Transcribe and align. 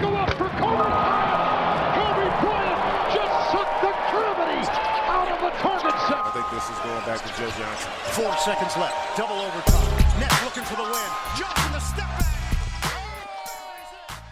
go 0.00 0.14
up 0.14 0.30
for 0.38 0.48
Kobe. 0.60 0.86
Kobe 1.98 2.26
Bryant 2.42 2.80
just 3.10 3.34
sucked 3.50 3.78
the 3.82 3.92
gravity 4.10 4.62
out 5.10 5.28
of 5.28 5.40
the 5.42 5.52
target 5.58 5.96
set. 6.06 6.22
I 6.22 6.30
think 6.34 6.46
this 6.54 6.66
is 6.70 6.78
going 6.86 7.04
back 7.04 7.20
to 7.26 7.30
Joe 7.34 7.50
Johnson. 7.58 7.90
Four 8.14 8.32
seconds 8.38 8.76
left. 8.76 8.94
Double 9.16 9.34
overtime. 9.34 10.20
Nets 10.20 10.44
looking 10.44 10.62
for 10.62 10.76
the 10.76 10.86
win. 10.86 11.10
Johnson 11.36 11.72
the 11.72 11.80
step 11.80 12.08
back. 12.18 12.26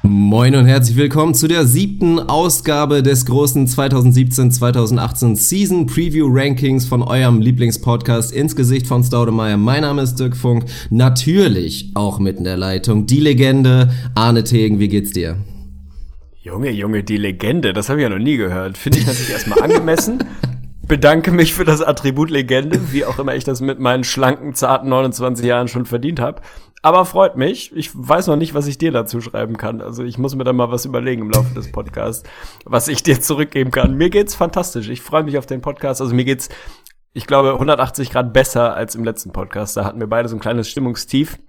Moin 0.08 0.54
und 0.54 0.66
herzlich 0.66 0.96
willkommen 0.96 1.34
zu 1.34 1.48
der 1.48 1.66
siebten 1.66 2.20
Ausgabe 2.20 3.02
des 3.02 3.26
großen 3.26 3.66
2017-2018 3.66 5.34
Season 5.34 5.86
Preview 5.86 6.28
Rankings 6.30 6.86
von 6.86 7.02
eurem 7.02 7.40
Lieblingspodcast 7.40 8.30
ins 8.30 8.54
Gesicht 8.54 8.86
von 8.86 9.02
Staudemeyer. 9.02 9.56
Mein 9.56 9.82
Name 9.82 10.02
ist 10.02 10.14
Dirk 10.20 10.36
Funk, 10.36 10.66
natürlich 10.90 11.90
auch 11.94 12.20
mitten 12.20 12.38
in 12.38 12.44
der 12.44 12.56
Leitung 12.56 13.06
die 13.06 13.18
Legende 13.18 13.90
Arne 14.14 14.44
Tegen. 14.44 14.78
Wie 14.78 14.88
geht's 14.88 15.10
dir? 15.10 15.38
Junge, 16.46 16.70
Junge, 16.70 17.02
die 17.02 17.16
Legende, 17.16 17.72
das 17.72 17.88
habe 17.88 17.98
ich 17.98 18.04
ja 18.04 18.08
noch 18.08 18.22
nie 18.22 18.36
gehört. 18.36 18.78
Finde 18.78 19.00
ich 19.00 19.06
natürlich 19.08 19.30
erstmal 19.30 19.62
angemessen. 19.62 20.22
Bedanke 20.86 21.32
mich 21.32 21.52
für 21.52 21.64
das 21.64 21.82
Attribut 21.82 22.30
Legende, 22.30 22.92
wie 22.92 23.04
auch 23.04 23.18
immer 23.18 23.34
ich 23.34 23.42
das 23.42 23.60
mit 23.60 23.80
meinen 23.80 24.04
schlanken, 24.04 24.54
zarten 24.54 24.88
29 24.88 25.44
Jahren 25.44 25.66
schon 25.66 25.86
verdient 25.86 26.20
habe. 26.20 26.42
Aber 26.82 27.04
freut 27.04 27.36
mich. 27.36 27.74
Ich 27.74 27.90
weiß 27.92 28.28
noch 28.28 28.36
nicht, 28.36 28.54
was 28.54 28.68
ich 28.68 28.78
dir 28.78 28.92
dazu 28.92 29.20
schreiben 29.20 29.56
kann. 29.56 29.80
Also 29.80 30.04
ich 30.04 30.18
muss 30.18 30.36
mir 30.36 30.44
da 30.44 30.52
mal 30.52 30.70
was 30.70 30.84
überlegen 30.84 31.22
im 31.22 31.30
Laufe 31.30 31.52
des 31.52 31.72
Podcasts, 31.72 32.22
was 32.64 32.86
ich 32.86 33.02
dir 33.02 33.20
zurückgeben 33.20 33.72
kann. 33.72 33.96
Mir 33.96 34.08
geht's 34.08 34.36
fantastisch. 34.36 34.88
Ich 34.88 35.02
freue 35.02 35.24
mich 35.24 35.38
auf 35.38 35.46
den 35.46 35.62
Podcast. 35.62 36.00
Also 36.00 36.14
mir 36.14 36.24
geht's, 36.24 36.48
ich 37.12 37.26
glaube, 37.26 37.54
180 37.54 38.10
Grad 38.10 38.32
besser 38.32 38.72
als 38.72 38.94
im 38.94 39.02
letzten 39.02 39.32
Podcast. 39.32 39.76
Da 39.76 39.84
hatten 39.84 39.98
wir 39.98 40.06
beide 40.06 40.28
so 40.28 40.36
ein 40.36 40.40
kleines 40.40 40.68
Stimmungstief. 40.68 41.40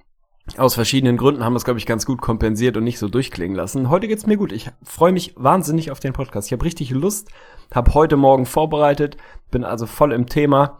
Aus 0.55 0.75
verschiedenen 0.75 1.17
Gründen 1.17 1.43
haben 1.43 1.53
wir 1.53 1.57
es, 1.57 1.65
glaube 1.65 1.79
ich, 1.79 1.85
ganz 1.85 2.05
gut 2.05 2.21
kompensiert 2.21 2.77
und 2.77 2.83
nicht 2.83 2.99
so 2.99 3.09
durchklingen 3.09 3.55
lassen. 3.55 3.89
Heute 3.89 4.07
geht's 4.07 4.25
mir 4.25 4.37
gut. 4.37 4.51
Ich 4.51 4.69
freue 4.81 5.11
mich 5.11 5.33
wahnsinnig 5.35 5.91
auf 5.91 5.99
den 5.99 6.13
Podcast. 6.13 6.47
Ich 6.47 6.53
habe 6.53 6.63
richtig 6.63 6.91
Lust, 6.91 7.29
habe 7.73 7.93
heute 7.93 8.15
Morgen 8.15 8.45
vorbereitet, 8.45 9.17
bin 9.51 9.63
also 9.63 9.85
voll 9.85 10.13
im 10.13 10.27
Thema. 10.27 10.79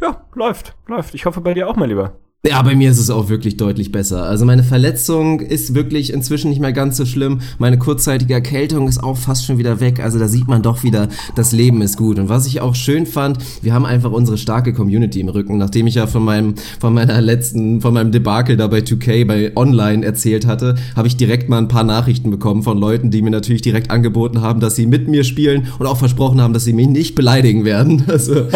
Ja, 0.00 0.24
läuft, 0.34 0.76
läuft. 0.86 1.14
Ich 1.14 1.26
hoffe 1.26 1.40
bei 1.40 1.54
dir 1.54 1.68
auch, 1.68 1.76
mein 1.76 1.88
Lieber. 1.88 2.14
Ja, 2.42 2.62
bei 2.62 2.74
mir 2.74 2.90
ist 2.90 2.98
es 2.98 3.10
auch 3.10 3.28
wirklich 3.28 3.58
deutlich 3.58 3.92
besser. 3.92 4.22
Also 4.22 4.46
meine 4.46 4.62
Verletzung 4.62 5.40
ist 5.40 5.74
wirklich 5.74 6.10
inzwischen 6.10 6.48
nicht 6.48 6.58
mehr 6.58 6.72
ganz 6.72 6.96
so 6.96 7.04
schlimm. 7.04 7.42
Meine 7.58 7.76
kurzzeitige 7.76 8.32
Erkältung 8.32 8.88
ist 8.88 9.04
auch 9.04 9.18
fast 9.18 9.44
schon 9.44 9.58
wieder 9.58 9.78
weg. 9.78 10.00
Also 10.00 10.18
da 10.18 10.26
sieht 10.26 10.48
man 10.48 10.62
doch 10.62 10.82
wieder, 10.82 11.10
das 11.36 11.52
Leben 11.52 11.82
ist 11.82 11.98
gut. 11.98 12.18
Und 12.18 12.30
was 12.30 12.46
ich 12.46 12.62
auch 12.62 12.74
schön 12.74 13.04
fand, 13.04 13.36
wir 13.60 13.74
haben 13.74 13.84
einfach 13.84 14.10
unsere 14.10 14.38
starke 14.38 14.72
Community 14.72 15.20
im 15.20 15.28
Rücken. 15.28 15.58
Nachdem 15.58 15.86
ich 15.86 15.96
ja 15.96 16.06
von 16.06 16.24
meinem, 16.24 16.54
von 16.80 16.94
meiner 16.94 17.20
letzten, 17.20 17.82
von 17.82 17.92
meinem 17.92 18.10
Debakel 18.10 18.56
da 18.56 18.68
bei 18.68 18.78
2K 18.78 19.26
bei 19.26 19.54
Online 19.54 20.02
erzählt 20.02 20.46
hatte, 20.46 20.76
habe 20.96 21.08
ich 21.08 21.18
direkt 21.18 21.50
mal 21.50 21.58
ein 21.58 21.68
paar 21.68 21.84
Nachrichten 21.84 22.30
bekommen 22.30 22.62
von 22.62 22.78
Leuten, 22.78 23.10
die 23.10 23.20
mir 23.20 23.32
natürlich 23.32 23.60
direkt 23.60 23.90
angeboten 23.90 24.40
haben, 24.40 24.60
dass 24.60 24.76
sie 24.76 24.86
mit 24.86 25.08
mir 25.08 25.24
spielen 25.24 25.66
und 25.78 25.86
auch 25.86 25.98
versprochen 25.98 26.40
haben, 26.40 26.54
dass 26.54 26.64
sie 26.64 26.72
mich 26.72 26.88
nicht 26.88 27.14
beleidigen 27.14 27.66
werden. 27.66 28.04
Also 28.10 28.46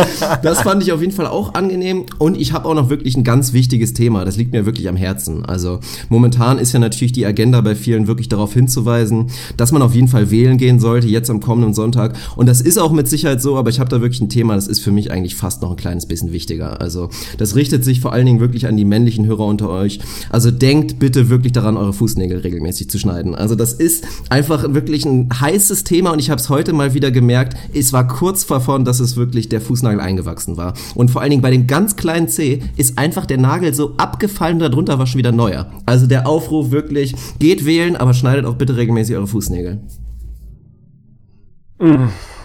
das 0.43 0.63
fand 0.63 0.83
ich 0.83 0.93
auf 0.93 1.01
jeden 1.01 1.13
Fall 1.13 1.27
auch 1.27 1.55
angenehm. 1.55 2.05
Und 2.19 2.39
ich 2.39 2.53
habe 2.53 2.69
auch 2.69 2.75
noch 2.75 2.91
wirklich 2.91 3.17
ein 3.17 3.25
ganz 3.25 3.53
wichtiges 3.53 3.74
wichtiges 3.75 3.93
Thema. 3.93 4.25
Das 4.25 4.37
liegt 4.37 4.53
mir 4.53 4.67
wirklich 4.67 4.89
am 4.89 4.95
Herzen. 4.95 5.45
Also 5.45 5.81
momentan 6.09 6.59
ist 6.59 6.73
ja 6.73 6.79
natürlich 6.79 7.11
die 7.11 7.27
Agenda 7.27 7.61
bei 7.61 7.75
vielen 7.75 8.07
wirklich 8.07 8.29
darauf 8.29 8.55
hinzuweisen, 8.55 9.27
dass 9.57 9.73
man 9.73 9.83
auf 9.83 9.97
jeden 9.97 10.07
Fall 10.07 10.31
wählen 10.31 10.59
gehen 10.59 10.79
sollte, 10.79 11.09
jetzt 11.09 11.29
am 11.29 11.41
kommenden 11.41 11.75
Sonntag. 11.75 12.15
Und 12.37 12.49
das 12.49 12.61
ist 12.61 12.79
auch 12.79 12.93
mit 12.93 13.09
Sicherheit 13.09 13.43
so, 13.43 13.57
aber 13.57 13.71
ich 13.71 13.81
habe 13.81 13.91
da 13.91 14.01
wirklich 14.01 14.21
ein 14.21 14.29
Thema, 14.29 14.55
das 14.55 14.69
ist 14.69 14.79
für 14.79 14.93
mich 14.93 15.11
eigentlich 15.11 15.35
fast 15.35 15.61
noch 15.61 15.71
ein 15.71 15.77
kleines 15.77 16.07
bisschen 16.07 16.33
wichtiger. 16.33 16.81
Also 16.81 17.09
das 17.37 17.57
richtet 17.57 17.85
sich 17.85 18.01
vor 18.01 18.13
allen 18.13 18.27
Dingen 18.27 18.39
wirklich 18.39 18.69
an 18.69 18.77
die 18.77 18.85
männlichen 18.85 19.27
Hörer 19.27 19.45
unter 19.45 19.69
euch. 19.71 19.99
Also 20.31 20.53
denkt 20.53 21.01
bitte 21.01 21.29
wirklich 21.29 21.53
daran, 21.53 21.77
eure 21.77 21.93
Fußnägel 21.93 22.39
regelmäßig 22.39 22.89
zu 22.91 23.01
schneiden. 23.01 23.35
Also 23.35 23.57
das 23.57 23.73
ist 23.73 24.05
einfach 24.31 24.73
wirklich 24.73 25.05
ein 25.05 25.29
heißes 25.41 25.83
Thema 25.83 26.13
und 26.13 26.21
ich 26.21 26.31
habe 26.31 26.41
es 26.41 26.49
heute 26.49 26.73
mal 26.73 26.95
wieder 26.95 27.11
gemerkt, 27.11 27.57
es 27.75 27.93
war 27.93 28.07
kurz 28.07 28.47
davon, 28.47 28.85
dass 28.85 29.01
es 29.01 29.17
wirklich 29.17 29.49
der 29.49 29.61
Fußnagel 29.61 30.01
eingewachsen 30.01 30.57
war. 30.57 30.75
Und 30.95 31.11
vor 31.11 31.23
allen 31.23 31.31
Dingen 31.31 31.43
bei 31.43 31.51
dem 31.51 31.67
ganz 31.67 31.97
kleinen 31.97 32.29
C 32.29 32.61
ist 32.77 32.99
einfach 32.99 33.27
der 33.27 33.39
Nagel 33.39 33.64
so 33.73 33.95
abgefallen, 33.97 34.59
darunter 34.59 34.99
war 34.99 35.07
schon 35.07 35.19
wieder 35.19 35.33
neuer. 35.33 35.71
Also 35.87 36.07
der 36.07 36.27
Aufruf 36.27 36.71
wirklich, 36.71 37.15
geht 37.39 37.65
wählen, 37.65 37.97
aber 37.97 38.13
schneidet 38.13 38.45
auch 38.45 38.57
bitte 38.57 38.77
regelmäßig 38.77 39.17
eure 39.17 39.27
Fußnägel. 39.27 39.81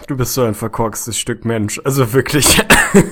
Du 0.06 0.16
bist 0.16 0.34
so 0.34 0.42
ein 0.42 0.54
verkorkstes 0.54 1.16
Stück 1.16 1.44
Mensch. 1.44 1.80
Also 1.84 2.12
wirklich. 2.12 2.60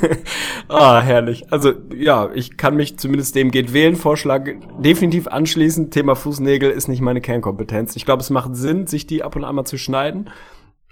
ah, 0.69 1.01
herrlich. 1.01 1.53
Also 1.53 1.73
ja, 1.95 2.31
ich 2.35 2.57
kann 2.57 2.75
mich 2.75 2.99
zumindest 2.99 3.37
dem 3.37 3.53
geht 3.53 3.73
wählen 3.73 3.95
Vorschlag 3.95 4.49
definitiv 4.81 5.29
anschließen. 5.29 5.91
Thema 5.91 6.17
Fußnägel 6.17 6.71
ist 6.71 6.89
nicht 6.89 7.01
meine 7.01 7.21
Kernkompetenz. 7.21 7.95
Ich 7.95 8.05
glaube, 8.05 8.23
es 8.23 8.31
macht 8.31 8.57
Sinn, 8.57 8.89
sich 8.89 9.07
die 9.07 9.23
ab 9.23 9.37
und 9.37 9.45
an 9.45 9.55
mal 9.55 9.65
zu 9.65 9.79
schneiden 9.79 10.29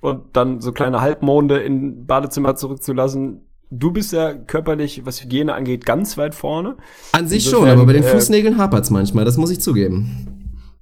und 0.00 0.36
dann 0.36 0.60
so 0.60 0.70
kleine 0.70 1.00
Halbmonde 1.00 1.58
in 1.58 2.06
Badezimmer 2.06 2.54
zurückzulassen. 2.54 3.45
Du 3.70 3.90
bist 3.90 4.12
ja 4.12 4.32
körperlich, 4.32 5.04
was 5.04 5.22
Hygiene 5.22 5.52
angeht, 5.52 5.84
ganz 5.84 6.16
weit 6.16 6.34
vorne. 6.34 6.76
An 7.12 7.26
sich 7.26 7.46
Insofern, 7.46 7.68
schon, 7.68 7.78
aber 7.78 7.86
bei 7.86 7.94
den 7.94 8.04
äh, 8.04 8.06
Fußnägeln 8.06 8.58
hapert's 8.58 8.90
manchmal, 8.90 9.24
das 9.24 9.36
muss 9.36 9.50
ich 9.50 9.60
zugeben. 9.60 10.36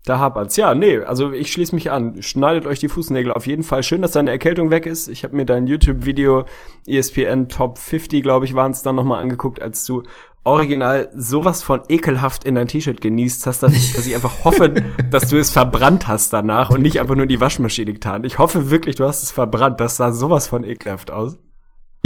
Da 0.05 0.19
hapert's. 0.19 0.57
Ja, 0.57 0.75
nee, 0.75 0.99
also 0.99 1.33
ich 1.33 1.51
schließe 1.51 1.75
mich 1.75 1.91
an. 1.91 2.21
Schneidet 2.21 2.67
euch 2.67 2.79
die 2.79 2.89
Fußnägel 2.89 3.33
auf 3.33 3.47
jeden 3.47 3.63
Fall. 3.63 3.83
Schön, 3.83 4.03
dass 4.03 4.13
deine 4.13 4.31
Erkältung 4.31 4.69
weg 4.69 4.85
ist. 4.85 5.09
Ich 5.09 5.25
habe 5.25 5.35
mir 5.35 5.47
dein 5.47 5.67
YouTube-Video 5.67 6.45
ESPN 6.87 7.49
Top 7.49 7.79
50, 7.79 8.23
glaube 8.23 8.45
ich, 8.45 8.55
waren 8.55 8.73
es 8.73 8.83
dann 8.83 8.97
nochmal 8.97 9.23
angeguckt, 9.23 9.63
als 9.63 9.87
du 9.87 10.03
original 10.45 11.09
sowas 11.17 11.63
von 11.63 11.81
ekelhaft 11.89 12.45
in 12.45 12.55
dein 12.55 12.69
T-Shirt 12.69 13.01
genießt 13.01 13.47
hast, 13.47 13.63
dass 13.63 13.73
ich, 13.73 13.95
dass 13.95 14.07
ich 14.07 14.15
einfach 14.15 14.45
hoffe, 14.45 14.75
dass 15.11 15.31
du 15.31 15.39
es 15.39 15.51
verbrannt 15.51 16.07
hast 16.07 16.35
danach 16.35 16.69
und 16.69 16.83
nicht 16.83 17.01
einfach 17.01 17.15
nur 17.15 17.23
in 17.23 17.31
die 17.31 17.41
Waschmaschine 17.41 17.95
getan. 17.95 18.25
Ich 18.25 18.39
hoffe 18.39 18.71
wirklich, 18.71 18.97
du 18.97 19.05
hast 19.05 19.23
es 19.23 19.31
verbrannt. 19.31 19.81
Das 19.81 19.97
sah 19.97 20.13
sowas 20.13 20.49
von 20.49 20.65
ekelhaft 20.65 21.11
aus. 21.11 21.39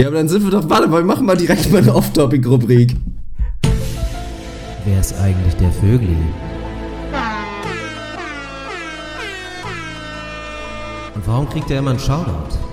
Ja, 0.01 0.07
aber 0.07 0.15
dann 0.15 0.29
sind 0.29 0.43
wir 0.45 0.51
doch, 0.51 0.69
warte 0.69 0.87
mal, 0.87 1.01
wir 1.01 1.05
machen 1.05 1.25
mal 1.25 1.35
direkt 1.35 1.69
mal 1.73 1.81
eine 1.81 1.93
Off-Topic-Rubrik. 1.93 2.95
Wer 4.85 4.97
ist 4.97 5.13
eigentlich 5.19 5.53
der 5.55 5.71
Vögli? 5.73 6.15
Und 11.15 11.27
warum 11.27 11.49
kriegt 11.49 11.69
er 11.69 11.79
immer 11.79 11.89
einen 11.89 11.99
Shoutout? 11.99 12.68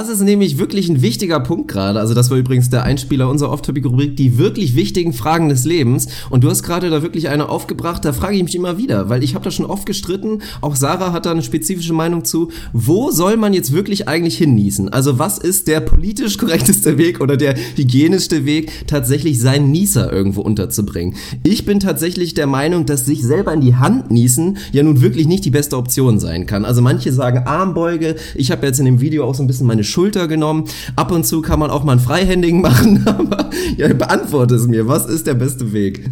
Das 0.00 0.08
ist 0.08 0.22
nämlich 0.22 0.56
wirklich 0.56 0.88
ein 0.88 1.02
wichtiger 1.02 1.40
Punkt 1.40 1.68
gerade. 1.68 2.00
Also 2.00 2.14
das 2.14 2.30
war 2.30 2.38
übrigens 2.38 2.70
der 2.70 2.84
Einspieler 2.84 3.28
unserer 3.28 3.50
Off-Topic-Rubrik, 3.50 4.16
die 4.16 4.38
wirklich 4.38 4.74
wichtigen 4.74 5.12
Fragen 5.12 5.50
des 5.50 5.66
Lebens. 5.66 6.08
Und 6.30 6.42
du 6.42 6.48
hast 6.48 6.62
gerade 6.62 6.88
da 6.88 7.02
wirklich 7.02 7.28
eine 7.28 7.50
aufgebracht, 7.50 8.02
da 8.02 8.14
frage 8.14 8.36
ich 8.36 8.42
mich 8.42 8.54
immer 8.54 8.78
wieder, 8.78 9.10
weil 9.10 9.22
ich 9.22 9.34
habe 9.34 9.44
da 9.44 9.50
schon 9.50 9.66
oft 9.66 9.84
gestritten, 9.84 10.38
auch 10.62 10.74
Sarah 10.74 11.12
hat 11.12 11.26
da 11.26 11.32
eine 11.32 11.42
spezifische 11.42 11.92
Meinung 11.92 12.24
zu. 12.24 12.48
Wo 12.72 13.10
soll 13.10 13.36
man 13.36 13.52
jetzt 13.52 13.74
wirklich 13.74 14.08
eigentlich 14.08 14.38
hinniesen? 14.38 14.88
Also 14.88 15.18
was 15.18 15.36
ist 15.36 15.68
der 15.68 15.80
politisch 15.80 16.38
korrekteste 16.38 16.96
Weg 16.96 17.20
oder 17.20 17.36
der 17.36 17.54
hygienischste 17.76 18.46
Weg, 18.46 18.86
tatsächlich 18.86 19.38
seinen 19.38 19.70
Nieser 19.70 20.10
irgendwo 20.10 20.40
unterzubringen? 20.40 21.16
Ich 21.42 21.66
bin 21.66 21.78
tatsächlich 21.78 22.32
der 22.32 22.46
Meinung, 22.46 22.86
dass 22.86 23.04
sich 23.04 23.22
selber 23.22 23.52
in 23.52 23.60
die 23.60 23.76
Hand 23.76 24.10
niesen 24.10 24.56
ja 24.72 24.82
nun 24.82 25.02
wirklich 25.02 25.26
nicht 25.26 25.44
die 25.44 25.50
beste 25.50 25.76
Option 25.76 26.18
sein 26.18 26.46
kann. 26.46 26.64
Also 26.64 26.80
manche 26.80 27.12
sagen 27.12 27.42
Armbeuge, 27.44 28.16
ich 28.34 28.50
habe 28.50 28.66
jetzt 28.66 28.78
in 28.78 28.86
dem 28.86 29.02
Video 29.02 29.26
auch 29.26 29.34
so 29.34 29.42
ein 29.42 29.46
bisschen 29.46 29.66
meine 29.66 29.89
Schulter 29.90 30.28
genommen. 30.28 30.64
Ab 30.96 31.12
und 31.12 31.24
zu 31.24 31.42
kann 31.42 31.58
man 31.58 31.70
auch 31.70 31.84
mal 31.84 31.92
einen 31.92 32.00
Freihändigen 32.00 32.60
machen, 32.62 33.04
aber 33.06 33.50
ja, 33.76 33.92
beantworte 33.92 34.54
es 34.54 34.66
mir. 34.66 34.88
Was 34.88 35.06
ist 35.06 35.26
der 35.26 35.34
beste 35.34 35.72
Weg? 35.72 36.10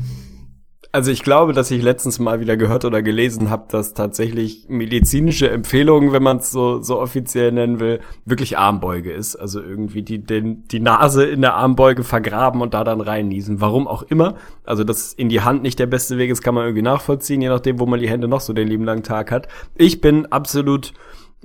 Also 0.90 1.10
ich 1.10 1.22
glaube, 1.22 1.52
dass 1.52 1.70
ich 1.70 1.82
letztens 1.82 2.18
mal 2.18 2.40
wieder 2.40 2.56
gehört 2.56 2.86
oder 2.86 3.02
gelesen 3.02 3.50
habe, 3.50 3.66
dass 3.70 3.92
tatsächlich 3.92 4.66
medizinische 4.68 5.50
Empfehlungen, 5.50 6.12
wenn 6.12 6.22
man 6.22 6.38
es 6.38 6.50
so, 6.50 6.80
so 6.80 6.98
offiziell 6.98 7.52
nennen 7.52 7.78
will, 7.78 8.00
wirklich 8.24 8.56
Armbeuge 8.56 9.12
ist. 9.12 9.36
Also 9.36 9.60
irgendwie 9.60 10.02
die, 10.02 10.24
den, 10.24 10.66
die 10.68 10.80
Nase 10.80 11.26
in 11.26 11.42
der 11.42 11.54
Armbeuge 11.54 12.04
vergraben 12.04 12.62
und 12.62 12.72
da 12.72 12.84
dann 12.84 13.02
reinniesen. 13.02 13.60
Warum 13.60 13.86
auch 13.86 14.02
immer. 14.02 14.36
Also 14.64 14.82
dass 14.82 15.12
in 15.12 15.28
die 15.28 15.42
Hand 15.42 15.62
nicht 15.62 15.78
der 15.78 15.86
beste 15.86 16.16
Weg 16.16 16.30
ist, 16.30 16.42
kann 16.42 16.54
man 16.54 16.64
irgendwie 16.64 16.82
nachvollziehen, 16.82 17.42
je 17.42 17.48
nachdem, 17.48 17.78
wo 17.80 17.86
man 17.86 18.00
die 18.00 18.08
Hände 18.08 18.26
noch 18.26 18.40
so 18.40 18.54
den 18.54 18.66
lieben 18.66 18.84
langen 18.84 19.02
Tag 19.02 19.30
hat. 19.30 19.46
Ich 19.76 20.00
bin 20.00 20.24
absolut 20.26 20.94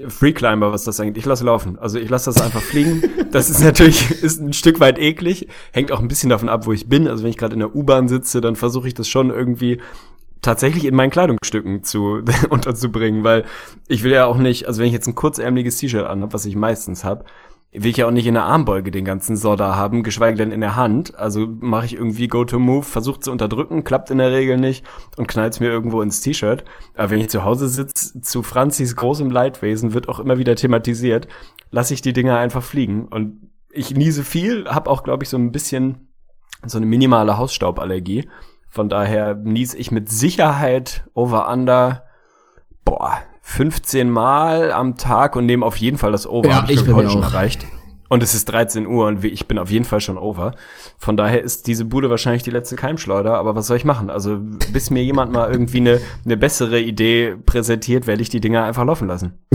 Freeclimber, 0.08 0.72
was 0.72 0.84
das 0.84 1.00
eigentlich. 1.00 1.24
Ich 1.24 1.26
lasse 1.26 1.46
laufen. 1.46 1.78
Also 1.78 2.00
ich 2.00 2.10
lasse 2.10 2.32
das 2.32 2.42
einfach 2.42 2.62
fliegen. 2.62 3.04
Das 3.32 3.50
ist 3.50 3.64
natürlich 3.64 4.24
ist 4.24 4.42
ein 4.42 4.54
Stück 4.54 4.80
weit 4.80 4.98
eklig. 4.98 5.48
Hängt 5.72 5.92
auch 5.92 6.00
ein 6.00 6.08
bisschen 6.08 6.30
davon 6.30 6.50
ab, 6.50 6.66
wo 6.66 6.74
ich 6.74 6.90
bin. 6.90 7.08
Also 7.08 7.24
wenn 7.24 7.30
ich 7.30 7.38
gerade 7.38 7.54
in 7.54 7.60
der 7.60 7.76
U-Bahn 7.76 8.08
sitze, 8.08 8.42
dann 8.42 8.56
versuche 8.56 8.88
ich 8.88 8.94
das 8.96 9.08
schon 9.08 9.30
irgendwie 9.30 9.80
tatsächlich 10.42 10.86
in 10.86 10.96
meinen 10.96 11.10
Kleidungsstücken 11.10 11.84
zu 11.84 12.22
unterzubringen, 12.50 13.24
weil 13.24 13.46
ich 13.88 14.04
will 14.04 14.12
ja 14.12 14.26
auch 14.26 14.38
nicht, 14.38 14.68
also 14.68 14.80
wenn 14.80 14.88
ich 14.88 14.94
jetzt 14.94 15.08
ein 15.08 15.16
kurzärmeliges 15.16 15.78
T-Shirt 15.78 16.06
anhabe, 16.06 16.34
was 16.34 16.46
ich 16.46 16.56
meistens 16.56 17.04
habe, 17.04 17.26
will 17.74 17.92
ich 17.92 17.98
ja 17.98 18.08
auch 18.08 18.12
nicht 18.12 18.28
in 18.28 18.36
der 18.36 18.44
Armbeuge 18.44 18.92
den 18.92 19.06
ganzen 19.06 19.36
Soda 19.36 19.76
haben, 19.76 20.04
geschweige 20.04 20.38
denn 20.38 20.52
in 20.52 20.62
der 20.62 20.76
Hand. 20.76 21.18
Also 21.18 21.48
mache 21.60 21.86
ich 21.86 21.96
irgendwie 21.96 22.28
Go-to-Move, 22.28 22.84
versucht 22.84 23.24
zu 23.24 23.32
unterdrücken, 23.32 23.84
klappt 23.84 24.12
in 24.12 24.20
der 24.20 24.32
Regel 24.32 24.58
nicht 24.58 24.86
und 25.18 25.28
knallt's 25.28 25.60
mir 25.60 25.70
irgendwo 25.70 26.02
ins 26.02 26.22
T-Shirt. 26.22 26.64
Aber 26.96 27.10
wenn 27.10 27.20
ich 27.20 27.30
zu 27.30 27.44
Hause 27.44 27.68
sitze, 27.68 28.22
zu 28.22 28.44
Franzis 28.44 28.96
großem 28.96 29.32
Leidwesen, 29.32 29.94
wird 29.94 30.08
auch 30.08 30.20
immer 30.20 30.38
wieder 30.38 30.56
thematisiert, 30.56 31.28
lasse 31.72 31.94
ich 31.94 32.02
die 32.02 32.14
Dinger 32.14 32.38
einfach 32.38 32.64
fliegen. 32.64 33.08
Und 33.08 33.50
ich 33.72 33.96
niese 33.96 34.24
viel, 34.24 34.66
habe 34.68 34.90
auch, 34.90 35.04
glaube 35.04 35.24
ich, 35.24 35.30
so 35.30 35.38
ein 35.38 35.52
bisschen 35.52 36.08
so 36.66 36.78
eine 36.78 36.86
minimale 36.86 37.38
Hausstauballergie. 37.38 38.30
Von 38.70 38.88
daher 38.88 39.34
nies 39.34 39.74
ich 39.74 39.92
mit 39.92 40.10
Sicherheit 40.10 41.06
over 41.14 41.52
under, 41.52 42.04
boah, 42.86 43.20
15 43.46 44.10
Mal 44.10 44.72
am 44.72 44.98
Tag 44.98 45.36
und 45.36 45.46
nehme 45.46 45.66
auf 45.66 45.76
jeden 45.78 45.98
Fall 45.98 46.12
das 46.12 46.26
Over. 46.26 46.50
Ja, 46.50 46.56
Hab 46.64 46.70
ich 46.70 46.78
glaub 46.78 46.86
bin 46.88 46.96
heute 46.96 47.08
mir 47.08 47.12
schon 47.12 47.24
auch. 47.24 47.34
erreicht. 47.34 47.66
Und 48.10 48.22
es 48.24 48.34
ist 48.36 48.46
13 48.46 48.86
Uhr 48.88 49.08
und 49.08 49.24
ich 49.26 49.48
bin 49.48 49.58
auf 49.58 49.72
jeden 49.72 49.86
Fall 49.86 50.00
schon 50.00 50.20
over. 50.20 50.54
Von 51.00 51.18
daher 51.18 51.42
ist 51.42 51.66
diese 51.66 51.84
Bude 51.84 52.12
wahrscheinlich 52.12 52.44
die 52.44 52.52
letzte 52.52 52.76
Keimschleuder. 52.76 53.36
Aber 53.38 53.56
was 53.56 53.66
soll 53.68 53.78
ich 53.78 53.86
machen? 53.86 54.10
Also 54.12 54.38
bis 54.72 54.92
mir 54.92 55.04
jemand 55.04 55.32
mal 55.32 55.50
irgendwie 55.52 55.78
eine, 55.78 56.00
eine 56.24 56.38
bessere 56.38 56.80
Idee 56.80 57.36
präsentiert, 57.44 58.06
werde 58.06 58.22
ich 58.22 58.30
die 58.30 58.40
Dinger 58.40 58.66
einfach 58.66 58.86
laufen 58.86 59.08
lassen. 59.08 59.34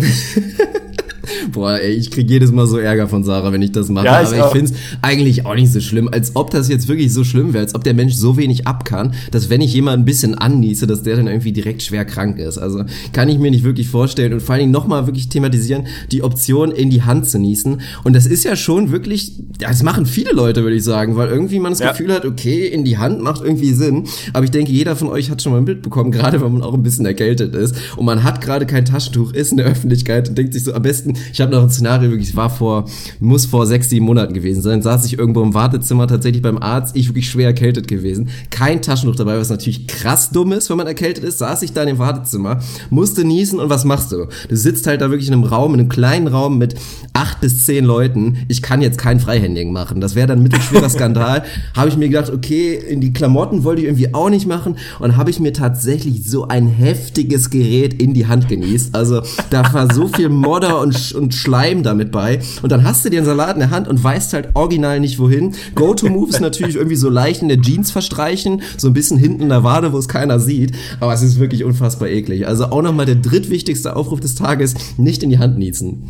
Boah, 1.52 1.78
ey, 1.78 1.92
ich 1.92 2.10
krieg 2.10 2.28
jedes 2.30 2.52
Mal 2.52 2.66
so 2.66 2.78
Ärger 2.78 3.08
von 3.08 3.24
Sarah, 3.24 3.52
wenn 3.52 3.62
ich 3.62 3.72
das 3.72 3.88
mache. 3.88 4.06
Ja, 4.06 4.20
ich 4.22 4.28
aber 4.28 4.36
ich 4.36 4.42
auch. 4.42 4.52
find's 4.52 4.72
eigentlich 5.02 5.46
auch 5.46 5.54
nicht 5.54 5.72
so 5.72 5.80
schlimm, 5.80 6.08
als 6.10 6.36
ob 6.36 6.50
das 6.50 6.68
jetzt 6.68 6.88
wirklich 6.88 7.12
so 7.12 7.24
schlimm 7.24 7.52
wäre, 7.52 7.64
als 7.64 7.74
ob 7.74 7.84
der 7.84 7.94
Mensch 7.94 8.14
so 8.14 8.36
wenig 8.36 8.66
ab 8.66 8.84
kann, 8.84 9.14
dass 9.30 9.50
wenn 9.50 9.60
ich 9.60 9.72
jemand 9.74 9.98
ein 10.02 10.04
bisschen 10.04 10.34
anniese, 10.36 10.86
dass 10.86 11.02
der 11.02 11.16
dann 11.16 11.26
irgendwie 11.26 11.52
direkt 11.52 11.82
schwer 11.82 12.04
krank 12.04 12.38
ist. 12.38 12.58
Also 12.58 12.84
kann 13.12 13.28
ich 13.28 13.38
mir 13.38 13.50
nicht 13.50 13.64
wirklich 13.64 13.88
vorstellen 13.88 14.32
und 14.32 14.40
vor 14.42 14.54
allen 14.54 14.60
Dingen 14.60 14.72
nochmal 14.72 15.06
wirklich 15.06 15.28
thematisieren, 15.28 15.86
die 16.12 16.22
Option 16.22 16.70
in 16.70 16.90
die 16.90 17.02
Hand 17.02 17.28
zu 17.28 17.38
niesen. 17.38 17.80
Und 18.04 18.14
das 18.14 18.26
ist 18.26 18.44
ja 18.44 18.56
schon 18.56 18.90
wirklich, 18.92 19.32
das 19.58 19.82
machen 19.82 20.06
viele 20.06 20.32
Leute, 20.32 20.62
würde 20.62 20.76
ich 20.76 20.84
sagen, 20.84 21.16
weil 21.16 21.28
irgendwie 21.28 21.58
man 21.58 21.72
das 21.72 21.80
Ja. 21.80 21.90
Gefühl 21.90 22.12
hat, 22.12 22.24
okay, 22.24 22.66
in 22.66 22.84
die 22.84 22.98
Hand 22.98 23.20
macht 23.22 23.42
irgendwie 23.42 23.72
Sinn. 23.72 24.04
Aber 24.32 24.44
ich 24.44 24.50
denke, 24.50 24.72
jeder 24.72 24.96
von 24.96 25.08
euch 25.08 25.30
hat 25.30 25.42
schon 25.42 25.52
mal 25.52 25.58
ein 25.58 25.64
Bild 25.64 25.82
bekommen, 25.82 26.10
gerade 26.12 26.40
wenn 26.40 26.52
man 26.52 26.62
auch 26.62 26.74
ein 26.74 26.82
bisschen 26.82 27.06
erkältet 27.06 27.54
ist 27.54 27.74
und 27.96 28.04
man 28.04 28.22
hat 28.24 28.40
gerade 28.40 28.66
kein 28.66 28.84
Taschentuch, 28.84 29.32
ist 29.32 29.50
in 29.50 29.56
der 29.58 29.66
Öffentlichkeit 29.66 30.28
und 30.28 30.36
denkt 30.38 30.52
sich 30.54 30.64
so, 30.64 30.72
am 30.74 30.82
besten, 30.82 31.14
ich 31.38 31.42
habe 31.42 31.52
noch 31.52 31.62
ein 31.62 31.70
Szenario, 31.70 32.10
wirklich, 32.10 32.34
war 32.34 32.50
vor, 32.50 32.86
muss 33.20 33.46
vor 33.46 33.64
sechs, 33.64 33.88
sieben 33.90 34.06
Monaten 34.06 34.34
gewesen 34.34 34.60
sein, 34.60 34.82
saß 34.82 35.04
ich 35.04 35.20
irgendwo 35.20 35.40
im 35.40 35.54
Wartezimmer 35.54 36.08
tatsächlich 36.08 36.42
beim 36.42 36.58
Arzt, 36.58 36.96
ich 36.96 37.08
wirklich 37.10 37.30
schwer 37.30 37.46
erkältet 37.46 37.86
gewesen, 37.86 38.30
kein 38.50 38.82
Taschentuch 38.82 39.14
dabei, 39.14 39.38
was 39.38 39.48
natürlich 39.48 39.86
krass 39.86 40.30
dumm 40.30 40.50
ist, 40.50 40.68
wenn 40.68 40.78
man 40.78 40.88
erkältet 40.88 41.22
ist, 41.22 41.38
saß 41.38 41.62
ich 41.62 41.72
da 41.72 41.82
in 41.82 41.86
dem 41.90 41.98
Wartezimmer, 42.00 42.58
musste 42.90 43.24
niesen 43.24 43.60
und 43.60 43.70
was 43.70 43.84
machst 43.84 44.10
du? 44.10 44.26
Du 44.48 44.56
sitzt 44.56 44.88
halt 44.88 45.00
da 45.00 45.10
wirklich 45.10 45.28
in 45.28 45.34
einem 45.34 45.44
Raum, 45.44 45.74
in 45.74 45.80
einem 45.80 45.88
kleinen 45.88 46.26
Raum 46.26 46.58
mit 46.58 46.74
acht 47.12 47.40
bis 47.40 47.64
zehn 47.64 47.84
Leuten, 47.84 48.38
ich 48.48 48.60
kann 48.60 48.82
jetzt 48.82 48.98
kein 48.98 49.20
Freihändigen 49.20 49.72
machen, 49.72 50.00
das 50.00 50.16
wäre 50.16 50.26
dann 50.26 50.40
ein 50.40 50.42
mittelschwerer 50.42 50.88
Skandal, 50.90 51.44
habe 51.76 51.88
ich 51.88 51.96
mir 51.96 52.08
gedacht, 52.08 52.32
okay, 52.32 52.74
in 52.74 53.00
die 53.00 53.12
Klamotten 53.12 53.62
wollte 53.62 53.82
ich 53.82 53.86
irgendwie 53.86 54.12
auch 54.12 54.28
nicht 54.28 54.48
machen 54.48 54.76
und 54.98 55.16
habe 55.16 55.30
ich 55.30 55.38
mir 55.38 55.52
tatsächlich 55.52 56.24
so 56.24 56.48
ein 56.48 56.66
heftiges 56.66 57.50
Gerät 57.50 58.02
in 58.02 58.12
die 58.12 58.26
Hand 58.26 58.48
genießt, 58.48 58.96
also 58.96 59.22
da 59.50 59.72
war 59.72 59.94
so 59.94 60.08
viel 60.08 60.30
Modder 60.30 60.80
und, 60.80 60.98
Sch 60.98 61.27
und 61.28 61.34
Schleim 61.34 61.82
damit 61.82 62.10
bei 62.10 62.40
und 62.62 62.72
dann 62.72 62.84
hast 62.84 63.04
du 63.04 63.10
den 63.10 63.26
Salat 63.26 63.52
in 63.52 63.60
der 63.60 63.70
Hand 63.70 63.86
und 63.86 64.02
weißt 64.02 64.32
halt 64.32 64.48
original 64.54 64.98
nicht 64.98 65.18
wohin. 65.18 65.54
Go-To-Move 65.74 66.30
ist 66.30 66.40
natürlich 66.40 66.76
irgendwie 66.76 66.96
so 66.96 67.10
leicht 67.10 67.42
in 67.42 67.48
der 67.48 67.60
Jeans 67.60 67.90
verstreichen, 67.90 68.62
so 68.78 68.88
ein 68.88 68.94
bisschen 68.94 69.18
hinten 69.18 69.42
in 69.42 69.50
der 69.50 69.62
Wade, 69.62 69.92
wo 69.92 69.98
es 69.98 70.08
keiner 70.08 70.40
sieht, 70.40 70.72
aber 71.00 71.12
es 71.12 71.20
ist 71.20 71.38
wirklich 71.38 71.64
unfassbar 71.64 72.08
eklig. 72.08 72.46
Also 72.46 72.64
auch 72.66 72.80
nochmal 72.80 73.04
der 73.04 73.16
drittwichtigste 73.16 73.94
Aufruf 73.94 74.20
des 74.20 74.36
Tages, 74.36 74.74
nicht 74.96 75.22
in 75.22 75.28
die 75.28 75.38
Hand 75.38 75.58
niezen. 75.58 76.08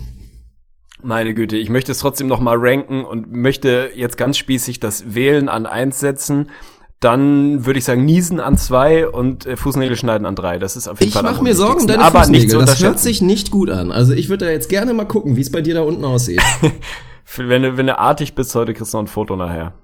Meine 1.02 1.34
Güte, 1.34 1.56
ich 1.56 1.68
möchte 1.68 1.90
es 1.90 1.98
trotzdem 1.98 2.28
noch 2.28 2.40
mal 2.40 2.56
ranken 2.56 3.04
und 3.04 3.32
möchte 3.32 3.90
jetzt 3.96 4.16
ganz 4.16 4.36
spießig 4.36 4.78
das 4.78 5.16
Wählen 5.16 5.48
an 5.48 5.66
eins 5.66 5.98
setzen. 5.98 6.46
Dann 7.00 7.64
würde 7.64 7.78
ich 7.78 7.84
sagen 7.84 8.04
Niesen 8.04 8.40
an 8.40 8.56
zwei 8.56 9.06
und 9.08 9.46
äh, 9.46 9.56
Fußnägel 9.56 9.96
schneiden 9.96 10.26
an 10.26 10.34
drei. 10.34 10.58
Das 10.58 10.76
ist 10.76 10.88
auf 10.88 10.98
jeden 10.98 11.08
Ich 11.08 11.14
Fall 11.14 11.24
am 11.24 11.32
mache 11.32 11.44
mir 11.44 11.54
Sorgen 11.54 11.82
um 11.82 11.86
deine 11.86 12.02
aber 12.02 12.20
nicht 12.26 12.42
Fußnägel. 12.44 12.50
zu 12.50 12.58
das 12.58 12.82
hört 12.82 12.98
sich 12.98 13.22
nicht 13.22 13.52
gut 13.52 13.70
an. 13.70 13.92
Also 13.92 14.14
ich 14.14 14.28
würde 14.28 14.46
da 14.46 14.50
jetzt 14.50 14.68
gerne 14.68 14.92
mal 14.94 15.04
gucken, 15.04 15.36
wie 15.36 15.40
es 15.40 15.52
bei 15.52 15.60
dir 15.62 15.74
da 15.74 15.82
unten 15.82 16.04
aussieht. 16.04 16.42
Wenn 17.36 17.62
du, 17.62 17.76
wenn 17.76 17.86
du 17.86 17.98
artig 17.98 18.34
bist 18.34 18.54
heute, 18.54 18.72
kriegst 18.72 18.94
du 18.94 18.96
noch 18.96 19.04
ein 19.04 19.06
Foto 19.06 19.36
nachher. 19.36 19.74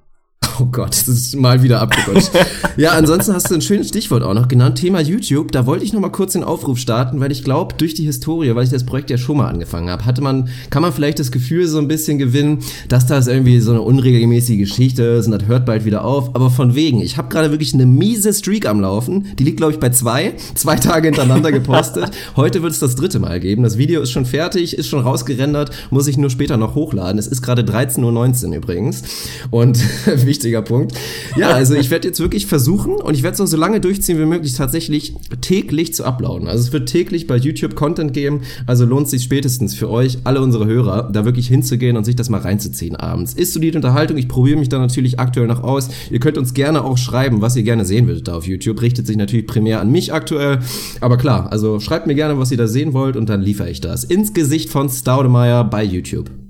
Oh 0.60 0.66
Gott, 0.66 0.90
das 0.90 1.08
ist 1.08 1.36
mal 1.36 1.64
wieder 1.64 1.80
abgerutscht. 1.80 2.30
ja, 2.76 2.92
ansonsten 2.92 3.32
hast 3.32 3.50
du 3.50 3.54
ein 3.54 3.60
schönes 3.60 3.88
Stichwort 3.88 4.22
auch 4.22 4.34
noch 4.34 4.46
genannt, 4.46 4.78
Thema 4.78 5.00
YouTube. 5.00 5.50
Da 5.50 5.66
wollte 5.66 5.84
ich 5.84 5.92
noch 5.92 6.00
mal 6.00 6.10
kurz 6.10 6.34
den 6.34 6.44
Aufruf 6.44 6.78
starten, 6.78 7.18
weil 7.18 7.32
ich 7.32 7.42
glaube, 7.42 7.74
durch 7.76 7.94
die 7.94 8.04
Historie, 8.04 8.54
weil 8.54 8.62
ich 8.62 8.70
das 8.70 8.86
Projekt 8.86 9.10
ja 9.10 9.18
schon 9.18 9.38
mal 9.38 9.48
angefangen 9.48 9.90
habe, 9.90 10.04
hatte 10.04 10.22
man, 10.22 10.48
kann 10.70 10.82
man 10.82 10.92
vielleicht 10.92 11.18
das 11.18 11.32
Gefühl 11.32 11.66
so 11.66 11.78
ein 11.78 11.88
bisschen 11.88 12.18
gewinnen, 12.18 12.60
dass 12.88 13.06
das 13.06 13.26
irgendwie 13.26 13.58
so 13.58 13.72
eine 13.72 13.82
unregelmäßige 13.82 14.58
Geschichte 14.58 15.02
ist 15.02 15.26
und 15.26 15.32
das 15.32 15.48
hört 15.48 15.66
bald 15.66 15.84
wieder 15.84 16.04
auf. 16.04 16.36
Aber 16.36 16.50
von 16.50 16.76
wegen, 16.76 17.00
ich 17.00 17.16
habe 17.16 17.28
gerade 17.30 17.50
wirklich 17.50 17.74
eine 17.74 17.86
miese 17.86 18.32
Streak 18.32 18.66
am 18.66 18.80
Laufen. 18.80 19.26
Die 19.38 19.44
liegt, 19.44 19.56
glaube 19.56 19.72
ich, 19.72 19.80
bei 19.80 19.90
zwei. 19.90 20.34
Zwei 20.54 20.76
Tage 20.76 21.08
hintereinander 21.08 21.50
gepostet. 21.50 22.12
Heute 22.36 22.62
wird 22.62 22.72
es 22.72 22.78
das 22.78 22.94
dritte 22.94 23.18
Mal 23.18 23.40
geben. 23.40 23.64
Das 23.64 23.76
Video 23.76 24.00
ist 24.00 24.12
schon 24.12 24.24
fertig, 24.24 24.78
ist 24.78 24.86
schon 24.86 25.00
rausgerendert, 25.00 25.72
muss 25.90 26.06
ich 26.06 26.16
nur 26.16 26.30
später 26.30 26.56
noch 26.56 26.76
hochladen. 26.76 27.18
Es 27.18 27.26
ist 27.26 27.42
gerade 27.42 27.62
13.19 27.62 28.50
Uhr 28.50 28.54
übrigens. 28.54 29.02
Und 29.50 29.78
wichtiger 30.44 30.62
Punkt. 30.62 30.92
Ja, 31.36 31.50
also 31.50 31.74
ich 31.74 31.90
werde 31.90 32.08
jetzt 32.08 32.20
wirklich 32.20 32.46
versuchen 32.46 32.94
und 32.94 33.14
ich 33.14 33.22
werde 33.22 33.34
es 33.34 33.40
auch 33.40 33.46
so 33.46 33.56
lange 33.56 33.80
durchziehen 33.80 34.18
wie 34.18 34.26
möglich, 34.26 34.54
tatsächlich 34.54 35.14
täglich 35.40 35.94
zu 35.94 36.04
uploaden. 36.04 36.48
Also 36.48 36.64
es 36.64 36.72
wird 36.72 36.88
täglich 36.88 37.26
bei 37.26 37.36
YouTube 37.36 37.74
Content 37.74 38.12
geben, 38.12 38.42
also 38.66 38.84
lohnt 38.84 39.08
sich 39.08 39.22
spätestens 39.22 39.74
für 39.74 39.90
euch, 39.90 40.18
alle 40.24 40.40
unsere 40.40 40.66
Hörer, 40.66 41.10
da 41.12 41.24
wirklich 41.24 41.48
hinzugehen 41.48 41.96
und 41.96 42.04
sich 42.04 42.16
das 42.16 42.28
mal 42.28 42.40
reinzuziehen 42.40 42.96
abends. 42.96 43.34
Ist 43.34 43.54
solide 43.54 43.78
Unterhaltung, 43.78 44.16
ich 44.16 44.28
probiere 44.28 44.58
mich 44.58 44.68
da 44.68 44.78
natürlich 44.78 45.18
aktuell 45.18 45.46
noch 45.46 45.62
aus. 45.62 45.88
Ihr 46.10 46.20
könnt 46.20 46.38
uns 46.38 46.54
gerne 46.54 46.84
auch 46.84 46.98
schreiben, 46.98 47.40
was 47.40 47.56
ihr 47.56 47.62
gerne 47.62 47.84
sehen 47.84 48.06
würdet 48.06 48.28
da 48.28 48.36
auf 48.36 48.46
YouTube. 48.46 48.82
Richtet 48.82 49.06
sich 49.06 49.16
natürlich 49.16 49.46
primär 49.46 49.80
an 49.80 49.90
mich 49.90 50.12
aktuell, 50.12 50.60
aber 51.00 51.16
klar, 51.16 51.50
also 51.50 51.80
schreibt 51.80 52.06
mir 52.06 52.14
gerne, 52.14 52.38
was 52.38 52.50
ihr 52.50 52.58
da 52.58 52.66
sehen 52.66 52.92
wollt 52.92 53.16
und 53.16 53.28
dann 53.28 53.40
liefere 53.40 53.70
ich 53.70 53.80
das. 53.80 54.04
Ins 54.04 54.34
Gesicht 54.34 54.70
von 54.70 54.88
Staudemeyer 54.88 55.64
bei 55.64 55.82
YouTube. 55.82 56.43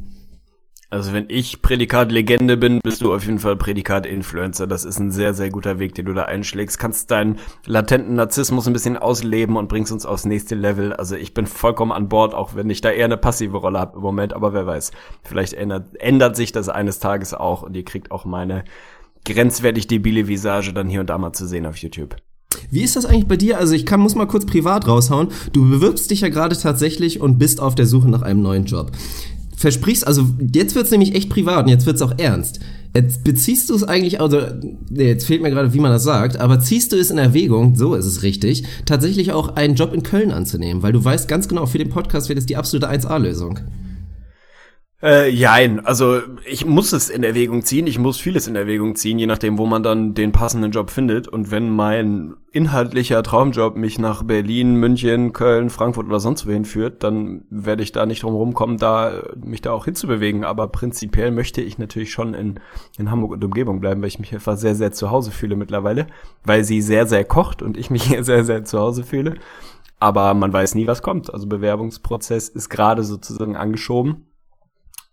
Also 0.90 1.12
wenn 1.12 1.26
ich 1.28 1.62
Prädikat 1.62 2.12
Legende 2.12 2.56
bin, 2.56 2.80
bist 2.82 3.02
du 3.02 3.12
auf 3.14 3.24
jeden 3.24 3.38
Fall 3.38 3.56
Prädikat 3.56 4.06
Influencer. 4.06 4.66
Das 4.66 4.84
ist 4.84 4.98
ein 4.98 5.10
sehr, 5.10 5.34
sehr 5.34 5.50
guter 5.50 5.78
Weg, 5.78 5.94
den 5.94 6.06
du 6.06 6.12
da 6.12 6.24
einschlägst. 6.24 6.78
Kannst 6.78 7.10
deinen 7.10 7.38
latenten 7.66 8.14
Narzissmus 8.14 8.66
ein 8.66 8.72
bisschen 8.72 8.96
ausleben 8.96 9.56
und 9.56 9.68
bringst 9.68 9.92
uns 9.92 10.06
aufs 10.06 10.24
nächste 10.24 10.54
Level. 10.54 10.92
Also 10.92 11.16
ich 11.16 11.34
bin 11.34 11.46
vollkommen 11.46 11.92
an 11.92 12.08
Bord, 12.08 12.34
auch 12.34 12.54
wenn 12.54 12.70
ich 12.70 12.80
da 12.80 12.90
eher 12.90 13.06
eine 13.06 13.16
passive 13.16 13.56
Rolle 13.56 13.78
habe 13.78 13.96
im 13.96 14.02
Moment. 14.02 14.34
Aber 14.34 14.52
wer 14.52 14.66
weiß, 14.66 14.92
vielleicht 15.22 15.54
ändert, 15.54 15.96
ändert 16.00 16.36
sich 16.36 16.52
das 16.52 16.68
eines 16.68 16.98
Tages 16.98 17.34
auch 17.34 17.62
und 17.62 17.74
ihr 17.74 17.84
kriegt 17.84 18.10
auch 18.10 18.24
meine 18.24 18.64
grenzwertig 19.24 19.86
debile 19.86 20.28
Visage 20.28 20.72
dann 20.72 20.88
hier 20.88 21.00
und 21.00 21.10
da 21.10 21.18
mal 21.18 21.32
zu 21.32 21.46
sehen 21.46 21.66
auf 21.66 21.78
YouTube. 21.78 22.16
Wie 22.70 22.82
ist 22.82 22.96
das 22.96 23.06
eigentlich 23.06 23.26
bei 23.26 23.36
dir? 23.36 23.58
Also 23.58 23.74
ich 23.74 23.86
kann, 23.86 24.00
muss 24.00 24.14
mal 24.14 24.26
kurz 24.26 24.46
privat 24.46 24.86
raushauen. 24.86 25.28
Du 25.52 25.68
bewirbst 25.68 26.10
dich 26.10 26.20
ja 26.20 26.28
gerade 26.28 26.56
tatsächlich 26.56 27.20
und 27.20 27.38
bist 27.38 27.60
auf 27.60 27.74
der 27.74 27.86
Suche 27.86 28.08
nach 28.08 28.22
einem 28.22 28.42
neuen 28.42 28.64
Job. 28.64 28.92
Versprichst, 29.56 30.06
also 30.06 30.26
jetzt 30.52 30.74
wird's 30.74 30.90
nämlich 30.90 31.14
echt 31.14 31.30
privat 31.30 31.64
und 31.64 31.70
jetzt 31.70 31.86
wird's 31.86 32.02
auch 32.02 32.18
ernst. 32.18 32.60
Jetzt 32.94 33.24
beziehst 33.24 33.70
du 33.70 33.74
es 33.74 33.82
eigentlich, 33.82 34.20
also 34.20 34.40
nee, 34.88 35.08
jetzt 35.08 35.26
fehlt 35.26 35.42
mir 35.42 35.50
gerade, 35.50 35.74
wie 35.74 35.80
man 35.80 35.90
das 35.90 36.04
sagt, 36.04 36.38
aber 36.38 36.60
ziehst 36.60 36.92
du 36.92 36.96
es 36.96 37.10
in 37.10 37.18
Erwägung, 37.18 37.74
so 37.74 37.94
ist 37.94 38.06
es 38.06 38.22
richtig, 38.22 38.64
tatsächlich 38.86 39.32
auch 39.32 39.56
einen 39.56 39.74
Job 39.74 39.92
in 39.92 40.04
Köln 40.04 40.30
anzunehmen, 40.30 40.82
weil 40.82 40.92
du 40.92 41.04
weißt 41.04 41.26
ganz 41.26 41.48
genau, 41.48 41.66
für 41.66 41.78
den 41.78 41.88
Podcast 41.88 42.28
wird 42.28 42.38
es 42.38 42.46
die 42.46 42.56
absolute 42.56 42.88
1A-Lösung. 42.88 43.58
Äh, 45.04 45.28
jein, 45.28 45.84
also 45.84 46.22
ich 46.46 46.64
muss 46.64 46.94
es 46.94 47.10
in 47.10 47.24
Erwägung 47.24 47.62
ziehen, 47.62 47.86
ich 47.86 47.98
muss 47.98 48.18
vieles 48.18 48.46
in 48.46 48.56
Erwägung 48.56 48.96
ziehen, 48.96 49.18
je 49.18 49.26
nachdem, 49.26 49.58
wo 49.58 49.66
man 49.66 49.82
dann 49.82 50.14
den 50.14 50.32
passenden 50.32 50.70
Job 50.70 50.88
findet. 50.88 51.28
Und 51.28 51.50
wenn 51.50 51.68
mein 51.68 52.36
inhaltlicher 52.52 53.22
Traumjob 53.22 53.76
mich 53.76 53.98
nach 53.98 54.22
Berlin, 54.22 54.76
München, 54.76 55.34
Köln, 55.34 55.68
Frankfurt 55.68 56.06
oder 56.06 56.20
sonst 56.20 56.46
wohin 56.46 56.64
führt, 56.64 57.02
dann 57.02 57.44
werde 57.50 57.82
ich 57.82 57.92
da 57.92 58.06
nicht 58.06 58.22
drum 58.22 58.34
rumkommen, 58.34 58.78
da 58.78 59.24
mich 59.36 59.60
da 59.60 59.72
auch 59.72 59.84
hinzubewegen. 59.84 60.42
Aber 60.42 60.68
prinzipiell 60.68 61.32
möchte 61.32 61.60
ich 61.60 61.76
natürlich 61.76 62.10
schon 62.10 62.32
in, 62.32 62.60
in 62.96 63.10
Hamburg 63.10 63.32
und 63.32 63.44
Umgebung 63.44 63.80
bleiben, 63.80 64.00
weil 64.00 64.08
ich 64.08 64.18
mich 64.18 64.32
einfach 64.32 64.56
sehr, 64.56 64.74
sehr 64.74 64.92
zu 64.92 65.10
Hause 65.10 65.32
fühle 65.32 65.56
mittlerweile, 65.56 66.06
weil 66.44 66.64
sie 66.64 66.80
sehr, 66.80 67.06
sehr 67.06 67.24
kocht 67.26 67.60
und 67.60 67.76
ich 67.76 67.90
mich 67.90 68.04
hier 68.04 68.24
sehr, 68.24 68.42
sehr 68.42 68.64
zu 68.64 68.78
Hause 68.78 69.04
fühle. 69.04 69.34
Aber 70.00 70.32
man 70.32 70.50
weiß 70.50 70.74
nie, 70.76 70.86
was 70.86 71.02
kommt. 71.02 71.32
Also 71.32 71.46
Bewerbungsprozess 71.46 72.48
ist 72.48 72.70
gerade 72.70 73.02
sozusagen 73.02 73.54
angeschoben 73.54 74.28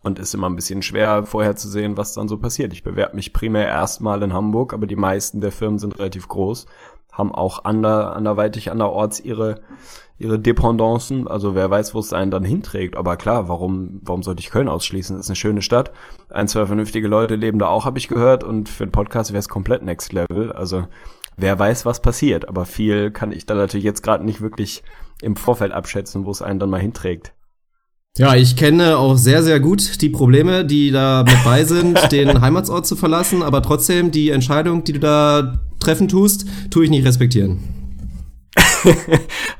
und 0.04 0.20
ist 0.20 0.34
immer 0.34 0.50
ein 0.50 0.56
bisschen 0.56 0.82
schwer 0.82 1.24
vorherzusehen, 1.26 1.98
was 1.98 2.14
dann 2.14 2.28
so 2.28 2.38
passiert. 2.38 2.74
Ich 2.74 2.84
bewerbe 2.84 3.16
mich 3.16 3.34
primär 3.34 3.68
erstmal 3.68 4.22
in 4.24 4.34
Hamburg, 4.34 4.74
aber 4.74 4.88
die 4.88 4.96
meisten 4.96 5.42
der 5.42 5.52
Firmen 5.52 5.80
sind 5.80 5.98
relativ 6.00 6.28
groß, 6.28 6.66
haben 7.12 7.34
auch 7.34 7.66
ander, 7.66 8.16
anderweitig 8.16 8.72
anderorts 8.72 9.20
ihre 9.20 9.62
ihre 10.22 10.40
Dependancen, 10.40 11.28
also 11.28 11.56
wer 11.56 11.70
weiß, 11.70 11.96
wo 11.96 12.00
es 12.00 12.14
einen 12.14 12.30
dann 12.30 12.44
hinträgt. 12.44 12.96
Aber 12.96 13.18
klar, 13.18 13.50
warum 13.50 14.00
warum 14.04 14.22
sollte 14.22 14.40
ich 14.40 14.52
Köln 14.52 14.70
ausschließen? 14.70 15.16
Das 15.16 15.26
ist 15.26 15.30
eine 15.32 15.36
schöne 15.36 15.62
Stadt. 15.64 15.92
Ein, 16.30 16.48
zwei 16.48 16.68
vernünftige 16.68 17.08
Leute 17.08 17.36
leben 17.36 17.58
da 17.58 17.68
auch, 17.68 17.86
habe 17.86 17.98
ich 17.98 18.08
gehört. 18.08 18.44
Und 18.44 18.70
für 18.70 18.84
einen 18.84 18.92
Podcast 18.92 19.32
wäre 19.32 19.40
es 19.40 19.50
komplett 19.50 19.82
Next 19.82 20.14
Level. 20.14 20.52
Also 20.52 20.88
wer 21.38 21.58
weiß, 21.58 21.86
was 21.88 22.04
passiert. 22.04 22.48
Aber 22.48 22.66
viel 22.66 23.10
kann 23.10 23.32
ich 23.32 23.48
da 23.48 23.56
natürlich 23.56 23.84
jetzt 23.84 24.04
gerade 24.04 24.24
nicht 24.24 24.42
wirklich 24.42 24.84
im 25.24 25.36
Vorfeld 25.36 25.72
abschätzen, 25.72 26.26
wo 26.26 26.32
es 26.32 26.44
einen 26.44 26.60
dann 26.60 26.70
mal 26.70 26.80
hinträgt. 26.80 27.34
Ja, 28.18 28.36
ich 28.36 28.58
kenne 28.58 28.98
auch 28.98 29.16
sehr, 29.16 29.42
sehr 29.42 29.62
gut 29.62 30.02
die 30.02 30.10
Probleme, 30.10 30.66
die 30.66 30.92
da 30.92 31.24
mit 31.24 31.44
bei 31.46 31.64
sind, 31.64 31.98
den 32.12 32.42
Heimatsort 32.42 32.86
zu 32.86 32.98
verlassen, 32.98 33.42
aber 33.42 33.62
trotzdem 33.62 34.12
die 34.12 34.32
Entscheidung, 34.32 34.84
die 34.84 34.94
du 34.94 35.00
da 35.00 35.60
treffen 35.80 36.10
tust, 36.10 36.46
tue 36.70 36.84
ich 36.84 36.90
nicht 36.90 37.06
respektieren. 37.06 37.60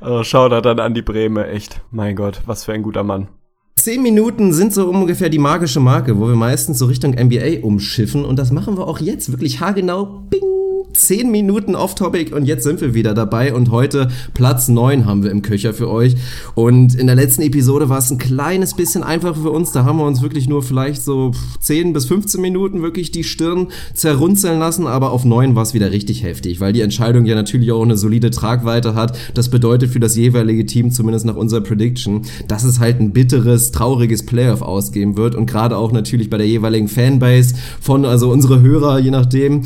Also 0.02 0.24
schau 0.24 0.50
da 0.50 0.60
dann 0.60 0.80
an 0.80 0.94
die 0.94 1.02
Breme, 1.02 1.48
echt. 1.48 1.80
Mein 1.92 2.16
Gott, 2.18 2.42
was 2.46 2.66
für 2.66 2.74
ein 2.74 2.84
guter 2.84 3.04
Mann. 3.04 3.30
Zehn 3.78 4.04
Minuten 4.04 4.52
sind 4.52 4.74
so 4.74 4.90
ungefähr 4.90 5.30
die 5.30 5.40
magische 5.40 5.80
Marke, 5.80 6.20
wo 6.20 6.28
wir 6.28 6.36
meistens 6.36 6.78
so 6.78 6.88
Richtung 6.88 7.14
NBA 7.14 7.62
umschiffen 7.62 8.26
und 8.26 8.38
das 8.38 8.52
machen 8.52 8.78
wir 8.78 8.86
auch 8.86 9.00
jetzt 9.00 9.32
wirklich 9.32 9.62
haargenau. 9.62 10.26
Bing! 10.30 10.51
Zehn 10.94 11.32
Minuten 11.32 11.76
off-topic 11.76 12.34
und 12.34 12.46
jetzt 12.46 12.64
sind 12.64 12.82
wir 12.82 12.94
wieder 12.94 13.14
dabei 13.14 13.54
und 13.54 13.72
heute 13.72 14.10
Platz 14.34 14.68
neun 14.68 15.06
haben 15.06 15.24
wir 15.24 15.32
im 15.32 15.42
Köcher 15.42 15.74
für 15.74 15.90
euch. 15.90 16.16
Und 16.56 16.96
in 16.96 17.08
der 17.08 17.16
letzten 17.16 17.42
Episode 17.42 17.90
war 17.90 17.98
es 17.98 18.12
ein 18.12 18.18
kleines 18.18 18.76
bisschen 18.76 19.04
einfacher 19.04 19.36
für 19.36 19.52
uns. 19.52 19.72
Da 19.72 19.86
haben 19.86 19.98
wir 19.98 20.06
uns 20.06 20.22
wirklich 20.22 20.48
nur 20.48 20.64
vielleicht 20.64 21.02
so 21.02 21.32
10 21.60 21.94
bis 21.94 22.06
15 22.06 22.42
Minuten 22.42 22.82
wirklich 22.82 23.12
die 23.12 23.24
Stirn 23.24 23.68
zerrunzeln 23.94 24.60
lassen, 24.60 24.88
aber 24.88 25.12
auf 25.12 25.26
neun 25.26 25.56
war 25.56 25.64
es 25.64 25.74
wieder 25.74 25.92
richtig 25.92 26.24
heftig, 26.24 26.60
weil 26.60 26.74
die 26.74 26.82
Entscheidung 26.82 27.26
ja 27.26 27.36
natürlich 27.36 27.72
auch 27.72 27.84
eine 27.84 27.98
solide 27.98 28.32
Tragweite 28.32 28.96
hat. 28.96 29.18
Das 29.34 29.50
bedeutet 29.50 29.92
für 29.92 30.00
das 30.00 30.16
jeweilige 30.16 30.66
Team, 30.66 30.92
zumindest 30.92 31.26
nach 31.26 31.36
unserer 31.36 31.62
Prediction, 31.62 32.24
dass 32.48 32.64
es 32.64 32.80
halt 32.80 33.00
ein 33.00 33.12
bitteres, 33.12 33.72
trauriges 33.72 34.26
Playoff 34.26 34.62
ausgeben 34.62 35.18
wird 35.18 35.36
und 35.36 35.46
gerade 35.46 35.78
auch 35.78 35.92
natürlich 35.92 36.30
bei 36.30 36.38
der 36.38 36.48
jeweiligen 36.48 36.88
Fanbase 36.88 37.56
von, 37.80 38.06
also 38.06 38.30
unsere 38.32 38.62
Hörer, 38.62 39.00
je 39.00 39.12
nachdem, 39.12 39.64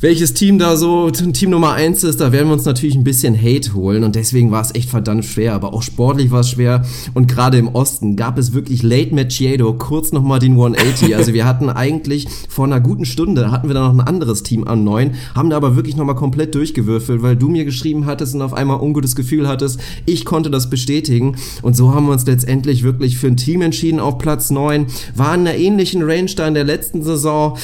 welches 0.00 0.34
Team 0.34 0.51
da 0.58 0.76
so 0.76 1.10
Team 1.10 1.50
Nummer 1.50 1.72
eins 1.72 2.04
ist, 2.04 2.20
da 2.20 2.32
werden 2.32 2.48
wir 2.48 2.54
uns 2.54 2.64
natürlich 2.64 2.94
ein 2.94 3.04
bisschen 3.04 3.36
Hate 3.40 3.74
holen 3.74 4.02
und 4.04 4.14
deswegen 4.16 4.50
war 4.50 4.62
es 4.62 4.74
echt 4.74 4.90
verdammt 4.90 5.24
schwer, 5.24 5.54
aber 5.54 5.74
auch 5.74 5.82
sportlich 5.82 6.30
war 6.30 6.40
es 6.40 6.50
schwer. 6.50 6.84
Und 7.14 7.28
gerade 7.28 7.58
im 7.58 7.68
Osten 7.68 8.16
gab 8.16 8.38
es 8.38 8.52
wirklich 8.52 8.82
Late 8.82 9.14
Macchiato, 9.14 9.72
kurz 9.74 10.12
nochmal 10.12 10.38
den 10.38 10.52
180, 10.52 11.16
also 11.16 11.32
wir 11.32 11.44
hatten 11.44 11.68
eigentlich 11.68 12.28
vor 12.48 12.64
einer 12.64 12.80
guten 12.80 13.04
Stunde, 13.04 13.50
hatten 13.50 13.68
wir 13.68 13.74
da 13.74 13.82
noch 13.82 13.94
ein 13.94 14.06
anderes 14.06 14.42
Team 14.42 14.66
an 14.66 14.84
neun, 14.84 15.12
haben 15.34 15.50
da 15.50 15.56
aber 15.56 15.76
wirklich 15.76 15.96
nochmal 15.96 16.16
komplett 16.16 16.54
durchgewürfelt, 16.54 17.22
weil 17.22 17.36
du 17.36 17.48
mir 17.48 17.64
geschrieben 17.64 18.06
hattest 18.06 18.34
und 18.34 18.42
auf 18.42 18.54
einmal 18.54 18.80
ungutes 18.80 19.14
Gefühl 19.14 19.48
hattest, 19.48 19.80
ich 20.06 20.24
konnte 20.24 20.50
das 20.50 20.70
bestätigen 20.70 21.36
und 21.62 21.76
so 21.76 21.94
haben 21.94 22.06
wir 22.06 22.12
uns 22.12 22.26
letztendlich 22.26 22.82
wirklich 22.82 23.18
für 23.18 23.28
ein 23.28 23.36
Team 23.36 23.62
entschieden 23.62 24.00
auf 24.00 24.18
Platz 24.18 24.50
neun, 24.50 24.86
war 25.14 25.34
in 25.34 25.40
einer 25.40 25.56
ähnlichen 25.56 26.02
Range 26.02 26.30
da 26.34 26.48
in 26.48 26.54
der 26.54 26.64
letzten 26.64 27.02
Saison, 27.02 27.56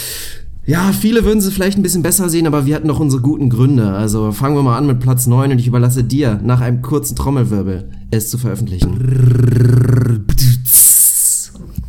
ja, 0.69 0.93
viele 0.93 1.25
würden 1.25 1.41
sie 1.41 1.51
vielleicht 1.51 1.79
ein 1.79 1.83
bisschen 1.83 2.03
besser 2.03 2.29
sehen, 2.29 2.47
aber 2.47 2.67
wir 2.67 2.75
hatten 2.75 2.89
doch 2.89 3.01
unsere 3.01 3.23
guten 3.23 3.49
Gründe. 3.49 3.91
Also 3.93 4.33
fangen 4.33 4.55
wir 4.55 4.63
mal 4.63 4.77
an 4.77 4.87
mit 4.87 5.01
Platz 5.01 5.27
9 5.27 5.53
und 5.53 5.59
ich 5.59 5.67
überlasse 5.67 6.05
dir 6.05 6.39
nach 6.45 6.61
einem 6.61 6.83
kurzen 6.83 7.17
Trommelwirbel 7.17 7.89
es 8.11 8.29
zu 8.29 8.37
veröffentlichen. 8.37 10.27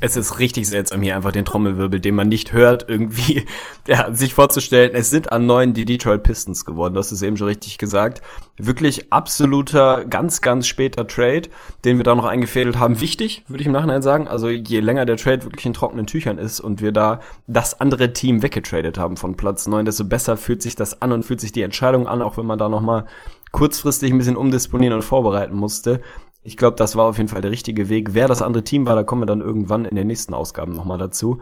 Es 0.01 0.15
ist 0.15 0.39
richtig 0.39 0.69
seltsam, 0.69 1.01
hier 1.01 1.17
einfach 1.17 1.33
den 1.33 1.43
Trommelwirbel, 1.43 1.99
den 1.99 2.15
man 2.15 2.29
nicht 2.29 2.53
hört, 2.53 2.87
irgendwie 2.87 3.45
ja, 3.87 4.13
sich 4.13 4.33
vorzustellen. 4.33 4.91
Es 4.93 5.09
sind 5.09 5.31
an 5.31 5.45
neun 5.45 5.73
die 5.73 5.83
Detroit 5.83 6.23
Pistons 6.23 6.63
geworden, 6.63 6.93
das 6.93 7.11
ist 7.11 7.21
eben 7.21 7.35
schon 7.35 7.47
richtig 7.47 7.77
gesagt. 7.77 8.21
Wirklich 8.57 9.11
absoluter, 9.11 10.05
ganz, 10.05 10.39
ganz 10.41 10.67
später 10.67 11.05
Trade, 11.05 11.49
den 11.83 11.97
wir 11.97 12.03
da 12.05 12.15
noch 12.15 12.25
eingefädelt 12.25 12.79
haben. 12.79 13.01
Wichtig, 13.01 13.43
würde 13.49 13.61
ich 13.61 13.67
im 13.67 13.73
Nachhinein 13.73 14.01
sagen. 14.01 14.27
Also 14.27 14.49
je 14.49 14.79
länger 14.79 15.05
der 15.05 15.17
Trade 15.17 15.43
wirklich 15.43 15.65
in 15.65 15.73
trockenen 15.73 16.07
Tüchern 16.07 16.37
ist 16.37 16.61
und 16.61 16.81
wir 16.81 16.93
da 16.93 17.19
das 17.47 17.81
andere 17.81 18.13
Team 18.13 18.41
weggetradet 18.41 18.97
haben 18.97 19.17
von 19.17 19.35
Platz 19.35 19.67
neun, 19.67 19.85
desto 19.85 20.05
besser 20.05 20.37
fühlt 20.37 20.61
sich 20.61 20.75
das 20.75 21.01
an 21.01 21.11
und 21.11 21.23
fühlt 21.23 21.41
sich 21.41 21.51
die 21.51 21.61
Entscheidung 21.61 22.07
an, 22.07 22.21
auch 22.21 22.37
wenn 22.37 22.45
man 22.45 22.59
da 22.59 22.69
nochmal 22.69 23.05
kurzfristig 23.51 24.11
ein 24.11 24.17
bisschen 24.17 24.37
umdisponieren 24.37 24.93
und 24.93 25.01
vorbereiten 25.01 25.55
musste. 25.55 26.01
Ich 26.41 26.57
glaube, 26.57 26.77
das 26.77 26.95
war 26.95 27.05
auf 27.05 27.17
jeden 27.17 27.29
Fall 27.29 27.41
der 27.41 27.51
richtige 27.51 27.89
Weg. 27.89 28.13
Wer 28.13 28.27
das 28.27 28.41
andere 28.41 28.63
Team 28.63 28.87
war, 28.87 28.95
da 28.95 29.03
kommen 29.03 29.21
wir 29.21 29.25
dann 29.25 29.41
irgendwann 29.41 29.85
in 29.85 29.95
den 29.95 30.07
nächsten 30.07 30.33
Ausgaben 30.33 30.73
nochmal 30.73 30.97
dazu. 30.97 31.39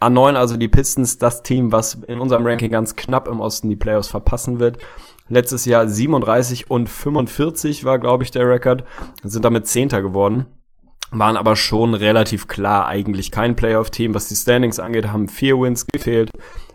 A9, 0.00 0.34
also 0.34 0.56
die 0.56 0.68
Pistons, 0.68 1.18
das 1.18 1.42
Team, 1.42 1.72
was 1.72 1.94
in 2.06 2.20
unserem 2.20 2.46
Ranking 2.46 2.70
ganz 2.70 2.96
knapp 2.96 3.28
im 3.28 3.40
Osten 3.40 3.68
die 3.68 3.76
Playoffs 3.76 4.08
verpassen 4.08 4.60
wird. 4.60 4.78
Letztes 5.28 5.64
Jahr 5.64 5.88
37 5.88 6.70
und 6.70 6.88
45 6.88 7.84
war, 7.84 7.98
glaube 7.98 8.22
ich, 8.22 8.30
der 8.30 8.48
Rekord. 8.48 8.84
Sind 9.22 9.44
damit 9.44 9.66
Zehnter 9.66 10.02
geworden. 10.02 10.46
Waren 11.10 11.36
aber 11.36 11.56
schon 11.56 11.94
relativ 11.94 12.46
klar 12.46 12.86
eigentlich 12.86 13.32
kein 13.32 13.56
Playoff-Team. 13.56 14.14
Was 14.14 14.28
die 14.28 14.36
Standings 14.36 14.78
angeht, 14.78 15.08
haben 15.08 15.28
vier 15.28 15.58
Wins 15.58 15.86
gefehlt 15.86 16.30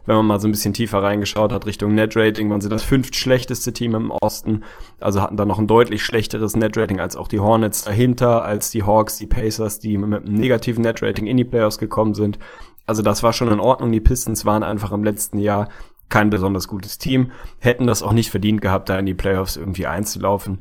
wenn 0.06 0.16
man 0.16 0.26
mal 0.26 0.40
so 0.40 0.48
ein 0.48 0.52
bisschen 0.52 0.74
tiefer 0.74 1.02
reingeschaut 1.02 1.52
hat 1.52 1.66
Richtung 1.66 1.94
Netrating, 1.94 2.50
waren 2.50 2.62
sie 2.62 2.70
das 2.70 2.84
fünft 2.84 3.16
schlechteste 3.16 3.74
Team 3.74 3.96
im 3.96 4.12
Osten. 4.12 4.64
Also 5.00 5.22
hatten 5.22 5.38
da 5.38 5.46
noch 5.46 5.60
ein 5.60 5.68
deutlich 5.68 6.04
schlechteres 6.04 6.56
Netrating 6.56 7.00
als 7.00 7.16
auch 7.16 7.28
die 7.28 7.40
Hornets 7.40 7.84
dahinter, 7.84 8.44
als 8.44 8.72
die 8.72 8.84
Hawks, 8.84 9.18
die 9.18 9.28
Pacers, 9.28 9.80
die 9.80 9.98
mit 9.98 10.26
einem 10.26 10.36
negativen 10.36 10.84
Netrating 10.84 11.28
in 11.28 11.38
die 11.38 11.46
Playoffs 11.46 11.78
gekommen 11.78 12.14
sind. 12.14 12.40
Also 12.86 13.02
das 13.02 13.24
war 13.24 13.34
schon 13.34 13.52
in 13.52 13.60
Ordnung. 13.60 13.92
Die 13.92 14.02
Pistons 14.02 14.46
waren 14.46 14.64
einfach 14.64 14.92
im 14.92 15.04
letzten 15.04 15.38
Jahr 15.38 15.70
kein 16.12 16.30
besonders 16.30 16.68
gutes 16.68 16.98
Team, 16.98 17.32
hätten 17.60 17.88
das 17.88 18.04
auch 18.04 18.12
nicht 18.12 18.30
verdient 18.30 18.62
gehabt, 18.62 18.90
da 18.90 19.00
in 19.00 19.06
die 19.06 19.14
Playoffs 19.14 19.56
irgendwie 19.56 19.88
einzulaufen. 19.88 20.60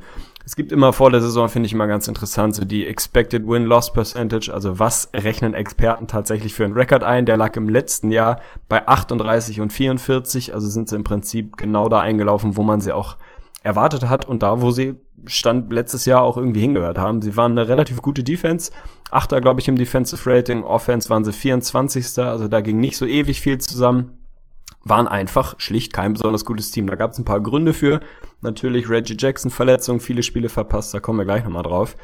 Es 0.50 0.56
gibt 0.56 0.72
immer 0.72 0.92
vor 0.92 1.12
der 1.12 1.20
Saison, 1.20 1.48
finde 1.48 1.68
ich 1.68 1.72
immer 1.74 1.86
ganz 1.86 2.08
interessant, 2.08 2.56
so 2.56 2.64
die 2.64 2.84
Expected 2.84 3.46
Win-Loss 3.46 3.92
Percentage, 3.92 4.52
also 4.52 4.80
was 4.80 5.08
rechnen 5.14 5.54
Experten 5.54 6.08
tatsächlich 6.08 6.54
für 6.54 6.64
einen 6.64 6.74
Rekord 6.74 7.04
ein? 7.04 7.24
Der 7.24 7.36
lag 7.36 7.54
im 7.54 7.68
letzten 7.68 8.10
Jahr 8.10 8.40
bei 8.68 8.84
38 8.88 9.60
und 9.60 9.72
44, 9.72 10.52
also 10.52 10.66
sind 10.66 10.88
sie 10.88 10.96
im 10.96 11.04
Prinzip 11.04 11.56
genau 11.56 11.88
da 11.88 12.00
eingelaufen, 12.00 12.56
wo 12.56 12.64
man 12.64 12.80
sie 12.80 12.90
auch 12.90 13.16
erwartet 13.62 14.08
hat 14.08 14.26
und 14.26 14.42
da, 14.42 14.60
wo 14.60 14.72
sie 14.72 14.96
stand 15.24 15.72
letztes 15.72 16.04
Jahr 16.04 16.22
auch 16.22 16.36
irgendwie 16.36 16.62
hingehört 16.62 16.98
haben. 16.98 17.22
Sie 17.22 17.36
waren 17.36 17.52
eine 17.52 17.68
relativ 17.68 18.02
gute 18.02 18.24
Defense. 18.24 18.72
Achter, 19.12 19.40
glaube 19.40 19.60
ich, 19.60 19.68
im 19.68 19.76
Defensive 19.76 20.28
Rating. 20.28 20.64
Offense 20.64 21.08
waren 21.10 21.24
sie 21.24 21.32
24. 21.32 22.18
Also 22.18 22.48
da 22.48 22.60
ging 22.60 22.80
nicht 22.80 22.96
so 22.96 23.06
ewig 23.06 23.40
viel 23.40 23.58
zusammen 23.58 24.16
waren 24.82 25.08
einfach 25.08 25.56
schlicht 25.58 25.92
kein 25.92 26.14
besonders 26.14 26.44
gutes 26.44 26.70
Team. 26.70 26.86
Da 26.86 26.94
gab 26.96 27.12
es 27.12 27.18
ein 27.18 27.24
paar 27.24 27.40
Gründe 27.40 27.74
für. 27.74 28.00
Natürlich 28.42 28.88
Reggie 28.88 29.16
Jackson 29.18 29.50
Verletzung, 29.50 30.00
viele 30.00 30.22
Spiele 30.22 30.48
verpasst, 30.48 30.94
da 30.94 31.00
kommen 31.00 31.18
wir 31.18 31.24
gleich 31.24 31.44
nochmal 31.44 31.62
drauf. 31.62 31.96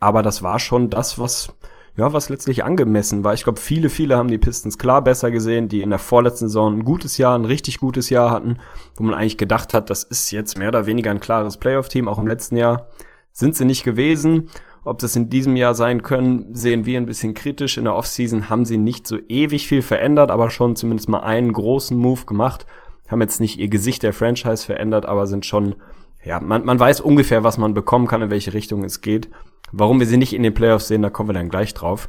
Aber 0.00 0.22
das 0.22 0.42
war 0.42 0.58
schon 0.58 0.90
das, 0.90 1.18
was 1.18 1.52
ja, 1.98 2.12
was 2.12 2.28
letztlich 2.28 2.62
angemessen 2.62 3.24
war. 3.24 3.34
Ich 3.34 3.42
glaube, 3.42 3.58
viele, 3.58 3.88
viele 3.90 4.16
haben 4.16 4.28
die 4.28 4.38
Pistons 4.38 4.78
klar 4.78 5.02
besser 5.02 5.32
gesehen, 5.32 5.68
die 5.68 5.82
in 5.82 5.90
der 5.90 5.98
vorletzten 5.98 6.46
Saison 6.46 6.78
ein 6.78 6.84
gutes 6.84 7.18
Jahr, 7.18 7.36
ein 7.36 7.44
richtig 7.44 7.78
gutes 7.78 8.08
Jahr 8.08 8.30
hatten, 8.30 8.58
wo 8.94 9.02
man 9.02 9.14
eigentlich 9.14 9.36
gedacht 9.36 9.74
hat, 9.74 9.90
das 9.90 10.04
ist 10.04 10.30
jetzt 10.30 10.56
mehr 10.56 10.68
oder 10.68 10.86
weniger 10.86 11.10
ein 11.10 11.18
klares 11.18 11.56
Playoff-Team, 11.56 12.06
auch 12.06 12.20
im 12.20 12.28
letzten 12.28 12.56
Jahr 12.56 12.86
sind 13.32 13.56
sie 13.56 13.64
nicht 13.64 13.82
gewesen. 13.82 14.48
Ob 14.84 15.00
das 15.00 15.16
in 15.16 15.28
diesem 15.28 15.56
Jahr 15.56 15.74
sein 15.74 16.02
können, 16.02 16.54
sehen 16.54 16.86
wir 16.86 16.98
ein 16.98 17.06
bisschen 17.06 17.34
kritisch. 17.34 17.76
In 17.76 17.84
der 17.84 17.96
Offseason 17.96 18.48
haben 18.48 18.64
sie 18.64 18.78
nicht 18.78 19.08
so 19.08 19.18
ewig 19.28 19.66
viel 19.66 19.82
verändert, 19.82 20.30
aber 20.30 20.50
schon 20.50 20.76
zumindest 20.76 21.08
mal 21.08 21.20
einen 21.20 21.52
großen 21.52 21.96
Move 21.96 22.26
gemacht. 22.26 22.64
Haben 23.08 23.20
jetzt 23.20 23.40
nicht 23.40 23.58
ihr 23.58 23.68
Gesicht 23.68 24.02
der 24.02 24.12
Franchise 24.12 24.64
verändert, 24.64 25.06
aber 25.06 25.26
sind 25.26 25.46
schon, 25.46 25.76
ja, 26.24 26.40
man, 26.40 26.64
man 26.64 26.78
weiß 26.78 27.00
ungefähr, 27.00 27.44
was 27.44 27.58
man 27.58 27.74
bekommen 27.74 28.06
kann, 28.06 28.22
in 28.22 28.30
welche 28.30 28.54
Richtung 28.54 28.84
es 28.84 29.00
geht. 29.00 29.28
Warum 29.72 30.00
wir 30.00 30.06
sie 30.06 30.16
nicht 30.16 30.34
in 30.34 30.42
den 30.42 30.54
Playoffs 30.54 30.88
sehen, 30.88 31.02
da 31.02 31.10
kommen 31.10 31.28
wir 31.28 31.34
dann 31.34 31.48
gleich 31.48 31.74
drauf. 31.74 32.08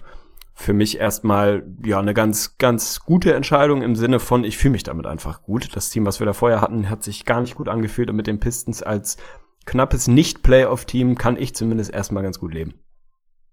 Für 0.53 0.73
mich 0.73 0.99
erstmal, 0.99 1.65
ja, 1.85 1.99
eine 1.99 2.13
ganz, 2.13 2.57
ganz 2.57 2.99
gute 2.99 3.33
Entscheidung 3.33 3.81
im 3.81 3.95
Sinne 3.95 4.19
von, 4.19 4.43
ich 4.43 4.57
fühle 4.57 4.73
mich 4.73 4.83
damit 4.83 5.07
einfach 5.07 5.41
gut. 5.41 5.75
Das 5.75 5.89
Team, 5.89 6.05
was 6.05 6.19
wir 6.19 6.25
da 6.25 6.33
vorher 6.33 6.61
hatten, 6.61 6.89
hat 6.89 7.03
sich 7.03 7.25
gar 7.25 7.41
nicht 7.41 7.55
gut 7.55 7.69
angefühlt 7.69 8.09
und 8.09 8.17
mit 8.17 8.27
den 8.27 8.39
Pistons 8.39 8.83
als 8.83 9.17
knappes 9.65 10.07
Nicht-Playoff-Team 10.07 11.17
kann 11.17 11.37
ich 11.37 11.55
zumindest 11.55 11.93
erstmal 11.93 12.23
ganz 12.23 12.39
gut 12.39 12.53
leben. 12.53 12.73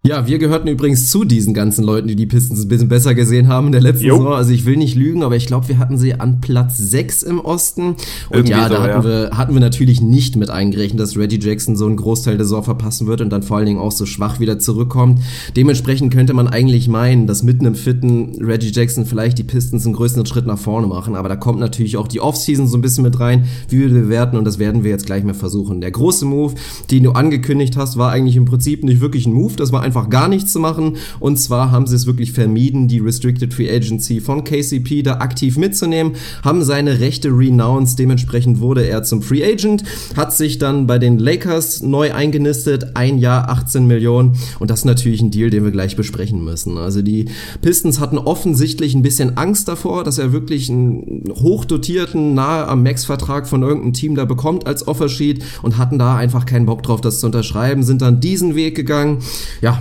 Ja, 0.07 0.27
wir 0.27 0.39
gehörten 0.39 0.69
übrigens 0.69 1.11
zu 1.11 1.25
diesen 1.25 1.53
ganzen 1.53 1.85
Leuten, 1.85 2.07
die 2.07 2.15
die 2.15 2.27
Pistons 2.27 2.63
ein 2.63 2.69
bisschen 2.69 2.89
besser 2.89 3.15
gesehen 3.15 3.49
haben 3.49 3.67
in 3.67 3.73
der 3.73 3.81
letzten 3.81 4.07
jo. 4.07 4.17
Saison. 4.17 4.33
Also 4.35 4.53
ich 4.53 4.65
will 4.65 4.77
nicht 4.77 4.95
lügen, 4.95 5.25
aber 5.25 5.35
ich 5.35 5.47
glaube, 5.47 5.67
wir 5.69 5.79
hatten 5.79 5.99
sie 5.99 6.15
an 6.15 6.41
Platz 6.41 6.79
6 6.79 7.25
im 7.25 7.41
Osten. 7.41 7.89
Und 7.89 7.97
Irgendwie 8.31 8.53
ja, 8.53 8.69
da 8.69 8.77
so, 8.77 8.83
hatten, 8.83 8.93
ja. 8.93 9.05
Wir, 9.05 9.31
hatten 9.33 9.55
wir 9.55 9.61
natürlich 9.61 10.01
nicht 10.01 10.37
mit 10.37 10.49
eingerechnet, 10.49 11.01
dass 11.01 11.17
Reggie 11.17 11.41
Jackson 11.41 11.77
so 11.77 11.87
einen 11.87 11.97
Großteil 11.97 12.37
der 12.37 12.47
Saison 12.47 12.63
verpassen 12.63 13.09
wird 13.09 13.21
und 13.21 13.31
dann 13.31 13.43
vor 13.43 13.57
allen 13.57 13.67
Dingen 13.67 13.81
auch 13.81 13.91
so 13.91 14.07
schwach 14.07 14.39
wieder 14.39 14.59
zurückkommt. 14.61 15.21
Dementsprechend 15.57 16.13
könnte 16.13 16.35
man 16.35 16.47
eigentlich 16.47 16.87
meinen, 16.87 17.27
dass 17.27 17.43
mitten 17.43 17.67
im 17.67 17.75
fitten 17.75 18.37
Reggie 18.41 18.71
Jackson 18.73 19.07
vielleicht 19.07 19.39
die 19.39 19.45
Pistons 19.45 19.87
einen 19.87 19.97
größeren 19.97 20.27
Schritt 20.27 20.47
nach 20.47 20.59
vorne 20.59 20.87
machen. 20.87 21.17
Aber 21.17 21.29
da 21.29 21.35
kommt 21.35 21.59
natürlich 21.59 21.97
auch 21.97 22.07
die 22.07 22.21
Offseason 22.21 22.69
so 22.69 22.79
ein 22.79 22.81
bisschen 22.81 23.03
mit 23.03 23.19
rein, 23.19 23.47
wie 23.69 23.81
wir 23.81 23.89
bewerten 23.89 24.37
und 24.37 24.45
das 24.45 24.61
werden 24.61 24.85
wir 24.85 24.91
jetzt 24.93 25.07
gleich 25.07 25.25
mal 25.25 25.35
versuchen. 25.35 25.81
Der 25.81 25.91
große 25.91 26.25
Move, 26.25 26.55
den 26.91 27.03
du 27.03 27.13
angekündigt 27.13 27.77
hast, 27.77 27.97
war 27.97 28.13
eigentlich 28.13 28.37
im 28.37 28.45
Prinzip 28.45 28.85
nicht 28.85 29.01
wirklich 29.01 29.27
ein 29.27 29.33
Move. 29.33 29.55
Das 29.57 29.73
war 29.73 29.83
einfach 29.83 29.96
einfach 29.97 30.11
gar 30.11 30.29
nichts 30.29 30.53
zu 30.53 30.61
machen. 30.61 30.97
Und 31.21 31.39
zwar 31.39 31.71
haben 31.71 31.87
sie 31.87 31.97
es 31.97 32.07
wirklich 32.07 32.33
vermieden, 32.33 32.89
die 32.89 32.99
Restricted 32.99 33.55
Free 33.55 33.71
Agency 33.75 34.21
von 34.21 34.45
KCP 34.45 35.03
da 35.03 35.19
aktiv 35.19 35.57
mitzunehmen, 35.57 36.15
haben 36.45 36.63
seine 36.63 37.01
Rechte 37.01 37.29
renounced. 37.29 37.99
Dementsprechend 37.99 38.61
wurde 38.61 38.87
er 38.87 39.03
zum 39.03 39.23
Free 39.23 39.45
Agent, 39.45 39.85
hat 40.17 40.35
sich 40.35 40.59
dann 40.59 40.87
bei 40.87 40.99
den 40.99 41.19
Lakers 41.19 41.83
neu 41.83 42.13
eingenistet, 42.13 42.95
ein 42.95 43.19
Jahr 43.19 43.49
18 43.49 43.87
Millionen. 43.87 44.37
Und 44.59 44.71
das 44.71 44.81
ist 44.81 44.85
natürlich 44.85 45.23
ein 45.23 45.31
Deal, 45.31 45.51
den 45.51 45.65
wir 45.65 45.71
gleich 45.71 45.97
besprechen 45.97 46.45
müssen. 46.45 46.77
Also 46.77 47.03
die 47.03 47.27
Pistons 47.63 48.01
hatten 48.01 48.19
offensichtlich 48.19 48.95
ein 48.95 49.03
bisschen 49.03 49.37
Angst 49.37 49.69
davor, 49.69 50.05
dass 50.05 50.19
er 50.19 50.33
wirklich 50.33 50.69
einen 50.71 51.25
hochdotierten, 51.31 52.35
nahe 52.35 52.69
am 52.69 52.83
Max-Vertrag 52.83 53.49
von 53.49 53.63
irgendeinem 53.63 53.93
Team 53.95 54.15
da 54.15 54.25
bekommt 54.25 54.67
als 54.67 54.87
Offersheet 54.87 55.43
und 55.63 55.79
hatten 55.79 55.99
da 55.99 56.17
einfach 56.17 56.45
keinen 56.45 56.67
Bock 56.67 56.83
drauf, 56.83 57.01
das 57.01 57.21
zu 57.21 57.27
unterschreiben, 57.27 57.83
sind 57.83 58.03
dann 58.03 58.21
diesen 58.21 58.55
Weg 58.55 58.75
gegangen. 58.75 59.19
Ja, 59.61 59.81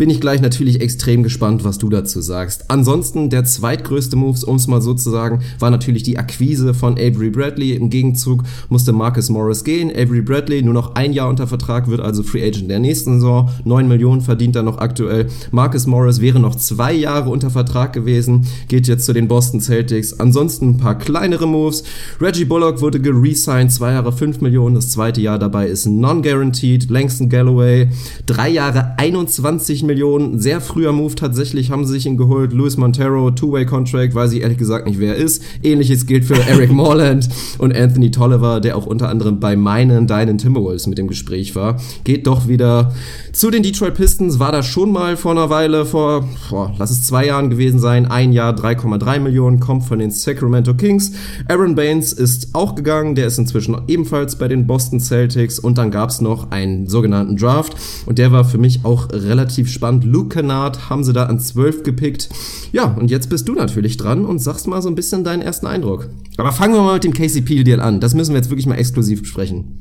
bin 0.00 0.08
ich 0.08 0.22
gleich 0.22 0.40
natürlich 0.40 0.80
extrem 0.80 1.22
gespannt, 1.22 1.62
was 1.62 1.76
du 1.76 1.90
dazu 1.90 2.22
sagst. 2.22 2.70
Ansonsten 2.70 3.28
der 3.28 3.44
zweitgrößte 3.44 4.16
Moves, 4.16 4.44
um 4.44 4.56
es 4.56 4.66
mal 4.66 4.80
so 4.80 4.94
zu 4.94 5.10
sagen, 5.10 5.40
war 5.58 5.68
natürlich 5.68 6.02
die 6.04 6.16
Akquise 6.16 6.72
von 6.72 6.94
Avery 6.94 7.28
Bradley. 7.28 7.72
Im 7.72 7.90
Gegenzug 7.90 8.44
musste 8.70 8.94
Marcus 8.94 9.28
Morris 9.28 9.62
gehen. 9.62 9.90
Avery 9.90 10.22
Bradley 10.22 10.62
nur 10.62 10.72
noch 10.72 10.94
ein 10.94 11.12
Jahr 11.12 11.28
unter 11.28 11.46
Vertrag, 11.46 11.88
wird 11.88 12.00
also 12.00 12.22
Free 12.22 12.42
Agent 12.42 12.70
der 12.70 12.78
nächsten 12.78 13.16
Saison. 13.16 13.50
9 13.66 13.88
Millionen 13.88 14.22
verdient 14.22 14.56
er 14.56 14.62
noch 14.62 14.78
aktuell. 14.78 15.26
Marcus 15.50 15.86
Morris 15.86 16.22
wäre 16.22 16.40
noch 16.40 16.54
zwei 16.54 16.94
Jahre 16.94 17.28
unter 17.28 17.50
Vertrag 17.50 17.92
gewesen, 17.92 18.46
geht 18.68 18.88
jetzt 18.88 19.04
zu 19.04 19.12
den 19.12 19.28
Boston 19.28 19.60
Celtics. 19.60 20.18
Ansonsten 20.18 20.70
ein 20.70 20.78
paar 20.78 20.96
kleinere 20.96 21.46
Moves. 21.46 21.82
Reggie 22.22 22.46
Bullock 22.46 22.80
wurde 22.80 23.00
geresigned, 23.00 23.70
zwei 23.70 23.92
Jahre 23.92 24.12
5 24.12 24.40
Millionen. 24.40 24.76
Das 24.76 24.88
zweite 24.88 25.20
Jahr 25.20 25.38
dabei 25.38 25.66
ist 25.66 25.84
non-guaranteed. 25.84 26.88
Langston 26.88 27.28
Galloway, 27.28 27.90
drei 28.24 28.48
Jahre 28.48 28.94
21 28.96 29.82
Millionen. 29.82 29.89
Sehr 30.38 30.60
früher 30.60 30.92
Move 30.92 31.14
tatsächlich, 31.14 31.70
haben 31.70 31.84
sie 31.84 31.94
sich 31.94 32.06
ihn 32.06 32.16
geholt. 32.16 32.52
Luis 32.52 32.76
Montero, 32.76 33.30
Two-Way-Contract, 33.30 34.14
weiß 34.14 34.32
ich 34.32 34.42
ehrlich 34.42 34.58
gesagt 34.58 34.86
nicht, 34.86 35.00
wer 35.00 35.16
er 35.16 35.22
ist. 35.22 35.42
Ähnliches 35.62 36.06
gilt 36.06 36.24
für 36.24 36.34
Eric 36.48 36.72
Morland 36.72 37.28
und 37.58 37.76
Anthony 37.76 38.10
Tolliver, 38.10 38.60
der 38.60 38.76
auch 38.76 38.86
unter 38.86 39.08
anderem 39.08 39.40
bei 39.40 39.56
meinen, 39.56 40.06
deinen 40.06 40.38
Timberwolves 40.38 40.86
mit 40.86 40.98
dem 40.98 41.08
Gespräch 41.08 41.56
war. 41.56 41.80
Geht 42.04 42.26
doch 42.26 42.46
wieder 42.46 42.94
zu 43.32 43.50
den 43.50 43.62
Detroit 43.62 43.94
Pistons, 43.94 44.38
war 44.38 44.52
da 44.52 44.62
schon 44.62 44.92
mal 44.92 45.16
vor 45.16 45.32
einer 45.32 45.50
Weile, 45.50 45.84
vor, 45.84 46.28
boah, 46.48 46.72
lass 46.78 46.90
es 46.90 47.02
zwei 47.02 47.26
Jahren 47.26 47.50
gewesen 47.50 47.80
sein. 47.80 48.06
Ein 48.06 48.32
Jahr 48.32 48.54
3,3 48.54 49.20
Millionen, 49.20 49.60
kommt 49.60 49.84
von 49.84 49.98
den 49.98 50.10
Sacramento 50.10 50.74
Kings. 50.74 51.12
Aaron 51.48 51.74
Baines 51.74 52.12
ist 52.12 52.54
auch 52.54 52.74
gegangen, 52.74 53.14
der 53.14 53.26
ist 53.26 53.38
inzwischen 53.38 53.76
ebenfalls 53.88 54.36
bei 54.36 54.48
den 54.48 54.66
Boston 54.66 55.00
Celtics 55.00 55.58
und 55.58 55.78
dann 55.78 55.90
gab 55.90 56.10
es 56.10 56.20
noch 56.20 56.50
einen 56.50 56.86
sogenannten 56.86 57.36
Draft 57.36 57.74
und 58.06 58.18
der 58.18 58.32
war 58.32 58.44
für 58.44 58.58
mich 58.58 58.84
auch 58.84 59.08
relativ 59.12 59.68
spannend. 59.68 59.79
Luke 59.80 60.28
Kennard 60.28 60.90
haben 60.90 61.04
sie 61.04 61.12
da 61.12 61.24
an 61.26 61.38
12 61.38 61.82
gepickt. 61.82 62.28
Ja, 62.72 62.84
und 62.84 63.10
jetzt 63.10 63.28
bist 63.30 63.48
du 63.48 63.54
natürlich 63.54 63.96
dran 63.96 64.24
und 64.24 64.38
sagst 64.38 64.66
mal 64.66 64.82
so 64.82 64.88
ein 64.88 64.94
bisschen 64.94 65.24
deinen 65.24 65.42
ersten 65.42 65.66
Eindruck. 65.66 66.08
Aber 66.36 66.52
fangen 66.52 66.74
wir 66.74 66.82
mal 66.82 66.94
mit 66.94 67.04
dem 67.04 67.12
KCP-Deal 67.12 67.80
an. 67.80 68.00
Das 68.00 68.14
müssen 68.14 68.32
wir 68.32 68.38
jetzt 68.38 68.50
wirklich 68.50 68.66
mal 68.66 68.76
exklusiv 68.76 69.22
besprechen. 69.22 69.80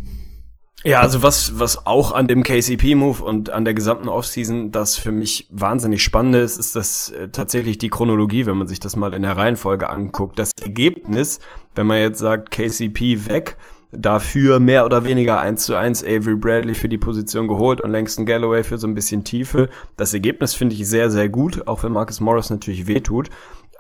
Ja, 0.86 1.02
also 1.02 1.22
was, 1.22 1.60
was 1.60 1.86
auch 1.86 2.14
an 2.14 2.28
dem 2.28 2.44
KCP-Move 2.44 3.22
und 3.22 3.50
an 3.50 3.66
der 3.66 3.74
gesamten 3.74 4.08
Offseason 4.08 4.72
das 4.72 4.96
für 4.96 5.12
mich 5.12 5.46
wahnsinnig 5.50 6.02
spannende 6.02 6.40
ist, 6.40 6.58
ist 6.58 6.74
das 6.76 7.10
äh, 7.10 7.28
tatsächlich 7.30 7.80
die 7.80 7.90
Chronologie, 7.90 8.46
wenn 8.46 8.58
man 8.58 8.68
sich 8.68 8.80
das 8.80 8.96
mal 8.96 9.14
in 9.14 9.24
der 9.24 9.36
Reihenfolge 9.36 9.90
anguckt. 9.90 10.40
Das 10.40 10.52
Ergebnis, 10.62 11.40
wenn 11.76 11.86
man 11.86 12.00
jetzt 12.00 12.20
sagt, 12.20 12.52
KCP 12.52 13.28
weg, 13.28 13.58
dafür 13.92 14.60
mehr 14.60 14.86
oder 14.86 15.04
weniger 15.04 15.40
eins 15.40 15.66
zu 15.66 15.76
eins 15.76 16.04
Avery 16.04 16.36
Bradley 16.36 16.76
für 16.76 16.90
die 16.90 16.98
Position 16.98 17.48
geholt 17.48 17.82
und 17.82 17.92
Langston 17.92 18.26
Galloway 18.26 18.64
für 18.64 18.78
so 18.78 18.88
ein 18.88 18.94
bisschen 18.94 19.24
Tiefe. 19.24 19.70
Das 19.98 20.14
Ergebnis 20.14 20.54
finde 20.54 20.76
ich 20.76 20.88
sehr, 20.88 21.10
sehr 21.10 21.30
gut, 21.30 21.68
auch 21.68 21.84
wenn 21.84 21.92
Marcus 21.92 22.20
Morris 22.20 22.50
natürlich 22.50 22.88
wehtut. 22.88 23.30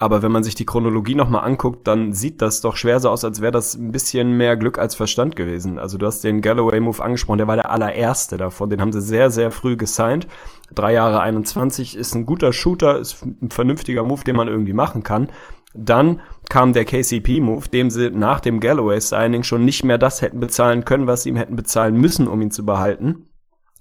Aber 0.01 0.21
wenn 0.21 0.31
man 0.31 0.45
sich 0.45 0.55
die 0.55 0.65
Chronologie 0.65 1.13
nochmal 1.13 1.43
anguckt, 1.43 1.85
dann 1.85 2.13
sieht 2.13 2.41
das 2.41 2.61
doch 2.61 2.77
schwer 2.77 3.01
so 3.01 3.09
aus, 3.09 3.25
als 3.25 3.41
wäre 3.41 3.51
das 3.51 3.75
ein 3.75 3.91
bisschen 3.91 4.31
mehr 4.37 4.55
Glück 4.55 4.79
als 4.79 4.95
Verstand 4.95 5.35
gewesen. 5.35 5.77
Also 5.77 5.97
du 5.97 6.05
hast 6.05 6.23
den 6.23 6.39
Galloway-Move 6.39 7.03
angesprochen, 7.03 7.39
der 7.39 7.47
war 7.47 7.57
der 7.57 7.69
allererste 7.69 8.37
davon. 8.37 8.69
Den 8.69 8.79
haben 8.79 8.93
sie 8.93 9.01
sehr, 9.01 9.29
sehr 9.29 9.51
früh 9.51 9.75
gesigned. 9.75 10.25
Drei 10.73 10.93
Jahre 10.93 11.19
21 11.19 11.97
ist 11.97 12.15
ein 12.15 12.25
guter 12.25 12.53
Shooter, 12.53 12.97
ist 12.97 13.25
ein 13.25 13.51
vernünftiger 13.51 14.03
Move, 14.03 14.23
den 14.23 14.37
man 14.37 14.47
irgendwie 14.47 14.71
machen 14.71 15.03
kann. 15.03 15.27
Dann 15.73 16.21
kam 16.49 16.73
der 16.73 16.85
KCP-Move, 16.85 17.69
dem 17.69 17.89
sie 17.89 18.09
nach 18.09 18.39
dem 18.39 18.59
Galloway-Signing 18.59 19.43
schon 19.43 19.65
nicht 19.65 19.83
mehr 19.83 19.97
das 19.97 20.21
hätten 20.21 20.39
bezahlen 20.39 20.83
können, 20.83 21.07
was 21.07 21.23
sie 21.23 21.29
ihm 21.29 21.35
hätten 21.35 21.55
bezahlen 21.55 21.95
müssen, 21.95 22.27
um 22.27 22.41
ihn 22.41 22.51
zu 22.51 22.65
behalten. 22.65 23.28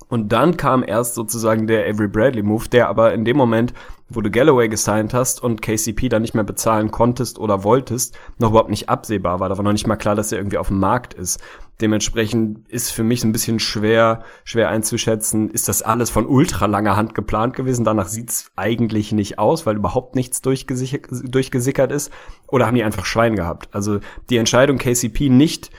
Und 0.09 0.33
dann 0.33 0.57
kam 0.57 0.83
erst 0.87 1.15
sozusagen 1.15 1.67
der 1.67 1.87
Avery 1.87 2.09
Bradley 2.09 2.43
Move, 2.43 2.69
der 2.69 2.88
aber 2.88 3.12
in 3.12 3.25
dem 3.25 3.37
Moment, 3.37 3.75
wo 4.09 4.23
du 4.23 4.31
Galloway 4.31 4.69
gesigned 4.69 5.12
hast 5.12 5.43
und 5.43 5.61
KCP 5.61 6.09
dann 6.09 6.23
nicht 6.23 6.35
mehr 6.35 6.45
bezahlen 6.45 6.91
konntest 6.91 7.38
oder 7.38 7.62
wolltest, 7.62 8.19
noch 8.38 8.50
überhaupt 8.50 8.71
nicht 8.71 8.88
absehbar 8.88 9.38
war. 9.38 9.50
Da 9.50 9.59
war 9.59 9.65
noch 9.65 9.73
nicht 9.73 9.87
mal 9.87 9.97
klar, 9.97 10.15
dass 10.15 10.33
er 10.33 10.38
irgendwie 10.38 10.57
auf 10.57 10.69
dem 10.69 10.79
Markt 10.79 11.12
ist. 11.12 11.41
Dementsprechend 11.83 12.67
ist 12.69 12.91
für 12.91 13.05
mich 13.05 13.23
ein 13.23 13.33
bisschen 13.33 13.61
schwer, 13.61 14.25
schwer 14.45 14.71
einzuschätzen, 14.71 15.50
ist 15.50 15.69
das 15.69 15.83
alles 15.83 16.11
von 16.11 16.27
ultra 16.27 16.67
langer 16.67 16.97
Hand 16.97 17.15
geplant 17.15 17.55
gewesen? 17.55 17.85
Danach 17.85 18.09
sieht's 18.09 18.50
eigentlich 18.57 19.12
nicht 19.12 19.38
aus, 19.38 19.67
weil 19.67 19.77
überhaupt 19.77 20.17
nichts 20.17 20.41
durchgesickert 20.41 21.93
ist. 21.93 22.11
Oder 22.49 22.67
haben 22.67 22.75
die 22.75 22.83
einfach 22.83 23.05
Schwein 23.05 23.37
gehabt? 23.37 23.69
Also 23.73 24.00
die 24.31 24.38
Entscheidung, 24.38 24.79
KCP 24.79 25.29
nicht 25.29 25.71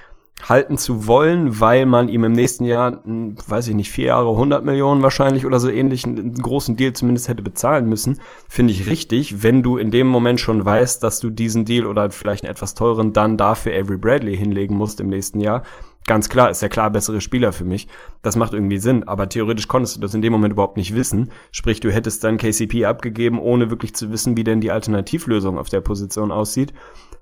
halten 0.43 0.77
zu 0.77 1.05
wollen, 1.07 1.59
weil 1.59 1.85
man 1.85 2.07
ihm 2.09 2.23
im 2.23 2.31
nächsten 2.31 2.65
Jahr, 2.65 3.01
weiß 3.03 3.67
ich 3.67 3.75
nicht, 3.75 3.91
vier 3.91 4.07
Jahre 4.07 4.29
100 4.29 4.63
Millionen 4.63 5.01
wahrscheinlich 5.01 5.45
oder 5.45 5.59
so 5.59 5.69
ähnlich 5.69 6.05
einen 6.05 6.33
großen 6.33 6.77
Deal 6.77 6.93
zumindest 6.93 7.27
hätte 7.27 7.43
bezahlen 7.43 7.87
müssen, 7.87 8.19
finde 8.47 8.73
ich 8.73 8.87
richtig, 8.87 9.43
wenn 9.43 9.63
du 9.63 9.77
in 9.77 9.91
dem 9.91 10.07
Moment 10.07 10.39
schon 10.39 10.63
weißt, 10.63 11.03
dass 11.03 11.19
du 11.19 11.29
diesen 11.29 11.65
Deal 11.65 11.85
oder 11.85 12.09
vielleicht 12.11 12.43
einen 12.45 12.51
etwas 12.51 12.73
teuren 12.73 13.13
dann 13.13 13.37
dafür 13.37 13.73
Avery 13.73 13.97
Bradley 13.97 14.37
hinlegen 14.37 14.77
musst 14.77 14.99
im 14.99 15.09
nächsten 15.09 15.41
Jahr. 15.41 15.63
Ganz 16.09 16.27
klar, 16.27 16.49
ist 16.49 16.63
der 16.63 16.69
klar 16.69 16.89
bessere 16.89 17.21
Spieler 17.21 17.53
für 17.53 17.65
mich. 17.65 17.87
Das 18.23 18.35
macht 18.35 18.53
irgendwie 18.53 18.79
Sinn, 18.79 19.07
aber 19.07 19.29
theoretisch 19.29 19.67
konntest 19.67 19.97
du 19.97 20.01
das 20.01 20.15
in 20.15 20.23
dem 20.23 20.33
Moment 20.33 20.53
überhaupt 20.53 20.75
nicht 20.75 20.95
wissen. 20.95 21.29
Sprich, 21.51 21.81
du 21.81 21.91
hättest 21.91 22.23
dann 22.23 22.39
KCP 22.39 22.85
abgegeben, 22.85 23.37
ohne 23.37 23.69
wirklich 23.69 23.93
zu 23.93 24.11
wissen, 24.11 24.35
wie 24.35 24.43
denn 24.43 24.59
die 24.59 24.71
Alternativlösung 24.71 25.59
auf 25.59 25.69
der 25.69 25.81
Position 25.81 26.31
aussieht. 26.31 26.73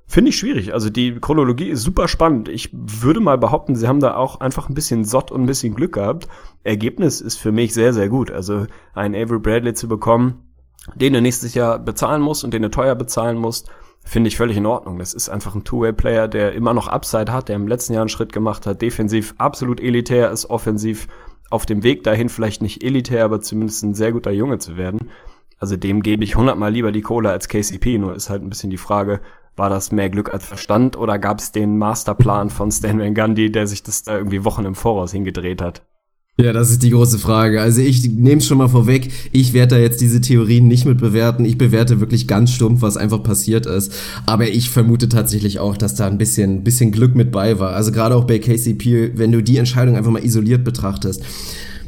Finde 0.06 0.30
ich 0.30 0.38
schwierig. 0.38 0.74
Also 0.74 0.90
die 0.90 1.20
Chronologie 1.20 1.68
ist 1.68 1.82
super 1.82 2.08
spannend. 2.08 2.48
Ich 2.48 2.70
würde 2.72 3.20
mal 3.20 3.38
behaupten, 3.38 3.76
sie 3.76 3.90
haben 3.90 4.00
da 4.00 4.16
auch 4.16 4.40
einfach 4.40 4.70
ein 4.70 4.74
bisschen 4.74 5.04
Sott 5.04 5.32
und 5.32 5.42
ein 5.42 5.48
bisschen 5.48 5.76
Glück 5.76 5.96
gehabt. 5.96 6.30
Ergebnis 6.64 7.20
ist 7.20 7.36
für 7.36 7.52
mich 7.52 7.74
sehr, 7.74 7.92
sehr 7.92 8.08
gut. 8.08 8.32
Also 8.32 8.68
einen 8.94 9.16
Avery 9.16 9.40
Bradley 9.40 9.74
zu 9.74 9.90
bekommen, 9.90 10.48
den 10.96 11.12
du 11.12 11.22
nächstes 11.22 11.56
Jahr 11.56 11.78
bezahlen 11.78 12.22
musst 12.22 12.46
und 12.46 12.54
den 12.54 12.62
du 12.62 12.70
teuer 12.70 12.96
bezahlen 12.96 13.36
musst, 13.36 13.70
finde 14.08 14.30
ich 14.30 14.38
völlig 14.38 14.58
in 14.58 14.66
Ordnung. 14.66 15.00
Das 15.00 15.14
ist 15.14 15.30
einfach 15.30 15.56
ein 15.56 15.64
Two-Way-Player, 15.64 16.28
der 16.28 16.54
immer 16.54 16.74
noch 16.74 16.88
Upside 16.88 17.32
hat, 17.32 17.50
der 17.50 17.56
im 17.56 17.68
letzten 17.68 17.94
Jahr 17.94 18.02
einen 18.02 18.10
Schritt 18.10 18.34
gemacht 18.34 18.66
hat, 18.66 18.82
defensiv 18.82 19.36
absolut 19.38 19.80
elitär 19.80 20.32
ist, 20.32 20.50
offensiv 20.50 21.08
auf 21.50 21.66
dem 21.66 21.84
Weg 21.84 22.04
dahin 22.04 22.30
vielleicht 22.30 22.62
nicht 22.62 22.84
elitär, 22.84 23.26
aber 23.26 23.42
zumindest 23.42 23.84
ein 23.84 23.94
sehr 23.94 24.12
guter 24.12 24.32
Junge 24.32 24.60
zu 24.60 24.78
werden. 24.78 25.10
Also 25.60 25.76
dem 25.76 26.02
gebe 26.02 26.24
ich 26.24 26.36
hundertmal 26.36 26.72
lieber 26.72 26.92
die 26.92 27.02
Kohle 27.02 27.32
als 27.32 27.48
KCP, 27.48 27.98
nur 27.98 28.16
ist 28.16 28.30
halt 28.30 28.44
ein 28.44 28.50
bisschen 28.50 28.70
die 28.70 28.78
Frage, 28.78 29.22
war 29.56 29.70
das 29.70 29.92
mehr 29.92 30.10
Glück 30.10 30.34
als 30.34 30.46
Verstand 30.46 30.98
oder 30.98 31.18
gab 31.18 31.40
es 31.40 31.52
den 31.52 31.78
Masterplan 31.78 32.50
von 32.50 32.72
Stan 32.72 33.00
Van 33.00 33.16
Gundy, 33.16 33.52
der 33.52 33.66
sich 33.66 33.82
das 33.82 34.04
da 34.04 34.16
irgendwie 34.16 34.46
Wochen 34.46 34.66
im 34.66 34.76
Voraus 34.76 35.12
hingedreht 35.12 35.62
hat? 35.62 35.82
Ja, 36.40 36.54
das 36.54 36.70
ist 36.70 36.84
die 36.84 36.92
große 36.92 37.18
Frage. 37.18 37.62
Also 37.62 37.82
ich 37.82 38.08
nehme 38.12 38.38
es 38.38 38.46
schon 38.46 38.60
mal 38.60 38.68
vorweg, 38.68 39.12
ich 39.32 39.54
werde 39.54 39.76
da 39.76 39.82
jetzt 39.82 40.02
diese 40.02 40.22
Theorien 40.22 40.68
nicht 40.68 40.86
mit 40.86 41.00
bewerten. 41.00 41.46
Ich 41.46 41.58
bewerte 41.58 42.00
wirklich 42.00 42.28
ganz 42.28 42.52
stumpf, 42.52 42.84
was 42.84 42.96
einfach 42.96 43.24
passiert 43.24 43.66
ist. 43.66 43.92
Aber 44.28 44.48
ich 44.48 44.70
vermute 44.70 45.10
tatsächlich 45.10 45.58
auch, 45.58 45.76
dass 45.78 45.96
da 45.96 46.06
ein 46.06 46.20
bisschen, 46.20 46.64
bisschen 46.64 46.92
Glück 46.92 47.16
mit 47.16 47.32
bei 47.32 47.58
war. 47.58 47.74
Also 47.74 47.92
gerade 47.92 48.16
auch 48.16 48.26
bei 48.26 48.38
KCP, 48.38 49.14
wenn 49.16 49.32
du 49.32 49.42
die 49.42 49.58
Entscheidung 49.58 49.96
einfach 49.96 50.12
mal 50.12 50.24
isoliert 50.24 50.64
betrachtest 50.64 51.24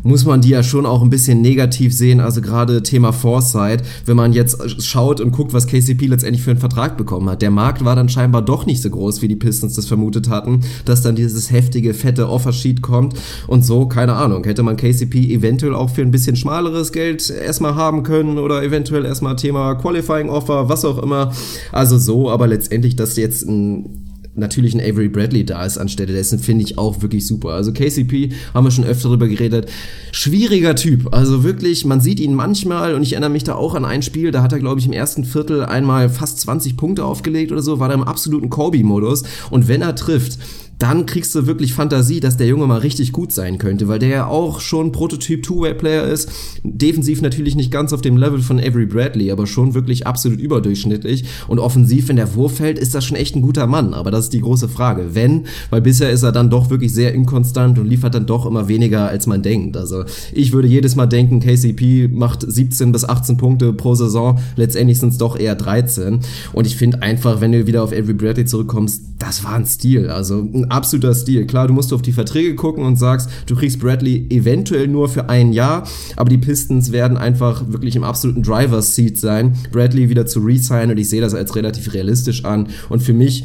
muss 0.03 0.25
man 0.25 0.41
die 0.41 0.49
ja 0.49 0.63
schon 0.63 0.85
auch 0.85 1.01
ein 1.01 1.09
bisschen 1.09 1.41
negativ 1.41 1.93
sehen. 1.93 2.19
Also 2.19 2.41
gerade 2.41 2.83
Thema 2.83 3.11
Foresight, 3.11 3.83
wenn 4.05 4.15
man 4.15 4.33
jetzt 4.33 4.81
schaut 4.83 5.21
und 5.21 5.31
guckt, 5.31 5.53
was 5.53 5.67
KCP 5.67 6.07
letztendlich 6.07 6.43
für 6.43 6.51
einen 6.51 6.59
Vertrag 6.59 6.97
bekommen 6.97 7.29
hat. 7.29 7.41
Der 7.41 7.51
Markt 7.51 7.83
war 7.85 7.95
dann 7.95 8.09
scheinbar 8.09 8.41
doch 8.41 8.65
nicht 8.65 8.81
so 8.81 8.89
groß, 8.89 9.21
wie 9.21 9.27
die 9.27 9.35
Pistons 9.35 9.75
das 9.75 9.85
vermutet 9.85 10.29
hatten, 10.29 10.61
dass 10.85 11.01
dann 11.01 11.15
dieses 11.15 11.51
heftige, 11.51 11.93
fette 11.93 12.29
Offersheet 12.29 12.81
kommt 12.81 13.15
und 13.47 13.65
so, 13.65 13.87
keine 13.87 14.13
Ahnung. 14.13 14.43
Hätte 14.43 14.63
man 14.63 14.77
KCP 14.77 15.33
eventuell 15.33 15.73
auch 15.73 15.89
für 15.89 16.01
ein 16.01 16.11
bisschen 16.11 16.35
schmaleres 16.35 16.91
Geld 16.91 17.29
erstmal 17.29 17.75
haben 17.75 18.03
können 18.03 18.37
oder 18.37 18.63
eventuell 18.63 19.05
erstmal 19.05 19.35
Thema 19.35 19.75
Qualifying 19.75 20.29
Offer, 20.29 20.69
was 20.69 20.85
auch 20.85 21.01
immer. 21.01 21.31
Also 21.71 21.97
so, 21.97 22.29
aber 22.29 22.47
letztendlich, 22.47 22.95
dass 22.95 23.15
jetzt 23.17 23.47
ein 23.47 24.08
natürlich 24.39 24.73
ein 24.73 24.81
Avery 24.81 25.09
Bradley 25.09 25.45
da 25.45 25.65
ist 25.65 25.77
anstelle 25.77 26.13
dessen, 26.13 26.39
finde 26.39 26.63
ich 26.63 26.77
auch 26.77 27.01
wirklich 27.01 27.27
super. 27.27 27.49
Also 27.49 27.71
KCP 27.71 28.31
haben 28.53 28.65
wir 28.65 28.71
schon 28.71 28.85
öfter 28.85 29.09
darüber 29.09 29.27
geredet. 29.27 29.69
Schwieriger 30.11 30.75
Typ. 30.75 31.13
Also 31.13 31.43
wirklich, 31.43 31.85
man 31.85 32.01
sieht 32.01 32.19
ihn 32.19 32.33
manchmal 32.33 32.93
und 32.95 33.03
ich 33.03 33.13
erinnere 33.13 33.29
mich 33.29 33.43
da 33.43 33.55
auch 33.55 33.75
an 33.75 33.85
ein 33.85 34.01
Spiel, 34.01 34.31
da 34.31 34.41
hat 34.41 34.53
er, 34.53 34.59
glaube 34.59 34.79
ich, 34.79 34.85
im 34.85 34.93
ersten 34.93 35.25
Viertel 35.25 35.63
einmal 35.63 36.09
fast 36.09 36.39
20 36.39 36.77
Punkte 36.77 37.05
aufgelegt 37.05 37.51
oder 37.51 37.61
so, 37.61 37.79
war 37.79 37.89
da 37.89 37.93
im 37.93 38.03
absoluten 38.03 38.49
Kobe-Modus. 38.49 39.23
Und 39.49 39.67
wenn 39.67 39.81
er 39.81 39.95
trifft, 39.95 40.39
dann 40.79 41.05
kriegst 41.05 41.35
du 41.35 41.45
wirklich 41.45 41.73
Fantasie, 41.73 42.21
dass 42.21 42.37
der 42.37 42.47
Junge 42.47 42.65
mal 42.65 42.79
richtig 42.79 43.11
gut 43.11 43.33
sein 43.33 43.57
könnte, 43.57 43.89
weil 43.89 43.99
der 43.99 44.09
ja 44.09 44.27
auch 44.27 44.61
schon 44.61 44.93
Prototyp 44.93 45.43
Two-Way-Player 45.43 46.05
ist. 46.05 46.29
Defensiv 46.63 47.21
natürlich 47.21 47.55
nicht 47.55 47.69
ganz 47.69 47.91
auf 47.91 47.99
dem 47.99 48.15
Level 48.15 48.39
von 48.39 48.59
Avery 48.59 48.85
Bradley, 48.85 49.29
aber 49.29 49.45
schon 49.45 49.73
wirklich 49.73 50.07
absolut 50.07 50.39
überdurchschnittlich. 50.39 51.25
Und 51.49 51.59
offensiv, 51.59 52.07
wenn 52.07 52.15
der 52.15 52.33
Wurf 52.33 52.55
fällt, 52.55 52.79
ist 52.79 52.95
das 52.95 53.03
schon 53.03 53.17
echt 53.17 53.35
ein 53.35 53.41
guter 53.41 53.67
Mann. 53.67 53.93
Aber 53.93 54.09
das 54.09 54.25
ist 54.25 54.33
die 54.33 54.39
große 54.39 54.69
Frage. 54.69 55.09
Wenn, 55.13 55.47
weil 55.69 55.81
bisher 55.81 56.11
ist 56.11 56.23
er 56.23 56.31
dann 56.31 56.49
doch 56.49 56.69
wirklich 56.69 56.93
sehr 56.93 57.13
inkonstant 57.13 57.77
und 57.77 57.87
liefert 57.87 58.15
dann 58.15 58.25
doch 58.25 58.45
immer 58.45 58.69
weniger, 58.69 59.09
als 59.09 59.27
man 59.27 59.43
denkt. 59.43 59.75
Also 59.75 60.05
ich 60.31 60.53
würde 60.53 60.69
jedes 60.69 60.95
Mal 60.95 61.07
denken, 61.07 61.41
KCP 61.41 62.07
macht 62.07 62.49
17 62.49 62.93
bis 62.93 63.03
18 63.03 63.35
Punkte 63.35 63.73
pro 63.73 63.95
Saison. 63.95 64.39
Letztendlich 64.55 64.99
sind 64.99 65.09
es 65.09 65.17
doch 65.17 65.37
eher 65.37 65.55
13. 65.55 66.21
Und 66.53 66.65
ich 66.65 66.77
finde 66.77 67.01
einfach, 67.01 67.41
wenn 67.41 67.51
du 67.51 67.67
wieder 67.67 67.83
auf 67.83 67.91
Avery 67.91 68.13
Bradley 68.13 68.45
zurückkommst, 68.45 69.01
das 69.19 69.43
war 69.43 69.55
ein 69.55 69.65
Stil. 69.65 70.09
Also 70.09 70.47
absoluter 70.71 71.13
Stil. 71.13 71.45
Klar, 71.45 71.67
du 71.67 71.73
musst 71.73 71.93
auf 71.93 72.01
die 72.01 72.11
Verträge 72.11 72.55
gucken 72.55 72.83
und 72.83 72.97
sagst, 72.97 73.29
du 73.45 73.55
kriegst 73.55 73.79
Bradley 73.79 74.27
eventuell 74.29 74.87
nur 74.87 75.09
für 75.09 75.29
ein 75.29 75.53
Jahr, 75.53 75.87
aber 76.15 76.29
die 76.29 76.37
Pistons 76.37 76.91
werden 76.91 77.17
einfach 77.17 77.63
wirklich 77.67 77.95
im 77.95 78.03
absoluten 78.03 78.43
Driver's 78.43 78.95
Seat 78.95 79.17
sein, 79.17 79.55
Bradley 79.71 80.09
wieder 80.09 80.25
zu 80.25 80.39
resignen 80.39 80.91
und 80.91 80.97
ich 80.97 81.09
sehe 81.09 81.21
das 81.21 81.33
als 81.33 81.55
relativ 81.55 81.93
realistisch 81.93 82.45
an. 82.45 82.67
Und 82.89 83.01
für 83.01 83.13
mich 83.13 83.43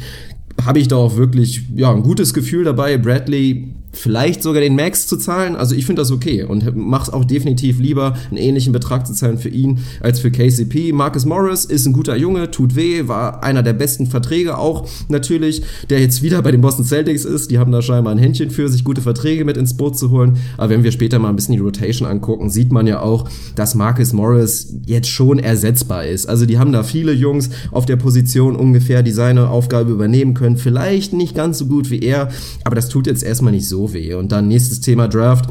habe 0.63 0.79
ich 0.79 0.87
da 0.87 0.95
auch 0.95 1.17
wirklich 1.17 1.63
ja, 1.75 1.91
ein 1.91 2.03
gutes 2.03 2.33
Gefühl 2.33 2.63
dabei. 2.63 2.97
Bradley 2.97 3.69
vielleicht 3.95 4.43
sogar 4.43 4.61
den 4.61 4.75
Max 4.75 5.07
zu 5.07 5.17
zahlen. 5.17 5.55
Also 5.55 5.75
ich 5.75 5.85
finde 5.85 6.01
das 6.01 6.11
okay 6.11 6.43
und 6.43 6.75
mache 6.75 7.13
auch 7.13 7.25
definitiv 7.25 7.79
lieber, 7.79 8.15
einen 8.29 8.37
ähnlichen 8.37 8.73
Betrag 8.73 9.07
zu 9.07 9.13
zahlen 9.13 9.37
für 9.37 9.49
ihn 9.49 9.79
als 10.01 10.19
für 10.19 10.31
KCP. 10.31 10.91
Marcus 10.93 11.25
Morris 11.25 11.65
ist 11.65 11.85
ein 11.85 11.93
guter 11.93 12.15
Junge, 12.15 12.51
tut 12.51 12.75
weh, 12.75 13.07
war 13.07 13.43
einer 13.43 13.63
der 13.63 13.73
besten 13.73 14.07
Verträge 14.07 14.57
auch 14.57 14.87
natürlich, 15.09 15.61
der 15.89 15.99
jetzt 15.99 16.21
wieder 16.21 16.41
bei 16.41 16.51
den 16.51 16.61
Boston 16.61 16.85
Celtics 16.85 17.25
ist. 17.25 17.51
Die 17.51 17.57
haben 17.57 17.71
da 17.71 17.81
scheinbar 17.81 18.13
ein 18.13 18.19
Händchen 18.19 18.51
für, 18.51 18.69
sich 18.69 18.83
gute 18.83 19.01
Verträge 19.01 19.45
mit 19.45 19.57
ins 19.57 19.75
Boot 19.77 19.97
zu 19.97 20.11
holen. 20.11 20.37
Aber 20.57 20.69
wenn 20.69 20.83
wir 20.83 20.91
später 20.91 21.19
mal 21.19 21.29
ein 21.29 21.35
bisschen 21.35 21.53
die 21.53 21.61
Rotation 21.61 22.07
angucken, 22.07 22.49
sieht 22.49 22.71
man 22.71 22.87
ja 22.87 23.01
auch, 23.01 23.29
dass 23.55 23.75
Marcus 23.75 24.13
Morris 24.13 24.73
jetzt 24.85 25.09
schon 25.09 25.39
ersetzbar 25.39 26.05
ist. 26.05 26.27
Also 26.27 26.45
die 26.45 26.57
haben 26.57 26.71
da 26.71 26.83
viele 26.83 27.13
Jungs 27.13 27.49
auf 27.71 27.85
der 27.85 27.95
Position 27.95 28.55
ungefähr, 28.55 29.03
die 29.03 29.11
seine 29.11 29.49
Aufgabe 29.49 29.91
übernehmen 29.91 30.33
können. 30.33 30.57
Vielleicht 30.57 31.13
nicht 31.13 31.35
ganz 31.35 31.57
so 31.57 31.65
gut 31.65 31.89
wie 31.89 31.99
er, 31.99 32.29
aber 32.63 32.75
das 32.75 32.89
tut 32.89 33.07
jetzt 33.07 33.23
erstmal 33.23 33.53
nicht 33.53 33.67
so 33.67 33.84
weh. 33.93 34.13
Und 34.13 34.31
dann 34.31 34.47
nächstes 34.47 34.81
Thema 34.81 35.07
Draft 35.07 35.49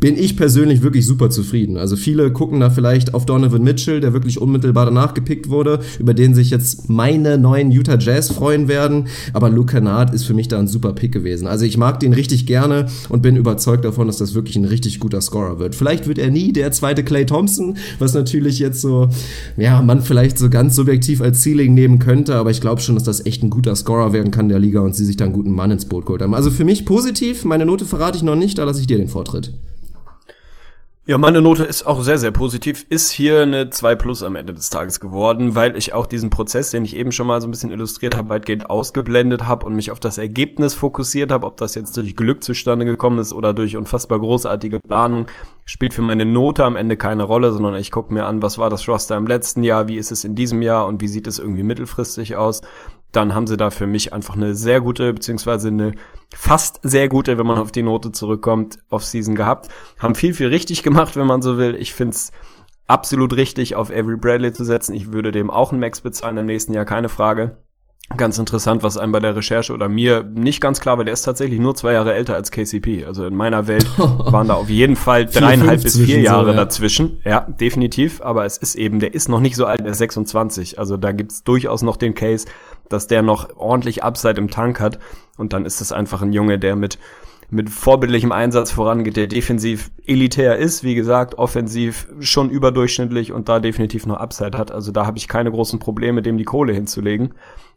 bin 0.00 0.16
ich 0.16 0.36
persönlich 0.36 0.82
wirklich 0.82 1.06
super 1.06 1.30
zufrieden. 1.30 1.76
Also 1.76 1.96
viele 1.96 2.32
gucken 2.32 2.60
da 2.60 2.70
vielleicht 2.70 3.14
auf 3.14 3.26
Donovan 3.26 3.62
Mitchell, 3.62 4.00
der 4.00 4.12
wirklich 4.12 4.40
unmittelbar 4.40 4.86
danach 4.86 5.14
gepickt 5.14 5.48
wurde, 5.48 5.80
über 5.98 6.14
den 6.14 6.34
sich 6.34 6.50
jetzt 6.50 6.88
meine 6.88 7.38
neuen 7.38 7.70
Utah 7.70 7.98
Jazz 7.98 8.30
freuen 8.32 8.68
werden. 8.68 9.06
Aber 9.32 9.50
Luke 9.50 9.72
Kennard 9.72 10.12
ist 10.14 10.24
für 10.24 10.34
mich 10.34 10.48
da 10.48 10.58
ein 10.58 10.68
super 10.68 10.92
Pick 10.92 11.12
gewesen. 11.12 11.46
Also 11.46 11.64
ich 11.64 11.78
mag 11.78 12.00
den 12.00 12.12
richtig 12.12 12.46
gerne 12.46 12.86
und 13.08 13.22
bin 13.22 13.36
überzeugt 13.36 13.84
davon, 13.84 14.06
dass 14.06 14.18
das 14.18 14.34
wirklich 14.34 14.56
ein 14.56 14.64
richtig 14.64 15.00
guter 15.00 15.20
Scorer 15.20 15.58
wird. 15.58 15.74
Vielleicht 15.74 16.06
wird 16.06 16.18
er 16.18 16.30
nie 16.30 16.52
der 16.52 16.72
zweite 16.72 17.02
Clay 17.02 17.26
Thompson, 17.26 17.76
was 17.98 18.14
natürlich 18.14 18.58
jetzt 18.58 18.80
so, 18.80 19.08
ja, 19.56 19.82
man 19.82 20.02
vielleicht 20.02 20.38
so 20.38 20.50
ganz 20.50 20.76
subjektiv 20.76 21.20
als 21.20 21.42
Ceiling 21.42 21.74
nehmen 21.74 21.98
könnte, 21.98 22.36
aber 22.36 22.50
ich 22.50 22.60
glaube 22.60 22.80
schon, 22.80 22.94
dass 22.94 23.04
das 23.04 23.24
echt 23.24 23.42
ein 23.42 23.50
guter 23.50 23.74
Scorer 23.76 24.12
werden 24.12 24.30
kann 24.30 24.48
der 24.48 24.58
Liga 24.58 24.80
und 24.80 24.94
sie 24.94 25.04
sich 25.04 25.16
da 25.16 25.24
einen 25.24 25.34
guten 25.34 25.52
Mann 25.52 25.70
ins 25.70 25.86
Boot 25.86 26.06
geholt 26.06 26.22
haben. 26.22 26.34
Also 26.34 26.50
für 26.50 26.64
mich 26.64 26.84
positiv, 26.84 27.44
meine 27.44 27.66
Note 27.66 27.84
verrate 27.84 28.16
ich 28.16 28.22
noch 28.22 28.36
nicht, 28.36 28.58
da 28.58 28.64
lasse 28.64 28.80
ich 28.80 28.86
dir 28.86 28.98
den 28.98 29.08
Vortritt. 29.08 29.52
Ja, 31.08 31.18
meine 31.18 31.40
Note 31.40 31.62
ist 31.62 31.86
auch 31.86 32.02
sehr, 32.02 32.18
sehr 32.18 32.32
positiv. 32.32 32.84
Ist 32.88 33.12
hier 33.12 33.42
eine 33.42 33.70
2 33.70 33.94
Plus 33.94 34.24
am 34.24 34.34
Ende 34.34 34.52
des 34.52 34.70
Tages 34.70 34.98
geworden, 34.98 35.54
weil 35.54 35.76
ich 35.76 35.94
auch 35.94 36.04
diesen 36.04 36.30
Prozess, 36.30 36.72
den 36.72 36.84
ich 36.84 36.96
eben 36.96 37.12
schon 37.12 37.28
mal 37.28 37.40
so 37.40 37.46
ein 37.46 37.52
bisschen 37.52 37.70
illustriert 37.70 38.16
habe, 38.16 38.28
weitgehend 38.28 38.68
ausgeblendet 38.68 39.46
habe 39.46 39.66
und 39.66 39.76
mich 39.76 39.92
auf 39.92 40.00
das 40.00 40.18
Ergebnis 40.18 40.74
fokussiert 40.74 41.30
habe. 41.30 41.46
Ob 41.46 41.58
das 41.58 41.76
jetzt 41.76 41.96
durch 41.96 42.16
Glück 42.16 42.42
zustande 42.42 42.84
gekommen 42.84 43.20
ist 43.20 43.32
oder 43.32 43.54
durch 43.54 43.76
unfassbar 43.76 44.18
großartige 44.18 44.80
Planung, 44.80 45.26
spielt 45.64 45.94
für 45.94 46.02
meine 46.02 46.24
Note 46.24 46.64
am 46.64 46.74
Ende 46.74 46.96
keine 46.96 47.22
Rolle, 47.22 47.52
sondern 47.52 47.76
ich 47.76 47.92
gucke 47.92 48.12
mir 48.12 48.26
an, 48.26 48.42
was 48.42 48.58
war 48.58 48.68
das 48.68 48.88
Roster 48.88 49.16
im 49.16 49.28
letzten 49.28 49.62
Jahr, 49.62 49.86
wie 49.86 49.98
ist 49.98 50.10
es 50.10 50.24
in 50.24 50.34
diesem 50.34 50.60
Jahr 50.60 50.88
und 50.88 51.00
wie 51.02 51.08
sieht 51.08 51.28
es 51.28 51.38
irgendwie 51.38 51.62
mittelfristig 51.62 52.34
aus 52.34 52.62
dann 53.12 53.34
haben 53.34 53.46
sie 53.46 53.56
da 53.56 53.70
für 53.70 53.86
mich 53.86 54.12
einfach 54.12 54.36
eine 54.36 54.54
sehr 54.54 54.80
gute, 54.80 55.12
beziehungsweise 55.12 55.68
eine 55.68 55.92
fast 56.34 56.80
sehr 56.82 57.08
gute, 57.08 57.38
wenn 57.38 57.46
man 57.46 57.58
auf 57.58 57.72
die 57.72 57.82
Note 57.82 58.12
zurückkommt, 58.12 58.78
Offseason 58.90 59.34
gehabt. 59.34 59.68
Haben 59.98 60.14
viel, 60.14 60.34
viel 60.34 60.48
richtig 60.48 60.82
gemacht, 60.82 61.16
wenn 61.16 61.26
man 61.26 61.42
so 61.42 61.56
will. 61.56 61.76
Ich 61.76 61.94
find's 61.94 62.32
absolut 62.86 63.34
richtig, 63.34 63.74
auf 63.74 63.90
Avery 63.90 64.16
Bradley 64.16 64.52
zu 64.52 64.64
setzen. 64.64 64.94
Ich 64.94 65.12
würde 65.12 65.32
dem 65.32 65.50
auch 65.50 65.72
einen 65.72 65.80
Max 65.80 66.00
bezahlen 66.00 66.36
im 66.36 66.46
nächsten 66.46 66.72
Jahr, 66.72 66.84
keine 66.84 67.08
Frage. 67.08 67.56
Ganz 68.16 68.38
interessant, 68.38 68.84
was 68.84 68.96
einem 68.96 69.10
bei 69.10 69.18
der 69.18 69.34
Recherche 69.34 69.72
oder 69.72 69.88
mir 69.88 70.22
nicht 70.22 70.60
ganz 70.60 70.78
klar 70.78 70.96
war, 70.96 71.04
der 71.04 71.12
ist 71.12 71.22
tatsächlich 71.22 71.58
nur 71.58 71.74
zwei 71.74 71.92
Jahre 71.92 72.14
älter 72.14 72.36
als 72.36 72.52
KCP. 72.52 73.04
Also 73.04 73.26
in 73.26 73.34
meiner 73.34 73.66
Welt 73.66 73.86
waren 73.98 74.46
da 74.46 74.54
auf 74.54 74.70
jeden 74.70 74.94
Fall 74.94 75.26
dreieinhalb 75.26 75.82
bis 75.82 75.98
vier 75.98 76.20
Jahre 76.20 76.44
so, 76.44 76.50
ja. 76.52 76.56
dazwischen. 76.56 77.20
Ja, 77.24 77.40
definitiv. 77.40 78.22
Aber 78.22 78.44
es 78.44 78.58
ist 78.58 78.76
eben, 78.76 79.00
der 79.00 79.12
ist 79.12 79.28
noch 79.28 79.40
nicht 79.40 79.56
so 79.56 79.66
alt, 79.66 79.80
der 79.80 79.88
ist 79.88 79.98
26. 79.98 80.78
Also 80.78 80.96
da 80.96 81.10
gibt's 81.10 81.42
durchaus 81.42 81.82
noch 81.82 81.96
den 81.96 82.14
Case, 82.14 82.46
dass 82.88 83.06
der 83.06 83.22
noch 83.22 83.56
ordentlich 83.56 84.02
Upside 84.02 84.38
im 84.38 84.50
Tank 84.50 84.80
hat. 84.80 84.98
Und 85.36 85.52
dann 85.52 85.64
ist 85.64 85.80
es 85.80 85.92
einfach 85.92 86.22
ein 86.22 86.32
Junge, 86.32 86.58
der 86.58 86.76
mit 86.76 86.98
mit 87.48 87.70
vorbildlichem 87.70 88.32
Einsatz 88.32 88.72
vorangeht, 88.72 89.16
der 89.16 89.28
defensiv 89.28 89.90
elitär 90.04 90.56
ist, 90.56 90.82
wie 90.82 90.94
gesagt, 90.94 91.36
offensiv 91.38 92.08
schon 92.18 92.50
überdurchschnittlich 92.50 93.32
und 93.32 93.48
da 93.48 93.60
definitiv 93.60 94.06
noch 94.06 94.16
Upside 94.16 94.58
hat. 94.58 94.72
Also 94.72 94.90
da 94.90 95.06
habe 95.06 95.18
ich 95.18 95.28
keine 95.28 95.50
großen 95.50 95.78
Probleme, 95.78 96.22
dem 96.22 96.38
die 96.38 96.44
Kohle 96.44 96.72
hinzulegen. 96.72 97.34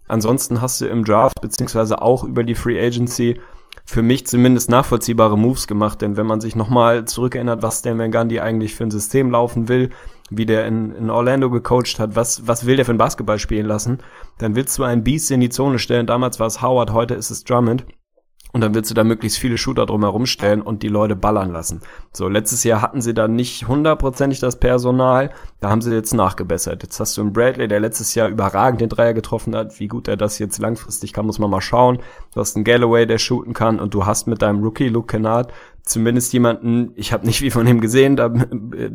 Ansonsten 0.08 0.62
hast 0.62 0.82
du 0.82 0.88
im 0.88 1.06
Draft 1.06 1.40
beziehungsweise 1.40 2.02
auch 2.02 2.24
über 2.24 2.44
die 2.44 2.56
Free 2.56 2.84
Agency 2.84 3.40
für 3.86 4.02
mich 4.02 4.26
zumindest 4.26 4.70
nachvollziehbare 4.70 5.38
Moves 5.38 5.68
gemacht, 5.68 6.02
denn 6.02 6.18
wenn 6.18 6.26
man 6.26 6.42
sich 6.42 6.56
nochmal 6.56 7.06
zurückerinnert, 7.06 7.62
was 7.62 7.82
der 7.84 7.98
Van 7.98 8.12
Gundy 8.12 8.40
eigentlich 8.40 8.76
für 8.76 8.84
ein 8.84 8.92
System 8.92 9.32
laufen 9.32 9.68
will, 9.68 9.92
wie 10.30 10.46
der 10.46 10.66
in, 10.66 10.92
in 10.92 11.10
Orlando 11.10 11.50
gecoacht 11.50 12.00
hat, 12.00 12.16
was, 12.16 12.48
was 12.48 12.66
will 12.66 12.76
der 12.76 12.86
für 12.86 12.94
ein 12.94 12.98
Basketball 12.98 13.40
spielen 13.40 13.66
lassen, 13.66 14.00
dann 14.38 14.56
willst 14.56 14.78
du 14.78 14.84
einen 14.84 15.04
Beast 15.04 15.32
in 15.32 15.40
die 15.40 15.50
Zone 15.50 15.80
stellen. 15.80 16.08
Damals 16.08 16.40
war 16.40 16.48
es 16.48 16.62
Howard, 16.62 16.92
heute 16.92 17.16
ist 17.16 17.32
es 17.32 17.44
Drummond. 17.44 17.86
Und 18.52 18.62
dann 18.62 18.74
willst 18.74 18.90
du 18.90 18.96
da 18.96 19.04
möglichst 19.04 19.38
viele 19.38 19.60
Shooter 19.60 19.86
drumherum 19.86 20.26
stellen 20.26 20.64
und 20.64 20.82
die 20.82 20.88
Leute 20.88 21.16
ballern 21.16 21.52
lassen. 21.52 21.82
So, 22.12 22.28
letztes 22.28 22.64
Jahr 22.64 22.82
hatten 22.82 23.00
sie 23.00 23.14
da 23.14 23.28
nicht 23.28 23.68
hundertprozentig 23.68 24.40
das 24.40 24.60
Personal. 24.60 25.30
Da 25.60 25.70
haben 25.70 25.82
sie 25.82 25.94
jetzt 25.94 26.16
nachgebessert. 26.16 26.82
Jetzt 26.82 27.00
hast 27.00 27.16
du 27.16 27.22
einen 27.22 27.32
Bradley, 27.32 27.68
der 27.68 27.80
letztes 27.80 28.16
Jahr 28.16 28.28
überragend 28.28 28.82
den 28.82 28.90
Dreier 28.90 29.14
getroffen 29.14 29.56
hat. 29.56 29.80
Wie 29.80 29.88
gut 29.88 30.08
er 30.08 30.18
das 30.18 30.40
jetzt 30.40 30.58
langfristig 30.58 31.14
kann, 31.14 31.28
muss 31.28 31.38
man 31.38 31.52
mal 31.52 31.62
schauen. 31.62 32.00
Du 32.34 32.40
hast 32.40 32.56
einen 32.56 32.66
Galloway, 32.66 33.06
der 33.06 33.20
shooten 33.20 33.54
kann. 33.54 33.80
Und 33.80 33.94
du 33.94 34.08
hast 34.08 34.26
mit 34.26 34.42
deinem 34.42 34.64
Rookie 34.64 34.90
Luke 34.90 35.08
Kennard 35.08 35.54
zumindest 35.90 36.32
jemanden, 36.34 36.92
ich 36.96 37.12
habe 37.12 37.26
nicht 37.26 37.40
viel 37.40 37.52
von 37.52 37.68
ihm 37.68 37.82
gesehen, 37.82 38.16
da 38.16 38.32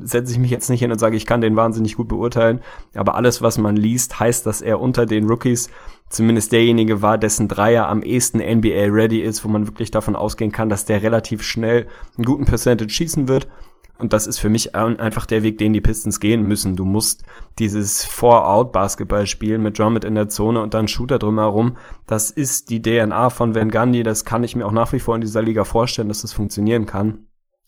setze 0.03 0.33
ich 0.33 0.39
mich 0.39 0.51
jetzt 0.51 0.71
nicht 0.71 0.81
hin 0.81 0.93
und 0.93 0.99
sage, 0.99 1.17
ich 1.17 1.27
kann 1.27 1.41
den 1.41 1.57
wahnsinnig 1.57 1.97
gut 1.97 2.09
beurteilen. 2.09 2.61
Aber 2.95 3.17
alles, 3.17 3.43
was 3.43 3.59
man 3.59 3.77
liest, 3.77 4.21
heißt, 4.21 4.47
dass 4.47 4.63
er 4.63 4.81
unter 4.81 5.05
den 5.05 5.29
Rookies 5.29 5.71
zumindest 6.09 6.53
derjenige 6.53 7.03
war, 7.03 7.19
dessen 7.19 7.49
Dreier 7.49 7.89
am 7.89 8.03
ehesten 8.03 8.39
NBA 8.39 8.87
ready 8.91 9.21
ist, 9.21 9.45
wo 9.45 9.49
man 9.49 9.67
wirklich 9.67 9.91
davon 9.91 10.15
ausgehen 10.15 10.53
kann, 10.53 10.69
dass 10.69 10.85
der 10.85 11.03
relativ 11.03 11.43
schnell 11.43 11.89
einen 12.17 12.25
guten 12.25 12.45
Percentage 12.45 12.91
schießen 12.91 13.27
wird. 13.27 13.49
Und 13.97 14.13
das 14.13 14.27
ist 14.27 14.39
für 14.39 14.49
mich 14.49 14.75
einfach 14.75 15.25
der 15.25 15.45
Weg, 15.45 15.59
den 15.59 15.73
die 15.73 15.81
Pistons 15.81 16.19
gehen 16.19 16.43
müssen. 16.43 16.75
Du 16.75 16.85
musst 16.85 17.23
dieses 17.61 18.05
Four-Out-Basketball 18.05 19.27
spielen 19.27 19.63
mit 19.63 19.79
Drummond 19.79 20.05
in 20.05 20.17
der 20.17 20.29
Zone 20.29 20.61
und 20.61 20.75
dann 20.75 20.89
Shooter 20.89 21.21
drumherum. 21.21 21.77
Das 22.07 22.31
ist 22.31 22.71
die 22.71 22.83
DNA 22.83 23.31
von 23.31 23.55
Van 23.55 23.71
Gundy. 23.71 24.03
Das 24.03 24.25
kann 24.25 24.43
ich 24.43 24.57
mir 24.57 24.67
auch 24.67 24.73
nach 24.73 24.93
wie 24.93 24.99
vor 24.99 25.15
in 25.15 25.21
dieser 25.21 25.43
Liga 25.43 25.63
vorstellen, 25.63 26.09
dass 26.09 26.23
das 26.23 26.33
funktionieren 26.33 26.87
kann. 26.87 27.27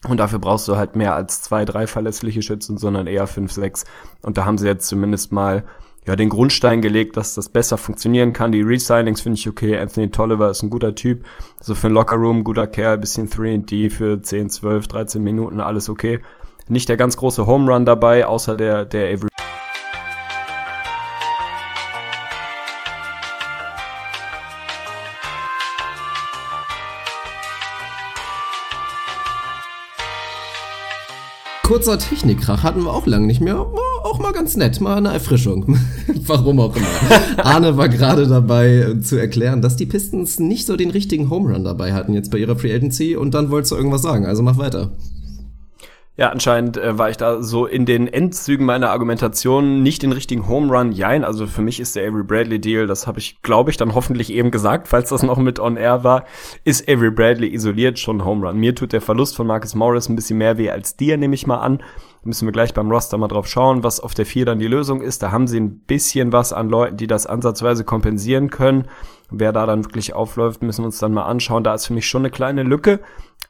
Und 0.09 0.19
dafür 0.19 0.41
brauchst 0.41 0.67
du 0.67 0.77
halt 0.77 0.97
mehr 0.97 1.15
als 1.15 1.43
zwei, 1.43 1.65
drei 1.65 1.87
verlässliche 1.87 2.43
Schützen, 2.43 2.77
sondern 2.77 3.07
eher 3.07 3.27
fünf, 3.27 3.53
sechs. 3.53 3.85
Und 4.23 4.37
da 4.37 4.45
haben 4.45 4.59
sie 4.59 4.67
jetzt 4.67 4.89
zumindest 4.89 5.33
mal 5.33 5.65
ja, 6.07 6.15
den 6.15 6.29
Grundstein 6.29 6.83
gelegt, 6.83 7.17
dass 7.17 7.35
das 7.35 7.49
besser 7.49 7.79
funktionieren 7.79 8.33
kann. 8.33 8.53
Die 8.53 8.63
Resignings 8.63 9.21
finde 9.21 9.39
ich 9.39 9.49
okay. 9.49 9.77
Anthony 9.79 10.11
Tolliver 10.11 10.51
ist 10.51 10.63
ein 10.63 10.71
guter 10.71 10.95
Typ. 10.95 11.25
Also 11.59 11.75
für 11.75 11.89
ein 11.89 11.93
Lockerroom, 11.93 12.45
guter 12.45 12.67
Kerl, 12.67 12.99
bisschen 12.99 13.29
3D 13.29 13.91
für 13.91 14.23
10, 14.23 14.51
12, 14.51 14.87
13 14.87 15.23
Minuten, 15.23 15.61
alles 15.61 15.89
okay. 15.89 16.21
Nicht 16.69 16.89
der 16.89 16.97
ganz 16.97 17.17
große 17.17 17.47
Home 17.47 17.73
Run 17.73 17.85
dabei, 17.85 18.27
außer 18.27 18.57
der, 18.57 18.85
der 18.85 19.13
Avery 19.13 19.29
Kurzer 31.67 31.99
Technikkrach 31.99 32.63
hatten 32.63 32.85
wir 32.85 32.93
auch 32.93 33.09
lange 33.09 33.27
nicht 33.27 33.41
mehr. 33.41 33.57
War 33.57 34.05
auch 34.05 34.21
mal 34.21 34.33
ganz 34.33 34.57
nett, 34.57 34.81
mal 34.81 34.99
eine 34.99 35.13
Erfrischung. 35.13 35.77
Warum 36.27 36.61
auch 36.61 36.77
immer. 36.77 36.87
Arne 37.45 37.77
war 37.77 37.89
gerade 37.89 38.29
dabei 38.29 38.95
zu 39.03 39.17
erklären, 39.17 39.63
dass 39.63 39.75
die 39.75 39.87
Pistons 39.87 40.39
nicht 40.39 40.65
so 40.65 40.77
den 40.77 40.91
richtigen 40.91 41.29
Home 41.29 41.53
Run 41.53 41.65
dabei 41.65 41.93
hatten 41.93 42.15
jetzt 42.15 42.31
bei 42.31 42.39
ihrer 42.39 42.55
Free 42.55 42.73
Agency 42.73 43.17
und 43.17 43.35
dann 43.35 43.51
wolltest 43.51 43.73
du 43.73 43.77
irgendwas 43.77 44.03
sagen. 44.03 44.27
Also 44.27 44.45
mach 44.45 44.59
weiter. 44.59 44.93
Ja, 46.19 46.31
anscheinend 46.31 46.79
äh, 46.79 46.97
war 46.97 47.11
ich 47.11 47.19
da 47.19 47.43
so 47.43 47.67
in 47.67 47.85
den 47.85 48.09
Endzügen 48.09 48.65
meiner 48.65 48.91
Argumentation 48.91 49.83
nicht 49.83 50.03
den 50.03 50.13
richtigen 50.13 50.49
Home 50.49 50.73
Run. 50.75 50.93
Jein, 50.93 51.25
also 51.25 51.47
für 51.47 51.61
mich 51.61 51.79
ist 51.79 51.95
der 51.95 52.09
Avery 52.09 52.25
Bradley 52.25 52.59
Deal, 52.59 52.87
das 52.87 53.07
habe 53.07 53.19
ich, 53.19 53.43
glaube 53.43 53.71
ich, 53.71 53.77
dann 53.77 53.95
hoffentlich 53.95 54.33
eben 54.33 54.51
gesagt, 54.51 54.89
falls 54.89 55.11
das 55.11 55.23
noch 55.23 55.37
mit 55.37 55.61
on 55.61 55.77
air 55.77 56.05
war, 56.05 56.25
ist 56.65 56.89
Avery 56.89 57.11
Bradley 57.11 57.53
isoliert 57.53 57.99
schon 57.99 58.25
Home 58.25 58.47
Run. 58.47 58.57
Mir 58.57 58.75
tut 58.75 58.95
der 58.95 59.03
Verlust 59.03 59.37
von 59.37 59.47
Marcus 59.47 59.75
Morris 59.75 60.09
ein 60.09 60.17
bisschen 60.17 60.39
mehr 60.39 60.57
weh 60.57 60.71
als 60.71 60.97
dir, 60.97 61.19
nehme 61.19 61.35
ich 61.35 61.47
mal 61.47 61.59
an. 61.59 61.83
Müssen 62.27 62.49
wir 62.49 62.53
gleich 62.53 62.75
beim 62.75 62.91
Roster 62.91 63.19
mal 63.19 63.29
drauf 63.29 63.47
schauen, 63.47 63.85
was 63.85 64.01
auf 64.01 64.13
der 64.13 64.27
4 64.27 64.47
dann 64.47 64.59
die 64.59 64.67
Lösung 64.67 65.01
ist. 65.01 65.23
Da 65.23 65.31
haben 65.31 65.47
sie 65.47 65.61
ein 65.61 65.79
bisschen 65.79 66.33
was 66.33 66.53
an 66.53 66.69
Leuten, 66.69 66.97
die 66.97 67.07
das 67.07 67.25
ansatzweise 67.25 67.85
kompensieren 67.85 68.51
können. 68.51 68.89
Wer 69.31 69.53
da 69.53 69.65
dann 69.65 69.85
wirklich 69.85 70.13
aufläuft, 70.13 70.61
müssen 70.61 70.83
wir 70.83 70.87
uns 70.87 70.99
dann 70.99 71.13
mal 71.13 71.27
anschauen. 71.27 71.63
Da 71.63 71.73
ist 71.73 71.87
für 71.87 71.93
mich 71.93 72.09
schon 72.09 72.23
eine 72.23 72.31
kleine 72.31 72.65
Lücke. 72.65 72.99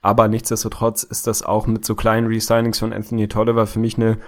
Aber 0.03 0.29
nichtsdestotrotz 0.29 1.05
ist 1.05 1.27
das 1.27 1.43
auch 1.43 1.67
mit 1.67 1.87
so 1.87 1.95
kleinen 1.95 2.27
Resignings 2.27 2.79
von 2.79 2.93
Anthony 2.93 3.29
Tolliver 3.29 3.67
für 3.67 3.79
mich 3.79 3.97
eine, 3.97 4.19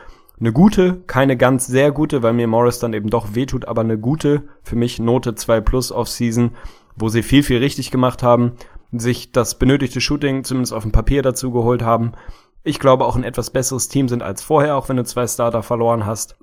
eine 0.41 0.53
gute, 0.53 1.03
keine 1.07 1.37
ganz 1.37 1.67
sehr 1.67 1.93
gute, 1.93 2.23
weil 2.23 2.33
mir 2.33 2.49
Morris 2.49 2.79
dann 2.79 2.95
eben 2.95 3.11
doch 3.11 3.35
wehtut, 3.35 3.67
aber 3.69 3.83
eine 3.83 3.99
gute, 3.99 4.45
für 4.63 4.77
mich 4.77 4.99
Note 4.99 5.35
2 5.35 5.61
plus 5.61 5.93
auf 5.93 6.09
Season, 6.09 6.53
wo 6.97 7.11
sie 7.11 7.23
viel, 7.23 7.43
viel 7.43 7.59
richtig 7.59 7.91
gemacht 7.91 8.23
haben. 8.23 8.53
sich 8.93 9.31
das 9.31 9.59
benötigte 9.59 10.01
Shooting 10.01 10.45
zumindest 10.45 10.73
auf 10.73 10.85
dem 10.85 10.93
Papier 10.93 11.21
dazu 11.21 11.51
geholt 11.51 11.83
haben. 11.83 12.13
Ich 12.65 12.79
glaube 12.79 13.05
auch 13.05 13.17
ein 13.17 13.25
etwas 13.25 13.51
besseres 13.51 13.89
Team 13.89 14.09
sind 14.09 14.23
als 14.23 14.43
vorher, 14.43 14.77
auch 14.77 14.89
wenn 14.89 14.97
du 14.97 15.05
zwei 15.05 15.27
Starter 15.27 15.63
verloren 15.63 16.07
hast. 16.07 16.37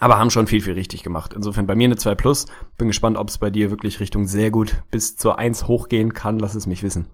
Aber 0.00 0.18
haben 0.18 0.30
schon 0.30 0.46
viel, 0.46 0.60
viel 0.60 0.74
richtig 0.74 1.02
gemacht. 1.02 1.34
Insofern 1.34 1.66
bei 1.66 1.74
mir 1.74 1.86
eine 1.86 1.96
2 1.96 2.14
Plus. 2.14 2.46
Bin 2.76 2.88
gespannt, 2.88 3.16
ob 3.16 3.28
es 3.28 3.38
bei 3.38 3.50
dir 3.50 3.70
wirklich 3.70 4.00
Richtung 4.00 4.26
sehr 4.26 4.50
gut 4.50 4.82
bis 4.90 5.16
zur 5.16 5.38
1 5.38 5.68
hochgehen 5.68 6.12
kann. 6.12 6.38
Lass 6.38 6.54
es 6.54 6.66
mich 6.66 6.82
wissen. 6.82 7.08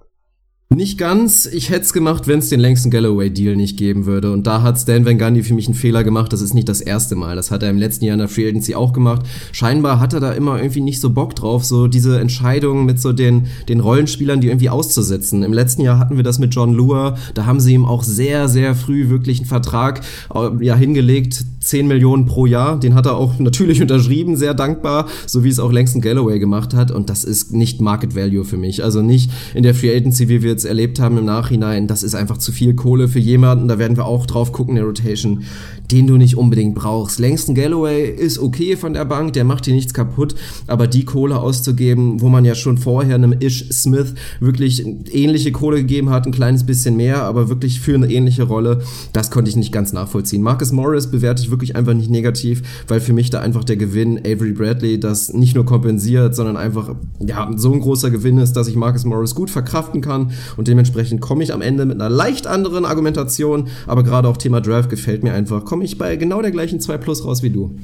Nicht 0.73 0.99
ganz. 0.99 1.47
Ich 1.47 1.71
hätte 1.71 1.81
es 1.81 1.93
gemacht, 1.93 2.29
wenn 2.29 2.39
es 2.39 2.49
den 2.49 2.61
längsten 2.61 2.93
Galloway-Deal 2.93 3.57
nicht 3.57 3.77
geben 3.77 4.07
würde. 4.07 4.31
Und 4.31 4.47
da 4.47 4.63
hat 4.63 4.79
Stan 4.79 5.05
Van 5.05 5.19
Gundy 5.19 5.43
für 5.43 5.53
mich 5.53 5.67
einen 5.67 5.75
Fehler 5.75 6.05
gemacht. 6.05 6.33
Das 6.33 6.43
ist 6.43 6.55
nicht 6.55 6.69
das 6.69 6.81
erste 6.81 7.17
Mal. 7.17 7.35
Das 7.35 7.51
hat 7.51 7.65
er 7.65 7.71
im 7.71 7.77
letzten 7.77 8.05
Jahr 8.05 8.15
in 8.15 8.21
der 8.21 8.29
Free 8.29 8.47
Agency 8.47 8.77
auch 8.77 8.93
gemacht. 8.93 9.27
Scheinbar 9.51 9.99
hat 9.99 10.13
er 10.13 10.21
da 10.21 10.31
immer 10.31 10.63
irgendwie 10.63 10.81
nicht 10.81 11.01
so 11.01 11.11
Bock 11.11 11.35
drauf, 11.35 11.65
so 11.65 11.89
diese 11.89 12.21
Entscheidungen 12.21 12.87
mit 12.87 13.01
so 13.01 13.13
den, 13.13 13.49
den 13.69 13.81
Rollenspielern, 13.81 14.41
die 14.41 14.47
irgendwie 14.47 14.71
auszusetzen. 14.71 15.43
Im 15.43 15.53
letzten 15.53 15.83
Jahr 15.83 15.99
hatten 15.99 16.15
wir 16.15 16.23
das 16.23 16.39
mit 16.39 16.55
John 16.55 16.73
Lua. 16.73 17.17
Da 17.35 17.47
haben 17.47 17.59
sie 17.59 17.75
ihm 17.75 17.85
auch 17.85 18.05
sehr, 18.05 18.49
sehr 18.49 18.77
früh 18.77 19.09
wirklich 19.09 19.41
einen 19.41 19.49
Vertrag 19.49 20.03
äh, 20.33 20.51
ja, 20.65 20.77
hingelegt. 20.77 21.47
10 21.59 21.89
Millionen 21.89 22.27
pro 22.27 22.47
Jahr. 22.47 22.79
Den 22.79 22.95
hat 22.95 23.07
er 23.07 23.17
auch 23.17 23.39
natürlich 23.41 23.83
unterschrieben, 23.83 24.37
sehr 24.37 24.55
dankbar, 24.55 25.09
so 25.27 25.43
wie 25.43 25.49
es 25.49 25.59
auch 25.59 25.73
längsten 25.73 26.01
Galloway 26.01 26.39
gemacht 26.39 26.75
hat. 26.75 26.93
Und 26.93 27.11
das 27.11 27.25
ist 27.25 27.53
nicht 27.53 27.81
Market 27.81 28.15
Value 28.15 28.45
für 28.45 28.57
mich. 28.57 28.85
Also 28.85 29.03
nicht 29.03 29.33
in 29.55 29.65
der 29.65 29.75
Free 29.75 29.95
Agency, 29.95 30.29
wie 30.29 30.43
wir 30.45 30.60
jetzt 30.61 30.67
erlebt 30.67 31.01
haben 31.01 31.17
im 31.17 31.25
Nachhinein, 31.25 31.87
das 31.87 32.03
ist 32.03 32.15
einfach 32.15 32.37
zu 32.37 32.53
viel 32.53 32.75
Kohle 32.75 33.09
für 33.09 33.19
jemanden, 33.19 33.67
da 33.67 33.79
werden 33.79 33.97
wir 33.97 34.05
auch 34.05 34.27
drauf 34.27 34.53
gucken 34.53 34.77
in 34.77 34.83
der 34.83 34.85
Rotation, 34.85 35.45
den 35.91 36.07
du 36.07 36.17
nicht 36.17 36.37
unbedingt 36.37 36.75
brauchst. 36.75 37.19
Längsten 37.19 37.55
Galloway 37.55 38.09
ist 38.09 38.39
okay 38.39 38.77
von 38.77 38.93
der 38.93 39.05
Bank, 39.05 39.33
der 39.33 39.45
macht 39.45 39.67
dir 39.67 39.75
nichts 39.75 39.95
kaputt, 39.95 40.35
aber 40.67 40.87
die 40.87 41.05
Kohle 41.05 41.39
auszugeben, 41.39 42.21
wo 42.21 42.29
man 42.29 42.45
ja 42.45 42.55
schon 42.55 42.79
vorher 42.79 43.17
einem 43.17 43.35
Ish 43.39 43.69
Smith 43.73 44.15
wirklich 44.41 44.85
ähnliche 45.13 45.53
Kohle 45.53 45.79
gegeben 45.79 46.11
hat, 46.11 46.27
ein 46.27 46.33
kleines 46.33 46.65
bisschen 46.65 46.97
mehr, 46.97 47.23
aber 47.23 47.49
wirklich 47.49 47.81
für 47.81 47.95
eine 47.95 48.11
ähnliche 48.11 48.45
Rolle, 48.45 48.83
das 49.13 49.31
konnte 49.31 49.51
ich 49.51 49.57
nicht 49.57 49.73
ganz 49.73 49.93
nachvollziehen. 49.93 50.43
Marcus 50.43 50.73
Morris 50.73 51.11
bewerte 51.11 51.43
ich 51.43 51.51
wirklich 51.51 51.77
einfach 51.77 51.95
nicht 51.95 52.11
negativ, 52.11 52.63
weil 52.89 53.01
für 53.01 53.13
mich 53.13 53.31
da 53.31 53.41
einfach 53.41 53.65
der 53.65 53.77
Gewinn 53.77 54.19
Avery 54.19 54.53
Bradley 54.53 55.01
das 55.01 55.33
nicht 55.33 55.55
nur 55.55 55.65
kompensiert, 55.65 56.35
sondern 56.35 56.57
einfach 56.57 56.95
ja, 57.19 57.51
so 57.57 57.73
ein 57.73 57.81
großer 57.81 58.11
Gewinn 58.11 58.39
ist, 58.39 58.53
dass 58.53 58.69
ich 58.69 58.77
Marcus 58.77 59.05
Morris 59.05 59.35
gut 59.35 59.51
verkraften 59.51 60.01
kann 60.01 60.33
und 60.57 60.69
dementsprechend 60.69 61.21
komme 61.21 61.43
ich 61.43 61.53
am 61.53 61.63
Ende 61.63 61.85
mit 61.85 62.01
einer 62.01 62.11
leicht 62.11 62.47
anderen 62.47 62.85
Argumentation, 62.85 63.69
aber 63.87 64.03
gerade 64.03 64.29
auch 64.29 64.37
Thema 64.37 64.61
Draft 64.61 64.91
gefällt 64.91 65.23
mir 65.23 65.33
einfach, 65.33 65.65
komme 65.81 65.87
ich 65.87 65.97
bei 65.97 66.17
genau 66.17 66.43
der 66.43 66.51
gleichen 66.51 66.79
2 66.79 66.99
Plus 66.99 67.25
raus 67.25 67.43
wie 67.43 67.49
du. 67.49 67.75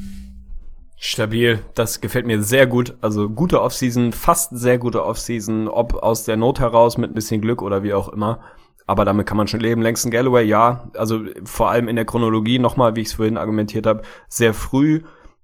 Stabil, 0.99 1.61
das 1.73 2.03
gefällt 2.03 2.27
mir 2.27 2.43
sehr 2.43 2.67
gut. 2.67 2.95
Also 3.01 3.31
gute 3.31 3.63
Offseason, 3.63 4.13
fast 4.13 4.51
sehr 4.55 4.77
gute 4.77 5.03
Offseason, 5.03 5.67
ob 5.67 5.95
aus 5.95 6.25
der 6.25 6.37
Not 6.37 6.61
heraus 6.61 6.99
mit 6.99 7.11
ein 7.11 7.15
bisschen 7.15 7.41
Glück 7.41 7.63
oder 7.63 7.83
wie 7.83 7.95
auch 7.95 8.11
immer. 8.11 8.41
Aber 8.87 9.07
damit 9.07 9.27
kann 9.27 9.39
man 9.39 9.49
schon 9.49 9.61
leben. 9.61 9.81
Langston 9.81 10.11
Galloway, 10.11 10.45
ja. 10.45 10.91
Also 10.95 11.21
vor 11.45 11.71
allem 11.71 11.89
in 11.89 11.97
der 11.97 12.05
Chronologie 12.05 12.59
nochmal, 12.59 12.97
wie 12.97 13.01
ich 13.01 13.07
es 13.07 13.15
vorhin 13.15 13.39
argumentiert 13.39 13.87
habe, 13.87 14.03
sehr 14.29 14.53
früh 14.53 15.01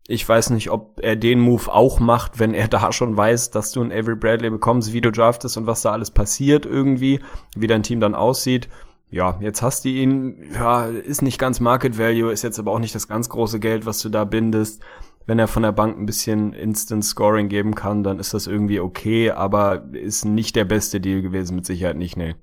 ich 0.09 0.29
weiß 0.29 0.51
nicht, 0.51 0.71
ob 0.71 0.99
er 1.01 1.15
den 1.15 1.39
Move 1.41 1.73
auch 1.73 2.01
macht, 2.01 2.39
wenn 2.39 2.55
er 2.55 2.69
da 2.69 2.93
schon 2.93 3.17
weiß, 3.17 3.51
dass 3.51 3.73
du 3.73 3.81
einen 3.81 3.93
Avery 3.93 4.17
Bradley 4.17 4.51
bekommst, 4.51 4.93
wie 4.93 5.01
du 5.01 5.11
draftest 5.11 5.57
und 5.57 5.67
was 5.67 5.83
da 5.83 5.93
alles 5.93 6.11
passiert 6.11 6.67
irgendwie, 6.67 7.21
wie 7.57 7.67
dein 7.67 7.83
Team 7.83 8.01
dann 8.01 8.15
aussieht. 8.15 8.69
Ja, 9.13 9.37
jetzt 9.41 9.61
hast 9.61 9.85
du 9.85 9.91
ihn, 9.91 10.39
ja, 10.55 10.87
ist 10.87 11.21
nicht 11.21 11.39
ganz 11.39 11.61
Market 11.61 11.99
Value, 11.99 12.33
ist 12.33 12.43
jetzt 12.43 12.59
aber 12.59 12.73
auch 12.73 12.79
nicht 12.79 12.95
das 12.95 13.09
ganz 13.09 13.29
große 13.29 13.61
Geld, 13.61 13.85
was 13.85 14.01
du 14.01 14.09
da 14.09 14.25
bindest. 14.25 14.83
Wenn 15.27 15.39
er 15.39 15.49
von 15.49 15.63
der 15.63 15.73
Bank 15.73 15.99
ein 15.99 16.07
bisschen 16.07 16.55
Instant 16.55 17.05
Scoring 17.05 17.49
geben 17.49 17.75
kann, 17.75 18.03
dann 18.03 18.19
ist 18.19 18.33
das 18.33 18.47
irgendwie 18.47 18.81
okay, 18.81 19.31
aber 19.31 19.85
ist 19.93 20.25
nicht 20.25 20.57
der 20.57 20.65
beste 20.65 20.99
Deal 20.99 21.21
gewesen, 21.21 21.57
mit 21.57 21.67
Sicherheit 21.67 21.99
nicht, 21.99 22.17
nee. 22.17 22.37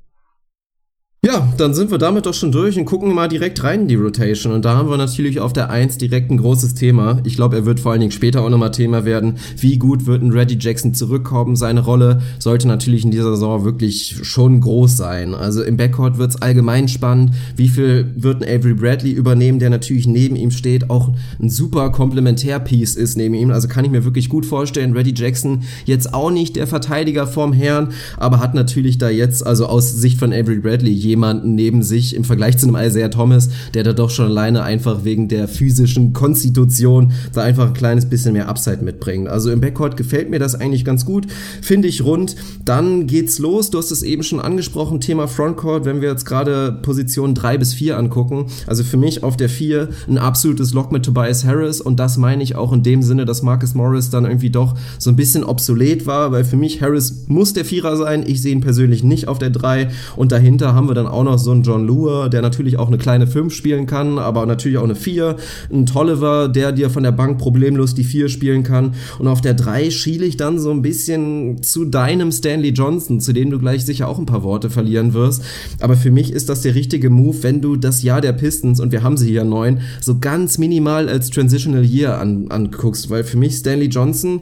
Ja, 1.22 1.52
dann 1.58 1.74
sind 1.74 1.92
wir 1.92 1.98
damit 1.98 2.26
doch 2.26 2.34
schon 2.34 2.54
durch 2.54 2.78
und 2.78 2.86
gucken 2.86 3.14
mal 3.14 3.28
direkt 3.28 3.62
rein 3.62 3.82
in 3.82 3.88
die 3.90 3.96
Rotation. 3.96 4.54
Und 4.54 4.64
da 4.64 4.78
haben 4.78 4.90
wir 4.90 4.96
natürlich 4.96 5.42
auf 5.42 5.52
der 5.52 5.70
1 5.70 5.98
direkt 5.98 6.32
ein 6.32 6.38
großes 6.38 6.76
Thema. 6.76 7.20
Ich 7.26 7.36
glaube, 7.36 7.58
er 7.58 7.66
wird 7.66 7.82
vor 7.82 7.92
allen 7.92 8.00
Dingen 8.00 8.14
später 8.14 8.42
auch 8.42 8.50
nochmal 8.50 8.72
Thema 8.72 9.04
werden. 9.04 9.36
Wie 9.58 9.78
gut 9.78 10.06
wird 10.06 10.22
ein 10.22 10.32
Reggie 10.32 10.58
Jackson 10.58 10.94
zurückkommen? 10.94 11.58
Seine 11.58 11.82
Rolle 11.82 12.22
sollte 12.40 12.70
natürlich 12.70 13.04
in 13.04 13.12
dieser 13.12 13.32
Saison 13.32 13.66
wirklich 13.66 14.16
schon 14.22 14.62
groß 14.62 14.96
sein. 14.96 15.34
Also 15.34 15.62
im 15.62 15.76
Backcourt 15.76 16.18
wird 16.20 16.30
es 16.30 16.42
allgemein 16.42 16.88
spannend. 16.88 17.34
Wie 17.54 17.68
viel 17.68 18.14
wird 18.16 18.42
ein 18.42 18.48
Avery 18.48 18.76
Bradley 18.76 19.12
übernehmen, 19.12 19.60
der 19.60 19.72
natürlich 19.72 20.08
neben 20.08 20.38
ihm 20.38 20.52
steht, 20.52 20.90
auch 20.90 21.12
ein 21.38 21.50
super 21.50 21.90
Komplementärpiece 21.90 22.96
ist 22.96 23.18
neben 23.18 23.34
ihm. 23.34 23.52
Also 23.52 23.68
kann 23.68 23.84
ich 23.84 23.92
mir 23.92 24.06
wirklich 24.06 24.30
gut 24.30 24.46
vorstellen. 24.46 24.94
Reggie 24.94 25.14
Jackson 25.14 25.64
jetzt 25.84 26.14
auch 26.14 26.32
nicht 26.32 26.56
der 26.56 26.66
Verteidiger 26.66 27.28
vorm 27.28 27.52
Herrn, 27.52 27.90
aber 28.16 28.40
hat 28.40 28.54
natürlich 28.54 29.00
da 29.00 29.10
jetzt, 29.10 29.46
also 29.46 29.66
aus 29.66 29.92
Sicht 29.92 30.18
von 30.18 30.32
Avery 30.32 30.60
Bradley, 30.60 31.09
jemanden 31.10 31.56
neben 31.56 31.84
sich 31.84 32.16
im 32.16 32.24
Vergleich 32.24 32.58
zu 32.58 32.68
einem 32.68 32.78
Isaiah 32.78 33.10
Thomas, 33.10 33.50
der 33.74 33.84
da 33.84 33.94
doch 33.94 34.10
schon 34.10 34.26
alleine 34.26 34.64
einfach 34.64 35.04
wegen 35.04 35.28
der 35.28 35.48
physischen 35.48 36.14
Konstitution 36.14 37.12
da 37.34 37.42
einfach 37.42 37.68
ein 37.68 37.74
kleines 37.74 38.06
bisschen 38.08 38.34
mehr 38.34 38.48
Upside 38.48 38.84
mitbringt. 38.84 39.28
Also 39.28 39.52
im 39.52 39.60
Backcourt 39.60 39.98
gefällt 39.98 40.30
mir 40.30 40.40
das 40.40 40.56
eigentlich 40.56 40.86
ganz 40.86 41.06
gut, 41.06 41.28
finde 41.62 41.88
ich 41.88 42.04
rund. 42.04 42.36
Dann 42.64 43.08
geht's 43.08 43.40
los, 43.40 43.70
du 43.70 43.78
hast 43.78 43.92
es 43.92 44.04
eben 44.04 44.24
schon 44.24 44.40
angesprochen, 44.40 45.02
Thema 45.02 45.28
Frontcourt, 45.28 45.86
wenn 45.86 46.02
wir 46.02 46.10
jetzt 46.10 46.26
gerade 46.26 46.80
Position 46.82 47.34
3 47.34 47.58
bis 47.58 47.74
4 47.74 47.98
angucken. 47.98 48.46
Also 48.68 48.84
für 48.84 48.98
mich 48.98 49.24
auf 49.24 49.36
der 49.36 49.50
4 49.50 49.90
ein 50.08 50.18
absolutes 50.18 50.74
Lock 50.74 50.92
mit 50.92 51.04
Tobias 51.04 51.44
Harris 51.44 51.82
und 51.82 52.00
das 52.00 52.18
meine 52.18 52.44
ich 52.44 52.56
auch 52.56 52.72
in 52.72 52.84
dem 52.84 53.02
Sinne, 53.02 53.26
dass 53.26 53.42
Marcus 53.42 53.74
Morris 53.74 54.10
dann 54.10 54.26
irgendwie 54.26 54.52
doch 54.52 54.76
so 55.00 55.10
ein 55.10 55.16
bisschen 55.16 55.44
obsolet 55.44 56.06
war, 56.06 56.32
weil 56.32 56.44
für 56.44 56.58
mich 56.58 56.82
Harris 56.82 57.26
muss 57.28 57.54
der 57.54 57.66
Vierer 57.66 57.98
sein. 57.98 58.24
Ich 58.26 58.42
sehe 58.42 58.52
ihn 58.52 58.62
persönlich 58.62 59.04
nicht 59.04 59.28
auf 59.28 59.40
der 59.40 59.50
3 59.50 59.90
und 60.16 60.32
dahinter 60.32 60.76
haben 60.76 60.88
wir 60.88 60.96
dann 61.00 61.08
auch 61.08 61.24
noch 61.24 61.40
so 61.40 61.52
einen 61.52 61.64
John 61.64 61.86
Lua, 61.86 62.30
der 62.30 62.42
natürlich 62.42 62.78
auch 62.78 62.88
eine 62.88 62.98
kleine 62.98 63.28
5 63.28 63.54
spielen 63.54 63.86
kann, 63.86 64.20
aber 64.20 64.46
natürlich 64.46 64.78
auch 64.78 64.84
eine 64.84 64.96
4. 64.96 65.38
Ein 65.72 65.86
Tolliver, 65.86 66.48
der 66.48 66.72
dir 66.72 66.90
von 66.90 67.04
der 67.04 67.12
Bank 67.12 67.38
problemlos 67.38 67.96
die 67.96 68.04
4 68.04 68.30
spielen 68.30 68.64
kann. 68.64 68.94
Und 69.18 69.28
auf 69.28 69.42
der 69.42 69.54
3 69.54 69.90
schiele 69.90 70.26
ich 70.26 70.38
dann 70.38 70.60
so 70.60 70.72
ein 70.72 70.82
bisschen 70.82 71.64
zu 71.64 71.86
deinem 71.86 72.32
Stanley 72.32 72.70
Johnson, 72.70 73.20
zu 73.20 73.34
dem 73.34 73.50
du 73.50 73.60
gleich 73.60 73.86
sicher 73.86 74.08
auch 74.08 74.20
ein 74.20 74.26
paar 74.26 74.44
Worte 74.44 74.70
verlieren 74.70 75.14
wirst. 75.14 75.44
Aber 75.80 75.96
für 75.96 76.12
mich 76.12 76.32
ist 76.34 76.50
das 76.50 76.62
der 76.62 76.76
richtige 76.76 77.10
Move, 77.10 77.42
wenn 77.42 77.62
du 77.62 77.76
das 77.76 78.04
Jahr 78.04 78.22
der 78.22 78.34
Pistons, 78.34 78.80
und 78.80 78.92
wir 78.92 79.04
haben 79.04 79.18
sie 79.18 79.30
hier 79.30 79.46
neun, 79.46 79.82
so 80.02 80.20
ganz 80.20 80.58
minimal 80.58 81.10
als 81.10 81.30
Transitional 81.30 81.86
Year 81.86 82.20
an, 82.20 82.48
anguckst. 82.50 83.10
Weil 83.10 83.24
für 83.24 83.38
mich 83.38 83.56
Stanley 83.56 83.88
Johnson, 83.88 84.42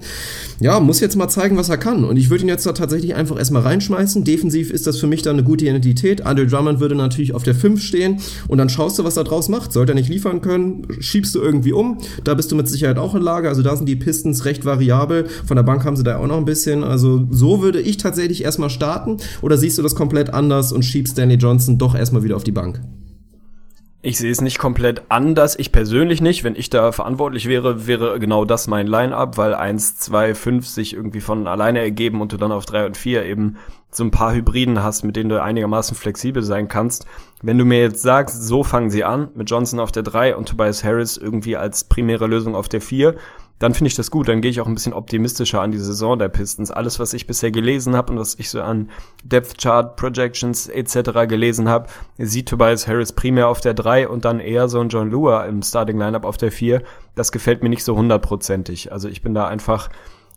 ja, 0.59 0.79
muss 0.79 0.99
jetzt 0.99 1.15
mal 1.15 1.29
zeigen, 1.29 1.57
was 1.57 1.69
er 1.69 1.77
kann. 1.77 2.03
Und 2.03 2.17
ich 2.17 2.29
würde 2.29 2.43
ihn 2.43 2.49
jetzt 2.49 2.65
da 2.65 2.73
tatsächlich 2.73 3.15
einfach 3.15 3.37
erstmal 3.37 3.61
reinschmeißen. 3.61 4.23
Defensiv 4.23 4.71
ist 4.71 4.87
das 4.87 4.97
für 4.97 5.07
mich 5.07 5.21
dann 5.21 5.35
eine 5.35 5.43
gute 5.43 5.65
Identität. 5.65 6.25
Andre 6.25 6.45
Drummond 6.47 6.79
würde 6.79 6.95
natürlich 6.95 7.33
auf 7.33 7.43
der 7.43 7.55
5 7.55 7.81
stehen 7.81 8.19
und 8.47 8.57
dann 8.57 8.69
schaust 8.69 8.97
du, 8.99 9.03
was 9.03 9.17
er 9.17 9.23
draus 9.23 9.49
macht. 9.49 9.73
Sollte 9.73 9.93
er 9.93 9.95
nicht 9.95 10.09
liefern 10.09 10.41
können, 10.41 10.87
schiebst 10.99 11.35
du 11.35 11.41
irgendwie 11.41 11.73
um. 11.73 11.99
Da 12.23 12.33
bist 12.33 12.51
du 12.51 12.55
mit 12.55 12.67
Sicherheit 12.67 12.97
auch 12.97 13.15
in 13.15 13.21
Lage. 13.21 13.49
Also 13.49 13.61
da 13.61 13.75
sind 13.75 13.87
die 13.87 13.95
Pistons 13.95 14.45
recht 14.45 14.65
variabel. 14.65 15.27
Von 15.45 15.55
der 15.55 15.63
Bank 15.63 15.85
haben 15.85 15.95
sie 15.95 16.03
da 16.03 16.17
auch 16.17 16.27
noch 16.27 16.37
ein 16.37 16.45
bisschen. 16.45 16.83
Also 16.83 17.27
so 17.29 17.61
würde 17.61 17.81
ich 17.81 17.97
tatsächlich 17.97 18.43
erstmal 18.43 18.69
starten. 18.69 19.17
Oder 19.41 19.57
siehst 19.57 19.77
du 19.77 19.81
das 19.81 19.95
komplett 19.95 20.33
anders 20.33 20.71
und 20.71 20.83
schiebst 20.83 21.17
Danny 21.17 21.35
Johnson 21.35 21.77
doch 21.77 21.95
erstmal 21.95 22.23
wieder 22.23 22.35
auf 22.35 22.43
die 22.43 22.51
Bank? 22.51 22.81
Ich 24.03 24.19
sehe 24.19 24.31
es 24.31 24.41
nicht 24.41 24.59
komplett 24.59 25.01
anders. 25.09 25.57
Ich 25.59 25.71
persönlich 25.71 26.21
nicht. 26.21 26.43
Wenn 26.43 26.55
ich 26.55 26.69
da 26.69 26.91
verantwortlich 26.91 27.47
wäre, 27.47 27.87
wäre 27.87 28.19
genau 28.19 28.45
das 28.45 28.67
mein 28.67 28.87
Line-Up, 28.87 29.37
weil 29.37 29.53
1, 29.53 29.97
2, 29.97 30.33
5 30.33 30.67
sich 30.67 30.93
irgendwie 30.93 31.19
von 31.19 31.47
alleine 31.47 31.79
ergeben 31.79 32.21
und 32.21 32.31
du 32.31 32.37
dann 32.37 32.51
auf 32.53 32.65
3 32.65 32.85
und 32.85 32.95
4 32.95 33.25
eben 33.25 33.57
so 33.97 34.03
ein 34.03 34.11
paar 34.11 34.33
Hybriden 34.33 34.81
hast, 34.81 35.03
mit 35.03 35.15
denen 35.15 35.29
du 35.29 35.41
einigermaßen 35.41 35.97
flexibel 35.97 36.43
sein 36.43 36.67
kannst. 36.67 37.05
Wenn 37.41 37.57
du 37.57 37.65
mir 37.65 37.81
jetzt 37.81 38.01
sagst, 38.01 38.43
so 38.43 38.63
fangen 38.63 38.89
sie 38.89 39.03
an, 39.03 39.29
mit 39.35 39.49
Johnson 39.49 39.79
auf 39.79 39.91
der 39.91 40.03
3 40.03 40.35
und 40.35 40.47
Tobias 40.47 40.83
Harris 40.83 41.17
irgendwie 41.17 41.57
als 41.57 41.83
primäre 41.83 42.27
Lösung 42.27 42.55
auf 42.55 42.69
der 42.69 42.81
4, 42.81 43.15
dann 43.59 43.73
finde 43.73 43.87
ich 43.87 43.95
das 43.95 44.11
gut. 44.11 44.27
Dann 44.27 44.41
gehe 44.41 44.51
ich 44.51 44.61
auch 44.61 44.67
ein 44.67 44.75
bisschen 44.75 44.93
optimistischer 44.93 45.61
an 45.61 45.71
die 45.71 45.79
Saison 45.79 46.19
der 46.19 46.29
Pistons. 46.29 46.71
Alles, 46.71 46.99
was 46.99 47.13
ich 47.13 47.25
bisher 47.25 47.51
gelesen 47.51 47.95
habe 47.95 48.13
und 48.13 48.19
was 48.19 48.35
ich 48.37 48.49
so 48.49 48.61
an 48.61 48.89
Depth 49.23 49.57
Chart 49.57 49.95
Projections 49.95 50.67
etc. 50.67 51.27
gelesen 51.27 51.67
habe, 51.67 51.87
sieht 52.17 52.49
Tobias 52.49 52.87
Harris 52.87 53.13
primär 53.13 53.47
auf 53.47 53.61
der 53.61 53.73
3 53.73 54.07
und 54.07 54.25
dann 54.25 54.39
eher 54.39 54.69
so 54.69 54.79
ein 54.79 54.89
John 54.89 55.09
Lua 55.09 55.45
im 55.45 55.63
Starting 55.63 55.97
Lineup 55.97 56.25
auf 56.25 56.37
der 56.37 56.51
4. 56.51 56.83
Das 57.15 57.31
gefällt 57.31 57.63
mir 57.63 57.69
nicht 57.69 57.83
so 57.83 57.95
hundertprozentig. 57.95 58.91
Also 58.91 59.09
ich 59.09 59.21
bin 59.21 59.33
da 59.33 59.47
einfach 59.47 59.89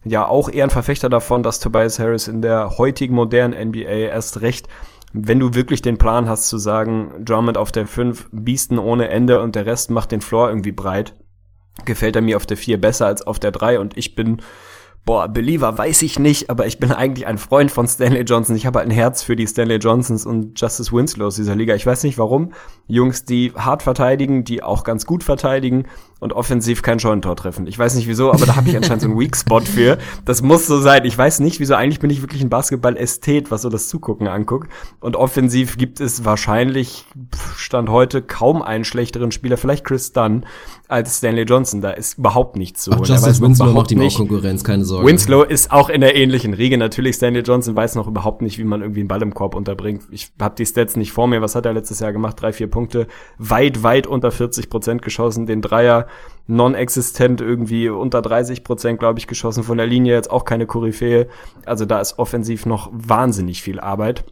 ja 0.05 0.27
auch 0.27 0.49
eher 0.49 0.65
ein 0.65 0.71
Verfechter 0.71 1.09
davon, 1.09 1.43
dass 1.43 1.61
Tobias 1.61 1.99
Harris 1.99 2.29
in 2.29 2.43
der 2.43 2.79
heutigen 2.79 3.15
modernen 3.15 3.69
NBA 3.69 3.81
erst 3.81 4.41
recht 4.41 4.69
wenn 5.13 5.41
du 5.41 5.55
wirklich 5.55 5.83
den 5.83 5.99
Plan 5.99 6.29
hast 6.29 6.49
zu 6.49 6.59
sagen, 6.59 7.25
Drummond 7.25 7.59
auf 7.59 7.73
der 7.73 7.87
5, 7.87 8.29
Biesten 8.33 8.79
ohne 8.79 9.09
Ende 9.09 9.41
und 9.41 9.57
der 9.57 9.67
Rest 9.67 9.91
macht 9.91 10.13
den 10.13 10.21
Floor 10.21 10.49
irgendwie 10.49 10.73
breit, 10.73 11.17
gefällt 11.85 12.17
er 12.17 12.23
mir 12.23 12.37
auf 12.37 12.47
der 12.47 12.57
4 12.57 12.81
besser 12.81 13.07
als 13.07 13.27
auf 13.27 13.39
der 13.39 13.51
3 13.51 13.81
und 13.81 13.97
ich 13.97 14.15
bin 14.15 14.43
Boah, 15.07 15.29
Believer 15.29 15.79
weiß 15.79 16.03
ich 16.03 16.19
nicht, 16.19 16.51
aber 16.51 16.67
ich 16.67 16.79
bin 16.79 16.93
eigentlich 16.93 17.27
ein 17.27 17.39
Freund 17.39 17.71
von 17.71 17.89
Stanley 17.89 18.21
Johnson. 18.21 18.55
Ich 18.55 18.67
habe 18.67 18.81
halt 18.81 18.89
ein 18.89 18.95
Herz 18.95 19.23
für 19.23 19.35
die 19.35 19.47
Stanley 19.47 19.77
Johnsons 19.77 20.27
und 20.27 20.61
Justice 20.61 20.93
Winslows 20.93 21.37
dieser 21.37 21.57
Liga. 21.57 21.75
Ich 21.75 21.87
weiß 21.87 22.05
nicht 22.05 22.19
warum. 22.19 22.53
Jungs, 22.87 23.25
die 23.25 23.51
hart 23.57 23.83
verteidigen, 23.83 24.45
die 24.45 24.63
auch 24.63 24.85
ganz 24.85 25.07
gut 25.07 25.25
verteidigen 25.25 25.87
und 26.21 26.35
offensiv 26.35 26.83
kein 26.83 27.01
Scheunentor 27.01 27.35
treffen. 27.35 27.67
Ich 27.67 27.79
weiß 27.79 27.95
nicht 27.95 28.07
wieso, 28.07 28.33
aber 28.33 28.47
da 28.47 28.57
habe 28.57 28.69
ich 28.69 28.77
anscheinend 28.77 29.03
so 29.03 29.09
einen 29.09 29.19
Weak 29.19 29.37
Spot 29.37 29.61
für. 29.61 29.99
Das 30.25 30.43
muss 30.43 30.67
so 30.67 30.79
sein. 30.79 31.05
Ich 31.05 31.17
weiß 31.17 31.41
nicht 31.41 31.59
wieso. 31.61 31.75
Eigentlich 31.75 31.99
bin 31.99 32.11
ich 32.11 32.21
wirklich 32.21 32.43
ein 32.43 32.51
Basketball-Ästhet, 32.51 33.51
was 33.51 33.63
so 33.63 33.71
das 33.71 33.89
Zugucken 33.89 34.29
anguckt. 34.29 34.71
Und 35.01 35.17
offensiv 35.17 35.79
gibt 35.79 35.99
es 36.01 36.25
wahrscheinlich 36.25 37.07
Stand 37.57 37.89
heute 37.89 38.23
kaum 38.23 38.63
einen 38.63 38.85
schlechteren 38.85 39.33
Spieler, 39.33 39.57
vielleicht 39.57 39.85
Chris 39.85 40.13
Dunn, 40.13 40.45
als 40.89 41.19
Stanley 41.19 41.45
Johnson. 41.45 41.81
Da 41.81 41.91
ist 41.91 42.19
überhaupt 42.19 42.57
nichts 42.57 42.85
so. 42.85 42.93
Ach, 42.93 43.07
Justice 43.07 43.41
Winslow 43.41 43.73
macht 43.73 43.91
ihm 43.91 44.03
auch 44.03 44.15
Konkurrenz, 44.15 44.63
keine 44.63 44.85
Sorge. 44.85 45.07
Winslow 45.07 45.43
ist 45.43 45.73
auch 45.73 45.89
in 45.89 46.03
der 46.03 46.17
ähnlichen 46.17 46.53
Riege. 46.53 46.77
Natürlich, 46.77 47.17
Stanley 47.17 47.41
Johnson 47.41 47.75
weiß 47.75 47.95
noch 47.95 48.07
überhaupt 48.07 48.43
nicht, 48.43 48.59
wie 48.59 48.65
man 48.65 48.83
irgendwie 48.83 49.01
einen 49.01 49.09
Ball 49.09 49.23
im 49.23 49.33
Korb 49.33 49.55
unterbringt. 49.55 50.03
Ich 50.11 50.33
habe 50.39 50.55
die 50.57 50.67
Stats 50.67 50.97
nicht 50.97 51.13
vor 51.13 51.27
mir. 51.29 51.41
Was 51.41 51.55
hat 51.55 51.65
er 51.65 51.73
letztes 51.73 52.01
Jahr 52.01 52.13
gemacht? 52.13 52.41
Drei, 52.41 52.53
vier 52.53 52.69
Punkte. 52.69 53.07
Weit, 53.39 53.83
weit 53.83 54.07
unter 54.07 54.31
40 54.31 54.69
Prozent 54.69 55.03
geschossen. 55.03 55.47
Den 55.47 55.63
Dreier 55.63 56.07
non-existent 56.47 57.41
irgendwie 57.41 57.89
unter 57.89 58.23
30 58.23 58.65
Prozent, 58.65 58.99
glaube 58.99 59.19
ich, 59.19 59.27
geschossen. 59.27 59.63
Von 59.63 59.79
der 59.79 59.87
Linie 59.87 60.15
jetzt 60.15 60.31
auch 60.31 60.45
keine 60.45 60.67
Koryphäe. 60.67 61.29
Also 61.65 61.85
da 61.85 62.01
ist 62.01 62.19
offensiv 62.19 62.67
noch 62.67 62.91
wahnsinnig 62.93 63.63
viel 63.63 63.79
Arbeit. 63.81 64.25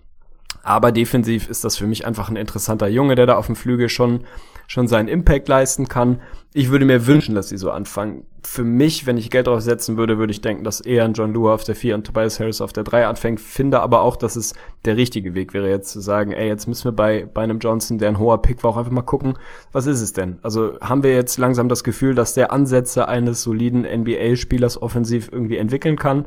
Aber 0.62 0.92
defensiv 0.92 1.48
ist 1.48 1.64
das 1.64 1.76
für 1.76 1.86
mich 1.86 2.04
einfach 2.06 2.28
ein 2.28 2.36
interessanter 2.36 2.88
Junge, 2.88 3.14
der 3.14 3.26
da 3.26 3.36
auf 3.36 3.46
dem 3.46 3.56
Flügel 3.56 3.88
schon 3.88 4.24
schon 4.68 4.86
seinen 4.86 5.08
Impact 5.08 5.48
leisten 5.48 5.88
kann. 5.88 6.20
Ich 6.52 6.70
würde 6.70 6.84
mir 6.84 7.06
wünschen, 7.06 7.34
dass 7.34 7.48
sie 7.48 7.56
so 7.56 7.70
anfangen. 7.70 8.24
Für 8.42 8.64
mich, 8.64 9.06
wenn 9.06 9.16
ich 9.16 9.30
Geld 9.30 9.46
drauf 9.46 9.62
setzen 9.62 9.96
würde, 9.96 10.18
würde 10.18 10.30
ich 10.30 10.40
denken, 10.40 10.62
dass 10.62 10.80
eher 10.80 11.04
ein 11.04 11.14
John 11.14 11.32
Lua 11.32 11.54
auf 11.54 11.64
der 11.64 11.74
4 11.74 11.94
und 11.94 12.06
Tobias 12.06 12.38
Harris 12.38 12.60
auf 12.60 12.72
der 12.72 12.84
3 12.84 13.06
anfängt. 13.06 13.40
Finde 13.40 13.80
aber 13.80 14.02
auch, 14.02 14.16
dass 14.16 14.36
es 14.36 14.54
der 14.84 14.96
richtige 14.96 15.34
Weg 15.34 15.54
wäre, 15.54 15.68
jetzt 15.68 15.90
zu 15.90 16.00
sagen, 16.00 16.32
ey, 16.32 16.46
jetzt 16.48 16.66
müssen 16.68 16.84
wir 16.84 16.92
bei, 16.92 17.26
bei 17.32 17.42
einem 17.42 17.58
Johnson, 17.58 17.98
der 17.98 18.10
ein 18.10 18.18
hoher 18.18 18.40
Pick 18.42 18.62
war, 18.62 18.70
auch 18.70 18.76
einfach 18.76 18.92
mal 18.92 19.02
gucken, 19.02 19.34
was 19.72 19.86
ist 19.86 20.00
es 20.00 20.12
denn? 20.12 20.38
Also 20.42 20.78
haben 20.80 21.02
wir 21.02 21.14
jetzt 21.14 21.38
langsam 21.38 21.68
das 21.68 21.82
Gefühl, 21.82 22.14
dass 22.14 22.34
der 22.34 22.52
Ansätze 22.52 23.08
eines 23.08 23.42
soliden 23.42 23.82
NBA-Spielers 23.82 24.80
offensiv 24.80 25.30
irgendwie 25.32 25.56
entwickeln 25.56 25.96
kann? 25.96 26.26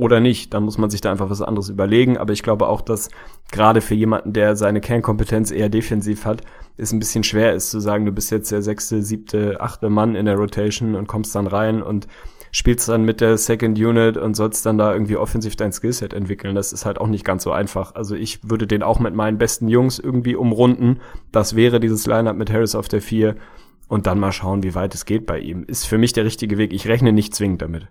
Oder 0.00 0.20
nicht, 0.20 0.54
dann 0.54 0.64
muss 0.64 0.78
man 0.78 0.90
sich 0.90 1.00
da 1.00 1.10
einfach 1.10 1.30
was 1.30 1.42
anderes 1.42 1.68
überlegen. 1.68 2.16
Aber 2.16 2.32
ich 2.32 2.42
glaube 2.42 2.68
auch, 2.68 2.80
dass 2.80 3.10
gerade 3.52 3.80
für 3.80 3.94
jemanden, 3.94 4.32
der 4.32 4.56
seine 4.56 4.80
Kernkompetenz 4.80 5.50
eher 5.50 5.68
defensiv 5.68 6.24
hat, 6.24 6.42
es 6.76 6.92
ein 6.92 6.98
bisschen 6.98 7.24
schwer 7.24 7.54
ist 7.54 7.70
zu 7.70 7.80
sagen, 7.80 8.06
du 8.06 8.12
bist 8.12 8.30
jetzt 8.30 8.50
der 8.50 8.62
sechste, 8.62 9.02
siebte, 9.02 9.60
achte 9.60 9.90
Mann 9.90 10.14
in 10.14 10.26
der 10.26 10.36
Rotation 10.36 10.94
und 10.94 11.06
kommst 11.06 11.34
dann 11.34 11.46
rein 11.46 11.82
und 11.82 12.08
spielst 12.52 12.88
dann 12.88 13.04
mit 13.04 13.20
der 13.20 13.36
Second 13.36 13.78
Unit 13.78 14.16
und 14.16 14.34
sollst 14.34 14.66
dann 14.66 14.78
da 14.78 14.92
irgendwie 14.92 15.16
offensiv 15.16 15.56
dein 15.56 15.72
Skillset 15.72 16.12
entwickeln. 16.12 16.54
Das 16.54 16.72
ist 16.72 16.86
halt 16.86 16.98
auch 16.98 17.06
nicht 17.06 17.24
ganz 17.24 17.44
so 17.44 17.52
einfach. 17.52 17.94
Also 17.94 18.14
ich 18.14 18.48
würde 18.48 18.66
den 18.66 18.82
auch 18.82 18.98
mit 18.98 19.14
meinen 19.14 19.38
besten 19.38 19.68
Jungs 19.68 19.98
irgendwie 19.98 20.34
umrunden. 20.34 21.00
Das 21.32 21.54
wäre 21.54 21.78
dieses 21.78 22.06
Lineup 22.06 22.36
mit 22.36 22.50
Harris 22.50 22.74
auf 22.74 22.88
der 22.88 23.02
vier 23.02 23.36
und 23.88 24.06
dann 24.06 24.18
mal 24.18 24.32
schauen, 24.32 24.62
wie 24.62 24.74
weit 24.74 24.94
es 24.94 25.04
geht 25.04 25.26
bei 25.26 25.38
ihm. 25.38 25.64
Ist 25.64 25.84
für 25.84 25.98
mich 25.98 26.12
der 26.12 26.24
richtige 26.24 26.58
Weg. 26.58 26.72
Ich 26.72 26.88
rechne 26.88 27.12
nicht 27.12 27.34
zwingend 27.34 27.62
damit. 27.62 27.88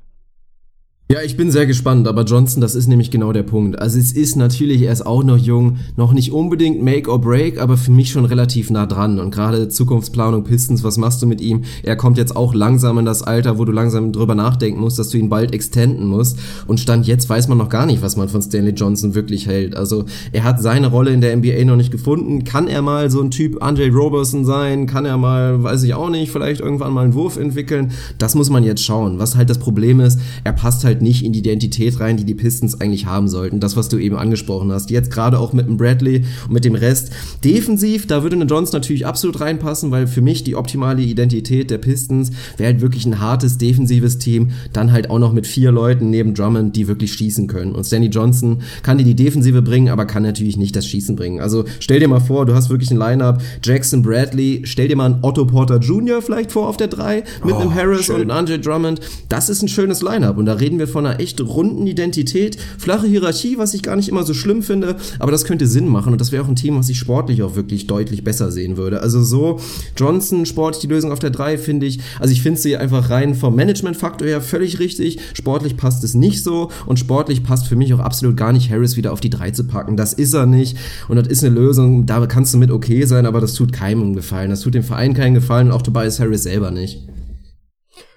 Ja, 1.11 1.23
ich 1.23 1.35
bin 1.35 1.49
sehr 1.49 1.65
gespannt, 1.65 2.07
aber 2.07 2.23
Johnson, 2.23 2.61
das 2.61 2.75
ist 2.75 2.85
nämlich 2.85 3.09
genau 3.09 3.33
der 3.33 3.41
Punkt. 3.41 3.79
Also 3.79 3.97
es 3.97 4.11
ist 4.11 4.35
natürlich, 4.35 4.83
er 4.83 4.93
ist 4.93 5.03
auch 5.03 5.23
noch 5.23 5.39
jung, 5.39 5.77
noch 5.97 6.13
nicht 6.13 6.31
unbedingt 6.31 6.83
Make 6.83 7.09
or 7.09 7.19
Break, 7.19 7.59
aber 7.59 7.77
für 7.77 7.89
mich 7.89 8.11
schon 8.11 8.25
relativ 8.25 8.69
nah 8.69 8.85
dran. 8.85 9.17
Und 9.17 9.31
gerade 9.31 9.69
Zukunftsplanung 9.69 10.43
Pistons, 10.43 10.83
was 10.83 10.97
machst 10.97 11.19
du 11.23 11.25
mit 11.25 11.41
ihm? 11.41 11.63
Er 11.81 11.95
kommt 11.95 12.19
jetzt 12.19 12.35
auch 12.35 12.53
langsam 12.53 12.99
in 12.99 13.05
das 13.05 13.23
Alter, 13.23 13.57
wo 13.57 13.65
du 13.65 13.71
langsam 13.71 14.11
drüber 14.11 14.35
nachdenken 14.35 14.81
musst, 14.81 14.99
dass 14.99 15.09
du 15.09 15.17
ihn 15.17 15.29
bald 15.29 15.51
extenden 15.51 16.05
musst. 16.05 16.37
Und 16.67 16.79
Stand 16.79 17.07
jetzt 17.07 17.27
weiß 17.27 17.47
man 17.47 17.57
noch 17.57 17.69
gar 17.69 17.87
nicht, 17.87 18.03
was 18.03 18.15
man 18.15 18.29
von 18.29 18.43
Stanley 18.43 18.73
Johnson 18.73 19.15
wirklich 19.15 19.47
hält. 19.47 19.75
Also 19.75 20.05
er 20.31 20.43
hat 20.43 20.61
seine 20.61 20.89
Rolle 20.89 21.09
in 21.09 21.21
der 21.21 21.35
NBA 21.35 21.65
noch 21.65 21.75
nicht 21.75 21.89
gefunden. 21.89 22.43
Kann 22.43 22.67
er 22.67 22.83
mal 22.83 23.09
so 23.09 23.19
ein 23.19 23.31
Typ 23.31 23.63
Andre 23.63 23.89
Roberson 23.89 24.45
sein? 24.45 24.85
Kann 24.85 25.05
er 25.05 25.17
mal, 25.17 25.63
weiß 25.63 25.81
ich 25.81 25.95
auch 25.95 26.11
nicht, 26.11 26.31
vielleicht 26.31 26.61
irgendwann 26.61 26.93
mal 26.93 27.05
einen 27.05 27.15
Wurf 27.15 27.37
entwickeln? 27.37 27.93
Das 28.19 28.35
muss 28.35 28.51
man 28.51 28.63
jetzt 28.63 28.83
schauen. 28.83 29.17
Was 29.17 29.35
halt 29.35 29.49
das 29.49 29.57
Problem 29.57 30.01
ist, 30.01 30.19
er 30.43 30.53
passt 30.53 30.83
halt 30.83 30.98
halt 30.99 31.01
nicht 31.01 31.23
in 31.23 31.33
die 31.33 31.39
Identität 31.39 31.99
rein, 31.99 32.17
die 32.17 32.25
die 32.25 32.35
Pistons 32.35 32.79
eigentlich 32.79 33.05
haben 33.05 33.27
sollten. 33.27 33.59
Das, 33.59 33.75
was 33.75 33.89
du 33.89 33.97
eben 33.97 34.17
angesprochen 34.17 34.71
hast. 34.71 34.89
Jetzt 34.89 35.11
gerade 35.11 35.39
auch 35.39 35.53
mit 35.53 35.67
dem 35.67 35.77
Bradley 35.77 36.25
und 36.45 36.53
mit 36.53 36.65
dem 36.65 36.75
Rest. 36.75 37.11
Defensiv, 37.43 38.07
da 38.07 38.23
würde 38.23 38.35
eine 38.35 38.45
Jones 38.45 38.73
natürlich 38.73 39.05
absolut 39.05 39.39
reinpassen, 39.39 39.91
weil 39.91 40.07
für 40.07 40.21
mich 40.21 40.43
die 40.43 40.55
optimale 40.55 41.01
Identität 41.01 41.71
der 41.71 41.77
Pistons 41.77 42.31
wäre 42.57 42.73
halt 42.73 42.81
wirklich 42.81 43.05
ein 43.05 43.19
hartes 43.19 43.57
defensives 43.57 44.17
Team. 44.17 44.51
Dann 44.73 44.91
halt 44.91 45.09
auch 45.09 45.19
noch 45.19 45.33
mit 45.33 45.47
vier 45.47 45.71
Leuten 45.71 46.09
neben 46.09 46.33
Drummond, 46.33 46.75
die 46.75 46.87
wirklich 46.87 47.13
schießen 47.13 47.47
können. 47.47 47.73
Und 47.73 47.85
Stanley 47.85 48.09
Johnson 48.09 48.61
kann 48.83 48.97
dir 48.97 49.05
die 49.05 49.15
Defensive 49.15 49.61
bringen, 49.61 49.89
aber 49.89 50.05
kann 50.05 50.23
natürlich 50.23 50.57
nicht 50.57 50.75
das 50.75 50.85
Schießen 50.85 51.15
bringen. 51.15 51.39
Also 51.39 51.65
stell 51.79 51.99
dir 51.99 52.07
mal 52.07 52.19
vor, 52.19 52.45
du 52.45 52.53
hast 52.53 52.69
wirklich 52.69 52.91
ein 52.91 52.97
Lineup. 52.97 53.41
Jackson 53.63 54.01
Bradley, 54.01 54.61
stell 54.65 54.87
dir 54.87 54.95
mal 54.95 55.05
einen 55.05 55.19
Otto 55.21 55.45
Porter 55.45 55.77
Jr. 55.77 56.21
vielleicht 56.21 56.51
vor 56.51 56.67
auf 56.67 56.77
der 56.77 56.87
3 56.87 57.23
mit 57.43 57.55
oh, 57.55 57.59
einem 57.59 57.73
Harris 57.73 58.05
schön. 58.05 58.15
und 58.15 58.21
einem 58.21 58.31
Andre 58.31 58.59
Drummond. 58.59 58.99
Das 59.29 59.49
ist 59.49 59.61
ein 59.61 59.67
schönes 59.67 60.01
Lineup 60.01 60.37
und 60.37 60.45
da 60.45 60.53
reden 60.53 60.79
wir 60.79 60.87
von 60.89 61.05
einer 61.05 61.19
echt 61.19 61.41
runden 61.41 61.87
Identität, 61.87 62.57
flache 62.77 63.07
Hierarchie, 63.07 63.57
was 63.57 63.73
ich 63.73 63.83
gar 63.83 63.95
nicht 63.95 64.09
immer 64.09 64.23
so 64.23 64.33
schlimm 64.33 64.63
finde, 64.63 64.95
aber 65.19 65.31
das 65.31 65.45
könnte 65.45 65.67
Sinn 65.67 65.87
machen 65.87 66.11
und 66.11 66.21
das 66.21 66.31
wäre 66.31 66.43
auch 66.43 66.47
ein 66.47 66.55
Team, 66.55 66.77
was 66.77 66.89
ich 66.89 66.97
sportlich 66.97 67.43
auch 67.43 67.55
wirklich 67.55 67.87
deutlich 67.87 68.23
besser 68.23 68.51
sehen 68.51 68.77
würde. 68.77 69.01
Also 69.01 69.23
so 69.23 69.59
Johnson 69.95 70.45
sportlich 70.45 70.81
die 70.81 70.87
Lösung 70.87 71.11
auf 71.11 71.19
der 71.19 71.29
3 71.29 71.57
finde 71.57 71.85
ich, 71.85 71.99
also 72.19 72.31
ich 72.31 72.41
finde 72.41 72.59
sie 72.59 72.77
einfach 72.77 73.09
rein 73.09 73.35
vom 73.35 73.55
Managementfaktor 73.55 74.27
her 74.27 74.41
völlig 74.41 74.79
richtig, 74.79 75.19
sportlich 75.33 75.77
passt 75.77 76.03
es 76.03 76.13
nicht 76.13 76.43
so 76.43 76.69
und 76.85 76.99
sportlich 76.99 77.43
passt 77.43 77.67
für 77.67 77.75
mich 77.75 77.93
auch 77.93 77.99
absolut 77.99 78.37
gar 78.37 78.53
nicht 78.53 78.71
Harris 78.71 78.97
wieder 78.97 79.13
auf 79.13 79.19
die 79.19 79.29
3 79.29 79.51
zu 79.51 79.65
packen. 79.65 79.97
Das 79.97 80.13
ist 80.13 80.33
er 80.33 80.45
nicht 80.45 80.77
und 81.07 81.15
das 81.15 81.27
ist 81.27 81.43
eine 81.43 81.53
Lösung, 81.53 82.05
da 82.05 82.25
kannst 82.25 82.53
du 82.53 82.57
mit 82.57 82.71
okay 82.71 83.05
sein, 83.05 83.25
aber 83.25 83.41
das 83.41 83.53
tut 83.53 83.73
keinem 83.73 84.13
Gefallen. 84.13 84.49
Das 84.49 84.61
tut 84.61 84.73
dem 84.73 84.83
Verein 84.83 85.13
keinen 85.13 85.33
Gefallen 85.33 85.67
und 85.67 85.73
auch 85.73 85.81
Tobias 85.81 86.19
Harris 86.19 86.43
selber 86.43 86.71
nicht. 86.71 86.99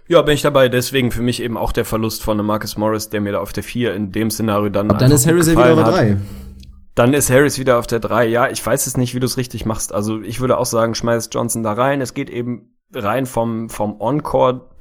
Ja, 0.09 0.23
bin 0.23 0.35
ich 0.35 0.43
dabei. 0.43 0.69
Deswegen 0.69 1.11
für 1.11 1.23
mich 1.23 1.43
eben 1.43 1.57
auch 1.57 1.73
der 1.73 1.85
Verlust 1.85 2.23
von 2.23 2.45
Marcus 2.45 2.77
Morris, 2.77 3.09
der 3.09 3.21
mir 3.21 3.33
da 3.33 3.41
auf 3.41 3.53
der 3.53 3.63
4 3.63 3.95
in 3.95 4.13
dem 4.13 4.31
Szenario 4.31 4.69
dann. 4.69 4.91
Aber 4.91 4.99
dann 4.99 5.13
ist 5.13 5.27
Harris 5.27 5.47
ja 5.47 5.53
wieder 5.53 5.73
auf 5.73 5.85
der 5.85 5.93
3. 5.93 6.17
Dann 6.95 7.15
ist 7.15 7.31
Harris 7.31 7.59
wieder 7.59 7.79
auf 7.79 7.87
der 7.87 8.01
3. 8.01 8.27
Ja, 8.27 8.49
ich 8.49 8.65
weiß 8.65 8.87
es 8.87 8.97
nicht, 8.97 9.15
wie 9.15 9.21
du 9.21 9.27
es 9.27 9.37
richtig 9.37 9.65
machst. 9.65 9.95
Also 9.95 10.21
ich 10.21 10.41
würde 10.41 10.59
auch 10.59 10.67
sagen, 10.67 10.95
schmeiß 10.95 11.31
Johnson 11.33 11.63
da 11.63 11.73
rein. 11.73 12.01
Es 12.01 12.15
geht 12.15 12.29
eben 12.29 12.75
rein 12.93 13.27
vom, 13.27 13.71
vom 13.71 14.01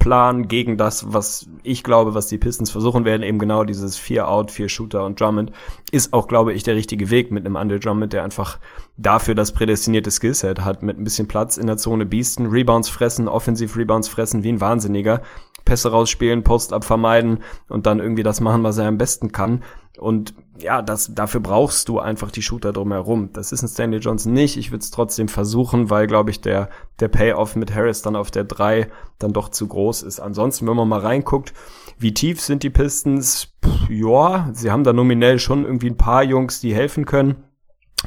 On-Court-Plan 0.02 0.48
gegen 0.48 0.78
das, 0.78 1.14
was 1.14 1.48
ich 1.64 1.84
glaube, 1.84 2.14
was 2.14 2.28
die 2.28 2.38
Pistons 2.38 2.72
versuchen 2.72 3.06
werden, 3.06 3.24
eben 3.24 3.40
genau 3.40 3.64
dieses 3.64 3.98
Vier-Out, 3.98 4.52
Vier-Shooter 4.52 5.06
und 5.06 5.20
Drummond, 5.20 5.52
ist 5.92 6.14
auch, 6.14 6.28
glaube 6.28 6.54
ich, 6.54 6.64
der 6.64 6.76
richtige 6.76 7.10
Weg 7.10 7.32
mit 7.32 7.46
einem 7.46 7.56
Andre 7.56 7.80
Drummond, 7.80 8.14
der 8.14 8.24
einfach 8.24 8.60
dafür 8.98 9.36
das 9.36 9.52
prädestinierte 9.52 10.12
Skillset 10.12 10.62
hat, 10.62 10.84
mit 10.84 10.98
ein 10.98 11.04
bisschen 11.04 11.28
Platz 11.28 11.58
in 11.58 11.68
der 11.68 11.78
Zone 11.78 12.06
biesten, 12.06 12.48
Rebounds 12.48 12.90
fressen, 12.90 13.28
Offensiv-Rebounds 13.28 14.10
fressen, 14.10 14.44
wie 14.44 14.52
ein 14.52 14.62
Wahnsinniger, 14.62 15.22
Pässe 15.66 15.92
rausspielen, 15.92 16.44
Post-Up 16.44 16.84
vermeiden 16.84 17.40
und 17.70 17.86
dann 17.86 18.00
irgendwie 18.00 18.24
das 18.24 18.42
machen, 18.42 18.64
was 18.64 18.78
er 18.78 18.88
am 18.88 18.98
besten 18.98 19.32
kann. 19.32 19.64
Und 19.98 20.34
ja, 20.62 20.82
das, 20.82 21.14
dafür 21.14 21.42
brauchst 21.42 21.90
du 21.90 22.00
einfach 22.00 22.32
die 22.32 22.42
Shooter 22.42 22.74
drumherum. 22.74 23.30
Das 23.34 23.52
ist 23.52 23.62
ein 23.62 23.68
Stanley 23.68 24.00
Johnson 24.00 24.34
nicht. 24.34 24.58
Ich 24.58 24.72
würde 24.72 24.84
es 24.84 24.92
trotzdem 24.92 25.28
versuchen, 25.28 25.90
weil, 25.90 26.08
glaube 26.08 26.32
ich, 26.32 26.42
der, 26.42 26.70
der 27.00 27.08
Payoff 27.08 27.56
mit 27.56 27.74
Harris 27.74 28.02
dann 28.02 28.16
auf 28.16 28.32
der 28.32 28.44
3 28.44 28.90
dann 29.20 29.34
doch 29.34 29.50
zu 29.50 29.68
groß 29.68 30.04
ist. 30.04 30.20
Ansonsten, 30.20 30.68
wenn 30.68 30.76
man 30.76 30.88
mal 30.88 31.00
reinguckt, 31.00 31.54
wie 31.98 32.14
tief 32.14 32.42
sind 32.42 32.64
die 32.64 32.70
Pistons? 32.70 33.54
Pff, 33.64 33.90
ja, 33.90 34.50
sie 34.54 34.72
haben 34.72 34.84
da 34.84 34.94
nominell 34.94 35.40
schon 35.40 35.66
irgendwie 35.66 35.90
ein 35.90 35.98
paar 35.98 36.24
Jungs, 36.24 36.60
die 36.60 36.74
helfen 36.74 37.06
können. 37.06 37.44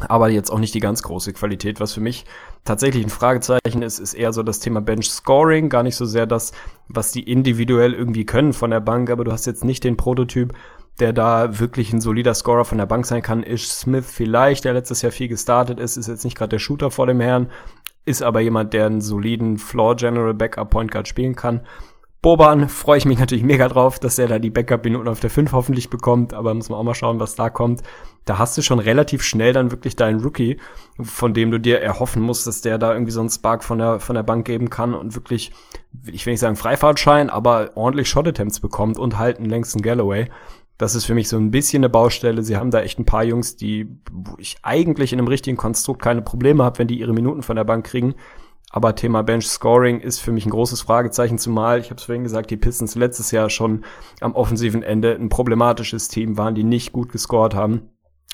Aber 0.09 0.29
jetzt 0.29 0.51
auch 0.51 0.59
nicht 0.59 0.75
die 0.75 0.81
ganz 0.81 1.03
große 1.03 1.33
Qualität. 1.33 1.79
Was 1.79 1.93
für 1.93 2.01
mich 2.01 2.25
tatsächlich 2.65 3.05
ein 3.05 3.11
Fragezeichen 3.11 3.83
ist, 3.83 4.01
ist 4.01 4.15
eher 4.15 4.33
so 4.33 4.43
das 4.43 4.59
Thema 4.59 4.81
Bench 4.81 5.09
Scoring. 5.09 5.69
Gar 5.69 5.85
nicht 5.85 5.95
so 5.95 6.05
sehr 6.05 6.27
das, 6.27 6.53
was 6.89 7.13
die 7.13 7.23
individuell 7.23 7.95
irgendwie 7.95 8.27
können 8.27 8.53
von 8.53 8.71
der 8.71 8.81
Bank. 8.81 9.11
Aber 9.11 9.23
du 9.23 9.31
hast 9.31 9.47
jetzt 9.47 9.65
nicht 9.65 9.85
den 9.85 9.97
Prototyp, 9.97 10.53
der 11.01 11.13
da 11.13 11.59
wirklich 11.59 11.93
ein 11.93 12.01
solider 12.01 12.35
Scorer 12.35 12.65
von 12.65 12.79
der 12.79 12.87
Bank 12.87 13.07
sein 13.07 13.23
kann. 13.23 13.43
Ish 13.43 13.69
Smith 13.69 14.07
vielleicht, 14.09 14.65
der 14.65 14.75
letztes 14.75 15.03
Jahr 15.03 15.13
viel 15.13 15.29
gestartet 15.29 15.81
ist, 15.81 15.97
ist 15.97 16.09
jetzt 16.09 16.25
nicht 16.25 16.37
gerade 16.37 16.51
der 16.51 16.59
Shooter 16.59 16.91
vor 16.91 17.07
dem 17.07 17.21
Herrn, 17.21 17.51
ist 18.05 18.23
aber 18.23 18.41
jemand, 18.41 18.73
der 18.73 18.87
einen 18.87 19.01
soliden 19.01 19.59
Floor 19.59 19.97
General 19.97 20.35
Backup 20.35 20.71
Point 20.71 20.91
Guard 20.91 21.09
spielen 21.09 21.35
kann. 21.35 21.61
Boban 22.25 22.71
freue 22.71 22.97
ich 22.97 23.05
mich 23.05 23.19
natürlich 23.19 23.45
mega 23.45 23.69
drauf, 23.69 23.99
dass 23.99 24.19
er 24.19 24.27
da 24.27 24.39
die 24.39 24.49
Backup-Minuten 24.49 25.09
auf 25.09 25.21
der 25.21 25.29
5 25.29 25.53
hoffentlich 25.53 25.91
bekommt, 25.91 26.33
aber 26.33 26.55
muss 26.55 26.71
man 26.71 26.79
auch 26.79 26.83
mal 26.83 26.95
schauen, 26.95 27.21
was 27.21 27.35
da 27.35 27.51
kommt. 27.51 27.83
Da 28.25 28.39
hast 28.39 28.57
du 28.57 28.63
schon 28.63 28.79
relativ 28.79 29.23
schnell 29.23 29.53
dann 29.53 29.71
wirklich 29.71 29.95
deinen 29.95 30.23
Rookie, 30.23 30.59
von 31.03 31.35
dem 31.35 31.51
du 31.51 31.61
dir 31.61 31.83
erhoffen 31.83 32.23
musst, 32.23 32.47
dass 32.47 32.63
der 32.63 32.79
da 32.79 32.95
irgendwie 32.95 33.13
so 33.13 33.21
einen 33.21 33.29
Spark 33.29 33.63
von 33.63 33.77
der, 33.77 34.01
von 34.01 34.17
der 34.17 34.23
Bank 34.23 34.47
geben 34.47 34.71
kann 34.71 34.95
und 34.95 35.15
wirklich, 35.15 35.53
ich 36.07 36.25
will 36.25 36.33
nicht 36.33 36.41
sagen 36.41 36.57
Freifahrtschein, 36.57 37.29
aber 37.29 37.73
ordentlich 37.75 38.09
Shot-Attempts 38.09 38.61
bekommt 38.61 38.99
und 38.99 39.19
halt 39.19 39.37
einen 39.37 39.51
längsten 39.51 39.83
Galloway. 39.83 40.31
Das 40.77 40.95
ist 40.95 41.05
für 41.05 41.15
mich 41.15 41.29
so 41.29 41.37
ein 41.37 41.51
bisschen 41.51 41.81
eine 41.81 41.89
Baustelle. 41.89 42.43
Sie 42.43 42.57
haben 42.57 42.71
da 42.71 42.81
echt 42.81 42.99
ein 42.99 43.05
paar 43.05 43.25
Jungs, 43.25 43.57
die, 43.57 43.87
wo 44.11 44.35
ich 44.39 44.57
eigentlich 44.63 45.13
in 45.13 45.21
einem 45.21 45.29
richtigen 45.29 45.57
Konstrukt 45.57 46.03
keine 46.03 46.23
Probleme 46.23 46.65
habe, 46.65 46.79
wenn 46.79 46.89
die 46.89 46.99
ihre 46.99 47.13
Minuten 47.13 47.43
von 47.43 47.57
der 47.57 47.65
Bank 47.65 47.87
kriegen. 47.87 48.15
Aber 48.71 48.97
Thema 48.97 49.23
Bench 49.23 49.47
Scoring 49.47 50.01
ist 50.01 50.19
für 50.19 50.33
mich 50.33 50.47
ein 50.47 50.51
großes 50.51 50.81
Fragezeichen, 50.83 51.39
zumal, 51.39 51.79
ich 51.79 51.91
habe 51.91 52.01
es 52.01 52.05
vorhin 52.05 52.25
gesagt, 52.25 52.51
die 52.51 52.57
Pistons 52.57 52.97
letztes 52.97 53.31
Jahr 53.31 53.49
schon 53.49 53.85
am 54.21 54.35
offensiven 54.35 54.83
Ende 54.83 55.15
ein 55.15 55.29
problematisches 55.29 56.09
Team 56.09 56.37
waren, 56.37 56.57
die 56.57 56.65
nicht 56.65 56.93
gut 56.93 57.13
gescored 57.13 57.55
haben. 57.55 57.91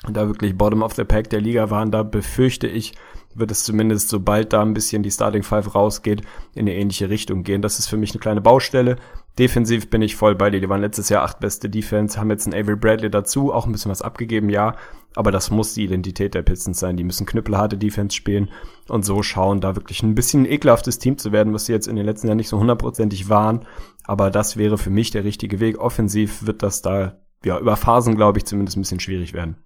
da 0.09 0.25
wirklich 0.25 0.57
Bottom 0.57 0.81
of 0.81 0.95
the 0.95 1.03
Pack 1.03 1.29
der 1.29 1.41
Liga 1.41 1.69
waren, 1.69 1.91
da 1.91 2.01
befürchte 2.01 2.65
ich, 2.65 2.95
wird 3.35 3.51
es 3.51 3.63
zumindest, 3.65 4.09
sobald 4.09 4.51
da 4.51 4.63
ein 4.63 4.73
bisschen 4.73 5.03
die 5.03 5.11
Starting 5.11 5.43
Five 5.43 5.75
rausgeht, 5.75 6.21
in 6.55 6.61
eine 6.61 6.73
ähnliche 6.73 7.09
Richtung 7.09 7.43
gehen. 7.43 7.61
Das 7.61 7.77
ist 7.77 7.87
für 7.87 7.97
mich 7.97 8.11
eine 8.11 8.19
kleine 8.19 8.41
Baustelle. 8.41 8.95
Defensiv 9.39 9.89
bin 9.89 10.01
ich 10.01 10.15
voll 10.15 10.35
bei 10.35 10.49
dir. 10.49 10.59
Die 10.59 10.69
waren 10.69 10.81
letztes 10.81 11.09
Jahr 11.09 11.23
acht 11.23 11.39
beste 11.39 11.69
Defense, 11.69 12.19
haben 12.19 12.29
jetzt 12.29 12.47
einen 12.47 12.61
Avery 12.61 12.75
Bradley 12.75 13.09
dazu, 13.09 13.53
auch 13.53 13.65
ein 13.65 13.71
bisschen 13.71 13.91
was 13.91 14.01
abgegeben, 14.01 14.49
ja. 14.49 14.75
Aber 15.15 15.31
das 15.31 15.51
muss 15.51 15.73
die 15.73 15.83
Identität 15.83 16.33
der 16.33 16.41
Pistons 16.41 16.79
sein. 16.79 16.97
Die 16.97 17.03
müssen 17.03 17.25
knüppelharte 17.25 17.77
Defense 17.77 18.15
spielen 18.15 18.49
und 18.87 19.03
so 19.03 19.23
schauen, 19.23 19.61
da 19.61 19.75
wirklich 19.75 20.03
ein 20.03 20.15
bisschen 20.15 20.43
ein 20.43 20.51
ekelhaftes 20.51 20.99
Team 20.99 21.17
zu 21.17 21.31
werden, 21.31 21.53
was 21.53 21.65
sie 21.65 21.73
jetzt 21.73 21.87
in 21.87 21.95
den 21.95 22.05
letzten 22.05 22.27
Jahren 22.27 22.37
nicht 22.37 22.49
so 22.49 22.59
hundertprozentig 22.59 23.29
waren. 23.29 23.65
Aber 24.03 24.31
das 24.31 24.57
wäre 24.57 24.77
für 24.77 24.89
mich 24.89 25.11
der 25.11 25.23
richtige 25.23 25.59
Weg. 25.59 25.79
Offensiv 25.79 26.45
wird 26.45 26.63
das 26.63 26.81
da, 26.81 27.19
ja, 27.43 27.59
über 27.59 27.75
Phasen, 27.75 28.15
glaube 28.15 28.37
ich, 28.37 28.45
zumindest 28.45 28.77
ein 28.77 28.81
bisschen 28.81 28.99
schwierig 28.99 29.33
werden. 29.33 29.57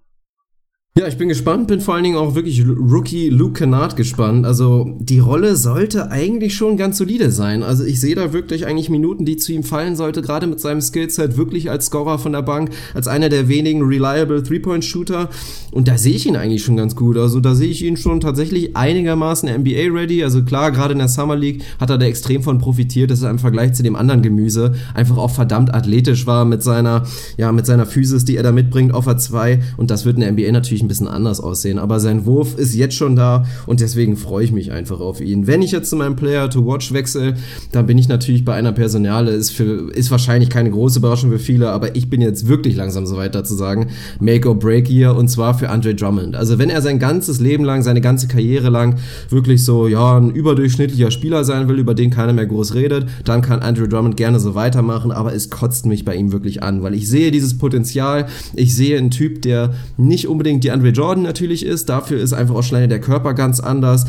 Ja, 0.98 1.06
ich 1.06 1.18
bin 1.18 1.28
gespannt, 1.28 1.68
bin 1.68 1.82
vor 1.82 1.94
allen 1.94 2.04
Dingen 2.04 2.16
auch 2.16 2.34
wirklich 2.34 2.64
Rookie 2.66 3.28
Luke 3.28 3.52
Kennard 3.52 3.96
gespannt. 3.96 4.46
Also 4.46 4.96
die 4.98 5.18
Rolle 5.18 5.56
sollte 5.56 6.10
eigentlich 6.10 6.54
schon 6.54 6.78
ganz 6.78 6.96
solide 6.96 7.30
sein. 7.30 7.62
Also 7.62 7.84
ich 7.84 8.00
sehe 8.00 8.14
da 8.14 8.32
wirklich 8.32 8.66
eigentlich 8.66 8.88
Minuten, 8.88 9.26
die 9.26 9.36
zu 9.36 9.52
ihm 9.52 9.62
fallen 9.62 9.94
sollte, 9.94 10.22
gerade 10.22 10.46
mit 10.46 10.58
seinem 10.58 10.80
Skillset 10.80 11.36
wirklich 11.36 11.70
als 11.70 11.86
Scorer 11.86 12.18
von 12.18 12.32
der 12.32 12.40
Bank, 12.40 12.70
als 12.94 13.08
einer 13.08 13.28
der 13.28 13.46
wenigen 13.46 13.82
reliable 13.82 14.42
Three-Point-Shooter. 14.42 15.28
Und 15.70 15.86
da 15.86 15.98
sehe 15.98 16.14
ich 16.14 16.24
ihn 16.24 16.34
eigentlich 16.34 16.64
schon 16.64 16.78
ganz 16.78 16.96
gut. 16.96 17.18
Also 17.18 17.40
da 17.40 17.54
sehe 17.54 17.68
ich 17.68 17.84
ihn 17.84 17.98
schon 17.98 18.20
tatsächlich 18.20 18.74
einigermaßen 18.74 19.50
NBA-ready. 19.50 20.24
Also 20.24 20.44
klar, 20.44 20.72
gerade 20.72 20.92
in 20.92 20.98
der 20.98 21.08
Summer 21.08 21.36
League 21.36 21.62
hat 21.78 21.90
er 21.90 21.98
da 21.98 22.06
extrem 22.06 22.42
von 22.42 22.56
profitiert, 22.56 23.10
dass 23.10 23.20
er 23.20 23.28
im 23.28 23.38
Vergleich 23.38 23.74
zu 23.74 23.82
dem 23.82 23.96
anderen 23.96 24.22
Gemüse 24.22 24.72
einfach 24.94 25.18
auch 25.18 25.30
verdammt 25.30 25.74
athletisch 25.74 26.26
war 26.26 26.46
mit 26.46 26.62
seiner, 26.62 27.02
ja, 27.36 27.52
mit 27.52 27.66
seiner 27.66 27.84
Physis, 27.84 28.24
die 28.24 28.38
er 28.38 28.42
da 28.42 28.50
mitbringt 28.50 28.94
a 28.94 29.18
2. 29.18 29.60
Und 29.76 29.90
das 29.90 30.06
wird 30.06 30.16
in 30.16 30.22
der 30.22 30.32
NBA 30.32 30.52
natürlich 30.52 30.85
ein 30.86 30.88
bisschen 30.88 31.08
anders 31.08 31.40
aussehen. 31.40 31.78
Aber 31.78 32.00
sein 32.00 32.24
Wurf 32.26 32.56
ist 32.56 32.74
jetzt 32.74 32.94
schon 32.94 33.16
da 33.16 33.44
und 33.66 33.80
deswegen 33.80 34.16
freue 34.16 34.44
ich 34.44 34.52
mich 34.52 34.72
einfach 34.72 35.00
auf 35.00 35.20
ihn. 35.20 35.46
Wenn 35.46 35.62
ich 35.62 35.72
jetzt 35.72 35.90
zu 35.90 35.96
meinem 35.96 36.16
Player 36.16 36.48
to 36.48 36.64
Watch 36.64 36.92
wechsle, 36.92 37.34
dann 37.72 37.86
bin 37.86 37.98
ich 37.98 38.08
natürlich 38.08 38.44
bei 38.44 38.54
einer 38.54 38.72
Personale. 38.72 39.32
Ist, 39.32 39.50
für, 39.50 39.90
ist 39.92 40.10
wahrscheinlich 40.10 40.48
keine 40.48 40.70
große 40.70 41.00
Überraschung 41.00 41.30
für 41.30 41.38
viele, 41.38 41.70
aber 41.70 41.96
ich 41.96 42.08
bin 42.08 42.20
jetzt 42.20 42.48
wirklich 42.48 42.76
langsam 42.76 43.06
so 43.06 43.16
weit 43.16 43.34
dazu 43.34 43.54
sagen, 43.54 43.88
make 44.20 44.48
or 44.48 44.58
break 44.58 44.86
hier 44.86 45.14
und 45.14 45.28
zwar 45.28 45.58
für 45.58 45.70
Andre 45.70 45.94
Drummond. 45.94 46.36
Also 46.36 46.58
wenn 46.58 46.70
er 46.70 46.82
sein 46.82 46.98
ganzes 46.98 47.40
Leben 47.40 47.64
lang, 47.64 47.82
seine 47.82 48.00
ganze 48.00 48.28
Karriere 48.28 48.70
lang 48.70 48.96
wirklich 49.28 49.64
so, 49.64 49.88
ja, 49.88 50.16
ein 50.18 50.30
überdurchschnittlicher 50.30 51.10
Spieler 51.10 51.44
sein 51.44 51.68
will, 51.68 51.78
über 51.78 51.94
den 51.94 52.10
keiner 52.10 52.32
mehr 52.32 52.46
groß 52.46 52.74
redet, 52.74 53.06
dann 53.24 53.42
kann 53.42 53.60
Andre 53.60 53.88
Drummond 53.88 54.16
gerne 54.16 54.38
so 54.40 54.54
weitermachen, 54.54 55.10
aber 55.10 55.34
es 55.34 55.50
kotzt 55.50 55.86
mich 55.86 56.04
bei 56.04 56.14
ihm 56.14 56.32
wirklich 56.32 56.62
an, 56.62 56.82
weil 56.82 56.94
ich 56.94 57.08
sehe 57.08 57.30
dieses 57.30 57.58
Potenzial, 57.58 58.26
ich 58.54 58.74
sehe 58.74 58.98
einen 58.98 59.10
Typ, 59.10 59.42
der 59.42 59.74
nicht 59.96 60.28
unbedingt 60.28 60.64
die 60.64 60.70
Andre 60.76 60.90
Jordan 60.90 61.22
natürlich 61.22 61.64
ist. 61.64 61.88
Dafür 61.88 62.20
ist 62.20 62.34
einfach 62.34 62.54
auch 62.54 62.62
schnell 62.62 62.86
der 62.86 63.00
Körper 63.00 63.32
ganz 63.32 63.60
anders. 63.60 64.04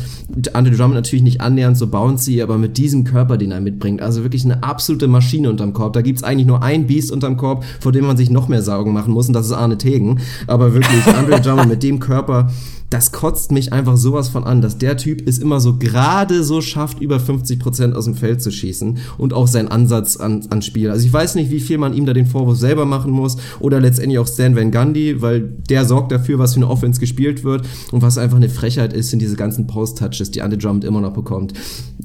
Andre 0.52 0.76
Drummond 0.76 0.96
natürlich 0.96 1.22
nicht 1.22 1.40
annähernd 1.40 1.78
so 1.78 1.86
bouncy, 1.86 2.42
aber 2.42 2.58
mit 2.58 2.76
diesem 2.76 3.04
Körper, 3.04 3.38
den 3.38 3.52
er 3.52 3.62
mitbringt, 3.62 4.02
also 4.02 4.22
wirklich 4.22 4.44
eine 4.44 4.62
absolute 4.62 5.08
Maschine 5.08 5.48
unterm 5.48 5.72
Korb. 5.72 5.94
Da 5.94 6.02
gibt's 6.02 6.22
eigentlich 6.22 6.46
nur 6.46 6.62
ein 6.62 6.86
Biest 6.86 7.10
unterm 7.10 7.38
Korb, 7.38 7.64
vor 7.80 7.92
dem 7.92 8.04
man 8.04 8.18
sich 8.18 8.28
noch 8.28 8.48
mehr 8.48 8.60
Sorgen 8.60 8.92
machen 8.92 9.14
muss, 9.14 9.28
und 9.28 9.32
das 9.32 9.46
ist 9.46 9.52
Arne 9.52 9.78
Tegen. 9.78 10.20
Aber 10.46 10.74
wirklich, 10.74 11.06
Andre 11.06 11.40
Drummond 11.40 11.70
mit 11.70 11.82
dem 11.82 12.00
Körper, 12.00 12.50
das 12.90 13.12
kotzt 13.12 13.52
mich 13.52 13.72
einfach 13.72 13.96
sowas 13.96 14.28
von 14.28 14.44
an, 14.44 14.62
dass 14.62 14.78
der 14.78 14.96
Typ 14.96 15.26
es 15.26 15.38
immer 15.38 15.60
so 15.60 15.76
gerade 15.76 16.42
so 16.42 16.60
schafft, 16.60 17.00
über 17.00 17.20
50 17.20 17.58
Prozent 17.58 17.94
aus 17.94 18.06
dem 18.06 18.14
Feld 18.14 18.40
zu 18.40 18.50
schießen 18.50 18.98
und 19.18 19.34
auch 19.34 19.46
sein 19.46 19.68
Ansatz 19.68 20.16
an, 20.16 20.46
an 20.50 20.62
Spiel. 20.62 20.90
Also 20.90 21.06
ich 21.06 21.12
weiß 21.12 21.34
nicht, 21.34 21.50
wie 21.50 21.60
viel 21.60 21.76
man 21.78 21.92
ihm 21.92 22.06
da 22.06 22.14
den 22.14 22.26
Vorwurf 22.26 22.58
selber 22.58 22.86
machen 22.86 23.10
muss 23.10 23.36
oder 23.60 23.80
letztendlich 23.80 24.18
auch 24.18 24.26
Stan 24.26 24.56
Van 24.56 24.70
Gundy, 24.70 25.20
weil 25.20 25.40
der 25.40 25.84
sorgt 25.84 26.12
dafür, 26.12 26.38
was 26.38 26.54
für 26.54 26.60
eine 26.60 26.68
Offense 26.68 26.98
gespielt 26.98 27.44
wird 27.44 27.66
und 27.92 28.00
was 28.00 28.16
einfach 28.16 28.38
eine 28.38 28.48
Frechheit 28.48 28.92
ist, 28.92 29.10
sind 29.10 29.20
diese 29.20 29.36
ganzen 29.36 29.66
Post-Touches, 29.66 30.30
die 30.30 30.40
Andy 30.40 30.56
Drummond 30.56 30.84
immer 30.84 31.00
noch 31.00 31.12
bekommt. 31.12 31.52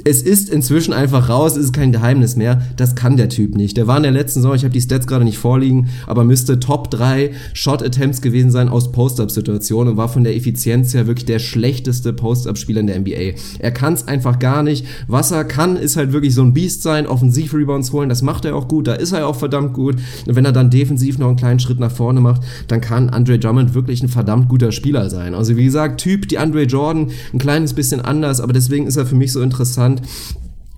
Es 0.06 0.22
ist 0.22 0.50
inzwischen 0.50 0.92
einfach 0.92 1.30
raus, 1.30 1.56
es 1.56 1.66
ist 1.66 1.74
kein 1.74 1.94
Geheimnis 1.94 2.36
mehr, 2.36 2.62
das 2.76 2.94
kann 2.94 3.16
der 3.16 3.30
Typ 3.30 3.56
nicht. 3.56 3.78
Der 3.78 3.88
war 3.88 3.96
in 3.96 4.04
der 4.04 4.12
letzten 4.12 4.42
Saison, 4.42 4.54
ich 4.54 4.66
habe 4.66 4.74
die 4.74 4.82
Stats 4.82 5.08
gerade 5.08 5.24
nicht 5.24 5.38
vorliegen, 5.38 5.88
aber 6.08 6.26
müsste 6.26 6.60
Top 6.60 6.92
3 6.92 7.32
Shot-Attempts 7.54 8.22
gewesen 8.22 8.52
sein 8.52 8.68
aus 8.68 8.92
Post-Up-Situationen 8.92 9.94
und 9.94 9.98
war 9.98 10.10
von 10.10 10.26
der 10.26 10.36
Effizienz 10.36 10.92
ja 10.92 11.08
wirklich 11.08 11.24
der 11.24 11.40
schlechteste 11.40 12.12
Post-Up-Spieler 12.12 12.82
in 12.82 12.88
der 12.88 13.00
NBA. 13.00 13.40
Er 13.60 13.72
kann 13.72 13.94
es 13.94 14.06
einfach 14.06 14.40
gar 14.40 14.62
nicht. 14.62 14.86
Was 15.08 15.32
er 15.32 15.46
kann, 15.46 15.78
ist 15.78 15.96
halt 15.96 16.12
wirklich 16.12 16.36
so 16.36 16.42
ein 16.42 16.54
Beast 16.54 16.84
sein, 16.84 17.08
Offensiv-Rebounds 17.08 17.94
holen, 17.94 18.10
das 18.10 18.22
macht 18.22 18.44
er 18.44 18.58
auch 18.58 18.68
gut, 18.68 18.88
da 18.88 18.96
ist 18.96 19.14
er 19.14 19.26
auch 19.26 19.38
verdammt 19.38 19.74
gut. 19.74 19.96
Und 20.28 20.36
wenn 20.36 20.44
er 20.44 20.52
dann 20.52 20.70
defensiv 20.70 21.18
noch 21.18 21.30
einen 21.30 21.38
kleinen 21.38 21.62
Schritt 21.62 21.80
nach 21.80 21.92
vorne 21.92 22.20
macht, 22.20 22.42
dann 22.68 22.82
kann 22.82 23.10
Andre 23.10 23.40
Drummond 23.40 23.74
wirklich 23.74 24.04
ein 24.04 24.10
verdammt 24.10 24.50
guter 24.50 24.74
Spieler 24.74 25.10
sein. 25.10 25.34
Also 25.34 25.56
wie 25.56 25.64
gesagt, 25.64 26.02
Typ, 26.02 26.28
die 26.28 26.40
Andre 26.40 26.64
Jordan, 26.64 27.12
ein 27.32 27.40
kleines 27.40 27.74
bisschen 27.74 28.02
anders, 28.02 28.42
aber 28.42 28.52
deswegen 28.52 28.86
ist 28.86 28.98
er 28.98 29.06
für 29.06 29.16
mich 29.16 29.32
so 29.32 29.42
interessant, 29.42 29.93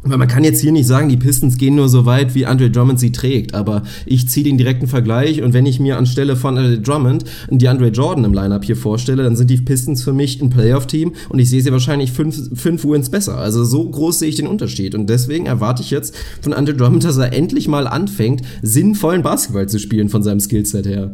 weil 0.05 0.20
man 0.20 0.28
kann 0.28 0.43
jetzt 0.43 0.61
hier 0.61 0.72
nicht 0.72 0.86
sagen, 0.86 1.09
die 1.09 1.18
Pistons 1.18 1.57
gehen 1.57 1.76
nur 1.76 1.89
so 1.89 2.05
weit, 2.05 2.36
wie 2.36 2.45
Andre 2.45 2.70
Drummond 2.70 2.99
sie 2.99 3.11
trägt, 3.11 3.55
aber 3.55 3.82
ich 4.05 4.30
ziehe 4.30 4.43
den 4.43 4.57
direkten 4.57 4.88
Vergleich 4.88 5.41
und 5.41 5.53
wenn 5.53 5.66
ich 5.66 5.80
mir 5.80 5.97
anstelle 5.97 6.36
von 6.36 6.57
Andre 6.57 6.80
Drummond 6.80 7.26
die 7.49 7.68
Andre 7.68 7.88
Jordan 7.88 8.24
im 8.24 8.34
Lineup 8.34 8.63
hier 8.63 8.78
vorstelle, 8.78 9.24
dann 9.24 9.36
sind 9.36 9.49
die 9.49 9.57
Pistons 9.57 10.03
für 10.03 10.13
mich 10.13 10.39
ein 10.41 10.51
Playoff-Team 10.51 11.13
und 11.30 11.39
ich 11.39 11.49
sehe 11.49 11.61
sie 11.61 11.72
wahrscheinlich 11.72 12.11
fünf, 12.11 12.38
fünf 12.53 12.86
Wins 12.86 13.09
besser. 13.09 13.38
Also 13.39 13.66
so 13.66 13.89
groß 13.89 14.20
sehe 14.20 14.30
ich 14.30 14.36
den 14.36 14.47
Unterschied 14.47 14.93
und 14.93 15.09
deswegen 15.09 15.47
erwarte 15.47 15.82
ich 15.82 15.89
jetzt 15.89 16.16
von 16.41 16.53
Andre 16.53 16.76
Drummond, 16.76 17.03
dass 17.03 17.18
er 17.18 17.34
endlich 17.34 17.68
mal 17.68 17.88
anfängt, 17.88 18.43
sinnvollen 18.61 19.24
Basketball 19.24 19.68
zu 19.68 19.80
spielen 19.80 20.09
von 20.09 20.22
seinem 20.22 20.39
Skillset 20.39 20.86
her. 20.86 21.11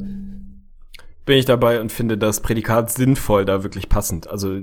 Bin 1.26 1.38
ich 1.38 1.45
dabei 1.45 1.80
und 1.80 1.93
finde 1.93 2.18
das 2.18 2.41
Prädikat 2.41 2.91
sinnvoll 2.91 3.45
da 3.45 3.64
wirklich 3.64 3.88
passend. 3.88 4.30
Also 4.30 4.60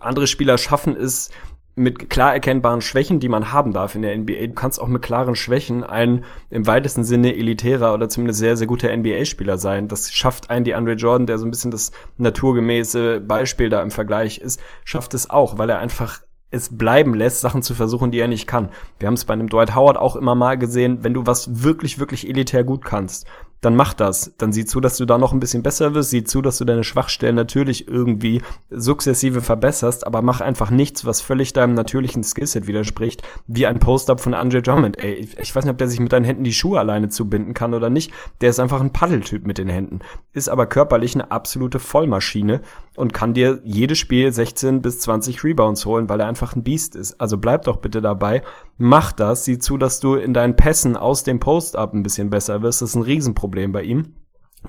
andere 0.00 0.26
Spieler 0.26 0.56
schaffen 0.56 0.96
es, 0.96 1.30
mit 1.76 2.10
klar 2.10 2.34
erkennbaren 2.34 2.80
Schwächen, 2.80 3.20
die 3.20 3.28
man 3.28 3.52
haben 3.52 3.72
darf 3.72 3.94
in 3.94 4.02
der 4.02 4.16
NBA. 4.16 4.48
Du 4.48 4.52
kannst 4.54 4.80
auch 4.80 4.88
mit 4.88 5.02
klaren 5.02 5.34
Schwächen 5.34 5.84
ein 5.84 6.24
im 6.50 6.66
weitesten 6.66 7.04
Sinne 7.04 7.34
elitärer 7.34 7.94
oder 7.94 8.08
zumindest 8.08 8.40
sehr, 8.40 8.56
sehr 8.56 8.66
guter 8.66 8.94
NBA-Spieler 8.94 9.56
sein. 9.56 9.88
Das 9.88 10.12
schafft 10.12 10.50
ein 10.50 10.64
die 10.64 10.74
Andre 10.74 10.94
Jordan, 10.94 11.26
der 11.26 11.38
so 11.38 11.46
ein 11.46 11.50
bisschen 11.50 11.70
das 11.70 11.92
naturgemäße 12.18 13.20
Beispiel 13.20 13.68
da 13.68 13.82
im 13.82 13.90
Vergleich 13.90 14.38
ist, 14.38 14.60
schafft 14.84 15.14
es 15.14 15.30
auch, 15.30 15.58
weil 15.58 15.70
er 15.70 15.78
einfach 15.78 16.20
es 16.50 16.76
bleiben 16.76 17.14
lässt, 17.14 17.40
Sachen 17.40 17.62
zu 17.62 17.74
versuchen, 17.74 18.10
die 18.10 18.18
er 18.18 18.28
nicht 18.28 18.46
kann. 18.46 18.70
Wir 18.98 19.06
haben 19.06 19.14
es 19.14 19.24
bei 19.24 19.34
einem 19.34 19.48
Dwight 19.48 19.74
Howard 19.74 19.96
auch 19.96 20.16
immer 20.16 20.34
mal 20.34 20.58
gesehen, 20.58 21.04
wenn 21.04 21.14
du 21.14 21.26
was 21.26 21.62
wirklich, 21.62 22.00
wirklich 22.00 22.28
elitär 22.28 22.64
gut 22.64 22.84
kannst, 22.84 23.26
dann 23.60 23.76
mach 23.76 23.92
das. 23.92 24.32
Dann 24.38 24.52
sieh 24.52 24.64
zu, 24.64 24.80
dass 24.80 24.96
du 24.96 25.04
da 25.04 25.18
noch 25.18 25.32
ein 25.32 25.40
bisschen 25.40 25.62
besser 25.62 25.94
wirst. 25.94 26.10
Sieh 26.10 26.24
zu, 26.24 26.40
dass 26.40 26.58
du 26.58 26.64
deine 26.64 26.84
Schwachstellen 26.84 27.36
natürlich 27.36 27.88
irgendwie 27.88 28.42
sukzessive 28.70 29.42
verbesserst, 29.42 30.06
aber 30.06 30.22
mach 30.22 30.40
einfach 30.40 30.70
nichts, 30.70 31.04
was 31.04 31.20
völlig 31.20 31.52
deinem 31.52 31.74
natürlichen 31.74 32.24
Skillset 32.24 32.66
widerspricht, 32.66 33.22
wie 33.46 33.66
ein 33.66 33.78
Post-Up 33.78 34.20
von 34.20 34.34
Andre 34.34 34.62
Drummond. 34.62 34.98
Ey, 34.98 35.28
ich 35.40 35.54
weiß 35.54 35.64
nicht, 35.64 35.72
ob 35.72 35.78
der 35.78 35.88
sich 35.88 36.00
mit 36.00 36.12
deinen 36.12 36.24
Händen 36.24 36.44
die 36.44 36.52
Schuhe 36.52 36.78
alleine 36.78 37.10
zubinden 37.10 37.52
kann 37.52 37.74
oder 37.74 37.90
nicht. 37.90 38.12
Der 38.40 38.50
ist 38.50 38.60
einfach 38.60 38.80
ein 38.80 38.92
Paddeltyp 38.92 39.46
mit 39.46 39.58
den 39.58 39.68
Händen. 39.68 40.00
Ist 40.32 40.48
aber 40.48 40.66
körperlich 40.66 41.14
eine 41.14 41.30
absolute 41.30 41.78
Vollmaschine 41.78 42.62
und 42.96 43.12
kann 43.12 43.34
dir 43.34 43.60
jedes 43.64 43.98
Spiel 43.98 44.32
16 44.32 44.80
bis 44.80 45.00
20 45.00 45.44
Rebounds 45.44 45.84
holen, 45.84 46.08
weil 46.08 46.20
er 46.20 46.28
einfach 46.28 46.56
ein 46.56 46.62
Biest 46.62 46.96
ist. 46.96 47.20
Also 47.20 47.36
bleib 47.36 47.64
doch 47.64 47.76
bitte 47.76 48.00
dabei. 48.00 48.42
Mach 48.82 49.12
das. 49.12 49.44
Sieh 49.44 49.58
zu, 49.58 49.76
dass 49.76 50.00
du 50.00 50.14
in 50.14 50.32
deinen 50.32 50.56
Pässen 50.56 50.96
aus 50.96 51.22
dem 51.22 51.38
Post-Up 51.38 51.92
ein 51.92 52.02
bisschen 52.02 52.30
besser 52.30 52.62
wirst. 52.62 52.80
Das 52.80 52.88
ist 52.88 52.94
ein 52.94 53.02
Riesenproblem 53.02 53.72
Problem 53.72 53.72
bei 53.72 53.82
ihm. 53.82 54.14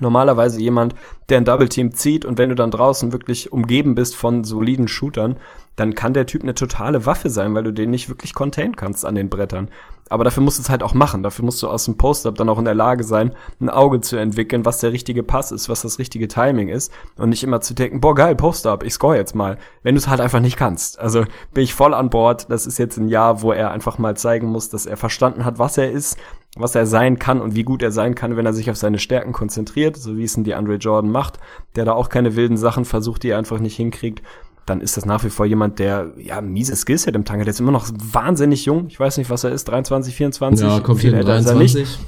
Normalerweise 0.01 0.59
jemand, 0.59 0.95
der 1.29 1.37
ein 1.37 1.45
Double 1.45 1.69
Team 1.69 1.93
zieht 1.93 2.25
und 2.25 2.37
wenn 2.37 2.49
du 2.49 2.55
dann 2.55 2.71
draußen 2.71 3.13
wirklich 3.13 3.53
umgeben 3.53 3.95
bist 3.95 4.17
von 4.17 4.43
soliden 4.43 4.89
Shootern, 4.89 5.37
dann 5.77 5.95
kann 5.95 6.13
der 6.13 6.25
Typ 6.25 6.43
eine 6.43 6.55
totale 6.55 7.05
Waffe 7.05 7.29
sein, 7.29 7.55
weil 7.55 7.63
du 7.63 7.71
den 7.71 7.89
nicht 7.89 8.09
wirklich 8.09 8.33
contain 8.33 8.75
kannst 8.75 9.05
an 9.05 9.15
den 9.15 9.29
Brettern. 9.29 9.69
Aber 10.11 10.25
dafür 10.25 10.43
musst 10.43 10.59
du 10.59 10.63
es 10.63 10.69
halt 10.69 10.83
auch 10.83 10.93
machen. 10.93 11.23
Dafür 11.23 11.45
musst 11.45 11.63
du 11.63 11.69
aus 11.69 11.85
dem 11.85 11.95
Post-Up 11.95 12.35
dann 12.35 12.49
auch 12.49 12.59
in 12.59 12.65
der 12.65 12.75
Lage 12.75 13.05
sein, 13.05 13.33
ein 13.61 13.69
Auge 13.69 14.01
zu 14.01 14.17
entwickeln, 14.17 14.65
was 14.65 14.79
der 14.79 14.91
richtige 14.91 15.23
Pass 15.23 15.53
ist, 15.53 15.69
was 15.69 15.83
das 15.83 15.99
richtige 15.99 16.27
Timing 16.27 16.67
ist. 16.67 16.91
Und 17.15 17.29
nicht 17.29 17.43
immer 17.43 17.61
zu 17.61 17.73
denken, 17.73 18.01
boah 18.01 18.13
geil, 18.13 18.35
Post-Up, 18.35 18.83
ich 18.83 18.93
score 18.93 19.15
jetzt 19.15 19.35
mal. 19.35 19.57
Wenn 19.83 19.95
du 19.95 19.99
es 19.99 20.09
halt 20.09 20.19
einfach 20.19 20.41
nicht 20.41 20.57
kannst. 20.57 20.99
Also 20.99 21.23
bin 21.53 21.63
ich 21.63 21.73
voll 21.73 21.93
an 21.93 22.09
Bord. 22.09 22.51
Das 22.51 22.67
ist 22.67 22.77
jetzt 22.77 22.97
ein 22.97 23.07
Jahr, 23.07 23.41
wo 23.41 23.53
er 23.53 23.71
einfach 23.71 23.97
mal 23.99 24.17
zeigen 24.17 24.47
muss, 24.47 24.67
dass 24.67 24.85
er 24.85 24.97
verstanden 24.97 25.45
hat, 25.45 25.59
was 25.59 25.77
er 25.77 25.89
ist, 25.89 26.17
was 26.57 26.75
er 26.75 26.85
sein 26.85 27.17
kann 27.17 27.39
und 27.39 27.55
wie 27.55 27.63
gut 27.63 27.81
er 27.81 27.91
sein 27.91 28.13
kann, 28.13 28.35
wenn 28.35 28.45
er 28.45 28.53
sich 28.53 28.69
auf 28.69 28.75
seine 28.75 28.99
Stärken 28.99 29.31
konzentriert, 29.31 29.95
so 29.95 30.17
wie 30.17 30.25
es 30.25 30.35
ein 30.35 30.43
die 30.43 30.55
Andre 30.55 30.75
Jordan 30.75 31.09
macht, 31.09 31.39
der 31.77 31.85
da 31.85 31.93
auch 31.93 32.09
keine 32.09 32.35
wilden 32.35 32.57
Sachen 32.57 32.83
versucht, 32.83 33.23
die 33.23 33.29
er 33.29 33.37
einfach 33.37 33.59
nicht 33.59 33.77
hinkriegt 33.77 34.21
dann 34.65 34.81
ist 34.81 34.97
das 34.97 35.05
nach 35.05 35.23
wie 35.23 35.29
vor 35.29 35.45
jemand, 35.45 35.79
der 35.79 36.11
ja 36.17 36.41
miese 36.41 36.75
Skillset 36.75 37.15
im 37.15 37.25
Tank 37.25 37.39
hat. 37.39 37.47
Der 37.47 37.53
ist 37.53 37.59
immer 37.59 37.71
noch 37.71 37.87
wahnsinnig 37.91 38.65
jung. 38.65 38.87
Ich 38.87 38.99
weiß 38.99 39.17
nicht, 39.17 39.29
was 39.29 39.43
er 39.43 39.51
ist, 39.51 39.65
23, 39.65 40.15
24. 40.15 40.67
Ja, 40.67 40.79
kommt 40.79 40.99
viel 40.99 41.13
älter 41.13 41.41
23. 41.41 41.75
Nicht. 41.75 41.99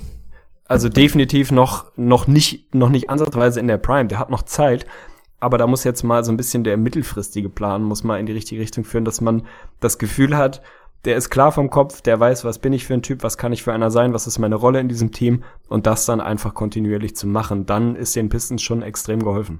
Also 0.65 0.89
definitiv 0.89 1.51
noch 1.51 1.91
noch 1.97 2.27
nicht 2.27 2.73
noch 2.73 2.89
nicht 2.89 3.09
ansatzweise 3.09 3.59
in 3.59 3.67
der 3.67 3.77
Prime. 3.77 4.07
Der 4.07 4.19
hat 4.19 4.29
noch 4.29 4.43
Zeit. 4.43 4.85
Aber 5.39 5.57
da 5.57 5.67
muss 5.67 5.83
jetzt 5.83 6.03
mal 6.03 6.23
so 6.23 6.31
ein 6.31 6.37
bisschen 6.37 6.63
der 6.63 6.77
mittelfristige 6.77 7.49
Plan 7.49 7.83
muss 7.83 8.05
mal 8.05 8.17
in 8.17 8.25
die 8.25 8.31
richtige 8.31 8.61
Richtung 8.61 8.85
führen, 8.85 9.03
dass 9.03 9.19
man 9.19 9.43
das 9.81 9.97
Gefühl 9.97 10.37
hat, 10.37 10.61
der 11.03 11.17
ist 11.17 11.29
klar 11.29 11.51
vom 11.51 11.69
Kopf, 11.69 12.01
der 12.01 12.17
weiß, 12.17 12.45
was 12.45 12.59
bin 12.59 12.71
ich 12.71 12.85
für 12.85 12.93
ein 12.93 13.01
Typ, 13.01 13.23
was 13.23 13.37
kann 13.37 13.51
ich 13.51 13.61
für 13.61 13.73
einer 13.73 13.91
sein, 13.91 14.13
was 14.13 14.25
ist 14.25 14.39
meine 14.39 14.55
Rolle 14.55 14.79
in 14.79 14.87
diesem 14.87 15.11
Team 15.11 15.43
und 15.67 15.85
das 15.85 16.05
dann 16.05 16.21
einfach 16.21 16.53
kontinuierlich 16.53 17.15
zu 17.17 17.27
machen, 17.27 17.65
dann 17.65 17.97
ist 17.97 18.15
den 18.15 18.29
Pistons 18.29 18.61
schon 18.61 18.81
extrem 18.81 19.21
geholfen. 19.21 19.59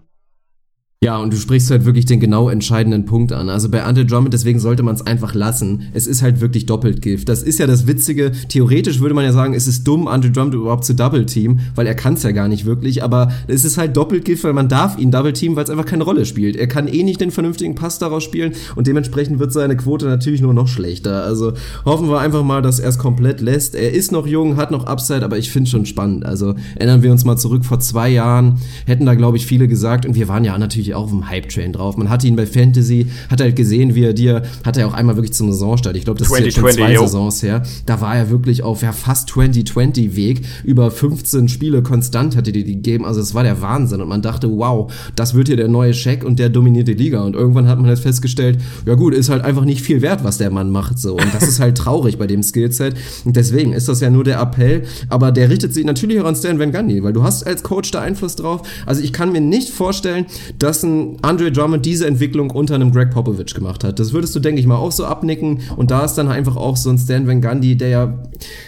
Ja, 1.03 1.17
und 1.17 1.33
du 1.33 1.37
sprichst 1.37 1.69
halt 1.69 1.83
wirklich 1.83 2.05
den 2.05 2.21
genau 2.21 2.47
entscheidenden 2.47 3.03
Punkt 3.03 3.33
an. 3.33 3.49
Also 3.49 3.67
bei 3.67 3.79
Drummond, 3.81 4.33
deswegen 4.33 4.57
sollte 4.61 4.83
man 4.83 4.95
es 4.95 5.05
einfach 5.05 5.33
lassen. 5.33 5.89
Es 5.93 6.07
ist 6.07 6.21
halt 6.21 6.39
wirklich 6.39 6.65
doppelt 6.65 7.01
Gift. 7.01 7.27
Das 7.27 7.43
ist 7.43 7.59
ja 7.59 7.67
das 7.67 7.87
Witzige. 7.87 8.31
Theoretisch 8.47 9.01
würde 9.01 9.13
man 9.13 9.25
ja 9.25 9.33
sagen, 9.33 9.53
es 9.53 9.67
ist 9.67 9.85
dumm, 9.85 10.05
Drummond 10.05 10.53
überhaupt 10.53 10.85
zu 10.85 10.95
Double 10.95 11.25
Team, 11.25 11.59
weil 11.75 11.87
er 11.87 11.93
kann 11.93 12.13
es 12.13 12.23
ja 12.23 12.31
gar 12.31 12.47
nicht 12.47 12.65
wirklich. 12.65 13.03
Aber 13.03 13.33
es 13.47 13.65
ist 13.65 13.77
halt 13.77 13.97
doppelt 13.97 14.23
Gift, 14.23 14.45
weil 14.45 14.53
man 14.53 14.69
darf 14.69 14.97
ihn 14.97 15.11
Double 15.11 15.33
Team, 15.33 15.57
weil 15.57 15.65
es 15.65 15.69
einfach 15.69 15.85
keine 15.85 16.05
Rolle 16.05 16.25
spielt. 16.25 16.55
Er 16.55 16.67
kann 16.67 16.87
eh 16.87 17.03
nicht 17.03 17.19
den 17.19 17.31
vernünftigen 17.31 17.75
Pass 17.75 17.99
daraus 17.99 18.23
spielen 18.23 18.53
und 18.77 18.87
dementsprechend 18.87 19.39
wird 19.39 19.51
seine 19.51 19.75
Quote 19.75 20.05
natürlich 20.05 20.39
nur 20.39 20.53
noch 20.53 20.69
schlechter. 20.69 21.25
Also 21.25 21.51
hoffen 21.83 22.07
wir 22.07 22.19
einfach 22.19 22.43
mal, 22.43 22.61
dass 22.61 22.79
er 22.79 22.87
es 22.87 22.97
komplett 22.97 23.41
lässt. 23.41 23.75
Er 23.75 23.91
ist 23.91 24.13
noch 24.13 24.25
jung, 24.25 24.55
hat 24.55 24.71
noch 24.71 24.85
Upside, 24.85 25.25
aber 25.25 25.37
ich 25.37 25.51
finde 25.51 25.69
schon 25.69 25.85
spannend. 25.85 26.25
Also 26.25 26.55
erinnern 26.77 27.03
wir 27.03 27.11
uns 27.11 27.25
mal 27.25 27.35
zurück 27.35 27.65
vor 27.65 27.81
zwei 27.81 28.07
Jahren, 28.07 28.61
hätten 28.85 29.05
da 29.05 29.15
glaube 29.15 29.35
ich 29.35 29.45
viele 29.45 29.67
gesagt 29.67 30.05
und 30.05 30.15
wir 30.15 30.29
waren 30.29 30.45
ja 30.45 30.57
natürlich 30.57 30.92
auch 30.95 31.03
auf 31.03 31.09
dem 31.09 31.29
Hype-Train 31.29 31.73
drauf. 31.73 31.97
Man 31.97 32.09
hat 32.09 32.23
ihn 32.23 32.35
bei 32.35 32.45
Fantasy, 32.45 33.07
hat 33.29 33.41
halt 33.41 33.55
gesehen, 33.55 33.95
wie 33.95 34.03
er 34.03 34.13
dir, 34.13 34.43
hat 34.63 34.77
er 34.77 34.87
auch 34.87 34.93
einmal 34.93 35.15
wirklich 35.15 35.33
zum 35.33 35.51
Saisonstart. 35.51 35.95
Ich 35.97 36.05
glaube, 36.05 36.19
das 36.19 36.29
20, 36.29 36.47
ist 36.47 36.55
jetzt 36.55 36.61
schon 36.61 36.71
zwei 36.71 36.93
yo. 36.93 37.01
Saisons 37.01 37.43
her. 37.43 37.63
Da 37.85 38.01
war 38.01 38.15
er 38.15 38.29
wirklich 38.29 38.63
auf 38.63 38.81
ja, 38.81 38.91
fast 38.91 39.29
2020-Weg. 39.29 40.41
Über 40.63 40.91
15 40.91 41.49
Spiele 41.49 41.83
konstant 41.83 42.35
hatte 42.35 42.51
die 42.51 42.63
die 42.63 42.75
gegeben. 42.75 43.05
Also 43.05 43.21
es 43.21 43.33
war 43.33 43.43
der 43.43 43.61
Wahnsinn. 43.61 44.01
Und 44.01 44.07
man 44.07 44.21
dachte, 44.21 44.49
wow, 44.49 44.91
das 45.15 45.33
wird 45.33 45.47
hier 45.47 45.57
der 45.57 45.67
neue 45.67 45.93
Shaq 45.93 46.23
und 46.23 46.39
der 46.39 46.49
dominiert 46.49 46.87
die 46.87 46.93
Liga. 46.93 47.21
Und 47.21 47.35
irgendwann 47.35 47.67
hat 47.67 47.77
man 47.77 47.87
halt 47.87 47.99
festgestellt, 47.99 48.59
ja 48.85 48.95
gut, 48.95 49.13
ist 49.13 49.29
halt 49.29 49.43
einfach 49.43 49.65
nicht 49.65 49.81
viel 49.81 50.01
wert, 50.01 50.23
was 50.23 50.37
der 50.37 50.51
Mann 50.51 50.71
macht. 50.71 50.99
So. 50.99 51.13
Und 51.13 51.33
das 51.33 51.43
ist 51.43 51.59
halt 51.59 51.77
traurig 51.77 52.17
bei 52.17 52.27
dem 52.27 52.43
Skillset. 52.43 52.95
Und 53.25 53.35
deswegen 53.35 53.73
ist 53.73 53.89
das 53.89 53.99
ja 53.99 54.09
nur 54.09 54.23
der 54.23 54.39
Appell. 54.39 54.83
Aber 55.09 55.31
der 55.31 55.49
richtet 55.49 55.73
sich 55.73 55.85
natürlich 55.85 56.19
auch 56.19 56.25
an 56.25 56.35
Stan 56.35 56.59
Van 56.59 56.71
Gundy, 56.71 57.03
weil 57.03 57.13
du 57.13 57.23
hast 57.23 57.43
als 57.45 57.63
Coach 57.63 57.91
da 57.91 58.01
Einfluss 58.01 58.35
drauf. 58.35 58.61
Also 58.85 59.01
ich 59.01 59.13
kann 59.13 59.31
mir 59.31 59.41
nicht 59.41 59.69
vorstellen, 59.69 60.25
dass 60.59 60.82
ein 60.83 61.17
Andre 61.21 61.51
Drummond 61.51 61.85
diese 61.85 62.05
Entwicklung 62.05 62.51
unter 62.51 62.75
einem 62.75 62.91
Greg 62.91 63.11
Popovich 63.11 63.53
gemacht 63.53 63.83
hat. 63.83 63.99
Das 63.99 64.13
würdest 64.13 64.35
du, 64.35 64.39
denke 64.39 64.59
ich 64.59 64.67
mal, 64.67 64.77
auch 64.77 64.91
so 64.91 65.05
abnicken. 65.05 65.61
Und 65.75 65.91
da 65.91 66.05
ist 66.05 66.15
dann 66.15 66.27
einfach 66.27 66.55
auch 66.55 66.77
so 66.77 66.89
ein 66.89 66.97
Stan 66.97 67.27
Van 67.27 67.41
Gundy, 67.41 67.75
der 67.75 67.89
ja, 67.89 68.23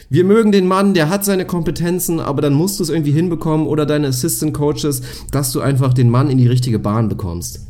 wir 0.09 0.24
mögen 0.24 0.51
den 0.51 0.68
Mann, 0.68 0.93
der 0.93 1.09
hat 1.09 1.26
seine 1.26 1.45
Kompetenzen, 1.45 2.20
aber 2.20 2.41
dann 2.41 2.53
musst 2.53 2.80
du 2.80 2.84
es 2.84 2.89
irgendwie 2.89 3.11
hinbekommen 3.11 3.68
oder 3.68 3.86
deine 3.86 4.07
Assistant 4.07 4.53
Coaches, 4.53 5.01
dass 5.32 5.51
du 5.51 5.61
einfach 5.61 5.93
den 5.93 6.09
Mann 6.09 6.30
in 6.30 6.38
die 6.38 6.47
richtige 6.47 6.80
Bahn 6.80 7.09
bekommst. 7.09 7.68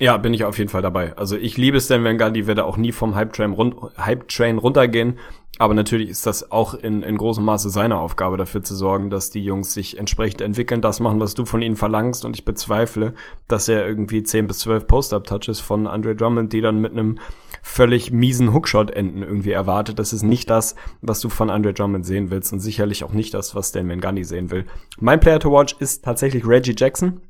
Ja, 0.00 0.16
bin 0.16 0.32
ich 0.32 0.44
auf 0.44 0.56
jeden 0.56 0.70
Fall 0.70 0.80
dabei. 0.80 1.14
Also 1.18 1.36
ich 1.36 1.58
liebe 1.58 1.78
Stan 1.78 2.02
Van 2.02 2.16
Gundy, 2.16 2.46
werde 2.46 2.64
auch 2.64 2.78
nie 2.78 2.90
vom 2.90 3.14
Hype-Train 3.14 3.52
run 3.52 3.74
Hype 3.98 4.24
-Train 4.30 4.56
runtergehen. 4.56 5.18
Aber 5.58 5.74
natürlich 5.74 6.08
ist 6.08 6.24
das 6.26 6.50
auch 6.50 6.72
in, 6.72 7.02
in 7.02 7.18
großem 7.18 7.44
Maße 7.44 7.68
seine 7.68 7.98
Aufgabe, 7.98 8.38
dafür 8.38 8.62
zu 8.62 8.74
sorgen, 8.74 9.10
dass 9.10 9.28
die 9.28 9.44
Jungs 9.44 9.74
sich 9.74 9.98
entsprechend 9.98 10.40
entwickeln, 10.40 10.80
das 10.80 11.00
machen, 11.00 11.20
was 11.20 11.34
du 11.34 11.44
von 11.44 11.60
ihnen 11.60 11.76
verlangst. 11.76 12.24
Und 12.24 12.34
ich 12.34 12.46
bezweifle, 12.46 13.12
dass 13.46 13.68
er 13.68 13.86
irgendwie 13.86 14.22
10 14.22 14.46
bis 14.46 14.60
12 14.60 14.86
Post-Up-Touches 14.86 15.60
von 15.60 15.86
Andre 15.86 16.16
Drummond, 16.16 16.54
die 16.54 16.62
dann 16.62 16.80
mit 16.80 16.92
einem 16.92 17.18
völlig 17.62 18.10
miesen 18.10 18.54
Hookshot 18.54 18.90
enden, 18.90 19.22
irgendwie 19.22 19.50
erwartet. 19.50 19.98
Das 19.98 20.14
ist 20.14 20.22
nicht 20.22 20.48
das, 20.48 20.76
was 21.02 21.20
du 21.20 21.28
von 21.28 21.50
Andre 21.50 21.74
Drummond 21.74 22.06
sehen 22.06 22.30
willst 22.30 22.52
und 22.52 22.60
sicherlich 22.60 23.04
auch 23.04 23.12
nicht 23.12 23.34
das, 23.34 23.54
was 23.54 23.68
Stan 23.68 23.88
Van 23.88 24.24
sehen 24.24 24.50
will. 24.50 24.64
Mein 24.98 25.20
Player 25.20 25.40
to 25.40 25.52
watch 25.52 25.76
ist 25.78 26.04
tatsächlich 26.04 26.46
Reggie 26.46 26.74
Jackson. 26.76 27.20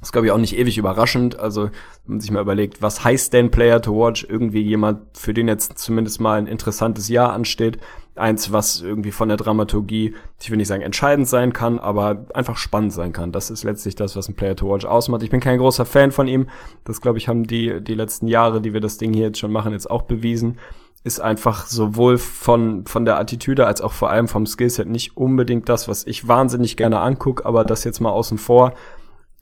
Das 0.00 0.08
ist, 0.08 0.12
glaube 0.12 0.26
ich, 0.26 0.32
auch 0.32 0.38
nicht 0.38 0.56
ewig 0.56 0.78
überraschend. 0.78 1.38
Also, 1.38 1.64
wenn 1.64 1.72
man 2.06 2.20
sich 2.20 2.30
mal 2.30 2.40
überlegt, 2.40 2.80
was 2.80 3.04
heißt 3.04 3.34
denn 3.34 3.50
Player 3.50 3.82
to 3.82 3.92
Watch? 3.92 4.26
Irgendwie 4.26 4.62
jemand, 4.62 5.00
für 5.16 5.34
den 5.34 5.46
jetzt 5.46 5.78
zumindest 5.78 6.20
mal 6.20 6.38
ein 6.38 6.46
interessantes 6.46 7.08
Jahr 7.08 7.34
ansteht. 7.34 7.78
Eins, 8.16 8.50
was 8.50 8.80
irgendwie 8.80 9.12
von 9.12 9.28
der 9.28 9.36
Dramaturgie, 9.36 10.14
ich 10.40 10.50
will 10.50 10.56
nicht 10.56 10.68
sagen 10.68 10.82
entscheidend 10.82 11.28
sein 11.28 11.52
kann, 11.52 11.78
aber 11.78 12.26
einfach 12.34 12.56
spannend 12.56 12.94
sein 12.94 13.12
kann. 13.12 13.30
Das 13.30 13.50
ist 13.50 13.62
letztlich 13.62 13.94
das, 13.94 14.16
was 14.16 14.28
ein 14.28 14.34
Player 14.34 14.56
to 14.56 14.72
Watch 14.72 14.86
ausmacht. 14.86 15.22
Ich 15.22 15.30
bin 15.30 15.40
kein 15.40 15.58
großer 15.58 15.84
Fan 15.84 16.12
von 16.12 16.28
ihm. 16.28 16.48
Das, 16.84 17.02
glaube 17.02 17.18
ich, 17.18 17.28
haben 17.28 17.46
die, 17.46 17.82
die 17.82 17.94
letzten 17.94 18.26
Jahre, 18.26 18.62
die 18.62 18.72
wir 18.72 18.80
das 18.80 18.96
Ding 18.96 19.12
hier 19.12 19.26
jetzt 19.26 19.38
schon 19.38 19.52
machen, 19.52 19.72
jetzt 19.72 19.90
auch 19.90 20.02
bewiesen 20.02 20.58
ist 21.02 21.18
einfach 21.18 21.64
sowohl 21.64 22.18
von, 22.18 22.84
von 22.84 23.06
der 23.06 23.18
Attitüde 23.18 23.66
als 23.66 23.80
auch 23.80 23.92
vor 23.92 24.10
allem 24.10 24.28
vom 24.28 24.44
Skillset 24.44 24.86
nicht 24.86 25.16
unbedingt 25.16 25.66
das, 25.70 25.88
was 25.88 26.06
ich 26.06 26.28
wahnsinnig 26.28 26.76
gerne 26.76 27.00
angucke, 27.00 27.46
aber 27.46 27.64
das 27.64 27.84
jetzt 27.84 28.00
mal 28.00 28.10
außen 28.10 28.36
vor 28.36 28.74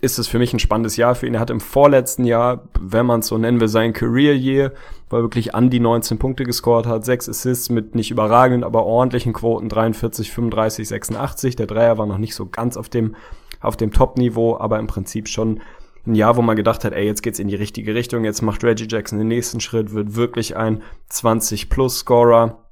ist 0.01 0.19
es 0.19 0.29
für 0.29 0.39
mich 0.39 0.53
ein 0.53 0.61
spannendes 0.61 0.97
Jahr 0.97 1.15
für 1.15 1.27
ihn. 1.27 1.35
Er 1.35 1.41
hat 1.41 1.51
im 1.51 1.61
vorletzten 1.61 2.25
Jahr, 2.25 2.69
wenn 2.79 3.07
man 3.07 3.21
es 3.21 3.27
so 3.27 3.39
nennen 3.39 3.61
will, 3.61 3.69
sein 3.69 3.93
Career 3.93 4.35
Year, 4.35 4.73
weil 5.11 5.23
wirklich 5.23 5.55
an 5.55 5.71
die 5.71 5.81
19 5.81 6.19
Punkte 6.19 6.45
gescored 6.45 6.87
hat, 6.87 7.05
sechs 7.05 7.29
Assists 7.29 7.69
mit 7.69 7.97
nicht 7.97 8.13
überragenden, 8.13 8.63
aber 8.63 8.85
ordentlichen 8.85 9.33
Quoten, 9.33 9.69
43, 9.69 10.31
35, 10.31 10.87
86. 10.87 11.57
Der 11.57 11.67
Dreier 11.67 11.99
war 11.99 12.07
noch 12.07 12.19
nicht 12.19 12.35
so 12.35 12.47
ganz 12.47 12.77
auf 12.77 12.89
dem, 12.89 13.17
auf 13.61 13.77
dem 13.77 13.93
Top-Niveau, 13.93 14.57
aber 14.57 14.79
im 14.79 14.87
Prinzip 14.87 15.29
schon 15.29 15.61
ein 16.07 16.15
Jahr, 16.15 16.37
wo 16.37 16.43
man 16.43 16.57
gedacht 16.57 16.85
hat, 16.85 16.93
ey, 16.93 17.05
jetzt 17.05 17.23
geht's 17.23 17.41
in 17.41 17.49
die 17.49 17.57
richtige 17.57 17.95
Richtung, 17.95 18.25
jetzt 18.25 18.41
macht 18.41 18.63
Reggie 18.63 18.87
Jackson 18.89 19.19
den 19.19 19.29
nächsten 19.29 19.59
Schritt, 19.59 19.93
wird 19.93 20.15
wirklich 20.15 20.57
ein 20.57 20.83
20-Plus-Scorer 21.11 22.68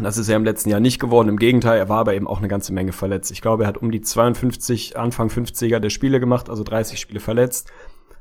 und 0.00 0.04
das 0.04 0.16
ist 0.16 0.30
er 0.30 0.36
im 0.36 0.46
letzten 0.46 0.70
Jahr 0.70 0.80
nicht 0.80 0.98
geworden. 0.98 1.28
Im 1.28 1.36
Gegenteil, 1.36 1.78
er 1.78 1.90
war 1.90 1.98
aber 1.98 2.14
eben 2.14 2.26
auch 2.26 2.38
eine 2.38 2.48
ganze 2.48 2.72
Menge 2.72 2.92
verletzt. 2.92 3.30
Ich 3.30 3.42
glaube, 3.42 3.64
er 3.64 3.68
hat 3.68 3.76
um 3.76 3.90
die 3.90 4.00
52, 4.00 4.96
Anfang 4.96 5.28
50er 5.28 5.78
der 5.78 5.90
Spiele 5.90 6.20
gemacht, 6.20 6.48
also 6.48 6.64
30 6.64 6.98
Spiele 6.98 7.20
verletzt. 7.20 7.70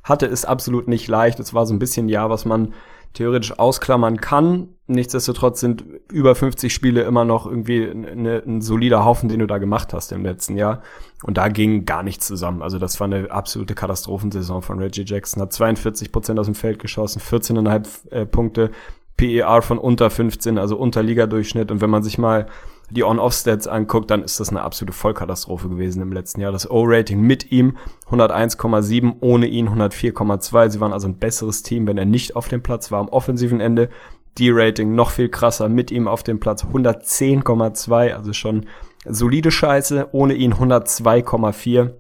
Hatte 0.04 0.26
es 0.26 0.44
absolut 0.44 0.90
nicht 0.90 1.08
leicht. 1.08 1.40
Es 1.40 1.54
war 1.54 1.66
so 1.66 1.74
ein 1.74 1.80
bisschen 1.80 2.08
ein 2.08 2.10
Jahr, 2.10 2.30
was 2.30 2.44
man 2.44 2.74
theoretisch 3.14 3.58
ausklammern 3.58 4.20
kann. 4.20 4.68
Nichtsdestotrotz 4.88 5.62
sind 5.62 5.86
über 6.12 6.36
50 6.36 6.74
Spiele 6.74 7.04
immer 7.04 7.24
noch 7.24 7.46
irgendwie 7.46 7.90
eine, 7.90 8.44
ein 8.46 8.60
solider 8.60 9.06
Haufen, 9.06 9.30
den 9.30 9.40
du 9.40 9.48
da 9.48 9.58
gemacht 9.58 9.94
hast 9.94 10.12
im 10.12 10.26
letzten 10.26 10.58
Jahr. 10.58 10.82
Und 11.24 11.38
da 11.38 11.48
ging 11.48 11.86
gar 11.86 12.04
nichts 12.04 12.28
zusammen. 12.28 12.62
Also 12.62 12.78
das 12.78 13.00
war 13.00 13.06
eine 13.06 13.32
absolute 13.32 13.74
Katastrophensaison 13.74 14.62
von 14.64 14.80
Reggie 14.80 15.06
Jackson. 15.06 15.42
Hat 15.42 15.54
42 15.54 16.12
Prozent 16.12 16.40
aus 16.40 16.48
dem 16.48 16.56
Feld 16.56 16.80
geschossen, 16.80 17.22
14,5 17.22 18.12
äh, 18.12 18.26
Punkte, 18.26 18.72
PER 19.20 19.62
von 19.62 19.78
unter 19.78 20.10
15, 20.10 20.58
also 20.58 20.78
unter 20.78 21.04
Ligadurchschnitt. 21.04 21.72
Und 21.72 21.82
wenn 21.82 21.90
man 21.90 22.04
sich 22.04 22.18
mal 22.18 22.46
die 22.90 23.04
On-Off-Stats 23.04 23.68
anguckt, 23.68 24.10
dann 24.10 24.24
ist 24.24 24.40
das 24.40 24.50
eine 24.50 24.62
absolute 24.62 24.94
Vollkatastrophe 24.94 25.68
gewesen 25.68 26.02
im 26.02 26.14
letzten 26.14 26.40
Jahr. 26.40 26.54
Das 26.54 26.72
O-Rating 26.72 27.20
mit 27.20 27.52
ihm 27.52 27.76
101,7, 28.10 29.18
ohne 29.20 29.48
ihn 29.48 29.68
104,2. 29.68 30.70
Sie 30.70 30.80
waren 30.80 30.94
also 30.94 31.10
ein 31.10 31.18
besseres 31.18 31.64
Team, 31.64 31.86
wenn 31.86 31.98
er 31.98 32.06
nicht 32.06 32.38
auf 32.38 32.48
dem 32.48 32.64
Platz 32.64 32.92
war 32.92 33.02
am 33.02 33.10
offensiven 33.10 33.60
Ende. 33.60 33.90
D-Rating 34.38 34.96
noch 34.96 35.10
viel 35.10 35.28
krasser 35.28 35.68
mit 35.68 35.92
ihm 35.92 36.08
auf 36.08 36.24
dem 36.24 36.40
Platz 36.40 36.64
110,2, 36.64 38.14
also 38.14 38.32
schon 38.32 38.68
solide 39.06 39.52
Scheiße, 39.52 40.10
ohne 40.14 40.34
ihn 40.34 40.54
102,4. 40.54 41.92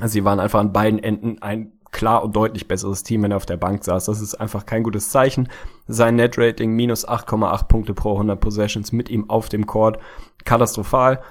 Also 0.00 0.12
sie 0.12 0.24
waren 0.24 0.38
einfach 0.38 0.60
an 0.60 0.72
beiden 0.72 1.02
Enden 1.02 1.42
ein 1.42 1.72
klar 1.92 2.24
und 2.24 2.34
deutlich 2.34 2.66
besseres 2.66 3.02
Team, 3.02 3.22
wenn 3.22 3.30
er 3.30 3.36
auf 3.36 3.46
der 3.46 3.56
Bank 3.56 3.84
saß. 3.84 4.06
Das 4.06 4.20
ist 4.20 4.34
einfach 4.34 4.66
kein 4.66 4.82
gutes 4.82 5.10
Zeichen. 5.10 5.48
Sein 5.86 6.16
Net-Rating 6.16 6.72
minus 6.72 7.06
8,8 7.06 7.68
Punkte 7.68 7.94
pro 7.94 8.12
100 8.12 8.40
Possessions 8.40 8.92
mit 8.92 9.08
ihm 9.10 9.30
auf 9.30 9.48
dem 9.48 9.66
Court. 9.66 9.98
Katastrophal. 10.44 11.22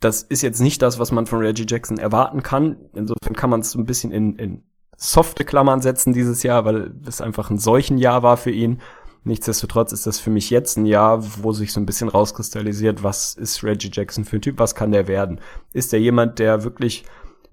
Das 0.00 0.22
ist 0.22 0.42
jetzt 0.42 0.60
nicht 0.60 0.80
das, 0.82 0.98
was 0.98 1.12
man 1.12 1.26
von 1.26 1.40
Reggie 1.40 1.66
Jackson 1.68 1.98
erwarten 1.98 2.42
kann. 2.42 2.76
Insofern 2.94 3.34
kann 3.34 3.50
man 3.50 3.60
es 3.60 3.72
so 3.72 3.78
ein 3.78 3.86
bisschen 3.86 4.12
in, 4.12 4.36
in 4.36 4.62
softe 4.96 5.44
Klammern 5.44 5.80
setzen 5.80 6.12
dieses 6.12 6.42
Jahr, 6.42 6.64
weil 6.64 6.94
es 7.06 7.20
einfach 7.20 7.50
ein 7.50 7.58
solchen 7.58 7.98
Jahr 7.98 8.22
war 8.22 8.36
für 8.36 8.50
ihn. 8.50 8.80
Nichtsdestotrotz 9.24 9.92
ist 9.92 10.06
das 10.06 10.20
für 10.20 10.30
mich 10.30 10.50
jetzt 10.50 10.76
ein 10.76 10.84
Jahr, 10.84 11.24
wo 11.42 11.52
sich 11.52 11.72
so 11.72 11.80
ein 11.80 11.86
bisschen 11.86 12.10
rauskristallisiert, 12.10 13.02
was 13.02 13.34
ist 13.34 13.64
Reggie 13.64 13.90
Jackson 13.90 14.24
für 14.24 14.36
ein 14.36 14.42
Typ, 14.42 14.58
was 14.58 14.74
kann 14.74 14.92
der 14.92 15.08
werden? 15.08 15.40
Ist 15.72 15.94
er 15.94 15.98
jemand, 15.98 16.38
der 16.38 16.62
wirklich 16.62 17.04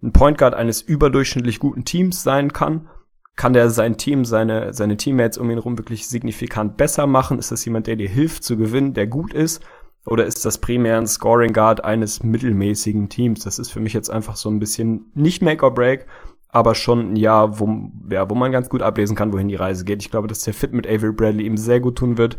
ein 0.02 0.14
Point 0.14 0.38
Guard 0.38 0.54
eines 0.54 0.82
überdurchschnittlich 0.82 1.60
guten 1.60 1.86
Teams 1.86 2.24
sein 2.24 2.54
kann? 2.54 2.90
Kann 3.36 3.54
der 3.54 3.70
sein 3.70 3.98
Team, 3.98 4.26
seine, 4.26 4.74
seine 4.74 4.98
Teammates 4.98 5.38
um 5.38 5.50
ihn 5.50 5.58
herum 5.58 5.78
wirklich 5.78 6.08
signifikant 6.08 6.78
besser 6.78 7.08
machen? 7.08 7.40
Ist 7.40 7.52
das 7.52 7.64
jemand, 7.66 7.88
der 7.88 7.96
dir 7.96 8.10
hilft 8.10 8.44
zu 8.44 8.58
gewinnen, 8.58 8.94
der 8.94 9.08
gut 9.08 9.34
ist? 9.34 9.64
Oder 10.06 10.26
ist 10.26 10.46
das 10.46 10.58
primär 10.58 10.98
ein 10.98 11.08
Scoring 11.08 11.54
Guard 11.54 11.84
eines 11.84 12.24
mittelmäßigen 12.24 13.10
Teams? 13.10 13.44
Das 13.44 13.60
ist 13.60 13.72
für 13.72 13.80
mich 13.80 13.94
jetzt 13.94 14.10
einfach 14.10 14.36
so 14.36 14.50
ein 14.50 14.60
bisschen 14.60 15.12
nicht 15.14 15.42
Make 15.44 15.64
or 15.64 15.74
Break, 15.74 16.08
aber 16.50 16.76
schon 16.76 17.14
ein 17.14 17.16
Jahr, 17.16 17.60
wo, 17.60 17.92
ja, 18.10 18.30
wo 18.30 18.36
man 18.36 18.52
ganz 18.52 18.68
gut 18.68 18.82
ablesen 18.82 19.16
kann, 19.16 19.32
wohin 19.32 19.48
die 19.48 19.56
Reise 19.56 19.86
geht. 19.86 20.02
Ich 20.02 20.10
glaube, 20.10 20.28
dass 20.28 20.42
der 20.42 20.56
Fit 20.56 20.74
mit 20.74 20.88
Avery 20.88 21.14
Bradley 21.14 21.46
ihm 21.46 21.56
sehr 21.56 21.80
gut 21.80 21.98
tun 21.98 22.18
wird, 22.18 22.38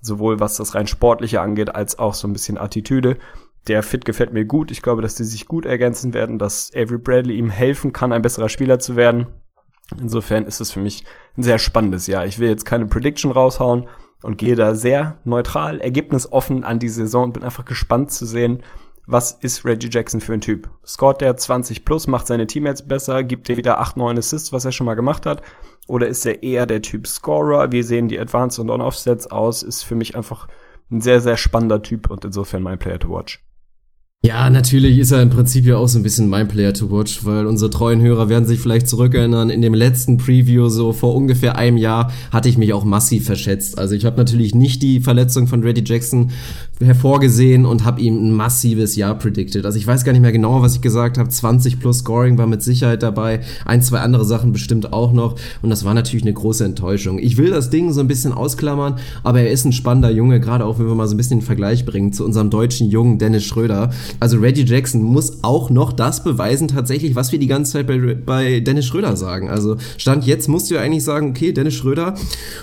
sowohl 0.00 0.40
was 0.40 0.56
das 0.56 0.74
rein 0.74 0.86
sportliche 0.86 1.42
angeht, 1.42 1.74
als 1.74 1.98
auch 1.98 2.14
so 2.14 2.26
ein 2.26 2.32
bisschen 2.32 2.58
Attitüde 2.58 3.18
der 3.68 3.82
Fit 3.82 4.04
gefällt 4.04 4.32
mir 4.32 4.44
gut. 4.44 4.70
Ich 4.70 4.82
glaube, 4.82 5.02
dass 5.02 5.14
die 5.14 5.24
sich 5.24 5.46
gut 5.46 5.66
ergänzen 5.66 6.14
werden, 6.14 6.38
dass 6.38 6.70
Avery 6.74 6.98
Bradley 6.98 7.36
ihm 7.36 7.50
helfen 7.50 7.92
kann, 7.92 8.12
ein 8.12 8.22
besserer 8.22 8.48
Spieler 8.48 8.78
zu 8.78 8.96
werden. 8.96 9.26
Insofern 10.00 10.46
ist 10.46 10.60
es 10.60 10.72
für 10.72 10.80
mich 10.80 11.04
ein 11.36 11.42
sehr 11.42 11.58
spannendes 11.58 12.06
Jahr. 12.06 12.26
Ich 12.26 12.38
will 12.38 12.48
jetzt 12.48 12.64
keine 12.64 12.86
Prediction 12.86 13.30
raushauen 13.30 13.88
und 14.22 14.38
gehe 14.38 14.56
da 14.56 14.74
sehr 14.74 15.18
neutral, 15.24 15.80
ergebnisoffen 15.80 16.64
an 16.64 16.78
die 16.78 16.88
Saison 16.88 17.24
und 17.24 17.32
bin 17.34 17.42
einfach 17.42 17.64
gespannt 17.64 18.10
zu 18.12 18.24
sehen, 18.26 18.62
was 19.06 19.32
ist 19.32 19.64
Reggie 19.64 19.90
Jackson 19.90 20.20
für 20.20 20.32
ein 20.32 20.40
Typ? 20.40 20.70
Scoret 20.86 21.20
der 21.20 21.36
20 21.36 21.84
plus, 21.84 22.06
macht 22.06 22.28
seine 22.28 22.46
Teammates 22.46 22.86
besser, 22.86 23.24
gibt 23.24 23.50
er 23.50 23.56
wieder 23.56 23.80
8, 23.80 23.96
9 23.96 24.16
Assists, 24.16 24.52
was 24.52 24.64
er 24.64 24.70
schon 24.70 24.86
mal 24.86 24.94
gemacht 24.94 25.26
hat? 25.26 25.42
Oder 25.88 26.06
ist 26.06 26.24
er 26.24 26.44
eher 26.44 26.66
der 26.66 26.82
Typ 26.82 27.08
Scorer? 27.08 27.72
Wie 27.72 27.82
sehen 27.82 28.08
die 28.08 28.20
Advanced 28.20 28.60
und 28.60 28.70
On-Off-Sets 28.70 29.26
aus? 29.26 29.64
Ist 29.64 29.82
für 29.82 29.96
mich 29.96 30.14
einfach 30.14 30.46
ein 30.90 31.00
sehr, 31.00 31.20
sehr 31.20 31.36
spannender 31.36 31.82
Typ 31.82 32.10
und 32.10 32.24
insofern 32.24 32.62
mein 32.62 32.78
Player 32.78 33.00
to 33.00 33.10
watch. 33.10 33.42
Ja, 34.24 34.48
natürlich 34.50 34.98
ist 34.98 35.10
er 35.10 35.20
im 35.20 35.30
Prinzip 35.30 35.66
ja 35.66 35.78
auch 35.78 35.88
so 35.88 35.98
ein 35.98 36.04
bisschen 36.04 36.28
mein 36.28 36.46
Player 36.46 36.72
to 36.72 36.88
watch, 36.92 37.24
weil 37.24 37.44
unsere 37.44 37.70
treuen 37.70 38.00
Hörer 38.00 38.28
werden 38.28 38.46
sich 38.46 38.60
vielleicht 38.60 38.86
zurückerinnern. 38.86 39.50
In 39.50 39.62
dem 39.62 39.74
letzten 39.74 40.16
Preview, 40.16 40.68
so 40.68 40.92
vor 40.92 41.16
ungefähr 41.16 41.56
einem 41.56 41.76
Jahr, 41.76 42.12
hatte 42.30 42.48
ich 42.48 42.56
mich 42.56 42.72
auch 42.72 42.84
massiv 42.84 43.26
verschätzt. 43.26 43.78
Also 43.78 43.96
ich 43.96 44.04
habe 44.04 44.16
natürlich 44.16 44.54
nicht 44.54 44.80
die 44.80 45.00
Verletzung 45.00 45.48
von 45.48 45.64
Reddy 45.64 45.82
Jackson 45.84 46.30
hervorgesehen 46.84 47.64
und 47.64 47.84
habe 47.84 48.00
ihm 48.00 48.16
ein 48.16 48.32
massives 48.32 48.96
Jahr 48.96 49.16
predicted. 49.18 49.64
Also 49.64 49.78
ich 49.78 49.86
weiß 49.86 50.04
gar 50.04 50.12
nicht 50.12 50.22
mehr 50.22 50.32
genau, 50.32 50.62
was 50.62 50.76
ich 50.76 50.80
gesagt 50.80 51.18
habe. 51.18 51.28
20 51.28 51.80
plus 51.80 51.98
Scoring 51.98 52.38
war 52.38 52.46
mit 52.46 52.62
Sicherheit 52.62 53.02
dabei. 53.02 53.40
Ein, 53.64 53.82
zwei 53.82 54.00
andere 54.00 54.24
Sachen 54.24 54.52
bestimmt 54.52 54.92
auch 54.92 55.12
noch. 55.12 55.36
Und 55.62 55.70
das 55.70 55.84
war 55.84 55.94
natürlich 55.94 56.24
eine 56.24 56.32
große 56.32 56.64
Enttäuschung. 56.64 57.18
Ich 57.18 57.36
will 57.36 57.50
das 57.50 57.70
Ding 57.70 57.92
so 57.92 58.00
ein 58.00 58.08
bisschen 58.08 58.32
ausklammern, 58.32 58.96
aber 59.22 59.40
er 59.40 59.50
ist 59.50 59.64
ein 59.64 59.72
spannender 59.72 60.10
Junge, 60.10 60.40
gerade 60.40 60.64
auch 60.64 60.78
wenn 60.78 60.86
wir 60.86 60.94
mal 60.94 61.08
so 61.08 61.14
ein 61.14 61.16
bisschen 61.16 61.40
den 61.40 61.46
Vergleich 61.46 61.84
bringen 61.84 62.12
zu 62.12 62.24
unserem 62.24 62.50
deutschen 62.50 62.90
Jungen 62.90 63.18
Dennis 63.18 63.44
Schröder. 63.44 63.90
Also 64.20 64.38
Reggie 64.38 64.64
Jackson 64.64 65.02
muss 65.02 65.42
auch 65.42 65.70
noch 65.70 65.92
das 65.92 66.24
beweisen 66.24 66.68
tatsächlich, 66.68 67.14
was 67.14 67.32
wir 67.32 67.38
die 67.38 67.46
ganze 67.46 67.72
Zeit 67.72 67.86
bei, 67.86 67.98
bei 68.14 68.60
Dennis 68.60 68.86
Schröder 68.86 69.16
sagen. 69.16 69.48
Also 69.48 69.76
Stand 69.98 70.24
jetzt 70.26 70.48
musst 70.48 70.70
du 70.70 70.74
ja 70.74 70.80
eigentlich 70.80 71.04
sagen, 71.04 71.30
okay, 71.30 71.52
Dennis 71.52 71.74
Schröder 71.74 72.14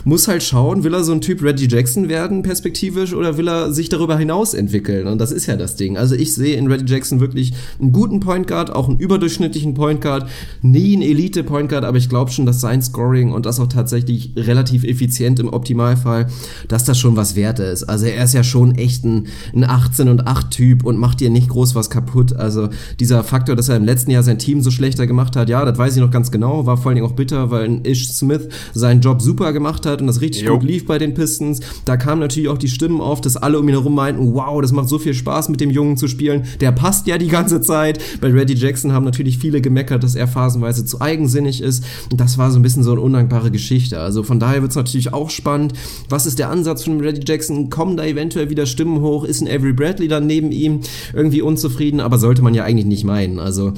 muss 0.03 0.27
halt 0.27 0.43
schauen, 0.43 0.83
will 0.83 0.93
er 0.93 1.03
so 1.03 1.11
ein 1.11 1.21
Typ 1.21 1.43
Reggie 1.43 1.67
Jackson 1.67 2.09
werden 2.09 2.43
perspektivisch 2.43 3.13
oder 3.13 3.37
will 3.37 3.47
er 3.47 3.71
sich 3.71 3.89
darüber 3.89 4.08
hinaus 4.17 4.53
entwickeln? 4.53 5.07
Und 5.07 5.19
das 5.19 5.31
ist 5.31 5.45
ja 5.45 5.55
das 5.55 5.75
Ding. 5.75 5.97
Also 5.97 6.15
ich 6.15 6.33
sehe 6.33 6.55
in 6.55 6.67
Reggie 6.67 6.91
Jackson 6.91 7.19
wirklich 7.19 7.53
einen 7.79 7.91
guten 7.91 8.19
Point 8.19 8.47
Guard, 8.47 8.71
auch 8.71 8.89
einen 8.89 8.99
überdurchschnittlichen 8.99 9.73
Point 9.73 10.01
Guard, 10.01 10.29
nie 10.61 10.95
ein 10.95 11.01
Elite 11.01 11.43
Point 11.43 11.69
Guard, 11.69 11.83
aber 11.83 11.97
ich 11.97 12.09
glaube 12.09 12.31
schon, 12.31 12.45
dass 12.45 12.61
sein 12.61 12.81
Scoring 12.81 13.31
und 13.31 13.45
das 13.45 13.59
auch 13.59 13.67
tatsächlich 13.67 14.33
relativ 14.35 14.83
effizient 14.83 15.39
im 15.39 15.51
Optimalfall, 15.51 16.27
dass 16.67 16.83
das 16.83 16.99
schon 16.99 17.15
was 17.15 17.35
wert 17.35 17.59
ist. 17.59 17.83
Also 17.83 18.05
er 18.05 18.23
ist 18.23 18.33
ja 18.33 18.43
schon 18.43 18.75
echt 18.75 19.05
ein, 19.05 19.27
ein 19.53 19.63
18 19.63 20.09
und 20.09 20.27
8 20.27 20.51
Typ 20.51 20.85
und 20.85 20.97
macht 20.97 21.19
dir 21.19 21.29
nicht 21.29 21.49
groß 21.49 21.75
was 21.75 21.89
kaputt. 21.89 22.33
Also 22.35 22.69
dieser 22.99 23.23
Faktor, 23.23 23.55
dass 23.55 23.69
er 23.69 23.77
im 23.77 23.85
letzten 23.85 24.11
Jahr 24.11 24.23
sein 24.23 24.39
Team 24.39 24.61
so 24.61 24.71
schlechter 24.71 25.07
gemacht 25.07 25.35
hat, 25.35 25.49
ja, 25.49 25.63
das 25.65 25.77
weiß 25.77 25.95
ich 25.95 26.01
noch 26.01 26.11
ganz 26.11 26.31
genau, 26.31 26.65
war 26.65 26.77
vor 26.77 26.87
allen 26.87 26.95
Dingen 26.95 27.07
auch 27.07 27.15
bitter, 27.15 27.51
weil 27.51 27.65
ein 27.65 27.85
Ish 27.85 28.09
Smith 28.09 28.49
seinen 28.73 29.01
Job 29.01 29.21
super 29.21 29.53
gemacht 29.53 29.85
hat 29.85 30.01
und 30.01 30.07
das 30.07 30.21
richtig 30.21 30.43
jo. 30.43 30.53
gut 30.53 30.63
lief 30.63 30.85
bei 30.85 30.97
den 30.97 31.13
Pistons. 31.13 31.59
Da 31.85 31.97
kamen 31.97 32.21
natürlich 32.21 32.49
auch 32.49 32.57
die 32.57 32.69
Stimmen 32.69 33.01
auf, 33.01 33.21
dass 33.21 33.37
alle 33.37 33.59
um 33.59 33.67
ihn 33.67 33.75
herum 33.75 33.88
meinten, 33.89 34.33
wow, 34.33 34.61
das 34.61 34.71
macht 34.71 34.89
so 34.89 34.99
viel 34.99 35.13
Spaß 35.13 35.49
mit 35.49 35.61
dem 35.61 35.71
Jungen 35.71 35.97
zu 35.97 36.07
spielen. 36.07 36.45
Der 36.59 36.71
passt 36.71 37.07
ja 37.07 37.17
die 37.17 37.27
ganze 37.27 37.61
Zeit. 37.61 37.99
Bei 38.21 38.29
Reddy 38.29 38.53
Jackson 38.53 38.93
haben 38.93 39.05
natürlich 39.05 39.37
viele 39.37 39.61
gemeckert, 39.61 40.03
dass 40.03 40.15
er 40.15 40.27
phasenweise 40.27 40.85
zu 40.85 41.01
eigensinnig 41.01 41.61
ist. 41.61 41.83
Und 42.11 42.19
das 42.19 42.37
war 42.37 42.51
so 42.51 42.59
ein 42.59 42.61
bisschen 42.61 42.83
so 42.83 42.91
eine 42.91 43.01
undankbare 43.01 43.51
Geschichte. 43.51 43.99
Also 43.99 44.23
von 44.23 44.39
daher 44.39 44.61
wird 44.61 44.71
es 44.71 44.77
natürlich 44.77 45.13
auch 45.13 45.29
spannend. 45.29 45.73
Was 46.09 46.25
ist 46.25 46.39
der 46.39 46.49
Ansatz 46.49 46.83
von 46.83 46.99
Reddy 46.99 47.21
Jackson? 47.25 47.69
Kommen 47.69 47.97
da 47.97 48.05
eventuell 48.05 48.49
wieder 48.49 48.65
Stimmen 48.65 49.01
hoch? 49.01 49.23
Ist 49.23 49.41
ein 49.41 49.47
Avery 49.47 49.73
Bradley 49.73 50.07
dann 50.07 50.27
neben 50.27 50.51
ihm 50.51 50.81
irgendwie 51.13 51.41
unzufrieden? 51.41 51.99
Aber 51.99 52.17
sollte 52.17 52.41
man 52.41 52.53
ja 52.53 52.63
eigentlich 52.63 52.85
nicht 52.85 53.03
meinen. 53.03 53.39
Also 53.39 53.73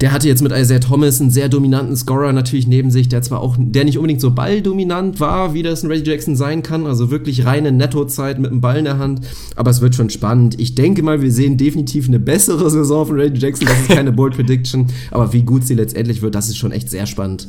der 0.00 0.12
hatte 0.12 0.28
jetzt 0.28 0.42
mit 0.42 0.52
Isaiah 0.52 0.80
Thomas 0.80 1.20
einen 1.20 1.30
sehr 1.30 1.48
dominanten 1.48 1.96
Scorer 1.96 2.32
natürlich 2.32 2.66
neben 2.66 2.90
sich, 2.90 3.08
der 3.08 3.22
zwar 3.22 3.40
auch, 3.40 3.56
der 3.58 3.84
nicht 3.84 3.98
unbedingt 3.98 4.20
so 4.20 4.30
balldominant 4.30 5.20
war, 5.20 5.54
wie 5.54 5.62
das 5.62 5.82
ein 5.82 5.90
Reggie 5.90 6.10
Jackson 6.10 6.36
sein 6.36 6.62
kann, 6.62 6.86
also 6.86 7.10
wirklich 7.10 7.44
reine 7.44 7.72
Nettozeit 7.72 8.38
mit 8.38 8.50
dem 8.50 8.60
Ball 8.60 8.78
in 8.78 8.84
der 8.84 8.98
Hand, 8.98 9.20
aber 9.56 9.70
es 9.70 9.80
wird 9.80 9.94
schon 9.94 10.10
spannend. 10.10 10.60
Ich 10.60 10.74
denke 10.74 11.02
mal, 11.02 11.22
wir 11.22 11.32
sehen 11.32 11.56
definitiv 11.56 12.08
eine 12.08 12.20
bessere 12.20 12.70
Saison 12.70 13.06
von 13.06 13.20
Reggie 13.20 13.40
Jackson, 13.40 13.66
das 13.66 13.80
ist 13.80 13.88
keine 13.88 14.12
Bold 14.14 14.34
Prediction, 14.34 14.86
aber 15.10 15.32
wie 15.32 15.42
gut 15.42 15.66
sie 15.66 15.74
letztendlich 15.74 16.22
wird, 16.22 16.34
das 16.34 16.48
ist 16.48 16.56
schon 16.56 16.72
echt 16.72 16.90
sehr 16.90 17.06
spannend. 17.06 17.48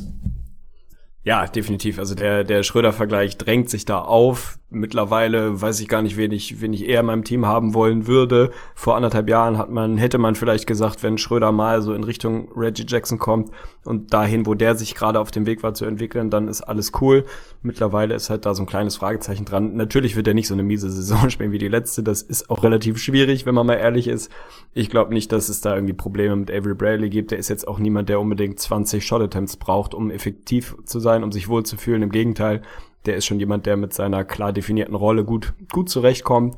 Ja, 1.26 1.48
definitiv. 1.48 1.98
Also 1.98 2.14
der, 2.14 2.44
der 2.44 2.62
Schröder-Vergleich 2.62 3.36
drängt 3.36 3.68
sich 3.68 3.84
da 3.84 3.98
auf. 3.98 4.60
Mittlerweile 4.76 5.60
weiß 5.60 5.80
ich 5.80 5.88
gar 5.88 6.02
nicht, 6.02 6.18
wen 6.18 6.32
ich, 6.32 6.60
wen 6.60 6.74
ich 6.74 6.86
eher 6.86 7.00
in 7.00 7.06
meinem 7.06 7.24
Team 7.24 7.46
haben 7.46 7.72
wollen 7.72 8.06
würde. 8.06 8.50
Vor 8.74 8.94
anderthalb 8.94 9.26
Jahren 9.26 9.56
hat 9.56 9.70
man, 9.70 9.96
hätte 9.96 10.18
man 10.18 10.34
vielleicht 10.34 10.66
gesagt, 10.66 11.02
wenn 11.02 11.16
Schröder 11.16 11.50
mal 11.50 11.80
so 11.80 11.94
in 11.94 12.04
Richtung 12.04 12.50
Reggie 12.54 12.84
Jackson 12.86 13.18
kommt 13.18 13.50
und 13.84 14.12
dahin, 14.12 14.44
wo 14.44 14.52
der 14.52 14.74
sich 14.74 14.94
gerade 14.94 15.18
auf 15.18 15.30
dem 15.30 15.46
Weg 15.46 15.62
war 15.62 15.72
zu 15.72 15.86
entwickeln, 15.86 16.28
dann 16.28 16.46
ist 16.46 16.60
alles 16.60 16.92
cool. 17.00 17.24
Mittlerweile 17.62 18.14
ist 18.14 18.28
halt 18.28 18.44
da 18.44 18.54
so 18.54 18.64
ein 18.64 18.66
kleines 18.66 18.96
Fragezeichen 18.96 19.46
dran. 19.46 19.76
Natürlich 19.76 20.14
wird 20.14 20.28
er 20.28 20.34
nicht 20.34 20.46
so 20.46 20.54
eine 20.54 20.62
miese 20.62 20.90
Saison 20.90 21.30
spielen 21.30 21.52
wie 21.52 21.58
die 21.58 21.68
letzte. 21.68 22.02
Das 22.02 22.20
ist 22.20 22.50
auch 22.50 22.62
relativ 22.62 22.98
schwierig, 22.98 23.46
wenn 23.46 23.54
man 23.54 23.66
mal 23.66 23.74
ehrlich 23.74 24.08
ist. 24.08 24.30
Ich 24.74 24.90
glaube 24.90 25.14
nicht, 25.14 25.32
dass 25.32 25.48
es 25.48 25.62
da 25.62 25.74
irgendwie 25.74 25.94
Probleme 25.94 26.36
mit 26.36 26.50
Avery 26.50 26.74
Bradley 26.74 27.08
gibt. 27.08 27.30
Der 27.30 27.38
ist 27.38 27.48
jetzt 27.48 27.66
auch 27.66 27.78
niemand, 27.78 28.10
der 28.10 28.20
unbedingt 28.20 28.60
20 28.60 29.06
Shot 29.06 29.22
Attempts 29.22 29.56
braucht, 29.56 29.94
um 29.94 30.10
effektiv 30.10 30.76
zu 30.84 31.00
sein 31.00 31.24
um 31.24 31.32
sich 31.32 31.48
wohlzufühlen. 31.48 32.02
Im 32.02 32.10
Gegenteil, 32.10 32.60
der 33.06 33.16
ist 33.16 33.26
schon 33.26 33.40
jemand, 33.40 33.66
der 33.66 33.76
mit 33.76 33.92
seiner 33.92 34.24
klar 34.24 34.52
definierten 34.52 34.94
Rolle 34.94 35.24
gut, 35.24 35.54
gut 35.72 35.88
zurechtkommt. 35.88 36.56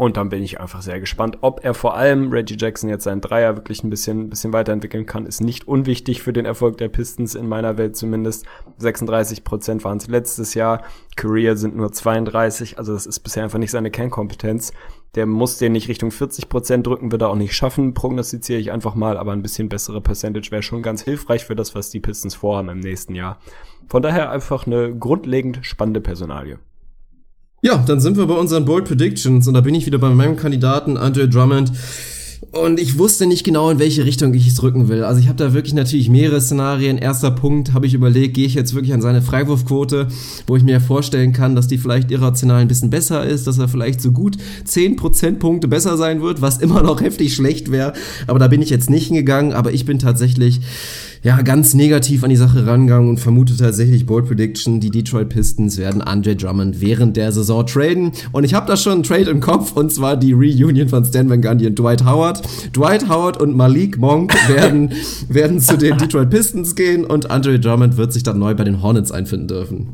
Und 0.00 0.16
dann 0.16 0.30
bin 0.30 0.42
ich 0.42 0.58
einfach 0.58 0.80
sehr 0.80 0.98
gespannt, 0.98 1.36
ob 1.42 1.62
er 1.62 1.74
vor 1.74 1.94
allem 1.94 2.32
Reggie 2.32 2.56
Jackson 2.58 2.88
jetzt 2.88 3.04
seinen 3.04 3.20
Dreier 3.20 3.56
wirklich 3.56 3.84
ein 3.84 3.90
bisschen, 3.90 4.20
ein 4.20 4.30
bisschen 4.30 4.54
weiterentwickeln 4.54 5.04
kann. 5.04 5.26
Ist 5.26 5.42
nicht 5.42 5.68
unwichtig 5.68 6.22
für 6.22 6.32
den 6.32 6.46
Erfolg 6.46 6.78
der 6.78 6.88
Pistons 6.88 7.34
in 7.34 7.46
meiner 7.46 7.76
Welt 7.76 7.96
zumindest. 7.96 8.46
36 8.78 9.44
Prozent 9.44 9.84
waren 9.84 9.98
es 9.98 10.08
letztes 10.08 10.54
Jahr. 10.54 10.84
Career 11.16 11.54
sind 11.58 11.76
nur 11.76 11.92
32. 11.92 12.78
Also 12.78 12.94
das 12.94 13.04
ist 13.04 13.20
bisher 13.20 13.44
einfach 13.44 13.58
nicht 13.58 13.72
seine 13.72 13.90
Kernkompetenz. 13.90 14.72
Der 15.16 15.26
muss 15.26 15.58
den 15.58 15.72
nicht 15.72 15.88
Richtung 15.88 16.10
40 16.10 16.48
Prozent 16.48 16.86
drücken, 16.86 17.12
wird 17.12 17.20
er 17.20 17.28
auch 17.28 17.36
nicht 17.36 17.54
schaffen, 17.54 17.92
prognostiziere 17.92 18.58
ich 18.58 18.72
einfach 18.72 18.94
mal. 18.94 19.18
Aber 19.18 19.32
ein 19.32 19.42
bisschen 19.42 19.68
bessere 19.68 20.00
Percentage 20.00 20.50
wäre 20.50 20.62
schon 20.62 20.80
ganz 20.80 21.02
hilfreich 21.02 21.44
für 21.44 21.56
das, 21.56 21.74
was 21.74 21.90
die 21.90 22.00
Pistons 22.00 22.36
vorhaben 22.36 22.70
im 22.70 22.80
nächsten 22.80 23.14
Jahr. 23.14 23.38
Von 23.90 24.02
daher 24.02 24.30
einfach 24.30 24.68
eine 24.68 24.96
grundlegend 24.96 25.58
spannende 25.62 26.00
Personalie. 26.00 26.60
Ja, 27.60 27.76
dann 27.78 28.00
sind 28.00 28.16
wir 28.16 28.26
bei 28.26 28.34
unseren 28.34 28.64
Bold 28.64 28.84
Predictions 28.84 29.48
und 29.48 29.54
da 29.54 29.60
bin 29.60 29.74
ich 29.74 29.84
wieder 29.84 29.98
bei 29.98 30.10
meinem 30.10 30.36
Kandidaten 30.36 30.96
Andre 30.96 31.28
Drummond. 31.28 31.72
Und 32.52 32.80
ich 32.80 32.98
wusste 32.98 33.26
nicht 33.26 33.44
genau, 33.44 33.68
in 33.70 33.78
welche 33.78 34.04
Richtung 34.04 34.32
ich 34.32 34.46
es 34.46 34.54
drücken 34.54 34.88
will. 34.88 35.04
Also 35.04 35.20
ich 35.20 35.26
habe 35.26 35.36
da 35.36 35.52
wirklich 35.52 35.74
natürlich 35.74 36.08
mehrere 36.08 36.40
Szenarien. 36.40 36.98
Erster 36.98 37.32
Punkt 37.32 37.74
habe 37.74 37.86
ich 37.86 37.94
überlegt, 37.94 38.34
gehe 38.34 38.46
ich 38.46 38.54
jetzt 38.54 38.74
wirklich 38.74 38.94
an 38.94 39.02
seine 39.02 39.22
Freiwurfquote, 39.22 40.08
wo 40.46 40.56
ich 40.56 40.62
mir 40.62 40.80
vorstellen 40.80 41.32
kann, 41.32 41.54
dass 41.54 41.66
die 41.66 41.78
vielleicht 41.78 42.10
irrational 42.10 42.60
ein 42.60 42.68
bisschen 42.68 42.90
besser 42.90 43.26
ist, 43.26 43.46
dass 43.46 43.58
er 43.58 43.68
vielleicht 43.68 44.00
so 44.00 44.12
gut 44.12 44.36
10 44.64 44.96
Prozentpunkte 44.96 45.68
besser 45.68 45.96
sein 45.96 46.22
wird, 46.22 46.40
was 46.40 46.58
immer 46.58 46.82
noch 46.82 47.00
heftig 47.02 47.34
schlecht 47.34 47.70
wäre. 47.72 47.92
Aber 48.28 48.38
da 48.38 48.46
bin 48.46 48.62
ich 48.62 48.70
jetzt 48.70 48.88
nicht 48.88 49.08
hingegangen. 49.08 49.52
Aber 49.52 49.72
ich 49.72 49.84
bin 49.84 49.98
tatsächlich 49.98 50.60
ja, 51.22 51.42
ganz 51.42 51.74
negativ 51.74 52.24
an 52.24 52.30
die 52.30 52.36
Sache 52.36 52.66
rangegangen 52.66 53.10
und 53.10 53.20
vermute 53.20 53.54
tatsächlich 53.54 54.06
Bold 54.06 54.26
Prediction, 54.26 54.80
die 54.80 54.90
Detroit 54.90 55.28
Pistons 55.28 55.76
werden 55.76 56.00
Andre 56.00 56.34
Drummond 56.34 56.80
während 56.80 57.16
der 57.16 57.30
Saison 57.30 57.66
traden. 57.66 58.12
Und 58.32 58.44
ich 58.44 58.54
habe 58.54 58.66
da 58.66 58.76
schon 58.76 58.94
einen 58.94 59.02
Trade 59.02 59.30
im 59.30 59.40
Kopf, 59.40 59.72
und 59.72 59.92
zwar 59.92 60.16
die 60.16 60.32
Reunion 60.32 60.88
von 60.88 61.04
Stan 61.04 61.28
Van 61.28 61.42
Gundy 61.42 61.66
und 61.66 61.78
Dwight 61.78 62.06
Howard. 62.06 62.42
Dwight 62.74 63.08
Howard 63.10 63.38
und 63.38 63.54
Malik 63.54 63.98
Monk 63.98 64.32
werden, 64.48 64.92
werden 65.28 65.60
zu 65.60 65.76
den 65.76 65.98
Detroit 65.98 66.30
Pistons 66.30 66.74
gehen 66.74 67.04
und 67.04 67.30
Andre 67.30 67.60
Drummond 67.60 67.98
wird 67.98 68.14
sich 68.14 68.22
dann 68.22 68.38
neu 68.38 68.54
bei 68.54 68.64
den 68.64 68.82
Hornets 68.82 69.12
einfinden 69.12 69.48
dürfen. 69.48 69.88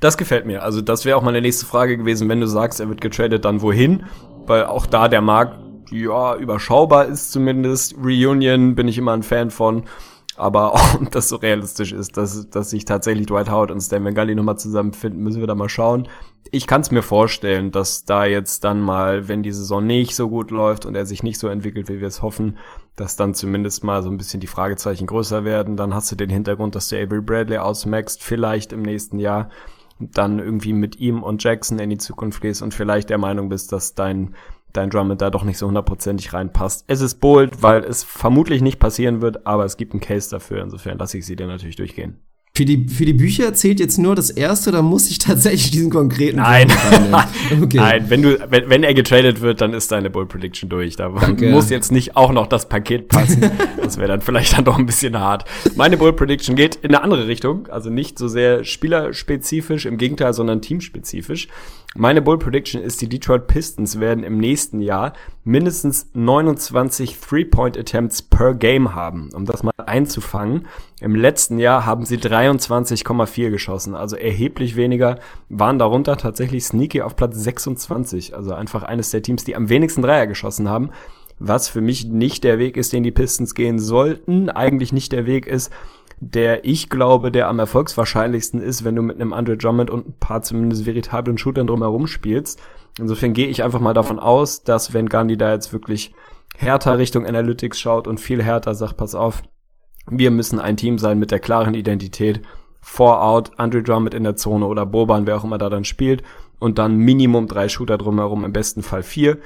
Das 0.00 0.18
gefällt 0.18 0.46
mir. 0.46 0.62
Also 0.62 0.82
das 0.82 1.06
wäre 1.06 1.16
auch 1.16 1.22
meine 1.22 1.40
nächste 1.40 1.64
Frage 1.64 1.96
gewesen, 1.96 2.28
wenn 2.28 2.40
du 2.40 2.46
sagst, 2.46 2.78
er 2.78 2.88
wird 2.88 3.00
getradet, 3.00 3.44
dann 3.44 3.62
wohin? 3.62 4.04
Weil 4.46 4.66
auch 4.66 4.86
da 4.86 5.08
der 5.08 5.22
Markt 5.22 5.58
ja, 5.90 6.36
überschaubar 6.36 7.06
ist 7.06 7.32
zumindest. 7.32 7.96
Reunion 7.96 8.74
bin 8.74 8.88
ich 8.88 8.98
immer 8.98 9.12
ein 9.12 9.22
Fan 9.22 9.50
von. 9.50 9.84
Aber 10.38 10.74
ob 10.94 11.10
das 11.10 11.28
so 11.28 11.36
realistisch 11.36 11.92
ist, 11.92 12.16
dass, 12.16 12.48
dass 12.48 12.70
sich 12.70 12.84
tatsächlich 12.84 13.26
Dwight 13.26 13.50
Howard 13.50 13.70
und 13.70 13.80
Stan 13.80 14.04
Van 14.04 14.14
Gundy 14.14 14.34
nochmal 14.34 14.58
zusammenfinden, 14.58 15.22
müssen 15.22 15.40
wir 15.40 15.48
da 15.48 15.54
mal 15.54 15.68
schauen. 15.68 16.08
Ich 16.50 16.66
kann 16.66 16.80
es 16.80 16.90
mir 16.90 17.02
vorstellen, 17.02 17.72
dass 17.72 18.04
da 18.04 18.24
jetzt 18.24 18.64
dann 18.64 18.80
mal, 18.80 19.28
wenn 19.28 19.42
die 19.42 19.52
Saison 19.52 19.84
nicht 19.84 20.14
so 20.14 20.30
gut 20.30 20.50
läuft 20.50 20.86
und 20.86 20.94
er 20.94 21.04
sich 21.04 21.22
nicht 21.22 21.38
so 21.38 21.48
entwickelt, 21.48 21.88
wie 21.88 22.00
wir 22.00 22.06
es 22.06 22.22
hoffen, 22.22 22.56
dass 22.96 23.16
dann 23.16 23.34
zumindest 23.34 23.84
mal 23.84 24.02
so 24.02 24.08
ein 24.08 24.16
bisschen 24.16 24.40
die 24.40 24.46
Fragezeichen 24.46 25.06
größer 25.06 25.44
werden. 25.44 25.76
Dann 25.76 25.92
hast 25.92 26.10
du 26.10 26.16
den 26.16 26.30
Hintergrund, 26.30 26.74
dass 26.74 26.88
du 26.88 26.96
Avery 26.96 27.20
Bradley 27.20 27.58
ausmaxst, 27.58 28.22
vielleicht 28.22 28.72
im 28.72 28.82
nächsten 28.82 29.18
Jahr 29.18 29.50
dann 29.98 30.38
irgendwie 30.38 30.72
mit 30.72 31.00
ihm 31.00 31.24
und 31.24 31.42
Jackson 31.42 31.80
in 31.80 31.90
die 31.90 31.98
Zukunft 31.98 32.40
gehst 32.40 32.62
und 32.62 32.72
vielleicht 32.72 33.10
der 33.10 33.18
Meinung 33.18 33.48
bist, 33.48 33.72
dass 33.72 33.94
dein 33.94 34.36
dein 34.72 34.90
Drummond 34.90 35.20
da 35.20 35.30
doch 35.30 35.44
nicht 35.44 35.58
so 35.58 35.66
hundertprozentig 35.66 36.32
reinpasst. 36.32 36.84
Es 36.86 37.00
ist 37.00 37.16
bold, 37.20 37.62
weil 37.62 37.84
es 37.84 38.04
vermutlich 38.04 38.62
nicht 38.62 38.78
passieren 38.78 39.20
wird, 39.20 39.46
aber 39.46 39.64
es 39.64 39.76
gibt 39.76 39.92
einen 39.92 40.00
Case 40.00 40.30
dafür. 40.30 40.62
Insofern 40.62 40.98
lasse 40.98 41.18
ich 41.18 41.26
sie 41.26 41.36
dir 41.36 41.46
natürlich 41.46 41.76
durchgehen. 41.76 42.20
Für 42.58 42.64
die, 42.64 42.88
für 42.88 43.04
die 43.04 43.12
Bücher 43.12 43.54
zählt 43.54 43.78
jetzt 43.78 43.98
nur 43.98 44.16
das 44.16 44.30
erste, 44.30 44.72
da 44.72 44.82
muss 44.82 45.08
ich 45.08 45.18
tatsächlich 45.18 45.70
diesen 45.70 45.90
konkreten. 45.90 46.38
Nein, 46.38 46.66
okay. 47.62 47.76
nein, 47.76 48.06
wenn 48.08 48.22
du, 48.22 48.36
wenn, 48.50 48.68
wenn 48.68 48.82
er 48.82 48.94
getradet 48.94 49.40
wird, 49.42 49.60
dann 49.60 49.74
ist 49.74 49.92
deine 49.92 50.10
Bull 50.10 50.26
Prediction 50.26 50.68
durch. 50.68 50.96
Da 50.96 51.08
Danke. 51.08 51.52
muss 51.52 51.70
jetzt 51.70 51.92
nicht 51.92 52.16
auch 52.16 52.32
noch 52.32 52.48
das 52.48 52.68
Paket 52.68 53.06
passen. 53.06 53.48
das 53.80 53.96
wäre 53.96 54.08
dann 54.08 54.22
vielleicht 54.22 54.58
dann 54.58 54.64
doch 54.64 54.76
ein 54.76 54.86
bisschen 54.86 55.16
hart. 55.20 55.44
Meine 55.76 55.96
Bull 55.96 56.12
Prediction 56.12 56.56
geht 56.56 56.74
in 56.74 56.92
eine 56.92 57.04
andere 57.04 57.28
Richtung, 57.28 57.68
also 57.68 57.90
nicht 57.90 58.18
so 58.18 58.26
sehr 58.26 58.64
spielerspezifisch, 58.64 59.86
im 59.86 59.96
Gegenteil, 59.96 60.32
sondern 60.32 60.60
teamspezifisch. 60.60 61.46
Meine 61.94 62.22
Bull 62.22 62.38
Prediction 62.38 62.82
ist, 62.82 63.00
die 63.00 63.08
Detroit 63.08 63.46
Pistons 63.46 63.98
werden 63.98 64.22
im 64.22 64.38
nächsten 64.38 64.80
Jahr 64.80 65.14
mindestens 65.44 66.10
29 66.12 67.16
Three-Point 67.18 67.78
Attempts 67.78 68.20
per 68.20 68.54
Game 68.54 68.94
haben, 68.94 69.30
um 69.32 69.46
das 69.46 69.62
mal 69.62 69.72
einzufangen. 69.78 70.66
Im 71.00 71.14
letzten 71.14 71.58
Jahr 71.58 71.86
haben 71.86 72.04
sie 72.04 72.16
23,4 72.16 73.50
geschossen, 73.50 73.94
also 73.94 74.16
erheblich 74.16 74.74
weniger, 74.74 75.20
waren 75.48 75.78
darunter 75.78 76.16
tatsächlich 76.16 76.64
sneaky 76.64 77.02
auf 77.02 77.14
Platz 77.14 77.36
26, 77.36 78.34
also 78.34 78.52
einfach 78.52 78.82
eines 78.82 79.10
der 79.10 79.22
Teams, 79.22 79.44
die 79.44 79.54
am 79.54 79.68
wenigsten 79.68 80.02
Dreier 80.02 80.26
geschossen 80.26 80.68
haben 80.68 80.90
was 81.38 81.68
für 81.68 81.80
mich 81.80 82.06
nicht 82.06 82.44
der 82.44 82.58
Weg 82.58 82.76
ist, 82.76 82.92
den 82.92 83.02
die 83.02 83.10
Pistons 83.10 83.54
gehen 83.54 83.78
sollten, 83.78 84.50
eigentlich 84.50 84.92
nicht 84.92 85.12
der 85.12 85.26
Weg 85.26 85.46
ist, 85.46 85.72
der 86.20 86.64
ich 86.64 86.90
glaube, 86.90 87.30
der 87.30 87.48
am 87.48 87.58
erfolgswahrscheinlichsten 87.58 88.60
ist, 88.60 88.84
wenn 88.84 88.96
du 88.96 89.02
mit 89.02 89.16
einem 89.16 89.32
Andre 89.32 89.56
Drummond 89.56 89.90
und 89.90 90.08
ein 90.08 90.14
paar 90.18 90.42
zumindest 90.42 90.84
veritablen 90.84 91.38
Shootern 91.38 91.68
drumherum 91.68 92.06
spielst. 92.06 92.60
Insofern 92.98 93.32
gehe 93.32 93.46
ich 93.46 93.62
einfach 93.62 93.80
mal 93.80 93.94
davon 93.94 94.18
aus, 94.18 94.64
dass 94.64 94.92
wenn 94.92 95.08
Gandhi 95.08 95.36
da 95.36 95.52
jetzt 95.52 95.72
wirklich 95.72 96.12
härter 96.56 96.98
Richtung 96.98 97.24
Analytics 97.24 97.78
schaut 97.78 98.08
und 98.08 98.18
viel 98.18 98.42
härter 98.42 98.74
sagt, 98.74 98.96
pass 98.96 99.14
auf, 99.14 99.42
wir 100.10 100.30
müssen 100.30 100.60
ein 100.60 100.76
Team 100.76 100.98
sein 100.98 101.18
mit 101.18 101.30
der 101.30 101.40
klaren 101.40 101.74
Identität, 101.74 102.42
Four 102.80 103.22
out, 103.22 103.50
Andre 103.58 103.82
Drummond 103.82 104.14
in 104.14 104.24
der 104.24 104.36
Zone 104.36 104.66
oder 104.66 104.86
Boban, 104.86 105.26
wer 105.26 105.36
auch 105.36 105.44
immer 105.44 105.58
da 105.58 105.68
dann 105.68 105.84
spielt 105.84 106.22
und 106.58 106.78
dann 106.78 106.96
Minimum 106.96 107.46
drei 107.46 107.68
Shooter 107.68 107.98
drumherum, 107.98 108.44
im 108.44 108.52
besten 108.52 108.82
Fall 108.82 109.02
vier. 109.02 109.38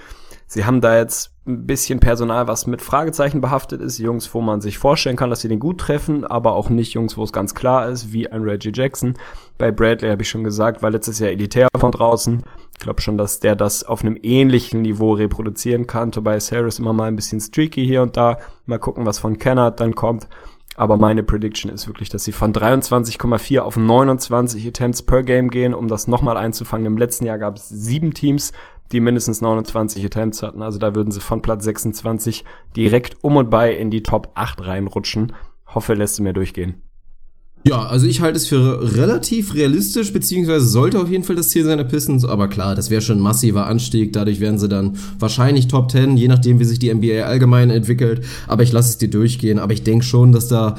Sie 0.46 0.66
haben 0.66 0.82
da 0.82 0.98
jetzt 0.98 1.32
ein 1.46 1.66
bisschen 1.66 1.98
Personal, 1.98 2.46
was 2.46 2.66
mit 2.66 2.82
Fragezeichen 2.82 3.40
behaftet 3.40 3.80
ist. 3.80 3.98
Jungs, 3.98 4.32
wo 4.34 4.42
man 4.42 4.60
sich 4.60 4.76
vorstellen 4.76 5.16
kann, 5.16 5.30
dass 5.30 5.40
sie 5.40 5.48
den 5.48 5.58
gut 5.58 5.78
treffen, 5.78 6.26
aber 6.26 6.52
auch 6.52 6.68
nicht 6.68 6.92
Jungs, 6.92 7.16
wo 7.16 7.24
es 7.24 7.32
ganz 7.32 7.54
klar 7.54 7.88
ist, 7.88 8.12
wie 8.12 8.28
ein 8.28 8.42
Reggie 8.42 8.70
Jackson. 8.72 9.14
Bei 9.56 9.72
Bradley 9.72 10.10
habe 10.10 10.22
ich 10.22 10.28
schon 10.28 10.44
gesagt, 10.44 10.82
war 10.82 10.90
letztes 10.90 11.20
Jahr 11.20 11.30
elitär 11.30 11.68
von 11.76 11.90
draußen. 11.90 12.42
Ich 12.74 12.80
glaube 12.80 13.00
schon, 13.00 13.16
dass 13.16 13.40
der 13.40 13.56
das 13.56 13.82
auf 13.82 14.02
einem 14.02 14.18
ähnlichen 14.22 14.82
Niveau 14.82 15.14
reproduzieren 15.14 15.86
kann. 15.86 16.12
Tobias 16.12 16.52
Harris 16.52 16.78
immer 16.78 16.92
mal 16.92 17.08
ein 17.08 17.16
bisschen 17.16 17.40
streaky 17.40 17.86
hier 17.86 18.02
und 18.02 18.16
da. 18.18 18.38
Mal 18.66 18.78
gucken, 18.78 19.06
was 19.06 19.18
von 19.18 19.38
Kennard 19.38 19.80
dann 19.80 19.94
kommt. 19.94 20.28
Aber 20.74 20.96
meine 20.96 21.22
Prediction 21.22 21.70
ist 21.70 21.86
wirklich, 21.86 22.08
dass 22.08 22.24
sie 22.24 22.32
von 22.32 22.52
23,4 22.52 23.60
auf 23.60 23.76
29 23.76 24.66
Attempts 24.66 25.02
per 25.02 25.22
Game 25.22 25.50
gehen, 25.50 25.74
um 25.74 25.86
das 25.86 26.08
nochmal 26.08 26.36
einzufangen. 26.36 26.86
Im 26.86 26.96
letzten 26.96 27.26
Jahr 27.26 27.38
gab 27.38 27.56
es 27.56 27.68
sieben 27.68 28.14
Teams, 28.14 28.52
die 28.90 29.00
mindestens 29.00 29.40
29 29.40 30.04
Attempts 30.04 30.42
hatten. 30.42 30.62
Also 30.62 30.78
da 30.78 30.94
würden 30.94 31.10
sie 31.10 31.20
von 31.20 31.42
Platz 31.42 31.64
26 31.64 32.44
direkt 32.76 33.22
um 33.22 33.36
und 33.36 33.50
bei 33.50 33.74
in 33.74 33.90
die 33.90 34.02
Top 34.02 34.32
8 34.34 34.66
reinrutschen. 34.66 35.34
Hoffe, 35.66 35.94
lässt 35.94 36.18
du 36.18 36.22
mir 36.22 36.32
durchgehen. 36.32 36.82
Ja, 37.64 37.86
also 37.86 38.06
ich 38.06 38.20
halte 38.20 38.38
es 38.38 38.48
für 38.48 38.96
relativ 38.96 39.54
realistisch, 39.54 40.12
beziehungsweise 40.12 40.66
sollte 40.66 40.98
auf 40.98 41.08
jeden 41.08 41.22
Fall 41.22 41.36
das 41.36 41.50
Ziel 41.50 41.64
sein 41.64 41.78
der 41.78 41.84
Pistons, 41.84 42.24
aber 42.24 42.48
klar, 42.48 42.74
das 42.74 42.90
wäre 42.90 43.00
schon 43.00 43.18
ein 43.18 43.22
massiver 43.22 43.66
Anstieg, 43.66 44.12
dadurch 44.12 44.40
wären 44.40 44.58
sie 44.58 44.68
dann 44.68 44.96
wahrscheinlich 45.20 45.68
Top 45.68 45.88
10, 45.88 46.16
je 46.16 46.26
nachdem, 46.26 46.58
wie 46.58 46.64
sich 46.64 46.80
die 46.80 46.92
NBA 46.92 47.22
allgemein 47.22 47.70
entwickelt, 47.70 48.24
aber 48.48 48.64
ich 48.64 48.72
lasse 48.72 48.88
es 48.88 48.98
dir 48.98 49.10
durchgehen, 49.10 49.60
aber 49.60 49.74
ich 49.74 49.84
denke 49.84 50.04
schon, 50.04 50.32
dass 50.32 50.48
da 50.48 50.76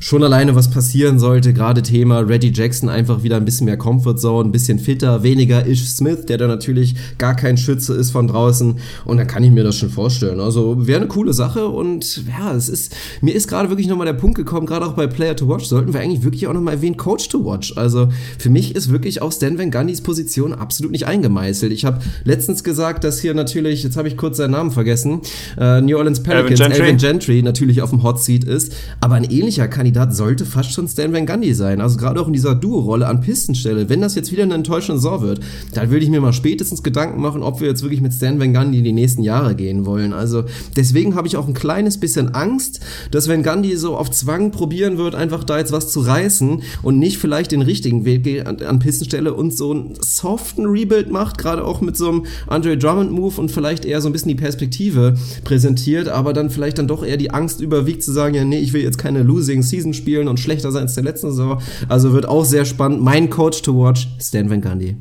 schon 0.00 0.24
alleine 0.24 0.56
was 0.56 0.70
passieren 0.70 1.18
sollte, 1.18 1.52
gerade 1.52 1.82
Thema 1.82 2.20
Reggie 2.20 2.50
Jackson 2.52 2.88
einfach 2.88 3.22
wieder 3.22 3.36
ein 3.36 3.44
bisschen 3.44 3.66
mehr 3.66 3.76
Comfort 3.76 4.16
Zone, 4.16 4.48
ein 4.48 4.52
bisschen 4.52 4.78
fitter, 4.78 5.22
weniger 5.22 5.66
Ish 5.66 5.86
Smith, 5.86 6.24
der 6.26 6.38
da 6.38 6.46
natürlich 6.46 6.94
gar 7.18 7.36
kein 7.36 7.58
Schütze 7.58 7.92
ist 7.94 8.10
von 8.10 8.26
draußen 8.26 8.76
und 9.04 9.16
dann 9.18 9.26
kann 9.26 9.44
ich 9.44 9.50
mir 9.50 9.62
das 9.62 9.76
schon 9.76 9.90
vorstellen. 9.90 10.40
Also 10.40 10.86
wäre 10.86 11.00
eine 11.00 11.08
coole 11.08 11.34
Sache 11.34 11.68
und 11.68 12.24
ja, 12.26 12.54
es 12.54 12.70
ist, 12.70 12.96
mir 13.20 13.34
ist 13.34 13.46
gerade 13.46 13.68
wirklich 13.68 13.88
nochmal 13.88 14.06
der 14.06 14.14
Punkt 14.14 14.36
gekommen, 14.36 14.66
gerade 14.66 14.86
auch 14.86 14.94
bei 14.94 15.06
Player 15.06 15.36
to 15.36 15.46
Watch 15.48 15.66
sollten 15.66 15.92
wir 15.92 16.00
eigentlich 16.00 16.24
wirklich 16.24 16.46
auch 16.46 16.54
nochmal 16.54 16.74
erwähnen, 16.74 16.96
Coach 16.96 17.28
to 17.28 17.44
Watch. 17.44 17.76
Also 17.76 18.08
für 18.38 18.48
mich 18.48 18.74
ist 18.74 18.90
wirklich 18.90 19.20
auch 19.20 19.30
Stan 19.30 19.58
Van 19.58 19.70
Gundys 19.70 20.00
Position 20.00 20.54
absolut 20.54 20.92
nicht 20.92 21.06
eingemeißelt. 21.06 21.72
Ich 21.72 21.84
habe 21.84 22.00
letztens 22.24 22.64
gesagt, 22.64 23.04
dass 23.04 23.20
hier 23.20 23.34
natürlich, 23.34 23.82
jetzt 23.82 23.98
habe 23.98 24.08
ich 24.08 24.16
kurz 24.16 24.38
seinen 24.38 24.52
Namen 24.52 24.70
vergessen, 24.70 25.20
äh, 25.58 25.82
New 25.82 25.98
Orleans 25.98 26.22
Pelicans, 26.22 26.58
Alvin 26.58 26.70
Gentry. 26.70 26.82
Alvin 26.82 26.96
Gentry 26.96 27.42
natürlich 27.42 27.82
auf 27.82 27.90
dem 27.90 28.02
Hot 28.02 28.22
Seat 28.22 28.44
ist, 28.44 28.72
aber 29.00 29.16
ein 29.16 29.24
ähnlicher 29.24 29.68
Kandidat 29.68 29.89
Kandidat 29.90 30.14
sollte 30.14 30.46
fast 30.46 30.72
schon 30.72 30.86
Stan 30.86 31.12
Van 31.12 31.26
Gundy 31.26 31.52
sein. 31.52 31.80
Also 31.80 31.96
gerade 31.96 32.20
auch 32.20 32.28
in 32.28 32.32
dieser 32.32 32.54
Duo-Rolle 32.54 33.08
an 33.08 33.20
Pistenstelle. 33.20 33.88
Wenn 33.88 34.00
das 34.00 34.14
jetzt 34.14 34.30
wieder 34.30 34.44
eine 34.44 34.54
enttäuschende 34.54 35.00
Saison 35.00 35.22
wird, 35.22 35.40
dann 35.74 35.90
würde 35.90 36.04
ich 36.04 36.10
mir 36.12 36.20
mal 36.20 36.32
spätestens 36.32 36.84
Gedanken 36.84 37.20
machen, 37.20 37.42
ob 37.42 37.60
wir 37.60 37.66
jetzt 37.66 37.82
wirklich 37.82 38.00
mit 38.00 38.12
Stan 38.12 38.38
Van 38.38 38.54
Gundy 38.54 38.82
die 38.82 38.92
nächsten 38.92 39.24
Jahre 39.24 39.56
gehen 39.56 39.86
wollen. 39.86 40.12
Also 40.12 40.44
deswegen 40.76 41.16
habe 41.16 41.26
ich 41.26 41.36
auch 41.36 41.48
ein 41.48 41.54
kleines 41.54 41.98
bisschen 41.98 42.36
Angst, 42.36 42.78
dass 43.10 43.28
Van 43.28 43.42
Gundy 43.42 43.76
so 43.76 43.96
auf 43.96 44.12
Zwang 44.12 44.52
probieren 44.52 44.96
wird, 44.96 45.16
einfach 45.16 45.42
da 45.42 45.58
jetzt 45.58 45.72
was 45.72 45.90
zu 45.90 46.02
reißen 46.02 46.62
und 46.84 46.98
nicht 47.00 47.18
vielleicht 47.18 47.50
den 47.50 47.62
richtigen 47.62 48.04
Weg 48.04 48.22
geht 48.22 48.46
an, 48.46 48.62
an 48.62 48.78
Pistenstelle 48.78 49.34
und 49.34 49.52
so 49.52 49.72
einen 49.72 49.94
soften 50.00 50.66
Rebuild 50.66 51.10
macht, 51.10 51.36
gerade 51.36 51.64
auch 51.64 51.80
mit 51.80 51.96
so 51.96 52.10
einem 52.10 52.26
Andre 52.46 52.78
Drummond 52.78 53.10
Move 53.10 53.40
und 53.40 53.50
vielleicht 53.50 53.84
eher 53.84 54.00
so 54.00 54.08
ein 54.08 54.12
bisschen 54.12 54.28
die 54.28 54.36
Perspektive 54.36 55.14
präsentiert, 55.42 56.08
aber 56.08 56.32
dann 56.32 56.48
vielleicht 56.48 56.78
dann 56.78 56.86
doch 56.86 57.04
eher 57.04 57.16
die 57.16 57.32
Angst 57.32 57.60
überwiegt 57.60 58.04
zu 58.04 58.12
sagen, 58.12 58.36
ja, 58.36 58.44
nee, 58.44 58.60
ich 58.60 58.72
will 58.72 58.82
jetzt 58.82 58.98
keine 58.98 59.24
Losing 59.24 59.62
Season 59.62 59.79
Season 59.80 59.94
spielen 59.94 60.28
und 60.28 60.38
schlechter 60.38 60.70
sein 60.70 60.82
als 60.82 60.94
der 60.94 61.04
letzten 61.04 61.30
Saison. 61.30 61.60
Also 61.88 62.12
wird 62.12 62.26
auch 62.26 62.44
sehr 62.44 62.64
spannend. 62.64 63.02
Mein 63.02 63.30
Coach 63.30 63.62
to 63.62 63.74
watch, 63.74 64.08
Stan 64.20 64.50
Van 64.50 64.60
Gundy. 64.60 64.96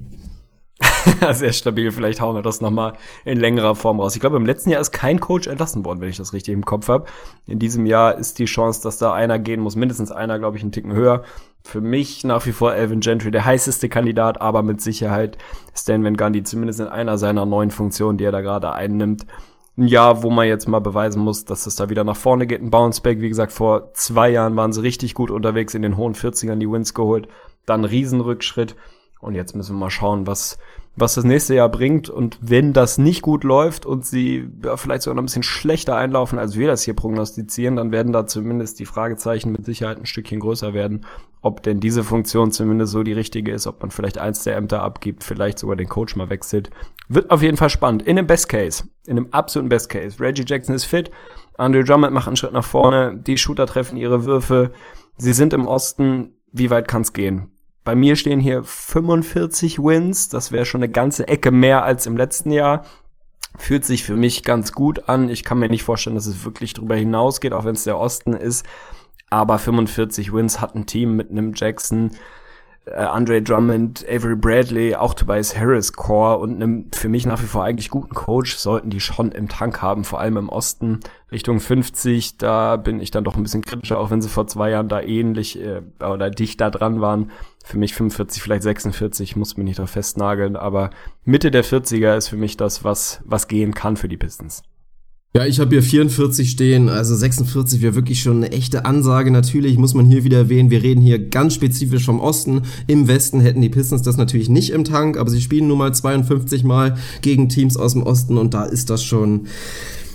sehr 1.34 1.52
stabil. 1.52 1.92
Vielleicht 1.92 2.22
hauen 2.22 2.36
wir 2.36 2.42
das 2.42 2.62
nochmal 2.62 2.94
in 3.26 3.38
längerer 3.38 3.76
Form 3.76 4.00
raus. 4.00 4.16
Ich 4.16 4.22
glaube, 4.22 4.38
im 4.38 4.46
letzten 4.46 4.70
Jahr 4.70 4.80
ist 4.80 4.92
kein 4.92 5.20
Coach 5.20 5.48
entlassen 5.48 5.84
worden, 5.84 6.00
wenn 6.00 6.10
ich 6.10 6.18
das 6.18 6.32
richtig 6.32 6.54
im 6.54 6.64
Kopf 6.64 6.88
habe. 6.88 7.06
In 7.46 7.60
diesem 7.60 7.86
Jahr 7.86 8.18
ist 8.18 8.40
die 8.40 8.46
Chance, 8.46 8.82
dass 8.82 8.98
da 8.98 9.14
einer 9.14 9.40
gehen 9.40 9.60
muss, 9.60 9.76
mindestens 9.76 10.12
einer, 10.12 10.40
glaube 10.40 10.56
ich, 10.56 10.64
einen 10.64 10.72
Ticken 10.72 10.94
höher. 10.94 11.24
Für 11.62 11.82
mich 11.82 12.24
nach 12.24 12.46
wie 12.46 12.54
vor 12.54 12.74
Elvin 12.74 13.02
Gentry 13.02 13.32
der 13.32 13.44
heißeste 13.44 13.90
Kandidat, 13.90 14.40
aber 14.40 14.64
mit 14.64 14.80
Sicherheit 14.80 15.38
Stan 15.76 16.04
Van 16.04 16.16
Gundy, 16.16 16.44
zumindest 16.44 16.80
in 16.80 16.88
einer 16.88 17.18
seiner 17.18 17.46
neuen 17.46 17.72
Funktionen, 17.72 18.18
die 18.18 18.24
er 18.24 18.32
da 18.32 18.40
gerade 18.40 18.72
einnimmt 18.72 19.26
ein 19.80 19.88
Jahr, 19.88 20.24
wo 20.24 20.30
man 20.30 20.48
jetzt 20.48 20.68
mal 20.68 20.80
beweisen 20.80 21.24
muss, 21.24 21.46
dass 21.46 21.66
es 21.66 21.76
da 21.76 21.90
wieder 21.90 22.04
nach 22.04 22.18
vorne 22.18 22.46
geht. 22.46 22.62
Ein 22.62 22.70
Bounceback, 22.70 23.22
wie 23.22 23.30
gesagt, 23.30 23.52
vor 23.52 23.94
zwei 23.94 24.30
Jahren 24.30 24.56
waren 24.56 24.74
sie 24.74 24.84
richtig 24.84 25.14
gut 25.14 25.32
unterwegs, 25.32 25.74
in 25.74 25.82
den 25.82 25.98
hohen 25.98 26.14
40ern 26.14 26.58
die 26.58 26.70
Wins 26.70 26.94
geholt. 26.94 27.28
Dann 27.66 27.86
Riesenrückschritt. 27.86 28.76
Und 29.22 29.36
jetzt 29.36 29.56
müssen 29.56 29.76
wir 29.76 29.80
mal 29.80 29.90
schauen, 29.90 30.28
was, 30.28 30.60
was 31.00 31.16
das 31.16 31.24
nächste 31.24 31.56
Jahr 31.56 31.70
bringt. 31.70 32.10
Und 32.10 32.38
wenn 32.42 32.74
das 32.74 32.98
nicht 32.98 33.22
gut 33.22 33.44
läuft 33.44 33.86
und 33.86 34.06
sie 34.06 34.50
ja, 34.64 34.78
vielleicht 34.78 35.04
sogar 35.04 35.16
noch 35.16 35.24
ein 35.24 35.26
bisschen 35.26 35.44
schlechter 35.44 35.96
einlaufen, 35.96 36.40
als 36.40 36.58
wir 36.58 36.68
das 36.68 36.84
hier 36.84 36.96
prognostizieren, 36.96 37.76
dann 37.76 37.92
werden 37.92 38.14
da 38.14 38.28
zumindest 38.28 38.80
die 38.80 38.86
Fragezeichen 38.86 39.52
mit 39.52 39.66
Sicherheit 39.66 39.98
ein 39.98 40.06
Stückchen 40.06 40.40
größer 40.40 40.74
werden, 40.74 41.06
ob 41.42 41.64
denn 41.64 41.80
diese 41.80 42.04
Funktion 42.04 42.52
zumindest 42.52 42.92
so 42.92 43.04
die 43.04 43.14
richtige 43.14 43.52
ist, 43.52 43.68
ob 43.68 43.82
man 43.82 43.92
vielleicht 43.92 44.18
eins 44.18 44.44
der 44.44 44.56
Ämter 44.56 44.82
abgibt, 44.82 45.24
vielleicht 45.24 45.60
sogar 45.60 45.76
den 45.76 45.90
Coach 45.90 46.16
mal 46.16 46.30
wechselt. 46.30 46.70
Wird 47.08 47.32
auf 47.32 47.42
jeden 47.42 47.58
Fall 47.58 47.70
spannend. 47.70 48.04
In 48.04 48.16
dem 48.16 48.28
Best 48.28 48.50
Case, 48.50 48.84
in 49.06 49.16
dem 49.16 49.34
absoluten 49.34 49.70
Best 49.70 49.90
Case. 49.90 50.20
Reggie 50.20 50.46
Jackson 50.46 50.76
ist 50.76 50.86
fit, 50.86 51.12
Andrew 51.58 51.84
Drummond 51.84 52.14
macht 52.14 52.28
einen 52.28 52.38
Schritt 52.38 52.54
nach 52.54 52.64
vorne, 52.64 53.18
die 53.18 53.38
Shooter 53.38 53.66
treffen 53.66 53.98
ihre 53.98 54.26
Würfe, 54.26 54.72
sie 55.18 55.34
sind 55.34 55.54
im 55.54 55.68
Osten, 55.68 56.36
wie 56.52 56.70
weit 56.70 56.88
kann's 56.88 57.14
gehen? 57.14 57.52
Bei 57.84 57.96
mir 57.96 58.16
stehen 58.16 58.40
hier 58.40 58.64
45 58.64 59.80
Wins. 59.80 60.30
Das 60.30 60.52
wäre 60.52 60.66
schon 60.66 60.84
eine 60.84 60.92
ganze 60.92 61.28
Ecke 61.28 61.52
mehr 61.52 61.84
als 61.84 62.06
im 62.06 62.18
letzten 62.18 62.52
Jahr. 62.52 62.86
Fühlt 63.58 63.86
sich 63.86 64.04
für 64.04 64.16
mich 64.16 64.44
ganz 64.44 64.74
gut 64.74 65.10
an. 65.10 65.30
Ich 65.30 65.44
kann 65.44 65.60
mir 65.60 65.70
nicht 65.70 65.84
vorstellen, 65.84 66.16
dass 66.16 66.28
es 66.28 66.46
wirklich 66.46 66.74
drüber 66.74 66.96
hinausgeht, 66.96 67.54
auch 67.54 67.66
wenn 67.66 67.76
es 67.76 67.84
der 67.84 67.98
Osten 67.98 68.34
ist. 68.34 68.66
Aber 69.30 69.60
45 69.60 70.34
Wins 70.34 70.62
hat 70.62 70.76
ein 70.76 70.86
Team 70.86 71.16
mit 71.16 71.30
einem 71.30 71.54
Jackson, 71.56 72.12
äh, 72.86 72.92
Andre 72.92 73.42
Drummond, 73.42 74.06
Avery 74.10 74.36
Bradley, 74.36 74.96
auch 74.96 75.14
Tobias 75.14 75.58
Harris 75.58 75.94
Core 75.94 76.40
und 76.40 76.56
einem 76.56 76.88
für 76.94 77.10
mich 77.10 77.26
nach 77.26 77.42
wie 77.42 77.48
vor 77.48 77.64
eigentlich 77.64 77.90
guten 77.90 78.14
Coach 78.14 78.56
sollten 78.58 78.90
die 78.90 79.00
schon 79.00 79.32
im 79.32 79.50
Tank 79.50 79.82
haben, 79.82 80.04
vor 80.04 80.20
allem 80.20 80.38
im 80.38 80.50
Osten 80.50 81.00
Richtung 81.32 81.60
50. 81.60 82.38
Da 82.38 82.78
bin 82.78 83.00
ich 83.00 83.12
dann 83.12 83.24
doch 83.24 83.36
ein 83.36 83.44
bisschen 83.44 83.62
kritischer, 83.62 84.00
auch 84.00 84.12
wenn 84.12 84.22
sie 84.22 84.30
vor 84.30 84.48
zwei 84.48 84.70
Jahren 84.72 84.90
da 84.90 85.02
ähnlich 85.02 85.60
äh, 85.60 85.82
oder 86.04 86.30
dicht 86.30 86.60
da 86.62 86.70
dran 86.70 87.02
waren. 87.02 87.32
Für 87.64 87.78
mich 87.78 87.94
45, 87.94 88.42
vielleicht 88.42 88.64
46, 88.64 89.36
muss 89.36 89.58
mich 89.58 89.66
nicht 89.66 89.80
drauf 89.80 89.92
festnageln, 89.92 90.56
aber 90.56 90.90
Mitte 91.24 91.52
der 91.52 91.64
40er 91.64 92.18
ist 92.18 92.30
für 92.30 92.38
mich 92.38 92.58
das, 92.58 92.84
was, 92.84 93.22
was 93.26 93.48
gehen 93.48 93.74
kann 93.74 93.96
für 93.96 94.08
die 94.10 94.18
Pistons. 94.18 94.64
Ja, 95.36 95.46
ich 95.46 95.60
habe 95.60 95.70
hier 95.70 95.84
44 95.84 96.50
stehen, 96.50 96.90
also 96.90 97.16
46 97.16 97.84
wäre 97.84 97.94
wirklich 97.94 98.20
schon 98.20 98.38
eine 98.38 98.52
echte 98.52 98.86
Ansage. 98.86 99.30
Natürlich 99.30 99.78
muss 99.78 99.94
man 99.94 100.08
hier 100.08 100.24
wieder 100.24 100.40
erwähnen, 100.40 100.72
wir 100.72 100.82
reden 100.82 101.02
hier 101.02 101.20
ganz 101.20 101.54
spezifisch 101.54 102.06
vom 102.06 102.20
Osten. 102.20 102.64
Im 102.88 103.08
Westen 103.08 103.40
hätten 103.40 103.62
die 103.62 103.70
Pistons 103.70 104.02
das 104.02 104.18
natürlich 104.18 104.50
nicht 104.50 104.72
im 104.72 104.86
Tank, 104.86 105.18
aber 105.18 105.30
sie 105.30 105.40
spielen 105.40 105.68
nun 105.68 105.78
mal 105.78 105.94
52 105.94 106.64
Mal 106.64 106.98
gegen 107.22 107.48
Teams 107.48 107.78
aus 107.78 107.94
dem 107.94 108.02
Osten 108.02 108.40
und 108.40 108.56
da 108.56 108.66
ist 108.66 108.90
das 108.90 109.04
schon 109.04 109.46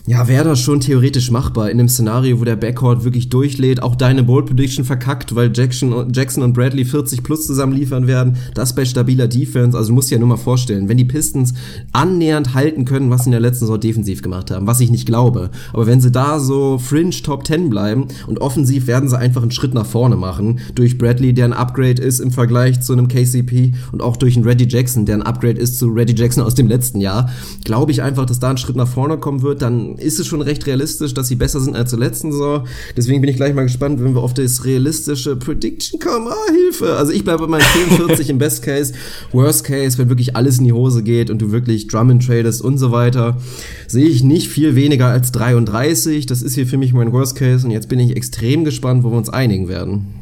ja, 0.06 0.28
wäre 0.28 0.44
das 0.44 0.60
schon 0.60 0.80
theoretisch 0.80 1.30
machbar 1.30 1.70
in 1.70 1.78
einem 1.78 1.88
Szenario, 1.88 2.38
wo 2.38 2.44
der 2.44 2.56
Backcourt 2.56 3.04
wirklich 3.04 3.30
durchlädt, 3.30 3.82
auch 3.82 3.96
deine 3.96 4.22
Bold 4.22 4.44
Prediction 4.44 4.84
verkackt, 4.84 5.34
weil 5.34 5.50
Jackson, 5.54 6.12
Jackson 6.12 6.42
und 6.42 6.52
Bradley 6.52 6.84
40 6.84 7.22
plus 7.22 7.46
zusammen 7.46 7.72
liefern 7.72 8.06
werden, 8.06 8.36
das 8.52 8.74
bei 8.74 8.84
stabiler 8.84 9.28
Defense, 9.28 9.76
also 9.76 9.88
du 9.88 9.94
musst 9.94 10.10
dir 10.10 10.16
ja 10.16 10.18
nur 10.18 10.28
mal 10.28 10.36
vorstellen, 10.36 10.90
wenn 10.90 10.98
die 10.98 11.06
Pistons 11.06 11.54
annähernd 11.92 12.52
halten 12.52 12.84
können, 12.84 13.08
was 13.08 13.22
sie 13.22 13.28
in 13.28 13.32
der 13.32 13.40
letzten 13.40 13.60
Saison 13.60 13.80
defensiv 13.80 14.20
gemacht 14.20 14.50
haben, 14.50 14.66
was 14.66 14.80
ich 14.80 14.90
nicht 14.90 15.06
glaube, 15.06 15.50
aber 15.72 15.86
wenn 15.86 16.02
sie 16.02 16.12
da 16.12 16.38
so 16.38 16.76
fringe 16.76 17.10
Top 17.22 17.46
10 17.46 17.70
bleiben 17.70 18.08
und 18.26 18.42
offensiv 18.42 18.86
werden 18.86 19.08
sie 19.08 19.18
einfach 19.18 19.40
einen 19.40 19.52
Schritt 19.52 19.72
nach 19.72 19.86
vorne 19.86 20.16
machen, 20.16 20.60
durch 20.74 20.98
Bradley, 20.98 21.32
der 21.32 21.46
ein 21.46 21.52
Upgrade 21.54 22.02
ist 22.02 22.20
im 22.20 22.30
Vergleich 22.30 22.82
zu 22.82 22.92
einem 22.92 23.08
KCP 23.08 23.72
und 23.92 24.02
auch 24.02 24.18
durch 24.18 24.36
einen 24.36 24.44
Reggie 24.44 24.68
Jackson, 24.68 25.06
der 25.06 25.16
ein 25.16 25.22
Upgrade 25.22 25.58
ist 25.58 25.78
zu 25.78 25.86
Reggie 25.86 26.14
Jackson 26.14 26.44
aus 26.44 26.54
dem 26.54 26.68
letzten 26.68 27.00
Jahr, 27.00 27.30
glaube 27.64 27.90
ich 27.90 28.02
einfach, 28.02 28.26
dass 28.26 28.38
da 28.38 28.50
ein 28.50 28.58
Schritt 28.58 28.76
nach 28.76 28.88
vorne 28.88 29.16
kommen 29.16 29.40
wird, 29.40 29.62
dann 29.62 29.93
ist 29.98 30.18
es 30.18 30.26
schon 30.26 30.42
recht 30.42 30.66
realistisch, 30.66 31.14
dass 31.14 31.28
sie 31.28 31.36
besser 31.36 31.60
sind 31.60 31.76
als 31.76 31.90
zur 31.90 31.98
letzten 31.98 32.32
Saison. 32.32 32.66
Deswegen 32.96 33.20
bin 33.20 33.30
ich 33.30 33.36
gleich 33.36 33.54
mal 33.54 33.62
gespannt, 33.62 34.02
wenn 34.02 34.14
wir 34.14 34.22
auf 34.22 34.34
das 34.34 34.64
realistische 34.64 35.36
Prediction 35.36 36.00
kommen. 36.00 36.28
Ah, 36.28 36.52
Hilfe! 36.52 36.96
Also 36.96 37.12
ich 37.12 37.24
bleibe 37.24 37.42
bei 37.42 37.48
meinen 37.48 37.62
44 37.62 38.30
im 38.30 38.38
Best 38.38 38.62
Case. 38.62 38.92
Worst 39.32 39.64
Case, 39.64 39.98
wenn 39.98 40.08
wirklich 40.08 40.36
alles 40.36 40.58
in 40.58 40.64
die 40.64 40.72
Hose 40.72 41.02
geht 41.02 41.30
und 41.30 41.40
du 41.40 41.52
wirklich 41.52 41.88
Drummond 41.88 42.26
tradest 42.26 42.62
und 42.62 42.78
so 42.78 42.92
weiter, 42.92 43.38
sehe 43.86 44.06
ich 44.06 44.22
nicht 44.22 44.48
viel 44.48 44.74
weniger 44.74 45.06
als 45.08 45.32
33. 45.32 46.26
Das 46.26 46.42
ist 46.42 46.54
hier 46.54 46.66
für 46.66 46.78
mich 46.78 46.92
mein 46.92 47.12
Worst 47.12 47.36
Case 47.36 47.66
und 47.66 47.70
jetzt 47.70 47.88
bin 47.88 48.00
ich 48.00 48.16
extrem 48.16 48.64
gespannt, 48.64 49.04
wo 49.04 49.10
wir 49.10 49.18
uns 49.18 49.30
einigen 49.30 49.68
werden. 49.68 50.20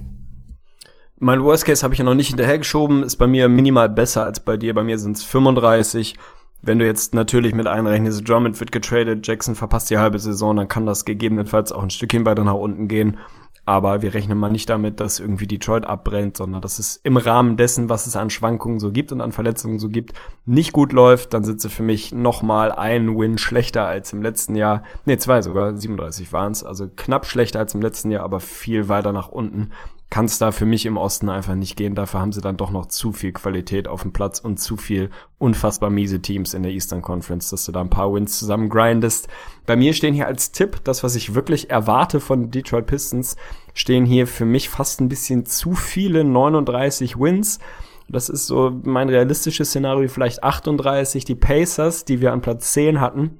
Mein 1.25 1.45
Worst 1.45 1.67
Case 1.67 1.85
habe 1.85 1.95
ich 1.95 1.99
ja 1.99 2.05
noch 2.05 2.17
nicht 2.17 2.29
hinterhergeschoben, 2.29 3.05
ist 3.05 3.15
bei 3.15 3.29
mir 3.29 3.49
minimal 3.49 3.89
besser 3.89 4.25
als 4.25 4.41
bei 4.41 4.57
dir. 4.57 4.75
Bei 4.75 4.83
mir 4.83 4.99
sind 4.99 5.17
es 5.17 5.23
35. 5.23 6.17
Wenn 6.65 6.79
du 6.79 6.87
jetzt 6.87 7.13
natürlich 7.13 7.55
mit 7.55 7.67
einrechnest, 7.67 8.29
Drummond 8.29 8.61
wird 8.61 8.71
getradet, 8.71 9.27
Jackson 9.27 9.57
verpasst 9.57 9.91
die 9.91 9.99
halbe 9.99 10.21
Saison, 10.21 10.55
dann 10.55 10.69
kann 10.69 10.87
das 10.87 11.05
gegebenenfalls 11.05 11.73
auch 11.73 11.83
ein 11.83 11.91
Stückchen 11.91 12.25
weiter 12.25 12.45
nach 12.45 12.55
unten 12.55 12.87
gehen. 12.87 13.19
Aber 13.65 14.03
wir 14.03 14.15
rechnen 14.15 14.39
mal 14.39 14.51
nicht 14.51 14.69
damit, 14.69 14.99
dass 14.99 15.21
irgendwie 15.21 15.47
Detroit 15.47 15.85
abbrennt, 15.85 16.37
sondern 16.37 16.63
dass 16.63 16.81
es 16.81 16.97
im 16.97 17.17
Rahmen 17.17 17.57
dessen, 17.57 17.89
was 17.89 18.07
es 18.07 18.17
an 18.17 18.31
Schwankungen 18.31 18.81
so 18.81 18.91
gibt 18.91 19.13
und 19.13 19.21
an 19.21 19.31
Verletzungen 19.31 19.79
so 19.79 19.89
gibt, 19.89 20.15
nicht 20.47 20.73
gut 20.73 20.93
läuft. 20.93 21.33
Dann 21.33 21.45
sie 21.45 21.69
für 21.69 21.83
mich 21.85 22.13
nochmal 22.13 22.73
ein 22.73 23.17
Win 23.17 23.39
schlechter 23.39 23.87
als 23.87 24.13
im 24.13 24.23
letzten 24.23 24.57
Jahr. 24.57 24.83
Nee, 25.05 25.17
zwei 25.17 25.43
sogar, 25.43 25.77
37 25.77 26.33
waren 26.33 26.53
es. 26.53 26.65
Also 26.65 26.89
knapp 26.89 27.25
schlechter 27.25 27.61
als 27.61 27.75
im 27.75 27.83
letzten 27.83 28.11
Jahr, 28.11 28.25
aber 28.25 28.41
viel 28.41 28.89
weiter 28.89 29.13
nach 29.13 29.29
unten 29.29 29.71
kann 30.13 30.27
es 30.27 30.37
da 30.37 30.53
für 30.53 30.67
mich 30.67 30.85
im 30.85 30.99
Osten 30.99 31.31
einfach 31.31 31.55
nicht 31.55 31.75
gehen. 31.75 31.95
Dafür 31.95 32.21
haben 32.21 32.33
sie 32.33 32.43
dann 32.43 32.59
doch 32.59 32.71
noch 32.71 32.85
zu 32.85 33.13
viel 33.13 33.33
Qualität 33.33 33.89
auf 33.89 34.03
dem 34.03 34.13
Platz 34.13 34.41
und 34.41 34.59
zu 34.59 34.77
viel 34.77 35.09
unfassbar 35.39 35.89
miese 35.89 36.21
Teams 36.21 36.53
in 36.53 36.63
der 36.63 36.73
Eastern 36.73 37.01
Conference, 37.01 37.49
dass 37.49 37.65
du 37.65 37.73
da 37.73 37.81
ein 37.81 37.89
paar 37.89 38.13
Wins 38.13 38.39
zusammen 38.39 38.69
grindest. 38.69 39.29
Bei 39.65 39.75
mir 39.75 39.95
stehen 39.95 40.13
hier 40.13 40.27
als 40.27 40.53
Tipp, 40.53 40.85
das, 40.85 41.03
was 41.03 41.17
ich 41.17 41.35
wirklich 41.35 41.71
erwarte 41.71 42.21
von 42.21 42.51
Detroit 42.51 42.85
Pistons, 42.85 43.37
stehen 43.73 44.05
hier 44.05 44.27
für 44.27 44.45
mich 44.45 44.69
fast 44.69 45.01
ein 45.01 45.09
bisschen 45.09 45.47
zu 45.47 45.73
viele 45.73 46.25
39 46.25 47.19
Wins. 47.19 47.59
Das 48.07 48.29
ist 48.29 48.47
so 48.47 48.71
mein 48.83 49.09
realistisches 49.09 49.71
Szenario, 49.71 50.11
vielleicht 50.11 50.45
38. 50.45 51.25
Die 51.25 51.35
Pacers, 51.35 52.05
die 52.05 52.21
wir 52.21 52.35
an 52.35 52.43
Platz 52.43 52.75
10 52.75 53.01
hatten, 53.01 53.39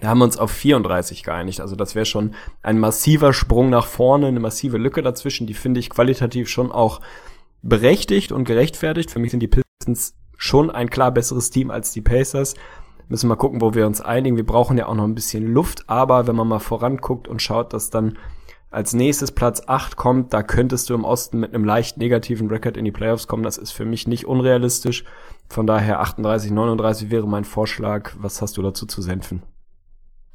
wir 0.00 0.08
haben 0.08 0.22
uns 0.22 0.36
auf 0.36 0.50
34 0.50 1.22
geeinigt. 1.22 1.60
Also 1.60 1.76
das 1.76 1.94
wäre 1.94 2.06
schon 2.06 2.34
ein 2.62 2.78
massiver 2.78 3.32
Sprung 3.32 3.70
nach 3.70 3.86
vorne, 3.86 4.26
eine 4.26 4.40
massive 4.40 4.78
Lücke 4.78 5.02
dazwischen. 5.02 5.46
Die 5.46 5.54
finde 5.54 5.80
ich 5.80 5.90
qualitativ 5.90 6.48
schon 6.48 6.70
auch 6.70 7.00
berechtigt 7.62 8.32
und 8.32 8.44
gerechtfertigt. 8.44 9.10
Für 9.10 9.18
mich 9.18 9.30
sind 9.30 9.40
die 9.40 9.48
Pistons 9.48 10.14
schon 10.36 10.70
ein 10.70 10.90
klar 10.90 11.10
besseres 11.10 11.50
Team 11.50 11.70
als 11.70 11.92
die 11.92 12.02
Pacers. 12.02 12.54
Müssen 13.08 13.28
wir 13.28 13.34
mal 13.34 13.40
gucken, 13.40 13.60
wo 13.60 13.74
wir 13.74 13.86
uns 13.86 14.00
einigen. 14.00 14.36
Wir 14.36 14.46
brauchen 14.46 14.76
ja 14.76 14.86
auch 14.86 14.94
noch 14.94 15.04
ein 15.04 15.14
bisschen 15.14 15.46
Luft, 15.46 15.88
aber 15.88 16.26
wenn 16.26 16.36
man 16.36 16.48
mal 16.48 16.58
voranguckt 16.58 17.28
und 17.28 17.40
schaut, 17.40 17.72
dass 17.72 17.90
dann 17.90 18.18
als 18.70 18.92
nächstes 18.92 19.30
Platz 19.30 19.62
8 19.66 19.96
kommt, 19.96 20.34
da 20.34 20.42
könntest 20.42 20.90
du 20.90 20.94
im 20.94 21.04
Osten 21.04 21.38
mit 21.38 21.54
einem 21.54 21.64
leicht 21.64 21.98
negativen 21.98 22.48
Record 22.48 22.76
in 22.76 22.84
die 22.84 22.92
Playoffs 22.92 23.28
kommen. 23.28 23.44
Das 23.44 23.58
ist 23.58 23.70
für 23.70 23.84
mich 23.84 24.08
nicht 24.08 24.26
unrealistisch. 24.26 25.04
Von 25.48 25.66
daher 25.66 26.00
38, 26.00 26.50
39 26.50 27.10
wäre 27.10 27.28
mein 27.28 27.44
Vorschlag. 27.44 28.12
Was 28.18 28.42
hast 28.42 28.56
du 28.56 28.62
dazu 28.62 28.86
zu 28.86 29.00
senfen? 29.00 29.42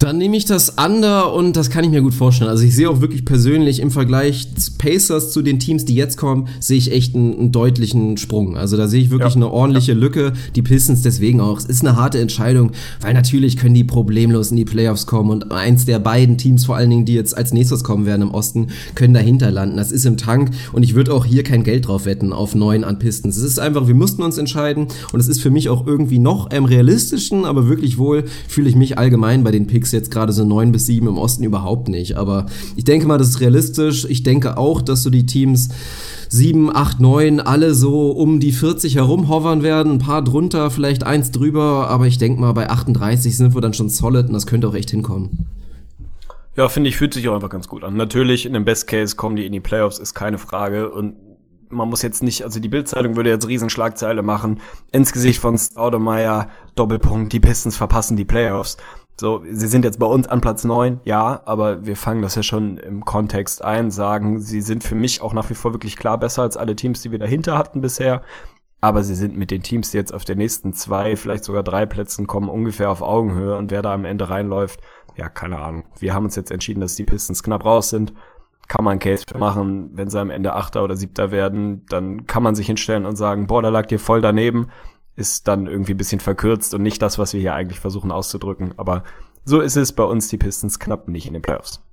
Dann 0.01 0.17
nehme 0.17 0.35
ich 0.35 0.45
das 0.45 0.77
Under 0.83 1.31
und 1.31 1.55
das 1.55 1.69
kann 1.69 1.83
ich 1.83 1.91
mir 1.91 2.01
gut 2.01 2.15
vorstellen. 2.15 2.49
Also 2.49 2.63
ich 2.63 2.75
sehe 2.75 2.89
auch 2.89 3.01
wirklich 3.01 3.23
persönlich 3.23 3.79
im 3.79 3.91
Vergleich 3.91 4.47
Pacers 4.79 5.31
zu 5.31 5.43
den 5.43 5.59
Teams, 5.59 5.85
die 5.85 5.93
jetzt 5.93 6.17
kommen, 6.17 6.47
sehe 6.59 6.79
ich 6.79 6.91
echt 6.91 7.13
einen, 7.13 7.37
einen 7.37 7.51
deutlichen 7.51 8.17
Sprung. 8.17 8.57
Also 8.57 8.77
da 8.77 8.87
sehe 8.87 8.99
ich 8.99 9.11
wirklich 9.11 9.35
ja. 9.35 9.35
eine 9.35 9.51
ordentliche 9.51 9.91
ja. 9.91 9.97
Lücke. 9.99 10.33
Die 10.55 10.63
Pistons 10.63 11.03
deswegen 11.03 11.39
auch. 11.39 11.59
Es 11.59 11.65
ist 11.65 11.85
eine 11.85 11.97
harte 11.97 12.19
Entscheidung, 12.19 12.71
weil 12.99 13.13
natürlich 13.13 13.57
können 13.57 13.75
die 13.75 13.83
problemlos 13.83 14.49
in 14.49 14.57
die 14.57 14.65
Playoffs 14.65 15.05
kommen 15.05 15.29
und 15.29 15.51
eins 15.51 15.85
der 15.85 15.99
beiden 15.99 16.39
Teams 16.39 16.65
vor 16.65 16.77
allen 16.77 16.89
Dingen, 16.89 17.05
die 17.05 17.13
jetzt 17.13 17.37
als 17.37 17.53
nächstes 17.53 17.83
kommen 17.83 18.07
werden 18.07 18.23
im 18.23 18.31
Osten, 18.31 18.69
können 18.95 19.13
dahinter 19.13 19.51
landen. 19.51 19.77
Das 19.77 19.91
ist 19.91 20.07
im 20.07 20.17
Tank 20.17 20.49
und 20.73 20.81
ich 20.81 20.95
würde 20.95 21.13
auch 21.13 21.25
hier 21.25 21.43
kein 21.43 21.63
Geld 21.63 21.87
drauf 21.87 22.05
wetten 22.05 22.33
auf 22.33 22.55
neun 22.55 22.83
an 22.83 22.97
Pistons. 22.97 23.37
Es 23.37 23.43
ist 23.43 23.59
einfach, 23.59 23.85
wir 23.85 23.93
mussten 23.93 24.23
uns 24.23 24.39
entscheiden 24.39 24.87
und 25.13 25.19
es 25.19 25.27
ist 25.27 25.41
für 25.41 25.51
mich 25.51 25.69
auch 25.69 25.85
irgendwie 25.85 26.17
noch 26.17 26.49
am 26.49 26.65
realistischen, 26.65 27.45
aber 27.45 27.69
wirklich 27.69 27.99
wohl 27.99 28.23
fühle 28.47 28.67
ich 28.67 28.75
mich 28.75 28.97
allgemein 28.97 29.43
bei 29.43 29.51
den 29.51 29.67
Picks 29.67 29.90
Picks 29.91 29.93
jetzt 29.93 30.11
gerade 30.11 30.33
so 30.33 30.45
neun 30.45 30.71
bis 30.71 30.85
sieben 30.85 31.07
im 31.07 31.17
Osten 31.17 31.43
überhaupt 31.43 31.87
nicht. 31.89 32.17
Aber 32.17 32.45
ich 32.75 32.83
denke 32.83 33.07
mal, 33.07 33.17
das 33.17 33.29
ist 33.29 33.41
realistisch. 33.41 34.05
Ich 34.05 34.23
denke 34.23 34.57
auch, 34.57 34.81
dass 34.81 35.03
so 35.03 35.09
die 35.09 35.25
Teams 35.25 35.69
7, 36.29 36.73
8, 36.73 36.99
9 36.99 37.39
alle 37.39 37.73
so 37.73 38.11
um 38.11 38.39
die 38.39 38.51
40 38.51 38.95
herum 38.95 39.27
hovern 39.29 39.63
werden. 39.63 39.93
Ein 39.93 39.99
paar 39.99 40.23
drunter, 40.23 40.71
vielleicht 40.71 41.03
eins 41.03 41.31
drüber. 41.31 41.89
Aber 41.89 42.07
ich 42.07 42.17
denke 42.17 42.39
mal, 42.39 42.53
bei 42.53 42.69
38 42.69 43.35
sind 43.35 43.53
wir 43.53 43.61
dann 43.61 43.73
schon 43.73 43.89
solid 43.89 44.27
und 44.27 44.33
das 44.33 44.47
könnte 44.47 44.67
auch 44.67 44.75
echt 44.75 44.91
hinkommen. 44.91 45.47
Ja, 46.55 46.67
finde 46.67 46.89
ich, 46.89 46.97
fühlt 46.97 47.13
sich 47.13 47.27
auch 47.29 47.35
einfach 47.35 47.49
ganz 47.49 47.67
gut 47.67 47.83
an. 47.83 47.95
Natürlich, 47.95 48.45
in 48.45 48.53
dem 48.53 48.65
Best 48.65 48.87
Case 48.87 49.15
kommen 49.15 49.37
die 49.37 49.45
in 49.45 49.53
die 49.53 49.61
Playoffs, 49.61 49.99
ist 49.99 50.13
keine 50.13 50.37
Frage. 50.37 50.91
Und 50.91 51.15
man 51.69 51.89
muss 51.89 52.01
jetzt 52.01 52.21
nicht, 52.23 52.43
also 52.43 52.59
die 52.59 52.67
Bildzeitung 52.67 53.15
würde 53.15 53.29
jetzt 53.29 53.47
Riesenschlagzeile 53.47 54.21
machen, 54.21 54.59
ins 54.91 55.13
Gesicht 55.13 55.39
von 55.39 55.57
Staudemeyer, 55.57 56.49
Doppelpunkt, 56.75 57.31
die 57.31 57.39
Pistons 57.39 57.77
verpassen 57.77 58.17
die 58.17 58.25
Playoffs. 58.25 58.75
So, 59.21 59.43
sie 59.47 59.67
sind 59.67 59.85
jetzt 59.85 59.99
bei 59.99 60.07
uns 60.07 60.27
an 60.27 60.41
Platz 60.41 60.63
neun, 60.63 60.99
ja, 61.03 61.43
aber 61.45 61.85
wir 61.85 61.95
fangen 61.95 62.23
das 62.23 62.33
ja 62.33 62.41
schon 62.41 62.77
im 62.77 63.05
Kontext 63.05 63.63
ein, 63.63 63.91
sagen, 63.91 64.39
sie 64.39 64.61
sind 64.61 64.83
für 64.83 64.95
mich 64.95 65.21
auch 65.21 65.33
nach 65.33 65.47
wie 65.51 65.53
vor 65.53 65.73
wirklich 65.73 65.95
klar 65.95 66.17
besser 66.17 66.41
als 66.41 66.57
alle 66.57 66.75
Teams, 66.75 67.03
die 67.03 67.11
wir 67.11 67.19
dahinter 67.19 67.55
hatten 67.55 67.81
bisher. 67.81 68.23
Aber 68.81 69.03
sie 69.03 69.13
sind 69.13 69.37
mit 69.37 69.51
den 69.51 69.61
Teams, 69.61 69.91
die 69.91 69.97
jetzt 69.97 70.11
auf 70.11 70.25
den 70.25 70.39
nächsten 70.39 70.73
zwei, 70.73 71.15
vielleicht 71.15 71.43
sogar 71.43 71.61
drei 71.61 71.85
Plätzen 71.85 72.25
kommen, 72.25 72.49
ungefähr 72.49 72.89
auf 72.89 73.03
Augenhöhe. 73.03 73.55
Und 73.57 73.69
wer 73.69 73.83
da 73.83 73.93
am 73.93 74.05
Ende 74.05 74.27
reinläuft, 74.27 74.81
ja, 75.15 75.29
keine 75.29 75.59
Ahnung. 75.59 75.83
Wir 75.99 76.15
haben 76.15 76.25
uns 76.25 76.35
jetzt 76.35 76.49
entschieden, 76.49 76.81
dass 76.81 76.95
die 76.95 77.05
Pistons 77.05 77.43
knapp 77.43 77.63
raus 77.63 77.91
sind. 77.91 78.13
Kann 78.67 78.83
man 78.83 78.97
Case 78.97 79.25
machen. 79.37 79.91
Wenn 79.93 80.09
sie 80.09 80.19
am 80.19 80.31
Ende 80.31 80.55
Achter 80.55 80.83
oder 80.83 80.95
Siebter 80.95 81.29
werden, 81.29 81.85
dann 81.89 82.25
kann 82.25 82.41
man 82.41 82.55
sich 82.55 82.65
hinstellen 82.65 83.05
und 83.05 83.17
sagen, 83.17 83.45
boah, 83.45 83.61
da 83.61 83.69
lag 83.69 83.85
dir 83.85 83.99
voll 83.99 84.21
daneben 84.21 84.69
ist 85.15 85.47
dann 85.47 85.67
irgendwie 85.67 85.93
ein 85.93 85.97
bisschen 85.97 86.19
verkürzt 86.19 86.73
und 86.73 86.81
nicht 86.81 87.01
das, 87.01 87.19
was 87.19 87.33
wir 87.33 87.39
hier 87.39 87.53
eigentlich 87.53 87.79
versuchen 87.79 88.11
auszudrücken. 88.11 88.73
Aber 88.77 89.03
so 89.43 89.59
ist 89.59 89.75
es 89.75 89.93
bei 89.93 90.03
uns 90.03 90.27
die 90.29 90.37
Pistons 90.37 90.79
knapp 90.79 91.07
nicht 91.07 91.27
in 91.27 91.33
den 91.33 91.41
Playoffs. 91.41 91.83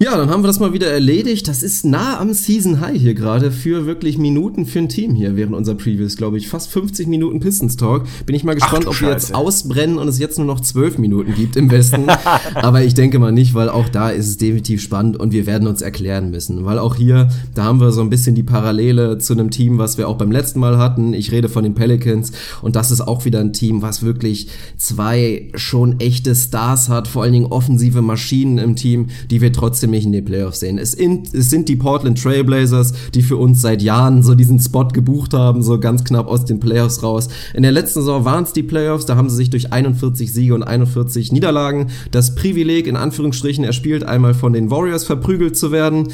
Ja, 0.00 0.16
dann 0.16 0.30
haben 0.30 0.44
wir 0.44 0.46
das 0.46 0.60
mal 0.60 0.72
wieder 0.72 0.86
erledigt. 0.86 1.48
Das 1.48 1.64
ist 1.64 1.84
nah 1.84 2.20
am 2.20 2.32
Season 2.32 2.78
High 2.78 2.96
hier 2.96 3.14
gerade 3.14 3.50
für 3.50 3.84
wirklich 3.84 4.16
Minuten 4.16 4.64
für 4.64 4.78
ein 4.78 4.88
Team 4.88 5.16
hier 5.16 5.34
während 5.34 5.56
unserer 5.56 5.74
Previews, 5.74 6.16
glaube 6.16 6.38
ich. 6.38 6.46
Fast 6.46 6.70
50 6.70 7.08
Minuten 7.08 7.40
Pistons 7.40 7.76
Talk. 7.76 8.04
Bin 8.24 8.36
ich 8.36 8.44
mal 8.44 8.54
gespannt, 8.54 8.86
ob 8.86 9.00
wir 9.00 9.10
jetzt 9.10 9.34
ausbrennen 9.34 9.98
und 9.98 10.06
es 10.06 10.20
jetzt 10.20 10.38
nur 10.38 10.46
noch 10.46 10.60
12 10.60 10.98
Minuten 10.98 11.34
gibt 11.34 11.56
im 11.56 11.68
Westen. 11.68 12.06
Aber 12.54 12.84
ich 12.84 12.94
denke 12.94 13.18
mal 13.18 13.32
nicht, 13.32 13.54
weil 13.54 13.68
auch 13.68 13.88
da 13.88 14.10
ist 14.10 14.28
es 14.28 14.36
definitiv 14.36 14.80
spannend 14.82 15.16
und 15.16 15.32
wir 15.32 15.46
werden 15.46 15.66
uns 15.66 15.82
erklären 15.82 16.30
müssen. 16.30 16.64
Weil 16.64 16.78
auch 16.78 16.94
hier, 16.94 17.30
da 17.56 17.64
haben 17.64 17.80
wir 17.80 17.90
so 17.90 18.00
ein 18.00 18.08
bisschen 18.08 18.36
die 18.36 18.44
Parallele 18.44 19.18
zu 19.18 19.32
einem 19.32 19.50
Team, 19.50 19.78
was 19.78 19.98
wir 19.98 20.08
auch 20.08 20.16
beim 20.16 20.30
letzten 20.30 20.60
Mal 20.60 20.78
hatten. 20.78 21.12
Ich 21.12 21.32
rede 21.32 21.48
von 21.48 21.64
den 21.64 21.74
Pelicans 21.74 22.30
und 22.62 22.76
das 22.76 22.92
ist 22.92 23.00
auch 23.00 23.24
wieder 23.24 23.40
ein 23.40 23.52
Team, 23.52 23.82
was 23.82 24.04
wirklich 24.04 24.46
zwei 24.76 25.50
schon 25.56 25.98
echte 25.98 26.36
Stars 26.36 26.88
hat, 26.88 27.08
vor 27.08 27.24
allen 27.24 27.32
Dingen 27.32 27.46
offensive 27.46 28.00
Maschinen 28.00 28.58
im 28.58 28.76
Team, 28.76 29.08
die 29.28 29.40
wir 29.40 29.52
trotzdem 29.52 29.87
trotzdem 29.88 29.90
nicht 29.90 30.06
in 30.06 30.12
die 30.12 30.22
Playoffs 30.22 30.60
sehen. 30.60 30.78
Es, 30.78 30.94
in, 30.94 31.22
es 31.32 31.50
sind 31.50 31.68
die 31.68 31.76
Portland 31.76 32.22
Trailblazers, 32.22 32.92
die 33.14 33.22
für 33.22 33.36
uns 33.36 33.60
seit 33.60 33.82
Jahren 33.82 34.22
so 34.22 34.34
diesen 34.34 34.60
Spot 34.60 34.88
gebucht 34.88 35.34
haben, 35.34 35.62
so 35.62 35.78
ganz 35.80 36.04
knapp 36.04 36.28
aus 36.28 36.44
den 36.44 36.60
Playoffs 36.60 37.02
raus. 37.02 37.28
In 37.54 37.62
der 37.62 37.72
letzten 37.72 38.00
Saison 38.00 38.24
waren 38.24 38.44
es 38.44 38.52
die 38.52 38.62
Playoffs, 38.62 39.06
da 39.06 39.16
haben 39.16 39.30
sie 39.30 39.36
sich 39.36 39.50
durch 39.50 39.72
41 39.72 40.32
Siege 40.32 40.54
und 40.54 40.62
41 40.62 41.32
Niederlagen 41.32 41.88
das 42.10 42.34
Privileg 42.34 42.86
in 42.86 42.96
Anführungsstrichen 42.96 43.64
erspielt, 43.64 44.04
einmal 44.04 44.34
von 44.34 44.52
den 44.52 44.70
Warriors 44.70 45.04
verprügelt 45.04 45.56
zu 45.56 45.72
werden. 45.72 46.08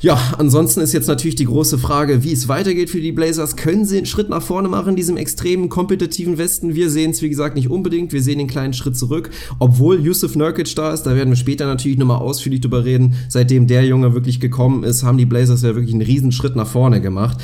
Ja, 0.00 0.16
ansonsten 0.38 0.80
ist 0.80 0.92
jetzt 0.92 1.08
natürlich 1.08 1.34
die 1.34 1.46
große 1.46 1.76
Frage, 1.76 2.22
wie 2.22 2.32
es 2.32 2.46
weitergeht 2.46 2.88
für 2.88 3.00
die 3.00 3.10
Blazers. 3.10 3.56
Können 3.56 3.84
sie 3.84 3.96
einen 3.96 4.06
Schritt 4.06 4.28
nach 4.28 4.42
vorne 4.42 4.68
machen 4.68 4.90
in 4.90 4.96
diesem 4.96 5.16
extremen 5.16 5.68
kompetitiven 5.68 6.38
Westen? 6.38 6.76
Wir 6.76 6.88
sehen 6.88 7.10
es, 7.10 7.20
wie 7.20 7.28
gesagt, 7.28 7.56
nicht 7.56 7.68
unbedingt. 7.68 8.12
Wir 8.12 8.22
sehen 8.22 8.38
den 8.38 8.46
kleinen 8.46 8.74
Schritt 8.74 8.96
zurück. 8.96 9.30
Obwohl 9.58 9.98
Yusuf 9.98 10.36
Nurkic 10.36 10.72
da 10.76 10.92
ist, 10.92 11.02
da 11.02 11.16
werden 11.16 11.30
wir 11.30 11.36
später 11.36 11.66
natürlich 11.66 11.98
nochmal 11.98 12.18
ausführlich 12.18 12.60
drüber 12.60 12.84
reden. 12.84 13.14
Seitdem 13.28 13.66
der 13.66 13.84
Junge 13.86 14.14
wirklich 14.14 14.38
gekommen 14.38 14.84
ist, 14.84 15.02
haben 15.02 15.18
die 15.18 15.26
Blazers 15.26 15.62
ja 15.62 15.74
wirklich 15.74 15.94
einen 15.94 16.02
riesen 16.02 16.30
Schritt 16.30 16.54
nach 16.54 16.68
vorne 16.68 17.00
gemacht. 17.00 17.38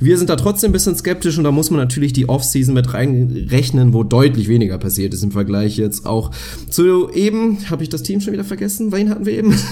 Wir 0.00 0.18
sind 0.18 0.30
da 0.30 0.34
trotzdem 0.34 0.70
ein 0.70 0.72
bisschen 0.72 0.96
skeptisch 0.96 1.38
und 1.38 1.44
da 1.44 1.52
muss 1.52 1.70
man 1.70 1.78
natürlich 1.78 2.12
die 2.12 2.28
Offseason 2.28 2.74
mit 2.74 2.92
reinrechnen, 2.92 3.94
wo 3.94 4.02
deutlich 4.02 4.48
weniger 4.48 4.78
passiert 4.78 5.14
ist 5.14 5.22
im 5.22 5.30
Vergleich 5.30 5.76
jetzt 5.76 6.06
auch 6.06 6.32
zu 6.68 7.08
eben. 7.12 7.70
Habe 7.70 7.84
ich 7.84 7.88
das 7.88 8.02
Team 8.02 8.20
schon 8.20 8.32
wieder 8.32 8.42
vergessen? 8.42 8.90
Wen 8.90 9.10
hatten 9.10 9.26
wir 9.26 9.34
eben? 9.34 9.54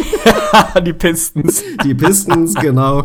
die 0.86 0.92
Pistons. 0.92 1.62
Die 1.84 1.94
Pistons, 1.94 2.54
genau. 2.54 3.04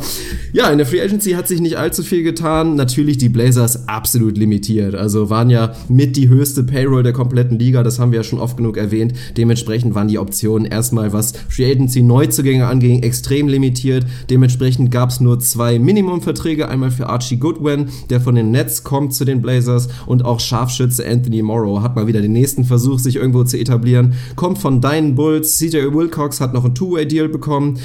Ja, 0.53 0.69
in 0.69 0.77
der 0.77 0.87
Free 0.87 1.01
Agency 1.01 1.31
hat 1.31 1.47
sich 1.47 1.61
nicht 1.61 1.77
allzu 1.77 2.03
viel 2.03 2.23
getan. 2.23 2.75
Natürlich 2.75 3.17
die 3.17 3.29
Blazers 3.29 3.87
absolut 3.87 4.37
limitiert. 4.37 4.95
Also 4.95 5.29
waren 5.29 5.49
ja 5.49 5.73
mit 5.89 6.15
die 6.15 6.29
höchste 6.29 6.63
Payroll 6.63 7.03
der 7.03 7.13
kompletten 7.13 7.59
Liga. 7.59 7.83
Das 7.83 7.99
haben 7.99 8.11
wir 8.11 8.17
ja 8.17 8.23
schon 8.23 8.39
oft 8.39 8.57
genug 8.57 8.77
erwähnt. 8.77 9.13
Dementsprechend 9.35 9.95
waren 9.95 10.07
die 10.07 10.19
Optionen 10.19 10.65
erstmal, 10.65 11.13
was 11.13 11.33
Free 11.49 11.71
Agency 11.71 12.01
Neuzugänge 12.01 12.67
anging, 12.67 13.03
extrem 13.03 13.47
limitiert. 13.47 14.05
Dementsprechend 14.29 14.91
gab 14.91 15.09
es 15.09 15.19
nur 15.19 15.39
zwei 15.39 15.79
Minimumverträge. 15.79 16.67
Einmal 16.69 16.91
für 16.91 17.07
Archie 17.07 17.37
Goodwin, 17.37 17.87
der 18.09 18.21
von 18.21 18.35
den 18.35 18.51
Nets 18.51 18.83
kommt 18.83 19.13
zu 19.13 19.25
den 19.25 19.41
Blazers. 19.41 19.89
Und 20.05 20.23
auch 20.25 20.39
Scharfschütze 20.39 21.07
Anthony 21.07 21.41
Morrow 21.41 21.81
hat 21.81 21.95
mal 21.95 22.07
wieder 22.07 22.21
den 22.21 22.33
nächsten 22.33 22.63
Versuch, 22.63 22.99
sich 22.99 23.17
irgendwo 23.17 23.43
zu 23.43 23.57
etablieren. 23.57 24.13
Kommt 24.35 24.57
von 24.57 24.81
deinen 24.81 25.15
Bulls. 25.15 25.57
CJ 25.57 25.93
Wilcox 25.93 26.39
hat 26.41 26.53
noch 26.53 26.65
ein 26.65 26.75
Two-Way-Deal 26.77 27.29
bekommen. 27.29 27.79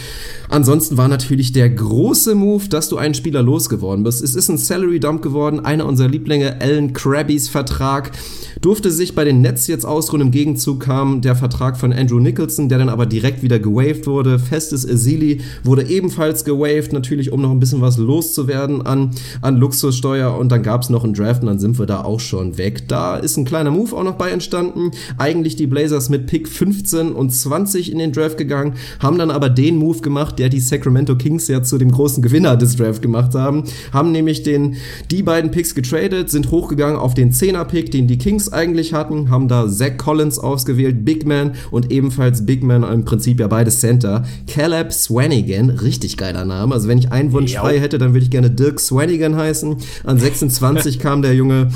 Ansonsten 0.49 0.97
war 0.97 1.09
natürlich 1.09 1.53
der 1.53 1.71
große 1.71 2.35
Move, 2.35 2.69
dass 2.69 2.89
du 2.89 2.99
einen 2.99 3.15
Spieler 3.15 3.43
losgeworden 3.43 4.05
bist. 4.05 4.23
Es 4.23 4.35
ist 4.35 4.49
ein 4.49 4.59
Salary 4.59 5.01
Dump 5.01 5.23
geworden. 5.23 5.61
Einer 5.61 5.87
unserer 5.87 6.09
Lieblinge, 6.09 6.61
Alan 6.61 6.93
Krabbys 6.93 7.49
Vertrag, 7.49 8.13
durfte 8.61 8.91
sich 8.91 9.15
bei 9.15 9.25
den 9.25 9.41
Nets 9.41 9.67
jetzt 9.67 9.85
ausruhen. 9.85 10.23
Im 10.23 10.31
Gegenzug 10.31 10.81
kam 10.81 11.21
der 11.23 11.37
Vertrag 11.37 11.77
von 11.79 11.93
Andrew 11.93 12.21
Nicholson, 12.21 12.69
der 12.69 12.79
dann 12.79 12.91
aber 12.91 13.07
direkt 13.07 13.43
wieder 13.43 13.59
gewaved 13.59 14.07
wurde. 14.07 14.39
Festes 14.39 14.89
Azili 14.89 15.41
wurde 15.65 15.89
ebenfalls 15.89 16.45
gewaved, 16.45 16.93
natürlich 16.93 17.33
um 17.33 17.41
noch 17.41 17.51
ein 17.51 17.61
bisschen 17.61 17.81
was 17.81 17.97
loszuwerden 17.97 18.83
an, 18.83 19.11
an 19.41 19.57
Luxussteuer. 19.57 20.37
Und 20.37 20.51
dann 20.51 20.63
gab 20.63 20.83
es 20.83 20.91
noch 20.91 21.05
einen 21.05 21.15
Draft 21.15 21.43
und 21.43 21.49
dann 21.49 21.59
sind 21.59 21.79
wir 21.79 21.87
da 21.87 22.03
auch 22.05 22.21
schon 22.21 22.59
weg. 22.59 22.89
Da 22.89 23.17
ist 23.17 23.37
ein 23.37 23.45
kleiner 23.45 23.71
Move 23.71 23.97
auch 23.97 24.05
noch 24.05 24.17
bei 24.17 24.31
entstanden. 24.31 24.91
Eigentlich 25.19 25.57
die 25.57 25.67
Blazers 25.67 26.09
mit 26.09 26.27
Pick 26.27 26.47
15 26.49 27.13
und 27.13 27.31
20 27.31 27.91
in 27.91 27.99
den 27.99 28.13
Draft 28.13 28.37
gegangen, 28.37 28.75
haben 29.01 29.19
dann 29.19 29.31
aber 29.31 29.51
den 29.51 29.77
Move 29.77 30.01
gemacht, 30.01 30.39
der 30.39 30.49
die 30.49 30.61
Sacramento 30.61 31.17
Kings 31.17 31.49
ja 31.49 31.63
zu 31.63 31.79
dem 31.79 31.91
großen 31.91 32.23
Gewinner 32.23 32.57
des 32.57 32.77
Draft 32.77 33.03
gemacht 33.03 33.35
haben. 33.35 33.65
Haben 33.93 34.13
nämlich 34.13 34.43
den, 34.43 34.77
die 35.11 35.23
beiden 35.23 35.51
Picks 35.51 35.75
getradet, 35.75 36.31
sind 36.31 36.51
hochgegangen 36.51 36.97
auf 36.97 37.15
den 37.15 37.33
10er 37.33 37.65
Pick, 37.65 37.91
den 37.91 38.07
die 38.07 38.19
Kings 38.19 38.53
eigentlich 38.53 38.93
hatten, 38.93 39.31
haben 39.31 39.49
da 39.49 39.69
Zach 39.69 39.97
Collins 39.99 40.39
ausgewählt, 40.39 41.05
Big 41.05 41.27
Man 41.27 41.53
und 41.71 41.91
ebenfalls 41.91 42.47
Big 42.47 42.63
Man, 42.63 42.83
im 42.83 43.05
Prinzip 43.05 43.41
ja 43.41 43.49
beide 43.49 43.71
Center. 43.71 44.25
Caleb 44.47 44.93
Swanigan, 44.93 45.71
richtig 45.71 46.17
geiler 46.17 46.45
Name. 46.45 46.75
Also 46.75 46.89
wenn 46.89 46.99
ich 46.99 47.13
einen 47.13 47.33
Wunsch 47.33 47.55
frei 47.55 47.79
hätte, 47.79 47.99
dann 47.99 48.13
würde 48.13 48.25
ich 48.25 48.31
gerne 48.31 48.51
Dirk 48.51 48.81
Swanigan 48.81 49.37
heißen. 49.37 49.77
An 50.05 50.19
26 50.19 50.99
kam 50.99 51.23
der 51.23 51.35
Junge 51.35 51.69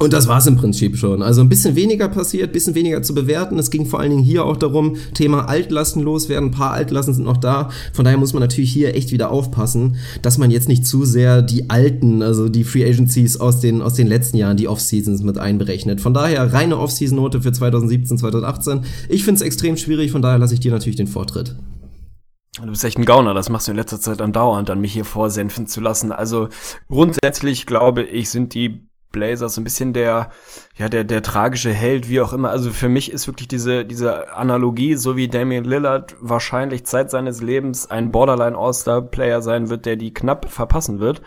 und 0.00 0.14
das 0.14 0.28
war's 0.28 0.46
im 0.46 0.56
Prinzip 0.56 0.96
schon. 0.96 1.22
Also 1.22 1.42
ein 1.42 1.50
bisschen 1.50 1.76
weniger 1.76 2.08
passiert, 2.08 2.54
bisschen 2.54 2.74
weniger 2.74 3.02
zu 3.02 3.14
bewerten. 3.14 3.58
Es 3.58 3.70
ging 3.70 3.84
vor 3.84 4.00
allen 4.00 4.08
Dingen 4.10 4.22
hier 4.22 4.46
auch 4.46 4.56
darum, 4.56 4.96
Thema 5.12 5.46
Altlasten 5.46 6.02
loswerden. 6.02 6.48
Ein 6.48 6.52
paar 6.52 6.72
Altlasten 6.72 7.12
sind 7.12 7.24
noch 7.24 7.36
da. 7.36 7.68
Von 7.92 8.06
daher 8.06 8.16
muss 8.16 8.32
man 8.32 8.40
natürlich 8.40 8.72
hier 8.72 8.96
echt 8.96 9.12
wieder 9.12 9.30
aufpassen, 9.30 9.96
dass 10.22 10.38
man 10.38 10.50
jetzt 10.50 10.68
nicht 10.68 10.86
zu 10.86 11.04
sehr 11.04 11.42
die 11.42 11.68
alten, 11.68 12.22
also 12.22 12.48
die 12.48 12.64
Free 12.64 12.86
Agencies 12.86 13.38
aus 13.38 13.60
den, 13.60 13.82
aus 13.82 13.92
den 13.92 14.06
letzten 14.06 14.38
Jahren, 14.38 14.56
die 14.56 14.68
Off-Seasons 14.68 15.22
mit 15.22 15.36
einberechnet. 15.36 16.00
Von 16.00 16.14
daher 16.14 16.50
reine 16.50 16.78
Off-Season-Note 16.78 17.42
für 17.42 17.52
2017, 17.52 18.16
2018. 18.16 18.86
Ich 19.10 19.22
find's 19.22 19.42
extrem 19.42 19.76
schwierig, 19.76 20.12
von 20.12 20.22
daher 20.22 20.38
lasse 20.38 20.54
ich 20.54 20.60
dir 20.60 20.72
natürlich 20.72 20.96
den 20.96 21.08
Vortritt. 21.08 21.56
Du 22.56 22.70
bist 22.70 22.84
echt 22.84 22.98
ein 22.98 23.04
Gauner, 23.04 23.34
das 23.34 23.50
machst 23.50 23.68
du 23.68 23.72
in 23.72 23.76
letzter 23.76 24.00
Zeit 24.00 24.22
andauernd, 24.22 24.70
an 24.70 24.80
mich 24.80 24.94
hier 24.94 25.04
vorsenfen 25.04 25.66
zu 25.66 25.80
lassen. 25.80 26.10
Also 26.10 26.48
grundsätzlich 26.88 27.66
glaube 27.66 28.02
ich, 28.02 28.30
sind 28.30 28.54
die 28.54 28.89
Blazers 29.12 29.54
so 29.54 29.60
ein 29.60 29.64
bisschen 29.64 29.92
der, 29.92 30.30
ja, 30.76 30.88
der, 30.88 31.04
der 31.04 31.22
tragische 31.22 31.72
Held, 31.72 32.08
wie 32.08 32.20
auch 32.20 32.32
immer. 32.32 32.50
Also 32.50 32.70
für 32.70 32.88
mich 32.88 33.10
ist 33.10 33.26
wirklich 33.26 33.48
diese, 33.48 33.84
diese 33.84 34.34
Analogie, 34.34 34.94
so 34.94 35.16
wie 35.16 35.28
Damian 35.28 35.64
Lillard 35.64 36.16
wahrscheinlich 36.20 36.84
Zeit 36.84 37.10
seines 37.10 37.40
Lebens 37.40 37.90
ein 37.90 38.10
Borderline 38.10 38.56
All-Star-Player 38.56 39.42
sein 39.42 39.68
wird, 39.68 39.86
der 39.86 39.96
die 39.96 40.14
knapp 40.14 40.50
verpassen 40.50 41.00
wird 41.00 41.22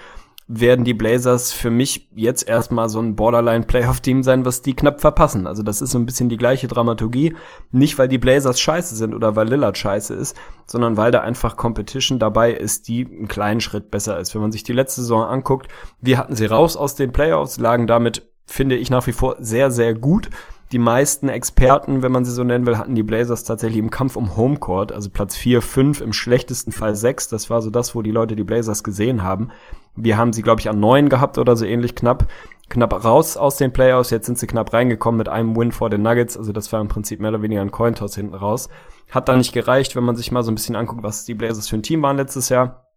werden 0.48 0.84
die 0.84 0.94
Blazers 0.94 1.54
für 1.54 1.70
mich 1.70 2.10
jetzt 2.16 2.48
erstmal 2.48 2.90
so 2.90 3.00
ein 3.00 3.16
Borderline-Playoff-Team 3.16 4.24
sein, 4.24 4.46
was 4.46 4.62
die 4.62 4.76
knapp 4.76 5.00
verpassen. 5.00 5.48
Also 5.48 5.64
das 5.64 5.82
ist 5.82 5.92
so 5.92 5.98
ein 5.98 6.06
bisschen 6.06 6.30
die 6.30 6.38
gleiche 6.38 6.68
Dramaturgie. 6.68 7.36
Nicht, 7.72 7.98
weil 7.98 8.10
die 8.10 8.18
Blazers 8.18 8.60
scheiße 8.60 8.96
sind 8.96 9.14
oder 9.14 9.36
weil 9.36 9.48
Lillard 9.48 9.78
scheiße 9.78 10.14
ist, 10.14 10.36
sondern 10.66 10.98
weil 10.98 11.12
da 11.12 11.22
einfach 11.22 11.56
Competition 11.56 12.20
dabei 12.20 12.52
ist, 12.52 12.88
die 12.88 13.06
einen 13.06 13.28
kleinen 13.28 13.62
Schritt 13.62 13.90
besser 13.90 14.20
ist. 14.20 14.34
Wenn 14.34 14.42
man 14.42 14.52
sich 14.52 14.64
die 14.64 14.74
letzte 14.74 15.02
Saison 15.02 15.24
anguckt, 15.24 15.70
wir 16.02 16.18
hatten 16.18 16.36
sie 16.36 16.46
raus 16.46 16.76
aus 16.76 16.96
den 16.96 17.14
Playoffs, 17.14 17.58
lagen 17.58 17.88
damit, 17.88 18.30
finde 18.46 18.76
ich, 18.76 18.90
nach 18.90 19.08
wie 19.08 19.14
vor 19.14 19.38
sehr, 19.40 19.72
sehr 19.72 19.94
gut. 19.94 20.30
Die 20.74 20.80
meisten 20.80 21.30
Experten, 21.30 22.02
wenn 22.02 22.12
man 22.12 22.26
sie 22.26 22.32
so 22.32 22.44
nennen 22.44 22.66
will, 22.66 22.80
hatten 22.80 22.96
die 22.96 23.04
Blazers 23.04 23.44
tatsächlich 23.44 23.78
im 23.78 23.92
Kampf 23.92 24.16
um 24.16 24.36
Homecourt, 24.36 24.92
also 24.92 25.12
Platz 25.12 25.36
4, 25.36 25.62
5, 25.62 26.02
im 26.02 26.14
schlechtesten 26.14 26.72
Fall 26.72 26.96
6. 26.96 27.28
Das 27.28 27.52
war 27.52 27.62
so 27.62 27.70
das, 27.70 27.94
wo 27.94 28.02
die 28.02 28.10
Leute 28.10 28.36
die 28.36 28.44
Blazers 28.44 28.84
gesehen 28.84 29.22
haben. 29.22 29.52
Wir 29.96 30.18
haben 30.18 30.34
sie, 30.34 30.42
glaube 30.42 30.62
ich, 30.62 30.70
an 30.72 30.80
neun 30.80 31.10
gehabt 31.10 31.38
oder 31.38 31.56
so 31.56 31.64
ähnlich 31.64 31.94
knapp. 31.94 32.28
Knapp 32.70 33.06
raus 33.06 33.38
aus 33.38 33.58
den 33.58 33.72
Playoffs. 33.72 34.10
Jetzt 34.10 34.26
sind 34.26 34.40
sie 34.40 34.48
knapp 34.48 34.74
reingekommen 34.74 35.20
mit 35.20 35.30
einem 35.30 35.56
Win 35.56 35.72
vor 35.72 35.92
den 35.92 36.02
Nuggets. 36.02 36.38
Also 36.38 36.52
das 36.52 36.74
war 36.74 36.82
im 36.82 36.88
Prinzip 36.88 37.20
mehr 37.20 37.30
oder 37.30 37.44
weniger 37.44 37.62
ein 37.62 37.70
Cointoss 37.70 38.16
hinten 38.16 38.34
raus. 38.34 38.68
Hat 39.12 39.30
da 39.30 39.38
nicht 39.38 39.54
gereicht, 39.54 39.96
wenn 39.96 40.04
man 40.04 40.16
sich 40.16 40.32
mal 40.32 40.42
so 40.42 40.52
ein 40.52 40.56
bisschen 40.56 40.76
anguckt, 40.76 41.04
was 41.04 41.24
die 41.24 41.36
Blazers 41.36 41.70
für 41.70 41.76
ein 41.76 41.84
Team 41.84 42.02
waren 42.02 42.18
letztes 42.18 42.50
Jahr. 42.50 42.88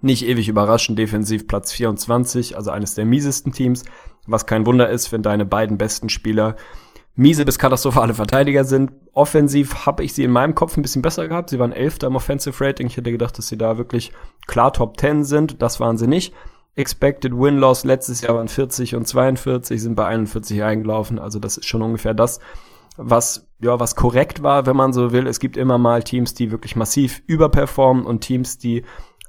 Nicht 0.00 0.24
ewig 0.24 0.48
überraschend, 0.48 1.00
defensiv 1.00 1.48
Platz 1.48 1.72
24, 1.72 2.56
also 2.56 2.70
eines 2.70 2.94
der 2.94 3.06
miesesten 3.06 3.50
Teams. 3.50 3.82
Was 4.28 4.46
kein 4.46 4.66
Wunder 4.66 4.88
ist, 4.88 5.10
wenn 5.10 5.22
deine 5.22 5.44
beiden 5.44 5.78
besten 5.78 6.10
Spieler 6.10 6.54
miese 7.16 7.44
bis 7.44 7.58
katastrophale 7.58 8.14
Verteidiger 8.14 8.64
sind. 8.64 8.92
Offensiv 9.12 9.86
habe 9.86 10.02
ich 10.02 10.14
sie 10.14 10.24
in 10.24 10.30
meinem 10.30 10.54
Kopf 10.54 10.76
ein 10.76 10.82
bisschen 10.82 11.02
besser 11.02 11.28
gehabt. 11.28 11.50
Sie 11.50 11.58
waren 11.58 11.72
Elfter 11.72 12.08
im 12.08 12.16
Offensive 12.16 12.64
Rating. 12.64 12.88
Ich 12.88 12.96
hätte 12.96 13.12
gedacht, 13.12 13.38
dass 13.38 13.48
sie 13.48 13.58
da 13.58 13.78
wirklich 13.78 14.12
klar 14.46 14.72
Top 14.72 14.98
10 14.98 15.24
sind. 15.24 15.62
Das 15.62 15.80
waren 15.80 15.96
sie 15.96 16.08
nicht. 16.08 16.34
Expected 16.76 17.32
Win-Loss 17.32 17.84
letztes 17.84 18.20
Jahr 18.20 18.34
waren 18.34 18.48
40 18.48 18.96
und 18.96 19.06
42, 19.06 19.80
sind 19.80 19.94
bei 19.94 20.06
41 20.06 20.62
eingelaufen. 20.62 21.20
Also 21.20 21.38
das 21.38 21.56
ist 21.56 21.66
schon 21.66 21.82
ungefähr 21.82 22.14
das, 22.14 22.40
was, 22.96 23.46
ja, 23.60 23.78
was 23.78 23.94
korrekt 23.94 24.42
war, 24.42 24.66
wenn 24.66 24.76
man 24.76 24.92
so 24.92 25.12
will. 25.12 25.28
Es 25.28 25.38
gibt 25.38 25.56
immer 25.56 25.78
mal 25.78 26.02
Teams, 26.02 26.34
die 26.34 26.50
wirklich 26.50 26.74
massiv 26.74 27.22
überperformen 27.28 28.04
und 28.04 28.22
Teams, 28.22 28.58
die 28.58 28.84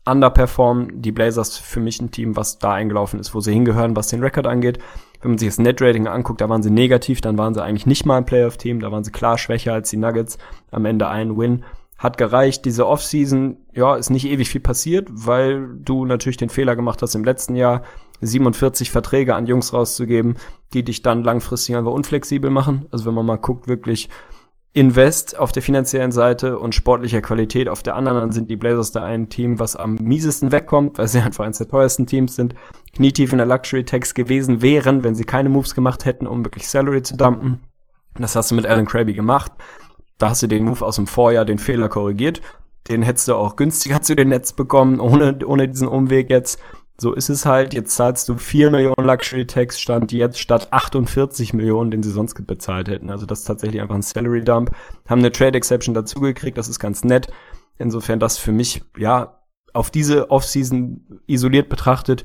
underperformen. 0.05 1.01
Die 1.03 1.11
Blazers 1.11 1.57
für 1.57 1.79
mich 1.79 2.01
ein 2.01 2.09
Team, 2.09 2.35
was 2.35 2.57
da 2.57 2.73
eingelaufen 2.73 3.19
ist, 3.19 3.35
wo 3.35 3.41
sie 3.41 3.53
hingehören, 3.53 3.95
was 3.95 4.07
den 4.07 4.23
Rekord 4.23 4.47
angeht. 4.47 4.79
Wenn 5.25 5.31
man 5.31 5.37
sich 5.39 5.49
das 5.49 5.57
Net-Rating 5.57 6.05
anguckt, 6.05 6.39
da 6.39 6.49
waren 6.49 6.61
sie 6.61 6.69
negativ, 6.69 7.19
dann 7.19 7.35
waren 7.35 7.55
sie 7.55 7.63
eigentlich 7.63 7.87
nicht 7.87 8.05
mal 8.05 8.17
ein 8.17 8.27
Playoff-Team, 8.27 8.79
da 8.79 8.91
waren 8.91 9.03
sie 9.03 9.11
klar 9.11 9.39
schwächer 9.39 9.73
als 9.73 9.89
die 9.89 9.97
Nuggets. 9.97 10.37
Am 10.69 10.85
Ende 10.85 11.07
ein 11.07 11.35
Win. 11.35 11.63
Hat 11.97 12.19
gereicht. 12.19 12.63
Diese 12.63 12.85
Offseason, 12.85 13.57
ja, 13.73 13.95
ist 13.95 14.11
nicht 14.11 14.27
ewig 14.27 14.49
viel 14.49 14.61
passiert, 14.61 15.07
weil 15.11 15.67
du 15.79 16.05
natürlich 16.05 16.37
den 16.37 16.49
Fehler 16.49 16.75
gemacht 16.75 17.01
hast, 17.01 17.15
im 17.15 17.23
letzten 17.23 17.55
Jahr 17.55 17.81
47 18.21 18.91
Verträge 18.91 19.33
an 19.33 19.47
Jungs 19.47 19.73
rauszugeben, 19.73 20.35
die 20.73 20.83
dich 20.83 21.01
dann 21.01 21.23
langfristig 21.23 21.75
einfach 21.75 21.93
unflexibel 21.93 22.51
machen. 22.51 22.85
Also 22.91 23.07
wenn 23.07 23.15
man 23.15 23.25
mal 23.25 23.37
guckt, 23.37 23.67
wirklich 23.67 24.09
Invest 24.75 25.39
auf 25.39 25.53
der 25.53 25.63
finanziellen 25.63 26.11
Seite 26.11 26.59
und 26.59 26.75
sportlicher 26.75 27.21
Qualität 27.21 27.69
auf 27.69 27.81
der 27.81 27.95
anderen, 27.95 28.33
sind 28.33 28.49
die 28.49 28.57
Blazers 28.57 28.91
da 28.91 29.05
ein 29.05 29.29
Team, 29.29 29.57
was 29.57 29.77
am 29.77 29.95
miesesten 29.95 30.51
wegkommt, 30.51 30.97
weil 30.97 31.07
sie 31.07 31.19
einfach 31.21 31.45
eines 31.45 31.59
der 31.59 31.69
teuersten 31.69 32.05
Teams 32.07 32.35
sind, 32.35 32.55
knietief 32.93 33.31
in 33.31 33.37
der 33.37 33.47
Luxury 33.47 33.85
Tax 33.85 34.13
gewesen 34.13 34.61
wären, 34.61 35.05
wenn 35.05 35.15
sie 35.15 35.23
keine 35.23 35.47
Moves 35.47 35.75
gemacht 35.75 36.03
hätten, 36.03 36.27
um 36.27 36.43
wirklich 36.43 36.67
Salary 36.67 37.01
zu 37.03 37.15
dumpen. 37.15 37.61
Das 38.15 38.35
hast 38.35 38.51
du 38.51 38.55
mit 38.55 38.65
Alan 38.65 38.85
Kraby 38.85 39.13
gemacht. 39.13 39.53
Da 40.17 40.31
hast 40.31 40.43
du 40.43 40.47
den 40.47 40.65
Move 40.65 40.85
aus 40.85 40.97
dem 40.97 41.07
Vorjahr, 41.07 41.45
den 41.45 41.57
Fehler 41.57 41.87
korrigiert. 41.87 42.41
Den 42.89 43.01
hättest 43.01 43.29
du 43.29 43.35
auch 43.35 43.55
günstiger 43.55 44.01
zu 44.01 44.13
den 44.13 44.27
Netz 44.27 44.51
bekommen, 44.51 44.99
ohne, 44.99 45.39
ohne 45.45 45.69
diesen 45.69 45.87
Umweg 45.87 46.29
jetzt. 46.29 46.59
So 46.97 47.13
ist 47.13 47.29
es 47.29 47.45
halt. 47.45 47.73
Jetzt 47.73 47.95
zahlst 47.95 48.29
du 48.29 48.37
4 48.37 48.71
Millionen 48.71 49.05
Luxury 49.05 49.45
Tax 49.45 49.79
Stand 49.79 50.11
jetzt 50.11 50.39
statt 50.39 50.71
48 50.71 51.53
Millionen, 51.53 51.91
den 51.91 52.03
sie 52.03 52.11
sonst 52.11 52.35
bezahlt 52.47 52.87
hätten. 52.87 53.09
Also 53.09 53.25
das 53.25 53.39
ist 53.39 53.45
tatsächlich 53.45 53.81
einfach 53.81 53.95
ein 53.95 54.01
Salary 54.01 54.43
Dump. 54.43 54.71
Haben 55.07 55.19
eine 55.19 55.31
Trade 55.31 55.57
Exception 55.57 55.93
dazugekriegt. 55.93 56.57
Das 56.57 56.69
ist 56.69 56.79
ganz 56.79 57.03
nett. 57.03 57.27
Insofern 57.77 58.19
das 58.19 58.37
für 58.37 58.53
mich, 58.53 58.83
ja, 58.97 59.41
auf 59.73 59.91
diese 59.91 60.31
Offseason 60.31 61.21
isoliert 61.27 61.67
betrachtet, 61.67 62.23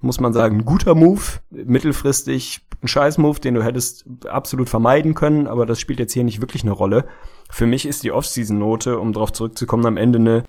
muss 0.00 0.18
man 0.18 0.32
sagen, 0.32 0.58
ein 0.58 0.64
guter 0.64 0.96
Move. 0.96 1.20
Mittelfristig 1.50 2.66
ein 2.82 2.88
Scheiß-Move, 2.88 3.38
den 3.40 3.54
du 3.54 3.62
hättest 3.62 4.06
absolut 4.26 4.68
vermeiden 4.68 5.14
können. 5.14 5.46
Aber 5.46 5.66
das 5.66 5.78
spielt 5.78 6.00
jetzt 6.00 6.14
hier 6.14 6.24
nicht 6.24 6.40
wirklich 6.40 6.62
eine 6.62 6.72
Rolle. 6.72 7.04
Für 7.48 7.66
mich 7.66 7.86
ist 7.86 8.02
die 8.02 8.10
Offseason-Note, 8.10 8.98
um 8.98 9.12
darauf 9.12 9.32
zurückzukommen, 9.32 9.86
am 9.86 9.96
Ende 9.96 10.18
eine 10.18 10.44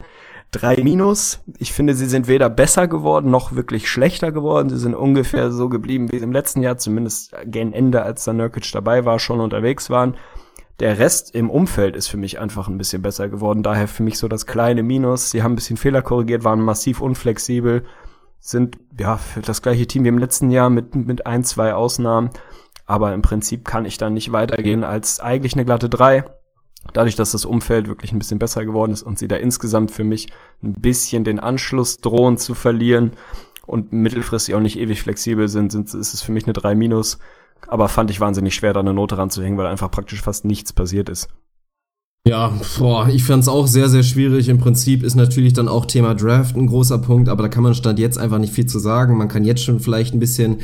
drei 0.52 0.76
Minus. 0.84 1.40
Ich 1.58 1.72
finde, 1.72 1.96
sie 1.96 2.06
sind 2.06 2.28
weder 2.28 2.50
besser 2.50 2.88
geworden 2.88 3.32
noch 3.32 3.56
wirklich 3.56 3.90
schlechter 3.90 4.32
geworden. 4.32 4.70
Sie 4.70 4.78
sind 4.78 4.96
ungefähr 4.96 5.52
so 5.52 5.70
geblieben 5.70 6.12
wie 6.12 6.18
im 6.18 6.32
letzten 6.32 6.62
Jahr, 6.62 6.78
zumindest 6.78 7.34
gegen 7.46 7.74
Ende, 7.74 8.04
als 8.04 8.26
da 8.26 8.34
Nurkic 8.34 8.72
dabei 8.72 9.06
war, 9.06 9.18
schon 9.20 9.40
unterwegs 9.40 9.90
waren. 9.90 10.16
Der 10.80 11.00
Rest 11.00 11.36
im 11.36 11.50
Umfeld 11.50 11.96
ist 11.96 12.08
für 12.08 12.18
mich 12.18 12.40
einfach 12.40 12.68
ein 12.68 12.78
bisschen 12.78 13.02
besser 13.02 13.30
geworden. 13.30 13.64
Daher 13.64 13.88
für 13.88 14.04
mich 14.04 14.18
so 14.18 14.28
das 14.28 14.46
kleine 14.46 14.84
Minus. 14.84 15.32
Sie 15.32 15.44
haben 15.44 15.54
ein 15.54 15.56
bisschen 15.56 15.78
Fehler 15.78 16.02
korrigiert, 16.02 16.44
waren 16.44 16.62
massiv 16.62 17.02
unflexibel, 17.02 17.86
sind 18.40 18.78
ja 19.00 19.18
für 19.18 19.42
das 19.42 19.62
gleiche 19.62 19.86
Team 19.88 20.04
wie 20.04 20.10
im 20.10 20.18
letzten 20.18 20.50
Jahr 20.50 20.70
mit, 20.70 20.96
mit 20.96 21.28
ein, 21.28 21.44
zwei 21.44 21.74
Ausnahmen. 21.74 22.32
Aber 22.88 23.14
im 23.14 23.22
Prinzip 23.22 23.64
kann 23.64 23.86
ich 23.86 23.98
dann 23.98 24.16
nicht 24.16 24.32
weitergehen 24.32 24.84
als 24.84 25.20
eigentlich 25.20 25.54
eine 25.54 25.66
glatte 25.66 25.88
drei. 25.88 26.26
Dadurch, 26.94 27.16
dass 27.16 27.32
das 27.32 27.46
Umfeld 27.46 27.88
wirklich 27.88 28.12
ein 28.12 28.20
bisschen 28.20 28.40
besser 28.40 28.66
geworden 28.66 28.92
ist 28.92 29.04
und 29.04 29.20
sie 29.20 29.28
da 29.28 29.36
insgesamt 29.36 29.92
für 29.92 30.04
mich 30.04 30.32
ein 30.64 30.74
bisschen 30.74 31.24
den 31.24 31.40
Anschluss 31.40 31.98
drohen 31.98 32.38
zu 32.38 32.54
verlieren 32.54 33.12
und 33.66 33.94
mittelfristig 33.94 34.56
auch 34.56 34.60
nicht 34.60 34.80
ewig 34.80 35.02
flexibel 35.02 35.48
sind, 35.48 35.72
sind 35.72 35.94
ist 35.94 36.14
es 36.14 36.22
für 36.22 36.32
mich 36.32 36.46
eine 36.46 36.54
3 36.54 36.76
minus. 36.76 37.20
Aber 37.68 37.88
fand 37.88 38.10
ich 38.10 38.20
wahnsinnig 38.20 38.56
schwer, 38.56 38.74
da 38.74 38.80
eine 38.80 38.94
Note 38.94 39.18
ranzuhängen, 39.18 39.58
weil 39.58 39.68
einfach 39.68 39.92
praktisch 39.92 40.22
fast 40.22 40.46
nichts 40.46 40.74
passiert 40.74 41.10
ist. 41.10 41.30
Ja, 42.28 42.54
boah, 42.78 43.10
ich 43.10 43.24
fand's 43.24 43.48
auch 43.48 43.66
sehr, 43.66 43.90
sehr 43.90 44.04
schwierig. 44.04 44.48
Im 44.48 44.60
Prinzip 44.60 45.02
ist 45.02 45.16
natürlich 45.16 45.54
dann 45.54 45.68
auch 45.68 45.88
Thema 45.88 46.14
Draft 46.14 46.56
ein 46.56 46.68
großer 46.68 47.00
Punkt, 47.00 47.30
aber 47.30 47.42
da 47.42 47.50
kann 47.50 47.64
man 47.64 47.74
Stand 47.74 47.98
jetzt 47.98 48.20
einfach 48.20 48.38
nicht 48.38 48.54
viel 48.54 48.68
zu 48.68 48.78
sagen. 48.78 49.18
Man 49.18 49.28
kann 49.28 49.44
jetzt 49.44 49.64
schon 49.64 49.80
vielleicht 49.80 50.14
ein 50.14 50.20
bisschen 50.20 50.58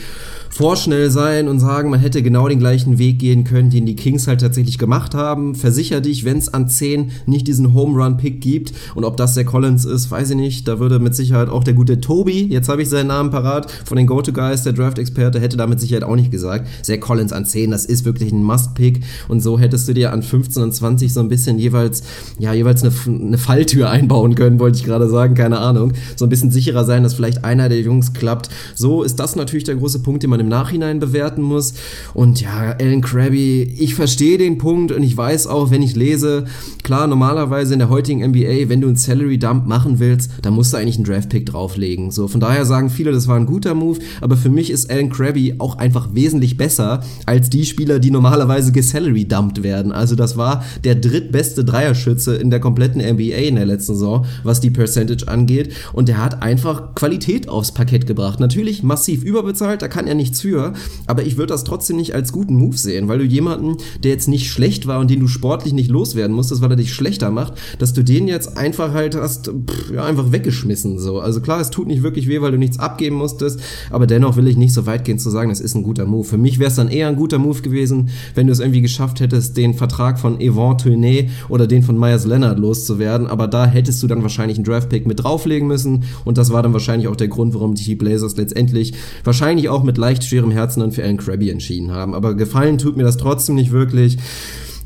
vorschnell 0.51 1.09
sein 1.09 1.47
und 1.47 1.59
sagen, 1.59 1.89
man 1.89 1.99
hätte 1.99 2.21
genau 2.21 2.47
den 2.47 2.59
gleichen 2.59 2.99
Weg 2.99 3.17
gehen 3.17 3.43
können, 3.43 3.71
den 3.71 3.87
die 3.87 3.95
Kings 3.95 4.27
halt 4.27 4.41
tatsächlich 4.41 4.77
gemacht 4.77 5.15
haben. 5.15 5.55
Versicher 5.55 5.99
dich, 5.99 6.25
wenn 6.25 6.37
es 6.37 6.53
an 6.53 6.69
10 6.69 7.11
nicht 7.25 7.47
diesen 7.47 7.73
Home 7.73 8.03
Run 8.03 8.17
Pick 8.17 8.39
gibt 8.39 8.73
und 8.93 9.03
ob 9.03 9.17
das 9.17 9.33
der 9.33 9.45
Collins 9.45 9.83
ist, 9.83 10.11
weiß 10.11 10.29
ich 10.29 10.35
nicht. 10.35 10.67
Da 10.67 10.77
würde 10.77 10.99
mit 10.99 11.15
Sicherheit 11.15 11.49
auch 11.49 11.63
der 11.63 11.73
gute 11.73 11.99
Tobi, 11.99 12.45
jetzt 12.45 12.69
habe 12.69 12.83
ich 12.83 12.89
seinen 12.89 13.07
Namen 13.07 13.31
parat, 13.31 13.71
von 13.71 13.97
den 13.97 14.05
Go-To-Guys, 14.05 14.61
der 14.61 14.73
Draft-Experte, 14.73 15.39
hätte 15.39 15.57
da 15.57 15.65
mit 15.65 15.79
Sicherheit 15.79 16.03
auch 16.03 16.15
nicht 16.15 16.29
gesagt. 16.29 16.67
Zach 16.83 16.99
Collins 16.99 17.33
an 17.33 17.45
10, 17.45 17.71
das 17.71 17.85
ist 17.85 18.05
wirklich 18.05 18.31
ein 18.31 18.43
Must-Pick 18.43 19.01
und 19.27 19.41
so 19.41 19.57
hättest 19.57 19.87
du 19.87 19.93
dir 19.93 20.13
an 20.13 20.21
15 20.21 20.61
und 20.61 20.71
20 20.71 21.11
so 21.11 21.19
ein 21.19 21.29
bisschen 21.29 21.46
bisschen 21.47 21.59
jeweils, 21.59 22.03
ja, 22.39 22.53
jeweils 22.53 22.83
eine, 22.83 22.93
eine 23.07 23.37
Falltür 23.37 23.89
einbauen 23.97 24.35
können, 24.35 24.59
wollte 24.59 24.77
ich 24.77 24.83
gerade 24.83 25.09
sagen, 25.09 25.33
keine 25.33 25.59
Ahnung. 25.59 25.93
So 26.15 26.25
ein 26.25 26.29
bisschen 26.29 26.51
sicherer 26.51 26.85
sein, 26.85 27.03
dass 27.03 27.13
vielleicht 27.13 27.43
einer 27.45 27.69
der 27.69 27.81
Jungs 27.81 28.13
klappt. 28.13 28.49
So 28.75 29.03
ist 29.03 29.15
das 29.15 29.35
natürlich 29.35 29.63
der 29.63 29.75
große 29.75 29.99
Punkt, 29.99 30.23
den 30.23 30.29
man 30.29 30.39
im 30.39 30.49
Nachhinein 30.49 30.99
bewerten 30.99 31.41
muss. 31.41 31.73
Und 32.13 32.41
ja, 32.41 32.75
Alan 32.79 33.01
Krabby, 33.01 33.63
ich 33.63 33.95
verstehe 33.95 34.37
den 34.37 34.57
Punkt 34.57 34.91
und 34.91 35.03
ich 35.03 35.15
weiß 35.15 35.47
auch, 35.47 35.71
wenn 35.71 35.81
ich 35.81 35.95
lese, 35.95 36.45
klar, 36.83 37.07
normalerweise 37.07 37.73
in 37.73 37.79
der 37.79 37.89
heutigen 37.89 38.25
NBA, 38.27 38.69
wenn 38.69 38.81
du 38.81 38.87
einen 38.87 38.97
Salary 38.97 39.37
Dump 39.37 39.67
machen 39.67 39.99
willst, 39.99 40.31
dann 40.41 40.53
musst 40.53 40.73
du 40.73 40.77
eigentlich 40.77 40.97
einen 40.97 41.05
Draft 41.05 41.29
Pick 41.29 41.45
drauflegen. 41.45 42.11
So, 42.11 42.27
von 42.27 42.39
daher 42.39 42.65
sagen 42.65 42.89
viele, 42.89 43.11
das 43.11 43.27
war 43.27 43.37
ein 43.37 43.45
guter 43.45 43.73
Move, 43.73 43.99
aber 44.21 44.35
für 44.35 44.49
mich 44.49 44.69
ist 44.69 44.89
Alan 44.91 45.09
Krabby 45.09 45.55
auch 45.59 45.77
einfach 45.77 46.09
wesentlich 46.13 46.57
besser 46.57 47.01
als 47.25 47.49
die 47.49 47.65
Spieler, 47.65 47.99
die 47.99 48.11
normalerweise 48.11 48.71
gesalary 48.71 49.25
dumped 49.25 49.63
werden. 49.63 49.91
Also 49.91 50.15
das 50.15 50.37
war 50.37 50.63
der 50.83 50.95
drittbeste 50.95 51.36
beste 51.37 51.63
Dreierschütze 51.63 52.35
in 52.35 52.49
der 52.49 52.59
kompletten 52.59 52.99
NBA 52.99 53.45
in 53.45 53.57
der 53.57 53.67
letzten 53.67 53.93
Saison, 53.93 54.25
was 54.41 54.59
die 54.59 54.71
Percentage 54.71 55.27
angeht. 55.27 55.71
Und 55.93 56.07
der 56.07 56.17
hat 56.17 56.41
einfach 56.41 56.95
Qualität 56.95 57.47
aufs 57.47 57.71
Parkett 57.71 58.07
gebracht. 58.07 58.39
Natürlich 58.39 58.81
massiv 58.81 59.23
überbezahlt, 59.23 59.83
da 59.83 59.87
kann 59.87 60.07
er 60.07 60.15
nichts 60.15 60.41
für, 60.41 60.73
aber 61.05 61.21
ich 61.27 61.37
würde 61.37 61.53
das 61.53 61.63
trotzdem 61.63 61.97
nicht 61.97 62.15
als 62.15 62.31
guten 62.31 62.55
Move 62.55 62.75
sehen, 62.75 63.07
weil 63.07 63.19
du 63.19 63.23
jemanden, 63.23 63.77
der 64.03 64.09
jetzt 64.09 64.27
nicht 64.27 64.49
schlecht 64.49 64.87
war 64.87 64.99
und 64.99 65.11
den 65.11 65.19
du 65.19 65.27
sportlich 65.27 65.73
nicht 65.73 65.91
loswerden 65.91 66.35
musstest, 66.35 66.63
weil 66.63 66.71
er 66.71 66.75
dich 66.75 66.91
schlechter 66.91 67.29
macht, 67.29 67.53
dass 67.77 67.93
du 67.93 68.03
den 68.03 68.27
jetzt 68.27 68.57
einfach 68.57 68.93
halt 68.93 69.15
hast, 69.15 69.45
pff, 69.45 69.91
ja, 69.93 70.05
einfach 70.05 70.31
weggeschmissen. 70.31 70.97
So. 70.97 71.19
Also 71.19 71.39
klar, 71.39 71.61
es 71.61 71.69
tut 71.69 71.85
nicht 71.85 72.01
wirklich 72.01 72.27
weh, 72.27 72.41
weil 72.41 72.51
du 72.51 72.57
nichts 72.57 72.79
abgeben 72.79 73.15
musstest, 73.15 73.59
aber 73.91 74.07
dennoch 74.07 74.37
will 74.37 74.47
ich 74.47 74.57
nicht 74.57 74.73
so 74.73 74.87
weit 74.87 75.05
gehen 75.05 75.19
zu 75.19 75.29
sagen, 75.29 75.49
das 75.49 75.59
ist 75.59 75.75
ein 75.75 75.83
guter 75.83 76.07
Move. 76.07 76.27
Für 76.27 76.39
mich 76.39 76.57
wäre 76.57 76.71
es 76.71 76.75
dann 76.77 76.87
eher 76.87 77.07
ein 77.07 77.15
guter 77.15 77.37
Move 77.37 77.61
gewesen, 77.61 78.09
wenn 78.33 78.47
du 78.47 78.53
es 78.53 78.59
irgendwie 78.59 78.81
geschafft 78.81 79.19
hättest, 79.19 79.55
den 79.55 79.75
Vertrag 79.75 80.19
von 80.19 80.39
Yvonne 80.39 80.77
Tournay 80.77 81.26
oder 81.49 81.67
den 81.67 81.83
von 81.83 81.97
Myers 81.97 82.25
Leonard 82.25 82.59
loszuwerden, 82.59 83.27
aber 83.27 83.47
da 83.47 83.65
hättest 83.65 84.01
du 84.03 84.07
dann 84.07 84.21
wahrscheinlich 84.21 84.57
einen 84.57 84.65
Draftpick 84.65 85.07
mit 85.07 85.23
drauflegen 85.23 85.67
müssen 85.67 86.03
und 86.25 86.37
das 86.37 86.51
war 86.51 86.63
dann 86.63 86.73
wahrscheinlich 86.73 87.07
auch 87.07 87.15
der 87.15 87.27
Grund, 87.27 87.53
warum 87.53 87.75
die 87.75 87.95
Blazers 87.95 88.37
letztendlich 88.37 88.93
wahrscheinlich 89.23 89.69
auch 89.69 89.83
mit 89.83 89.97
leicht 89.97 90.23
schwerem 90.23 90.51
Herzen 90.51 90.81
dann 90.81 90.91
für 90.91 91.03
Alan 91.03 91.17
Krabby 91.17 91.49
entschieden 91.49 91.91
haben. 91.91 92.13
Aber 92.13 92.35
gefallen 92.35 92.77
tut 92.77 92.97
mir 92.97 93.03
das 93.03 93.17
trotzdem 93.17 93.55
nicht 93.55 93.71
wirklich 93.71 94.17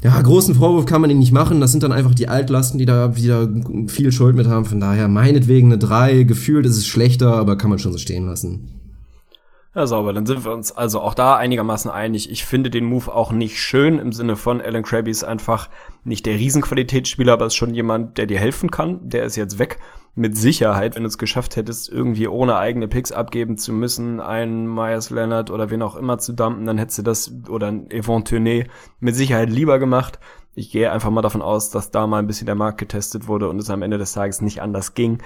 ja, 0.03 0.19
großen 0.19 0.55
Vorwurf 0.55 0.85
kann 0.85 1.01
man 1.01 1.11
ihn 1.11 1.19
nicht 1.19 1.31
machen. 1.31 1.61
Das 1.61 1.71
sind 1.71 1.83
dann 1.83 1.91
einfach 1.91 2.15
die 2.15 2.27
Altlasten, 2.27 2.79
die 2.79 2.85
da 2.85 3.15
wieder 3.15 3.47
viel 3.87 4.11
Schuld 4.11 4.35
mit 4.35 4.47
haben. 4.47 4.65
Von 4.65 4.79
daher 4.79 5.07
meinetwegen 5.07 5.67
eine 5.67 5.77
3. 5.77 6.23
Gefühlt 6.23 6.65
ist 6.65 6.77
es 6.77 6.87
schlechter, 6.87 7.35
aber 7.35 7.55
kann 7.55 7.69
man 7.69 7.77
schon 7.77 7.91
so 7.91 7.99
stehen 7.99 8.25
lassen. 8.25 8.80
Ja, 9.73 9.87
sauber. 9.87 10.11
Dann 10.11 10.25
sind 10.25 10.43
wir 10.43 10.51
uns 10.51 10.73
also 10.73 10.99
auch 10.99 11.13
da 11.13 11.37
einigermaßen 11.37 11.89
einig. 11.89 12.29
Ich 12.29 12.43
finde 12.43 12.69
den 12.69 12.83
Move 12.83 13.13
auch 13.13 13.31
nicht 13.31 13.57
schön 13.57 13.99
im 13.99 14.11
Sinne 14.11 14.35
von 14.35 14.59
Alan 14.59 14.83
Krabby 14.83 15.09
ist 15.09 15.23
einfach 15.23 15.69
nicht 16.03 16.25
der 16.25 16.35
Riesenqualitätsspieler, 16.35 17.31
aber 17.33 17.45
ist 17.45 17.55
schon 17.55 17.73
jemand, 17.73 18.17
der 18.17 18.25
dir 18.25 18.37
helfen 18.37 18.69
kann. 18.69 18.99
Der 19.07 19.23
ist 19.23 19.37
jetzt 19.37 19.59
weg. 19.59 19.79
Mit 20.13 20.35
Sicherheit, 20.35 20.95
wenn 20.95 21.03
du 21.03 21.07
es 21.07 21.17
geschafft 21.17 21.55
hättest, 21.55 21.87
irgendwie 21.89 22.27
ohne 22.27 22.57
eigene 22.57 22.89
Picks 22.89 23.13
abgeben 23.13 23.57
zu 23.57 23.71
müssen, 23.71 24.19
einen 24.19 24.67
Myers 24.67 25.09
Leonard 25.09 25.49
oder 25.51 25.69
wen 25.69 25.81
auch 25.81 25.95
immer 25.95 26.17
zu 26.17 26.33
dumpen, 26.33 26.65
dann 26.65 26.77
hättest 26.77 26.97
du 26.97 27.03
das 27.03 27.33
oder 27.47 27.67
ein 27.67 27.87
Yvonne 27.93 28.25
Tournee 28.25 28.65
mit 28.99 29.15
Sicherheit 29.15 29.49
lieber 29.49 29.79
gemacht. 29.79 30.19
Ich 30.53 30.69
gehe 30.69 30.91
einfach 30.91 31.11
mal 31.11 31.21
davon 31.21 31.41
aus, 31.41 31.69
dass 31.69 31.91
da 31.91 32.07
mal 32.07 32.19
ein 32.19 32.27
bisschen 32.27 32.45
der 32.45 32.55
Markt 32.55 32.77
getestet 32.77 33.29
wurde 33.29 33.47
und 33.47 33.57
es 33.57 33.69
am 33.69 33.83
Ende 33.83 33.97
des 33.97 34.11
Tages 34.11 34.41
nicht 34.41 34.61
anders 34.61 34.95
ging 34.95 35.19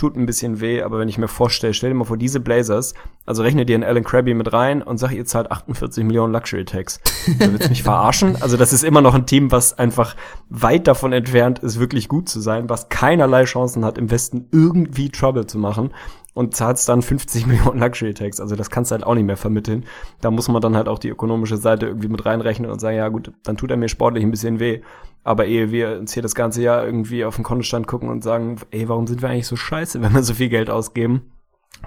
tut 0.00 0.16
ein 0.16 0.24
bisschen 0.24 0.60
weh, 0.60 0.82
aber 0.82 0.98
wenn 0.98 1.08
ich 1.08 1.18
mir 1.18 1.28
vorstelle, 1.28 1.74
stell 1.74 1.90
dir 1.90 1.94
mal 1.94 2.04
vor, 2.04 2.16
diese 2.16 2.40
Blazers, 2.40 2.94
also 3.30 3.44
rechne 3.44 3.64
dir 3.64 3.76
einen 3.76 3.84
Alan 3.84 4.02
Krabby 4.02 4.34
mit 4.34 4.52
rein 4.52 4.82
und 4.82 4.98
sag, 4.98 5.12
ihr 5.12 5.24
zahlt 5.24 5.52
48 5.52 6.02
Millionen 6.02 6.32
Luxury 6.32 6.64
Tax. 6.64 7.00
Da 7.38 7.52
willst 7.52 7.70
mich 7.70 7.82
verarschen? 7.84 8.34
Also 8.42 8.56
das 8.56 8.72
ist 8.72 8.82
immer 8.82 9.02
noch 9.02 9.14
ein 9.14 9.24
Team, 9.24 9.52
was 9.52 9.78
einfach 9.78 10.16
weit 10.48 10.88
davon 10.88 11.12
entfernt 11.12 11.60
ist, 11.60 11.78
wirklich 11.78 12.08
gut 12.08 12.28
zu 12.28 12.40
sein, 12.40 12.68
was 12.68 12.88
keinerlei 12.88 13.44
Chancen 13.44 13.84
hat, 13.84 13.98
im 13.98 14.10
Westen 14.10 14.48
irgendwie 14.50 15.10
Trouble 15.10 15.46
zu 15.46 15.58
machen 15.58 15.90
und 16.34 16.56
zahlst 16.56 16.88
dann 16.88 17.02
50 17.02 17.46
Millionen 17.46 17.78
Luxury 17.78 18.14
Tax. 18.14 18.40
Also 18.40 18.56
das 18.56 18.68
kannst 18.68 18.90
du 18.90 18.94
halt 18.96 19.04
auch 19.04 19.14
nicht 19.14 19.26
mehr 19.26 19.36
vermitteln. 19.36 19.84
Da 20.20 20.32
muss 20.32 20.48
man 20.48 20.60
dann 20.60 20.76
halt 20.76 20.88
auch 20.88 20.98
die 20.98 21.10
ökonomische 21.10 21.56
Seite 21.56 21.86
irgendwie 21.86 22.08
mit 22.08 22.26
reinrechnen 22.26 22.68
und 22.68 22.80
sagen, 22.80 22.96
ja 22.96 23.06
gut, 23.10 23.30
dann 23.44 23.56
tut 23.56 23.70
er 23.70 23.76
mir 23.76 23.88
sportlich 23.88 24.24
ein 24.24 24.32
bisschen 24.32 24.58
weh. 24.58 24.80
Aber 25.22 25.46
ehe 25.46 25.70
wir 25.70 26.00
uns 26.00 26.14
hier 26.14 26.24
das 26.24 26.34
ganze 26.34 26.62
Jahr 26.62 26.84
irgendwie 26.84 27.24
auf 27.24 27.36
den 27.36 27.44
Kontostand 27.44 27.86
gucken 27.86 28.08
und 28.08 28.24
sagen, 28.24 28.56
ey, 28.72 28.88
warum 28.88 29.06
sind 29.06 29.22
wir 29.22 29.28
eigentlich 29.28 29.46
so 29.46 29.54
scheiße, 29.54 30.02
wenn 30.02 30.14
wir 30.14 30.24
so 30.24 30.34
viel 30.34 30.48
Geld 30.48 30.68
ausgeben? 30.68 31.30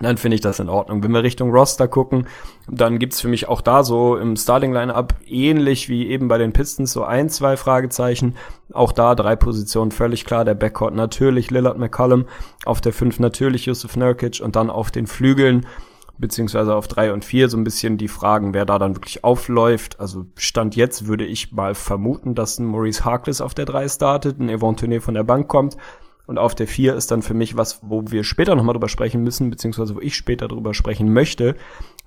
Dann 0.02 0.18
finde 0.18 0.36
ich 0.36 0.42
das 0.42 0.60
in 0.60 0.70
Ordnung. 0.70 1.04
Wenn 1.04 1.12
wir 1.12 1.24
Richtung 1.24 1.52
Roster 1.52 1.88
gucken, 1.88 2.28
dann 2.68 3.00
gibt's 3.00 3.22
für 3.22 3.28
mich 3.28 3.48
auch 3.48 3.62
da 3.62 3.84
so 3.84 4.18
im 4.18 4.36
Starting-Line-Up 4.36 5.14
ähnlich 5.28 5.88
wie 5.88 6.08
eben 6.08 6.28
bei 6.28 6.38
den 6.38 6.54
Pistons 6.54 6.92
so 6.92 7.04
ein, 7.04 7.30
zwei 7.30 7.58
Fragezeichen. 7.58 8.36
Auch 8.74 8.92
da 8.92 9.16
drei 9.16 9.36
Positionen 9.36 9.92
völlig 9.92 10.26
klar. 10.26 10.46
Der 10.46 10.56
Backcourt 10.56 10.96
natürlich 10.96 11.52
Lillard 11.52 11.78
McCollum, 11.78 12.26
auf 12.66 12.82
der 12.82 12.94
fünf 12.94 13.20
natürlich 13.20 13.66
Yusuf 13.66 13.96
Nurkic 13.96 14.42
und 14.44 14.56
dann 14.56 14.70
auf 14.70 14.92
den 14.92 15.08
Flügeln 15.08 15.66
beziehungsweise 16.18 16.76
auf 16.76 16.88
drei 16.88 17.12
und 17.12 17.26
vier 17.26 17.50
so 17.50 17.58
ein 17.58 17.64
bisschen 17.64 17.98
die 17.98 18.08
Fragen, 18.08 18.54
wer 18.54 18.66
da 18.66 18.78
dann 18.78 18.96
wirklich 18.96 19.24
aufläuft. 19.24 20.00
Also 20.00 20.26
Stand 20.38 20.76
jetzt 20.76 21.08
würde 21.08 21.26
ich 21.26 21.52
mal 21.52 21.76
vermuten, 21.76 22.36
dass 22.36 22.60
ein 22.60 22.66
Maurice 22.66 23.04
Harkless 23.04 23.42
auf 23.42 23.54
der 23.54 23.66
drei 23.66 23.88
startet, 23.88 24.40
ein 24.40 24.56
Yvonne 24.56 24.78
Tournee 24.78 25.00
von 25.00 25.16
der 25.16 25.24
Bank 25.24 25.48
kommt 25.48 25.76
und 26.26 26.38
auf 26.38 26.56
der 26.56 26.68
4 26.68 26.96
ist 26.96 27.12
dann 27.12 27.22
für 27.22 27.34
mich 27.34 27.58
was, 27.58 27.80
wo 27.82 28.04
wir 28.08 28.24
später 28.24 28.56
nochmal 28.56 28.74
drüber 28.74 28.88
sprechen 28.88 29.24
müssen, 29.24 29.50
beziehungsweise 29.50 29.96
wo 29.96 30.00
ich 30.00 30.16
später 30.16 30.48
drüber 30.48 30.74
sprechen 30.74 31.12
möchte, 31.12 31.56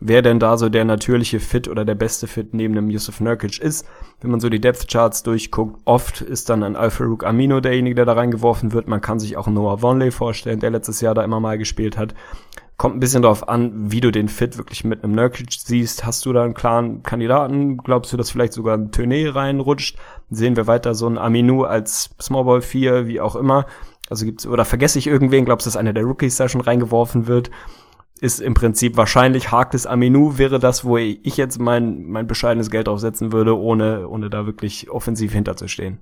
wer 0.00 0.22
denn 0.22 0.40
da 0.40 0.56
so 0.56 0.68
der 0.68 0.84
natürliche 0.84 1.38
Fit 1.38 1.68
oder 1.68 1.84
der 1.84 1.94
beste 1.94 2.26
Fit 2.26 2.54
neben 2.54 2.74
dem 2.74 2.88
Yusuf 2.88 3.20
Nurkic 3.20 3.58
ist. 3.58 3.86
Wenn 4.20 4.30
man 4.30 4.40
so 4.40 4.48
die 4.48 4.60
Depth 4.60 4.88
Charts 4.88 5.22
durchguckt, 5.22 5.80
oft 5.84 6.22
ist 6.22 6.48
dann 6.48 6.62
ein 6.62 6.76
Al-Farouk 6.76 7.24
Amino 7.24 7.60
derjenige, 7.60 7.94
der 7.94 8.06
da 8.06 8.14
reingeworfen 8.14 8.72
wird. 8.72 8.88
Man 8.88 9.02
kann 9.02 9.18
sich 9.18 9.36
auch 9.36 9.48
Noah 9.48 9.82
Vonley 9.82 10.10
vorstellen, 10.10 10.60
der 10.60 10.70
letztes 10.70 11.02
Jahr 11.02 11.14
da 11.14 11.22
immer 11.22 11.40
mal 11.40 11.58
gespielt 11.58 11.98
hat. 11.98 12.14
Kommt 12.78 12.96
ein 12.96 13.00
bisschen 13.00 13.22
darauf 13.22 13.48
an, 13.48 13.90
wie 13.90 14.02
du 14.02 14.10
den 14.10 14.28
Fit 14.28 14.58
wirklich 14.58 14.84
mit 14.84 15.02
einem 15.02 15.14
Nurkic 15.14 15.50
siehst. 15.50 16.04
Hast 16.04 16.26
du 16.26 16.32
da 16.34 16.44
einen 16.44 16.52
klaren 16.52 17.02
Kandidaten? 17.02 17.78
Glaubst 17.78 18.12
du, 18.12 18.18
dass 18.18 18.30
vielleicht 18.30 18.52
sogar 18.52 18.76
ein 18.76 18.92
Tournee 18.92 19.28
reinrutscht? 19.28 19.96
Sehen 20.28 20.56
wir 20.56 20.66
weiter 20.66 20.94
so 20.94 21.06
ein 21.06 21.16
Aminu 21.16 21.64
als 21.64 22.10
Smallball 22.20 22.60
4, 22.60 23.06
wie 23.06 23.20
auch 23.20 23.34
immer 23.34 23.64
also 24.08 24.24
gibt's, 24.24 24.46
oder 24.46 24.64
vergesse 24.64 24.98
ich 24.98 25.06
irgendwen, 25.06 25.44
glaubst 25.44 25.66
du, 25.66 25.68
dass 25.68 25.76
einer 25.76 25.92
der 25.92 26.04
Rookies 26.04 26.36
da 26.36 26.48
schon 26.48 26.60
reingeworfen 26.60 27.26
wird? 27.26 27.50
Ist 28.20 28.40
im 28.40 28.54
Prinzip 28.54 28.96
wahrscheinlich 28.96 29.50
Harkles 29.50 29.86
Aminu 29.86 30.38
wäre 30.38 30.58
das, 30.58 30.84
wo 30.84 30.96
ich 30.96 31.36
jetzt 31.36 31.58
mein, 31.58 32.06
mein 32.06 32.26
bescheidenes 32.26 32.70
Geld 32.70 32.86
draufsetzen 32.86 33.32
würde, 33.32 33.58
ohne, 33.58 34.08
ohne 34.08 34.30
da 34.30 34.46
wirklich 34.46 34.90
offensiv 34.90 35.32
hinterzustehen. 35.32 35.98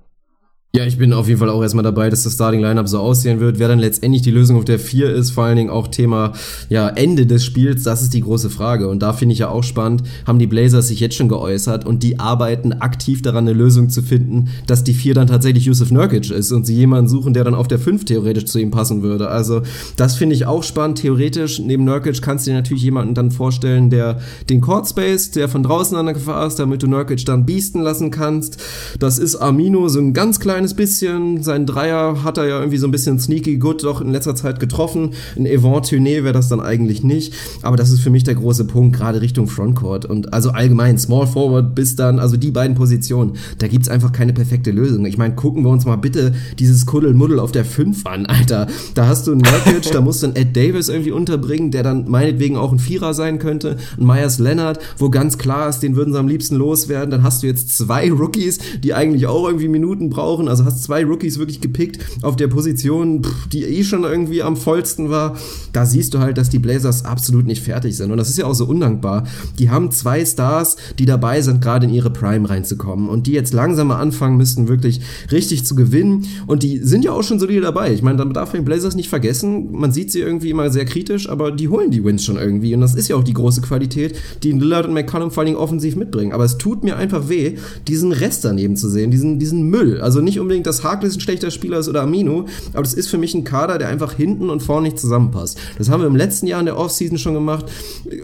Ja, 0.75 0.85
ich 0.85 0.97
bin 0.97 1.13
auf 1.13 1.29
jeden 1.29 1.39
Fall 1.39 1.49
auch 1.49 1.61
erstmal 1.61 1.85
dabei, 1.85 2.09
dass 2.09 2.23
das 2.23 2.33
Starting 2.33 2.59
Lineup 2.59 2.89
so 2.89 2.99
aussehen 2.99 3.39
wird. 3.39 3.59
Wer 3.59 3.69
dann 3.69 3.79
letztendlich 3.79 4.23
die 4.23 4.31
Lösung 4.31 4.57
auf 4.57 4.65
der 4.65 4.77
4 4.77 5.09
ist, 5.09 5.31
vor 5.31 5.45
allen 5.45 5.55
Dingen 5.55 5.69
auch 5.69 5.87
Thema 5.87 6.33
ja, 6.67 6.89
Ende 6.89 7.25
des 7.25 7.45
Spiels, 7.45 7.83
das 7.83 8.01
ist 8.01 8.13
die 8.13 8.19
große 8.19 8.49
Frage. 8.49 8.89
Und 8.89 9.01
da 9.01 9.13
finde 9.13 9.31
ich 9.31 9.39
ja 9.39 9.47
auch 9.47 9.63
spannend, 9.63 10.03
haben 10.27 10.37
die 10.37 10.47
Blazers 10.47 10.89
sich 10.89 10.99
jetzt 10.99 11.15
schon 11.15 11.29
geäußert 11.29 11.85
und 11.85 12.03
die 12.03 12.19
arbeiten 12.19 12.73
aktiv 12.73 13.21
daran, 13.21 13.47
eine 13.47 13.57
Lösung 13.57 13.87
zu 13.87 14.01
finden, 14.01 14.49
dass 14.67 14.83
die 14.83 14.93
4 14.93 15.13
dann 15.13 15.27
tatsächlich 15.27 15.63
Yusuf 15.63 15.91
Nurkic 15.91 16.29
ist 16.29 16.51
und 16.51 16.65
sie 16.65 16.75
jemanden 16.75 17.07
suchen, 17.07 17.33
der 17.33 17.45
dann 17.45 17.55
auf 17.55 17.69
der 17.69 17.79
5 17.79 18.03
theoretisch 18.03 18.43
zu 18.43 18.59
ihm 18.59 18.71
passen 18.71 19.01
würde. 19.01 19.29
Also, 19.29 19.61
das 19.95 20.17
finde 20.17 20.35
ich 20.35 20.45
auch 20.45 20.63
spannend. 20.63 20.97
Theoretisch, 20.97 21.57
neben 21.59 21.85
Nurkic 21.85 22.21
kannst 22.21 22.47
du 22.47 22.51
dir 22.51 22.57
natürlich 22.57 22.83
jemanden 22.83 23.13
dann 23.13 23.31
vorstellen, 23.31 23.89
der 23.89 24.19
den 24.49 24.59
Court 24.59 24.89
Space, 24.89 25.31
der 25.31 25.47
von 25.47 25.63
draußen 25.63 25.95
an 25.95 26.07
der 26.07 26.15
Gefahr 26.15 26.45
ist, 26.45 26.59
damit 26.59 26.83
du 26.83 26.87
Nurkic 26.87 27.23
dann 27.25 27.45
beasten 27.45 27.79
lassen 27.81 28.11
kannst. 28.11 28.57
Das 28.99 29.19
ist 29.19 29.37
Amino, 29.37 29.87
so 29.87 29.99
ein 29.99 30.13
ganz 30.13 30.41
kleines 30.41 30.64
kleines 30.65 30.73
bisschen. 30.73 31.43
Sein 31.43 31.65
Dreier 31.65 32.23
hat 32.23 32.37
er 32.37 32.47
ja 32.47 32.59
irgendwie 32.59 32.77
so 32.77 32.87
ein 32.87 32.91
bisschen 32.91 33.19
sneaky 33.19 33.57
good 33.57 33.83
doch 33.83 34.01
in 34.01 34.11
letzter 34.11 34.35
Zeit 34.35 34.59
getroffen. 34.59 35.11
Ein 35.35 35.45
Event 35.45 35.85
Tuné 35.85 36.23
wäre 36.23 36.33
das 36.33 36.49
dann 36.49 36.59
eigentlich 36.59 37.03
nicht. 37.03 37.33
Aber 37.61 37.77
das 37.77 37.91
ist 37.91 37.99
für 37.99 38.09
mich 38.09 38.23
der 38.23 38.35
große 38.35 38.65
Punkt, 38.65 38.95
gerade 38.95 39.21
Richtung 39.21 39.47
Frontcourt. 39.47 40.05
Und 40.05 40.33
also 40.33 40.49
allgemein, 40.51 40.97
Small 40.97 41.27
Forward 41.27 41.75
bis 41.75 41.95
dann, 41.95 42.19
also 42.19 42.37
die 42.37 42.51
beiden 42.51 42.75
Positionen, 42.75 43.33
da 43.59 43.67
gibt's 43.67 43.89
einfach 43.89 44.11
keine 44.11 44.33
perfekte 44.33 44.71
Lösung. 44.71 45.05
Ich 45.05 45.17
meine, 45.17 45.35
gucken 45.35 45.63
wir 45.63 45.69
uns 45.69 45.85
mal 45.85 45.97
bitte 45.97 46.33
dieses 46.57 46.85
Kuddelmuddel 46.85 47.39
auf 47.39 47.51
der 47.51 47.65
5 47.65 48.05
an, 48.05 48.25
Alter. 48.25 48.67
Da 48.95 49.07
hast 49.07 49.27
du 49.27 49.33
einen 49.33 49.41
Nurkic, 49.41 49.91
da 49.91 50.01
musst 50.01 50.23
du 50.23 50.27
einen 50.27 50.35
Ed 50.35 50.55
Davis 50.55 50.89
irgendwie 50.89 51.11
unterbringen, 51.11 51.71
der 51.71 51.83
dann 51.83 52.09
meinetwegen 52.09 52.57
auch 52.57 52.71
ein 52.71 52.79
Vierer 52.79 53.13
sein 53.13 53.39
könnte. 53.39 53.77
Ein 53.99 54.05
Myers 54.05 54.39
Leonard, 54.39 54.79
wo 54.97 55.09
ganz 55.09 55.37
klar 55.37 55.69
ist, 55.69 55.79
den 55.79 55.95
würden 55.95 56.13
sie 56.13 56.19
am 56.19 56.27
liebsten 56.27 56.55
loswerden. 56.55 57.11
Dann 57.11 57.23
hast 57.23 57.43
du 57.43 57.47
jetzt 57.47 57.75
zwei 57.77 58.11
Rookies, 58.11 58.59
die 58.83 58.93
eigentlich 58.93 59.27
auch 59.27 59.45
irgendwie 59.47 59.67
Minuten 59.67 60.09
brauchen. 60.09 60.47
Also 60.47 60.54
hast 60.63 60.83
zwei 60.83 61.03
Rookies 61.03 61.37
wirklich 61.37 61.59
gepickt 61.59 61.99
auf 62.21 62.35
der 62.35 62.47
Position, 62.47 63.21
die 63.51 63.63
eh 63.63 63.83
schon 63.83 64.03
irgendwie 64.03 64.43
am 64.43 64.55
vollsten 64.55 65.09
war. 65.09 65.35
Da 65.73 65.85
siehst 65.85 66.13
du 66.13 66.19
halt, 66.19 66.37
dass 66.37 66.49
die 66.49 66.59
Blazers 66.59 67.03
absolut 67.03 67.45
nicht 67.45 67.63
fertig 67.63 67.97
sind. 67.97 68.11
Und 68.11 68.17
das 68.17 68.29
ist 68.29 68.37
ja 68.37 68.45
auch 68.45 68.53
so 68.53 68.65
undankbar. 68.65 69.25
Die 69.59 69.69
haben 69.69 69.91
zwei 69.91 70.23
Stars, 70.23 70.77
die 70.97 71.05
dabei 71.05 71.41
sind, 71.41 71.61
gerade 71.61 71.85
in 71.87 71.93
ihre 71.93 72.09
Prime 72.09 72.49
reinzukommen. 72.49 73.09
Und 73.09 73.27
die 73.27 73.33
jetzt 73.33 73.53
langsam 73.53 73.87
mal 73.87 73.99
anfangen 73.99 74.37
müssten, 74.37 74.67
wirklich 74.67 75.01
richtig 75.31 75.65
zu 75.65 75.75
gewinnen. 75.75 76.25
Und 76.47 76.63
die 76.63 76.77
sind 76.77 77.03
ja 77.03 77.11
auch 77.11 77.23
schon 77.23 77.39
solide 77.39 77.61
dabei. 77.61 77.91
Ich 77.93 78.01
meine, 78.01 78.17
da 78.17 78.25
darf 78.25 78.53
man 78.53 78.61
die 78.61 78.65
Blazers 78.65 78.95
nicht 78.95 79.09
vergessen. 79.09 79.71
Man 79.71 79.91
sieht 79.91 80.11
sie 80.11 80.19
irgendwie 80.19 80.51
immer 80.51 80.69
sehr 80.69 80.85
kritisch, 80.85 81.27
aber 81.29 81.51
die 81.51 81.67
holen 81.67 81.91
die 81.91 82.03
Wins 82.03 82.23
schon 82.23 82.37
irgendwie. 82.37 82.73
Und 82.73 82.81
das 82.81 82.95
ist 82.95 83.07
ja 83.07 83.15
auch 83.15 83.23
die 83.23 83.33
große 83.33 83.61
Qualität, 83.61 84.15
die 84.43 84.51
Lillard 84.51 84.87
und 84.87 84.93
McCollum 84.93 85.31
vor 85.31 85.41
allen 85.41 85.47
Dingen 85.47 85.57
offensiv 85.57 85.95
mitbringen. 85.95 86.31
Aber 86.31 86.45
es 86.45 86.57
tut 86.57 86.83
mir 86.83 86.97
einfach 86.97 87.29
weh, 87.29 87.57
diesen 87.87 88.11
Rest 88.11 88.45
daneben 88.45 88.75
zu 88.75 88.89
sehen, 88.89 89.11
diesen, 89.11 89.39
diesen 89.39 89.63
Müll. 89.69 90.01
Also 90.01 90.21
nicht 90.21 90.37
unbedingt, 90.45 90.67
dass 90.67 90.83
Harkless 90.83 91.15
ein 91.15 91.19
schlechter 91.19 91.51
Spieler 91.51 91.79
ist 91.79 91.89
oder 91.89 92.03
Amino, 92.03 92.45
aber 92.73 92.83
das 92.83 92.93
ist 92.93 93.07
für 93.07 93.17
mich 93.17 93.33
ein 93.33 93.43
Kader, 93.43 93.77
der 93.77 93.89
einfach 93.89 94.13
hinten 94.13 94.49
und 94.49 94.61
vorne 94.61 94.87
nicht 94.87 94.99
zusammenpasst. 94.99 95.59
Das 95.77 95.89
haben 95.89 96.01
wir 96.01 96.07
im 96.07 96.15
letzten 96.15 96.47
Jahr 96.47 96.59
in 96.59 96.65
der 96.65 96.77
Offseason 96.77 97.17
schon 97.17 97.33
gemacht, 97.33 97.65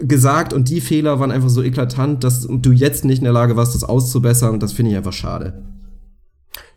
gesagt 0.02 0.52
und 0.52 0.68
die 0.68 0.80
Fehler 0.80 1.20
waren 1.20 1.30
einfach 1.30 1.50
so 1.50 1.62
eklatant, 1.62 2.24
dass 2.24 2.46
du 2.48 2.72
jetzt 2.72 3.04
nicht 3.04 3.18
in 3.18 3.24
der 3.24 3.32
Lage 3.32 3.56
warst, 3.56 3.74
das 3.74 3.84
auszubessern 3.84 4.54
und 4.54 4.62
das 4.62 4.72
finde 4.72 4.92
ich 4.92 4.96
einfach 4.96 5.12
schade. 5.12 5.54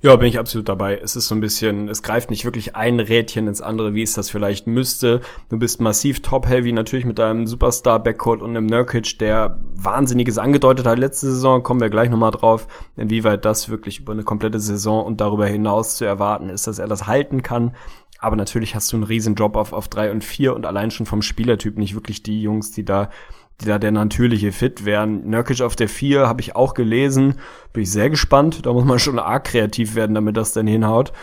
Ja, 0.06 0.16
bin 0.18 0.28
ich 0.28 0.38
absolut 0.38 0.70
dabei. 0.70 1.00
Es 1.00 1.16
ist 1.16 1.30
so 1.30 1.34
ein 1.34 1.42
bisschen, 1.42 1.90
es 1.90 2.04
greift 2.04 2.30
nicht 2.30 2.46
wirklich 2.46 2.76
ein 2.76 3.00
Rädchen 3.00 3.48
ins 3.48 3.60
andere, 3.60 3.96
wie 3.96 4.04
es 4.04 4.14
das 4.14 4.30
vielleicht 4.30 4.68
müsste. 4.68 5.22
Du 5.50 5.58
bist 5.58 5.82
massiv 5.82 6.22
top-heavy, 6.22 6.74
natürlich 6.74 7.06
mit 7.06 7.18
deinem 7.18 7.48
Superstar-Backcourt 7.48 8.44
und 8.44 8.52
einem 8.52 8.68
Nurkic, 8.68 9.18
der 9.18 9.60
Wahnsinniges 9.74 10.38
angedeutet 10.38 10.86
hat 10.86 11.00
letzte 11.00 11.26
Saison. 11.26 11.64
Kommen 11.64 11.82
wir 11.82 11.90
gleich 11.90 12.12
nochmal 12.12 12.30
drauf, 12.30 12.68
inwieweit 12.96 13.46
das 13.46 13.70
wirklich 13.70 14.02
über 14.02 14.14
eine 14.14 14.22
komplette 14.22 14.60
Saison 14.60 15.04
und 15.04 15.22
darüber 15.22 15.48
hinaus 15.48 15.98
zu 15.98 16.06
erwarten 16.06 16.50
ist, 16.50 16.68
dass 16.68 16.78
er 16.78 16.88
das 16.88 17.08
halten 17.08 17.42
kann. 17.42 17.76
Aber 18.20 18.36
natürlich 18.36 18.76
hast 18.76 18.94
du 18.94 18.98
einen 18.98 19.06
riesen 19.06 19.34
Drop-off 19.34 19.74
auf 19.74 19.88
drei 19.88 20.12
und 20.12 20.24
vier 20.24 20.56
und 20.56 20.68
allein 20.68 20.92
schon 20.92 21.08
vom 21.08 21.24
Spielertyp 21.24 21.80
nicht 21.80 21.96
wirklich 21.96 22.22
die 22.22 22.44
Jungs, 22.44 22.70
die 22.70 22.86
da 22.86 23.10
da 23.58 23.80
der 23.80 23.92
natürliche 23.92 24.52
Fit 24.52 24.86
wären. 24.86 25.30
Nurkic 25.30 25.62
auf 25.62 25.76
der 25.76 25.90
4 25.90 26.28
habe 26.28 26.42
ich 26.42 26.56
auch 26.56 26.74
gelesen. 26.74 27.36
Bin 27.74 27.84
ich 27.84 27.92
sehr 27.92 28.10
gespannt. 28.10 28.66
Da 28.66 28.74
muss 28.74 28.86
man 28.86 29.00
schon 29.00 29.20
arg 29.20 29.46
kreativ 29.46 29.96
werden, 29.96 30.14
damit 30.14 30.38
das 30.38 30.54
dann 30.54 30.68
hinhaut. 30.68 31.14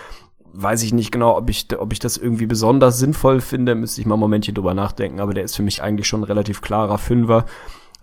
Weiß 0.54 0.82
ich 0.82 0.92
nicht 0.92 1.12
genau, 1.12 1.36
ob 1.36 1.50
ich, 1.50 1.66
ob 1.78 1.92
ich 1.92 1.98
das 1.98 2.16
irgendwie 2.16 2.46
besonders 2.46 2.98
sinnvoll 2.98 3.40
finde. 3.40 3.74
Müsste 3.74 4.00
ich 4.00 4.06
mal 4.06 4.16
ein 4.16 4.20
Momentchen 4.20 4.54
drüber 4.54 4.74
nachdenken. 4.74 5.20
Aber 5.20 5.34
der 5.34 5.44
ist 5.44 5.56
für 5.56 5.62
mich 5.62 5.82
eigentlich 5.82 6.06
schon 6.06 6.20
ein 6.20 6.24
relativ 6.24 6.62
klarer 6.62 6.98
Fünfer. 6.98 7.44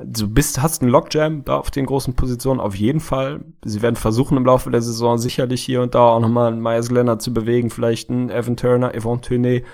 Du 0.01 0.29
bist, 0.29 0.61
hast 0.61 0.81
einen 0.81 0.91
Lockjam 0.91 1.43
da 1.43 1.57
auf 1.57 1.71
den 1.71 1.85
großen 1.85 2.13
Positionen, 2.13 2.61
auf 2.61 2.73
jeden 2.73 3.01
Fall. 3.01 3.41
Sie 3.65 3.81
werden 3.81 3.97
versuchen 3.97 4.37
im 4.37 4.45
Laufe 4.45 4.71
der 4.71 4.81
Saison 4.81 5.17
sicherlich 5.17 5.61
hier 5.61 5.81
und 5.81 5.93
da 5.93 5.99
auch 5.99 6.21
nochmal 6.21 6.53
einen 6.53 6.61
Myers 6.61 6.89
Leonard 6.89 7.21
zu 7.21 7.33
bewegen, 7.33 7.69
vielleicht 7.69 8.09
einen 8.09 8.29
Evan 8.29 8.55
Turner, 8.55 8.95
Evan 8.95 9.21
Tourney. 9.21 9.65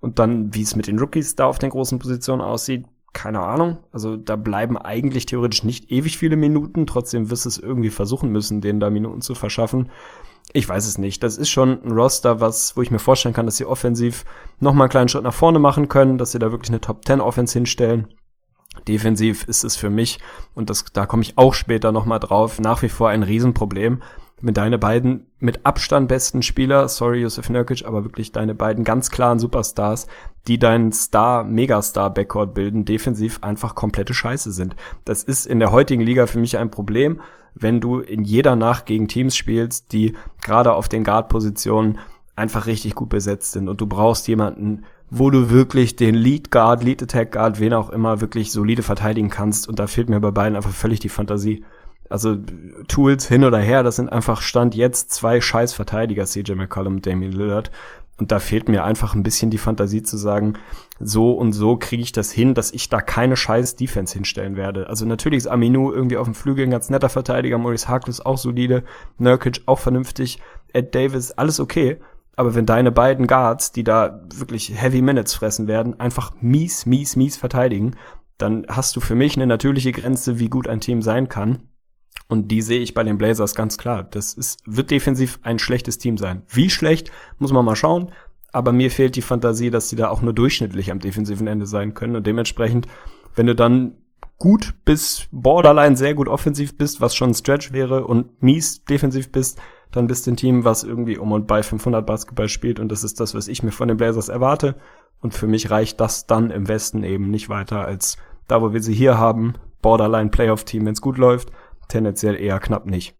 Und 0.00 0.18
dann, 0.18 0.52
wie 0.52 0.62
es 0.62 0.74
mit 0.74 0.88
den 0.88 0.98
Rookies 0.98 1.36
da 1.36 1.46
auf 1.46 1.60
den 1.60 1.70
großen 1.70 2.00
Positionen 2.00 2.40
aussieht, 2.40 2.86
keine 3.12 3.40
Ahnung. 3.40 3.78
Also 3.92 4.16
da 4.16 4.36
bleiben 4.36 4.76
eigentlich 4.76 5.26
theoretisch 5.26 5.64
nicht 5.64 5.90
ewig 5.90 6.18
viele 6.18 6.36
Minuten. 6.36 6.86
Trotzdem 6.86 7.30
wirst 7.30 7.44
du 7.44 7.48
es 7.48 7.58
irgendwie 7.58 7.90
versuchen 7.90 8.30
müssen, 8.30 8.60
denen 8.60 8.80
da 8.80 8.90
Minuten 8.90 9.20
zu 9.20 9.34
verschaffen. 9.34 9.90
Ich 10.52 10.68
weiß 10.68 10.86
es 10.86 10.98
nicht. 10.98 11.22
Das 11.22 11.36
ist 11.36 11.50
schon 11.50 11.82
ein 11.84 11.92
Roster, 11.92 12.40
was, 12.40 12.76
wo 12.76 12.82
ich 12.82 12.90
mir 12.90 12.98
vorstellen 12.98 13.34
kann, 13.34 13.46
dass 13.46 13.56
sie 13.56 13.66
offensiv 13.66 14.24
noch 14.60 14.72
mal 14.72 14.84
einen 14.84 14.90
kleinen 14.90 15.08
Schritt 15.08 15.24
nach 15.24 15.34
vorne 15.34 15.58
machen 15.58 15.88
können, 15.88 16.18
dass 16.18 16.32
sie 16.32 16.38
da 16.38 16.50
wirklich 16.50 16.70
eine 16.70 16.80
Top 16.80 17.04
10 17.04 17.20
Offense 17.20 17.52
hinstellen. 17.52 18.08
Defensiv 18.86 19.44
ist 19.44 19.64
es 19.64 19.76
für 19.76 19.90
mich, 19.90 20.20
und 20.54 20.70
das, 20.70 20.84
da 20.92 21.04
komme 21.04 21.22
ich 21.22 21.36
auch 21.36 21.54
später 21.54 21.90
noch 21.90 22.06
mal 22.06 22.18
drauf, 22.20 22.60
nach 22.60 22.82
wie 22.82 22.88
vor 22.88 23.08
ein 23.08 23.24
Riesenproblem 23.24 24.02
mit 24.40 24.56
deine 24.56 24.78
beiden 24.78 25.26
mit 25.38 25.66
Abstand 25.66 26.08
besten 26.08 26.42
Spieler, 26.42 26.88
sorry 26.88 27.20
Josef 27.20 27.50
Nurkic, 27.50 27.84
aber 27.84 28.04
wirklich 28.04 28.32
deine 28.32 28.54
beiden 28.54 28.84
ganz 28.84 29.10
klaren 29.10 29.38
Superstars, 29.38 30.06
die 30.48 30.58
deinen 30.58 30.92
Star, 30.92 31.44
Megastar 31.44 32.12
Backcourt 32.12 32.54
bilden, 32.54 32.84
defensiv 32.84 33.38
einfach 33.42 33.74
komplette 33.74 34.14
Scheiße 34.14 34.50
sind. 34.50 34.74
Das 35.04 35.22
ist 35.22 35.46
in 35.46 35.60
der 35.60 35.70
heutigen 35.70 36.02
Liga 36.02 36.26
für 36.26 36.38
mich 36.38 36.58
ein 36.58 36.70
Problem, 36.70 37.20
wenn 37.54 37.80
du 37.80 38.00
in 38.00 38.24
jeder 38.24 38.56
Nacht 38.56 38.86
gegen 38.86 39.08
Teams 39.08 39.36
spielst, 39.36 39.92
die 39.92 40.14
gerade 40.42 40.72
auf 40.72 40.88
den 40.88 41.04
Guard-Positionen 41.04 41.98
einfach 42.34 42.66
richtig 42.66 42.94
gut 42.94 43.08
besetzt 43.08 43.52
sind 43.52 43.68
und 43.68 43.80
du 43.80 43.86
brauchst 43.86 44.28
jemanden, 44.28 44.84
wo 45.10 45.30
du 45.30 45.50
wirklich 45.50 45.96
den 45.96 46.14
Lead 46.14 46.50
Guard, 46.50 46.82
Lead 46.82 47.02
Attack 47.02 47.32
Guard, 47.32 47.60
wen 47.60 47.74
auch 47.74 47.90
immer, 47.90 48.20
wirklich 48.20 48.52
solide 48.52 48.82
verteidigen 48.82 49.30
kannst 49.30 49.68
und 49.68 49.78
da 49.78 49.86
fehlt 49.86 50.08
mir 50.08 50.20
bei 50.20 50.30
beiden 50.30 50.56
einfach 50.56 50.70
völlig 50.70 51.00
die 51.00 51.08
Fantasie. 51.08 51.64
Also 52.10 52.36
Tools 52.86 53.28
hin 53.28 53.44
oder 53.44 53.58
her, 53.58 53.82
das 53.82 53.96
sind 53.96 54.10
einfach 54.10 54.40
Stand 54.40 54.74
jetzt 54.74 55.10
zwei 55.10 55.40
scheiß 55.40 55.74
Verteidiger, 55.74 56.24
CJ 56.24 56.52
McCollum 56.52 56.96
und 56.96 57.06
Damian 57.06 57.32
Lillard. 57.32 57.70
Und 58.18 58.32
da 58.32 58.40
fehlt 58.40 58.68
mir 58.68 58.84
einfach 58.84 59.14
ein 59.14 59.22
bisschen 59.22 59.50
die 59.50 59.58
Fantasie 59.58 60.02
zu 60.02 60.16
sagen, 60.16 60.54
so 60.98 61.32
und 61.32 61.52
so 61.52 61.76
kriege 61.76 62.02
ich 62.02 62.10
das 62.10 62.32
hin, 62.32 62.52
dass 62.52 62.72
ich 62.72 62.88
da 62.88 63.00
keine 63.00 63.36
scheiß 63.36 63.76
Defense 63.76 64.14
hinstellen 64.14 64.56
werde. 64.56 64.88
Also 64.88 65.06
natürlich 65.06 65.38
ist 65.38 65.46
Aminu 65.46 65.92
irgendwie 65.92 66.16
auf 66.16 66.26
dem 66.26 66.34
Flügel 66.34 66.64
ein 66.64 66.70
ganz 66.70 66.90
netter 66.90 67.08
Verteidiger, 67.08 67.58
Maurice 67.58 67.88
Harkless 67.88 68.20
auch 68.20 68.36
solide, 68.36 68.82
Nurkic 69.18 69.62
auch 69.66 69.78
vernünftig, 69.78 70.40
Ed 70.72 70.94
Davis, 70.94 71.30
alles 71.32 71.60
okay. 71.60 71.98
Aber 72.34 72.54
wenn 72.54 72.66
deine 72.66 72.92
beiden 72.92 73.26
Guards, 73.26 73.72
die 73.72 73.84
da 73.84 74.20
wirklich 74.34 74.72
Heavy 74.74 75.00
Minutes 75.00 75.34
fressen 75.34 75.68
werden, 75.68 75.98
einfach 75.98 76.32
mies, 76.40 76.86
mies, 76.86 77.16
mies 77.16 77.36
verteidigen, 77.36 77.96
dann 78.36 78.66
hast 78.68 78.94
du 78.96 79.00
für 79.00 79.14
mich 79.14 79.36
eine 79.36 79.46
natürliche 79.46 79.92
Grenze, 79.92 80.38
wie 80.38 80.48
gut 80.48 80.68
ein 80.68 80.80
Team 80.80 81.02
sein 81.02 81.28
kann. 81.28 81.68
Und 82.28 82.48
die 82.48 82.60
sehe 82.60 82.80
ich 82.80 82.92
bei 82.92 83.02
den 83.02 83.18
Blazers 83.18 83.54
ganz 83.54 83.78
klar. 83.78 84.04
Das 84.04 84.34
ist, 84.34 84.60
wird 84.66 84.90
defensiv 84.90 85.38
ein 85.42 85.58
schlechtes 85.58 85.98
Team 85.98 86.18
sein. 86.18 86.42
Wie 86.48 86.68
schlecht, 86.68 87.10
muss 87.38 87.52
man 87.52 87.64
mal 87.64 87.76
schauen. 87.76 88.12
Aber 88.52 88.72
mir 88.72 88.90
fehlt 88.90 89.16
die 89.16 89.22
Fantasie, 89.22 89.70
dass 89.70 89.88
sie 89.88 89.96
da 89.96 90.08
auch 90.08 90.22
nur 90.22 90.34
durchschnittlich 90.34 90.90
am 90.90 91.00
defensiven 91.00 91.46
Ende 91.46 91.66
sein 91.66 91.94
können. 91.94 92.16
Und 92.16 92.26
dementsprechend, 92.26 92.86
wenn 93.34 93.46
du 93.46 93.54
dann 93.54 93.94
gut 94.38 94.74
bis 94.84 95.26
borderline 95.32 95.96
sehr 95.96 96.14
gut 96.14 96.28
offensiv 96.28 96.76
bist, 96.76 97.00
was 97.00 97.14
schon 97.14 97.30
ein 97.30 97.34
Stretch 97.34 97.72
wäre, 97.72 98.06
und 98.06 98.42
mies 98.42 98.84
defensiv 98.84 99.32
bist, 99.32 99.58
dann 99.90 100.06
bist 100.06 100.26
du 100.26 100.32
ein 100.32 100.36
Team, 100.36 100.64
was 100.64 100.84
irgendwie 100.84 101.16
um 101.16 101.32
und 101.32 101.46
bei 101.46 101.62
500 101.62 102.06
Basketball 102.06 102.48
spielt. 102.48 102.78
Und 102.78 102.92
das 102.92 103.04
ist 103.04 103.20
das, 103.20 103.34
was 103.34 103.48
ich 103.48 103.62
mir 103.62 103.72
von 103.72 103.88
den 103.88 103.96
Blazers 103.96 104.28
erwarte. 104.28 104.76
Und 105.20 105.32
für 105.32 105.46
mich 105.46 105.70
reicht 105.70 105.98
das 105.98 106.26
dann 106.26 106.50
im 106.50 106.68
Westen 106.68 107.04
eben 107.04 107.30
nicht 107.30 107.48
weiter 107.48 107.86
als 107.86 108.18
da, 108.46 108.60
wo 108.60 108.72
wir 108.72 108.82
sie 108.82 108.94
hier 108.94 109.16
haben. 109.16 109.54
Borderline 109.80 110.30
Playoff 110.30 110.64
Team, 110.64 110.84
wenn 110.84 110.92
es 110.92 111.00
gut 111.00 111.18
läuft 111.18 111.52
tendenziell 111.88 112.36
eher 112.36 112.60
knapp 112.60 112.86
nicht. 112.86 113.17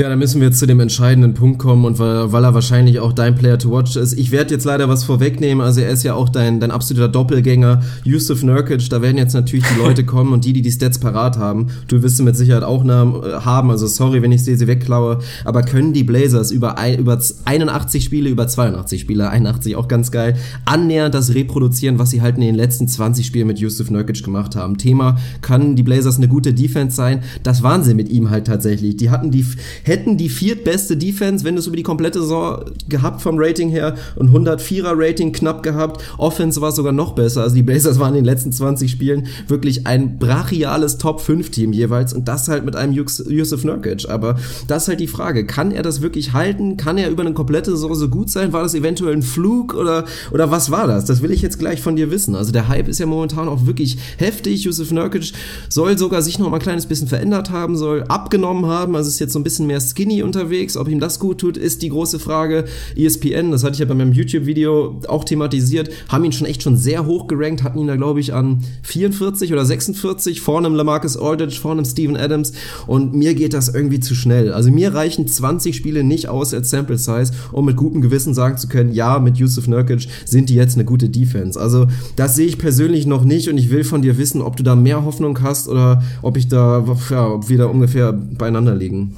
Ja, 0.00 0.08
dann 0.08 0.18
müssen 0.18 0.40
wir 0.40 0.48
jetzt 0.48 0.58
zu 0.58 0.66
dem 0.66 0.80
entscheidenden 0.80 1.34
Punkt 1.34 1.60
kommen 1.60 1.84
und 1.84 2.00
weil, 2.00 2.32
weil 2.32 2.42
er 2.42 2.52
wahrscheinlich 2.52 2.98
auch 2.98 3.12
dein 3.12 3.36
Player 3.36 3.60
to 3.60 3.70
watch 3.70 3.94
ist. 3.94 4.14
Ich 4.14 4.32
werde 4.32 4.52
jetzt 4.52 4.64
leider 4.64 4.88
was 4.88 5.04
vorwegnehmen, 5.04 5.64
also 5.64 5.82
er 5.82 5.90
ist 5.90 6.02
ja 6.02 6.14
auch 6.14 6.28
dein, 6.28 6.58
dein 6.58 6.72
absoluter 6.72 7.06
Doppelgänger, 7.06 7.80
Yusuf 8.02 8.42
Nurkic, 8.42 8.90
da 8.90 9.02
werden 9.02 9.18
jetzt 9.18 9.34
natürlich 9.34 9.64
die 9.72 9.78
Leute 9.78 10.04
kommen 10.04 10.32
und 10.32 10.44
die, 10.44 10.52
die 10.52 10.62
die 10.62 10.72
Stats 10.72 10.98
parat 10.98 11.38
haben, 11.38 11.68
du 11.86 12.02
wirst 12.02 12.16
sie 12.16 12.24
mit 12.24 12.36
Sicherheit 12.36 12.64
auch 12.64 12.84
äh, 12.84 12.88
haben, 12.88 13.70
also 13.70 13.86
sorry, 13.86 14.20
wenn 14.20 14.32
ich 14.32 14.42
sie, 14.42 14.56
sie 14.56 14.66
wegklaue, 14.66 15.20
aber 15.44 15.62
können 15.62 15.92
die 15.92 16.02
Blazers 16.02 16.50
über, 16.50 16.76
ein, 16.76 16.98
über 16.98 17.22
81 17.44 18.02
Spiele, 18.02 18.30
über 18.30 18.48
82 18.48 19.00
Spiele, 19.00 19.30
81 19.30 19.76
auch 19.76 19.86
ganz 19.86 20.10
geil, 20.10 20.36
annähernd 20.64 21.14
das 21.14 21.36
reproduzieren, 21.36 22.00
was 22.00 22.10
sie 22.10 22.20
halt 22.20 22.34
in 22.34 22.40
den 22.40 22.56
letzten 22.56 22.88
20 22.88 23.24
Spielen 23.24 23.46
mit 23.46 23.60
Yusuf 23.60 23.92
Nurkic 23.92 24.24
gemacht 24.24 24.56
haben. 24.56 24.76
Thema, 24.76 25.18
kann 25.40 25.76
die 25.76 25.84
Blazers 25.84 26.16
eine 26.16 26.26
gute 26.26 26.52
Defense 26.52 26.96
sein? 26.96 27.22
Das 27.44 27.62
waren 27.62 27.84
sie 27.84 27.94
mit 27.94 28.08
ihm 28.08 28.30
halt 28.30 28.48
tatsächlich. 28.48 28.96
Die 28.96 29.10
hatten 29.10 29.30
die 29.30 29.46
hätten 29.84 30.16
die 30.16 30.28
viertbeste 30.28 30.96
Defense, 30.96 31.44
wenn 31.44 31.54
du 31.54 31.60
es 31.60 31.66
über 31.66 31.76
die 31.76 31.82
komplette 31.82 32.20
Saison 32.20 32.64
gehabt 32.88 33.22
vom 33.22 33.36
Rating 33.38 33.68
her, 33.68 33.94
und 34.16 34.30
104er 34.30 34.92
Rating 34.94 35.32
knapp 35.32 35.62
gehabt. 35.62 36.02
Offense 36.18 36.60
war 36.60 36.72
sogar 36.72 36.92
noch 36.92 37.12
besser. 37.12 37.42
Also 37.42 37.54
die 37.54 37.62
Blazers 37.62 37.98
waren 37.98 38.14
in 38.14 38.16
den 38.16 38.24
letzten 38.24 38.50
20 38.50 38.90
Spielen 38.90 39.28
wirklich 39.46 39.86
ein 39.86 40.18
brachiales 40.18 40.98
Top-5-Team 40.98 41.72
jeweils 41.72 42.12
und 42.12 42.26
das 42.26 42.48
halt 42.48 42.64
mit 42.64 42.76
einem 42.76 42.92
Yusuf 42.92 43.64
Nurkic. 43.64 44.08
Aber 44.08 44.36
das 44.66 44.84
ist 44.84 44.88
halt 44.88 45.00
die 45.00 45.06
Frage, 45.06 45.46
kann 45.46 45.70
er 45.70 45.82
das 45.82 46.00
wirklich 46.00 46.32
halten? 46.32 46.76
Kann 46.76 46.98
er 46.98 47.10
über 47.10 47.22
eine 47.22 47.34
komplette 47.34 47.70
Saison 47.72 47.94
so 47.94 48.08
gut 48.08 48.30
sein? 48.30 48.52
War 48.52 48.62
das 48.62 48.74
eventuell 48.74 49.14
ein 49.14 49.22
Flug 49.22 49.74
oder, 49.74 50.04
oder 50.32 50.50
was 50.50 50.70
war 50.70 50.86
das? 50.86 51.04
Das 51.04 51.22
will 51.22 51.30
ich 51.30 51.42
jetzt 51.42 51.58
gleich 51.58 51.80
von 51.80 51.96
dir 51.96 52.10
wissen. 52.10 52.34
Also 52.34 52.52
der 52.52 52.68
Hype 52.68 52.88
ist 52.88 52.98
ja 52.98 53.06
momentan 53.06 53.48
auch 53.48 53.66
wirklich 53.66 53.98
heftig. 54.16 54.64
Yusuf 54.64 54.90
Nurkic 54.90 55.32
soll 55.68 55.98
sogar 55.98 56.22
sich 56.22 56.38
noch 56.38 56.50
mal 56.50 56.56
ein 56.56 56.62
kleines 56.62 56.86
bisschen 56.86 57.08
verändert 57.08 57.50
haben, 57.50 57.76
soll 57.76 58.04
abgenommen 58.04 58.66
haben, 58.66 58.96
also 58.96 59.08
ist 59.08 59.18
jetzt 59.18 59.32
so 59.32 59.38
ein 59.38 59.44
bisschen 59.44 59.66
mehr 59.66 59.73
skinny 59.80 60.22
unterwegs. 60.22 60.76
Ob 60.76 60.88
ihm 60.88 61.00
das 61.00 61.18
gut 61.18 61.38
tut, 61.38 61.56
ist 61.56 61.82
die 61.82 61.88
große 61.88 62.18
Frage. 62.18 62.64
ESPN, 62.96 63.50
das 63.50 63.64
hatte 63.64 63.74
ich 63.74 63.80
ja 63.80 63.86
bei 63.86 63.94
meinem 63.94 64.12
YouTube-Video 64.12 65.00
auch 65.08 65.24
thematisiert, 65.24 65.90
haben 66.08 66.24
ihn 66.24 66.32
schon 66.32 66.46
echt 66.46 66.62
schon 66.62 66.76
sehr 66.76 67.06
hoch 67.06 67.26
gerankt, 67.26 67.62
hatten 67.62 67.78
ihn 67.78 67.86
da 67.86 67.96
glaube 67.96 68.20
ich 68.20 68.32
an 68.32 68.64
44 68.82 69.52
oder 69.52 69.64
46 69.64 70.40
vor 70.40 70.58
einem 70.58 70.74
Lamarcus 70.74 71.16
Aldridge, 71.16 71.58
vor 71.60 71.72
einem 71.72 71.84
Steven 71.84 72.16
Adams 72.16 72.52
und 72.86 73.14
mir 73.14 73.34
geht 73.34 73.54
das 73.54 73.68
irgendwie 73.68 74.00
zu 74.00 74.14
schnell. 74.14 74.52
Also 74.52 74.70
mir 74.70 74.94
reichen 74.94 75.26
20 75.26 75.74
Spiele 75.74 76.04
nicht 76.04 76.28
aus 76.28 76.54
als 76.54 76.70
Sample 76.70 76.98
Size, 76.98 77.32
um 77.52 77.64
mit 77.64 77.76
gutem 77.76 78.00
Gewissen 78.00 78.34
sagen 78.34 78.56
zu 78.56 78.68
können, 78.68 78.92
ja, 78.92 79.18
mit 79.18 79.36
Yusuf 79.36 79.68
Nurkic 79.68 80.06
sind 80.24 80.50
die 80.50 80.54
jetzt 80.54 80.74
eine 80.74 80.84
gute 80.84 81.08
Defense. 81.08 81.60
Also 81.60 81.86
das 82.16 82.36
sehe 82.36 82.46
ich 82.46 82.58
persönlich 82.58 83.06
noch 83.06 83.24
nicht 83.24 83.48
und 83.48 83.58
ich 83.58 83.70
will 83.70 83.84
von 83.84 84.02
dir 84.02 84.18
wissen, 84.18 84.42
ob 84.42 84.56
du 84.56 84.62
da 84.62 84.76
mehr 84.76 85.04
Hoffnung 85.04 85.40
hast 85.42 85.68
oder 85.68 86.02
ob 86.22 86.36
ich 86.36 86.48
da, 86.48 86.84
ja, 87.10 87.28
ob 87.28 87.48
wir 87.48 87.58
da 87.58 87.66
ungefähr 87.66 88.12
beieinander 88.12 88.74
liegen. 88.74 89.14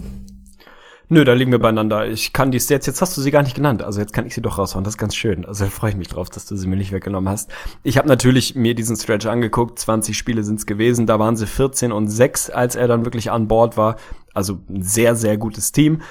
Nö, 1.08 1.24
da 1.24 1.34
liegen 1.34 1.52
wir 1.52 1.60
beieinander. 1.60 2.08
Ich 2.08 2.32
kann 2.32 2.50
die 2.50 2.58
Stats, 2.58 2.84
jetzt 2.86 3.00
hast 3.00 3.16
du 3.16 3.20
sie 3.20 3.30
gar 3.30 3.44
nicht 3.44 3.54
genannt, 3.54 3.80
also 3.80 4.00
jetzt 4.00 4.12
kann 4.12 4.26
ich 4.26 4.34
sie 4.34 4.42
doch 4.42 4.58
raushauen, 4.58 4.82
das 4.82 4.94
ist 4.94 4.98
ganz 4.98 5.14
schön. 5.14 5.44
Also 5.44 5.64
da 5.64 5.70
freue 5.70 5.90
ich 5.90 5.96
mich 5.96 6.08
drauf, 6.08 6.30
dass 6.30 6.46
du 6.46 6.56
sie 6.56 6.66
mir 6.66 6.74
nicht 6.74 6.90
weggenommen 6.90 7.28
hast. 7.28 7.48
Ich 7.84 7.96
habe 7.96 8.08
natürlich 8.08 8.56
mir 8.56 8.74
diesen 8.74 8.96
Stretch 8.96 9.26
angeguckt, 9.26 9.78
20 9.78 10.18
Spiele 10.18 10.42
sind's 10.42 10.66
gewesen, 10.66 11.06
da 11.06 11.20
waren 11.20 11.36
sie 11.36 11.46
14 11.46 11.92
und 11.92 12.08
6, 12.08 12.50
als 12.50 12.74
er 12.74 12.88
dann 12.88 13.04
wirklich 13.04 13.30
an 13.30 13.46
Bord 13.46 13.76
war. 13.76 13.96
Also 14.34 14.58
ein 14.68 14.82
sehr, 14.82 15.14
sehr 15.14 15.36
gutes 15.38 15.70
Team 15.70 16.02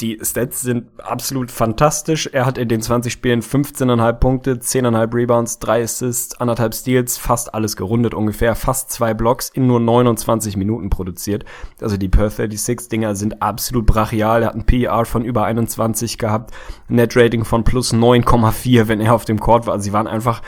die 0.00 0.18
Stats 0.22 0.60
sind 0.60 0.88
absolut 1.00 1.50
fantastisch. 1.50 2.28
Er 2.30 2.44
hat 2.44 2.58
in 2.58 2.68
den 2.68 2.82
20 2.82 3.12
Spielen 3.12 3.40
15,5 3.40 4.12
Punkte, 4.14 4.54
10,5 4.54 5.14
Rebounds, 5.14 5.58
3 5.58 5.82
Assists, 5.82 6.38
1,5 6.38 6.74
Steals, 6.74 7.16
fast 7.16 7.54
alles 7.54 7.76
gerundet 7.76 8.12
ungefähr, 8.12 8.54
fast 8.54 8.90
zwei 8.90 9.14
Blocks 9.14 9.48
in 9.48 9.66
nur 9.66 9.80
29 9.80 10.56
Minuten 10.58 10.90
produziert. 10.90 11.44
Also 11.80 11.96
die 11.96 12.08
Per 12.08 12.28
36 12.28 12.88
Dinger 12.88 13.14
sind 13.14 13.40
absolut 13.40 13.86
brachial. 13.86 14.42
Er 14.42 14.48
hat 14.48 14.54
ein 14.54 14.66
PER 14.66 15.06
von 15.06 15.24
über 15.24 15.44
21 15.44 16.18
gehabt, 16.18 16.52
Net 16.88 17.16
Rating 17.16 17.44
von 17.44 17.64
plus 17.64 17.94
9,4, 17.94 18.88
wenn 18.88 19.00
er 19.00 19.14
auf 19.14 19.24
dem 19.24 19.40
Court 19.40 19.66
war. 19.66 19.74
Also 19.74 19.84
sie 19.84 19.92
waren 19.94 20.06
einfach 20.06 20.42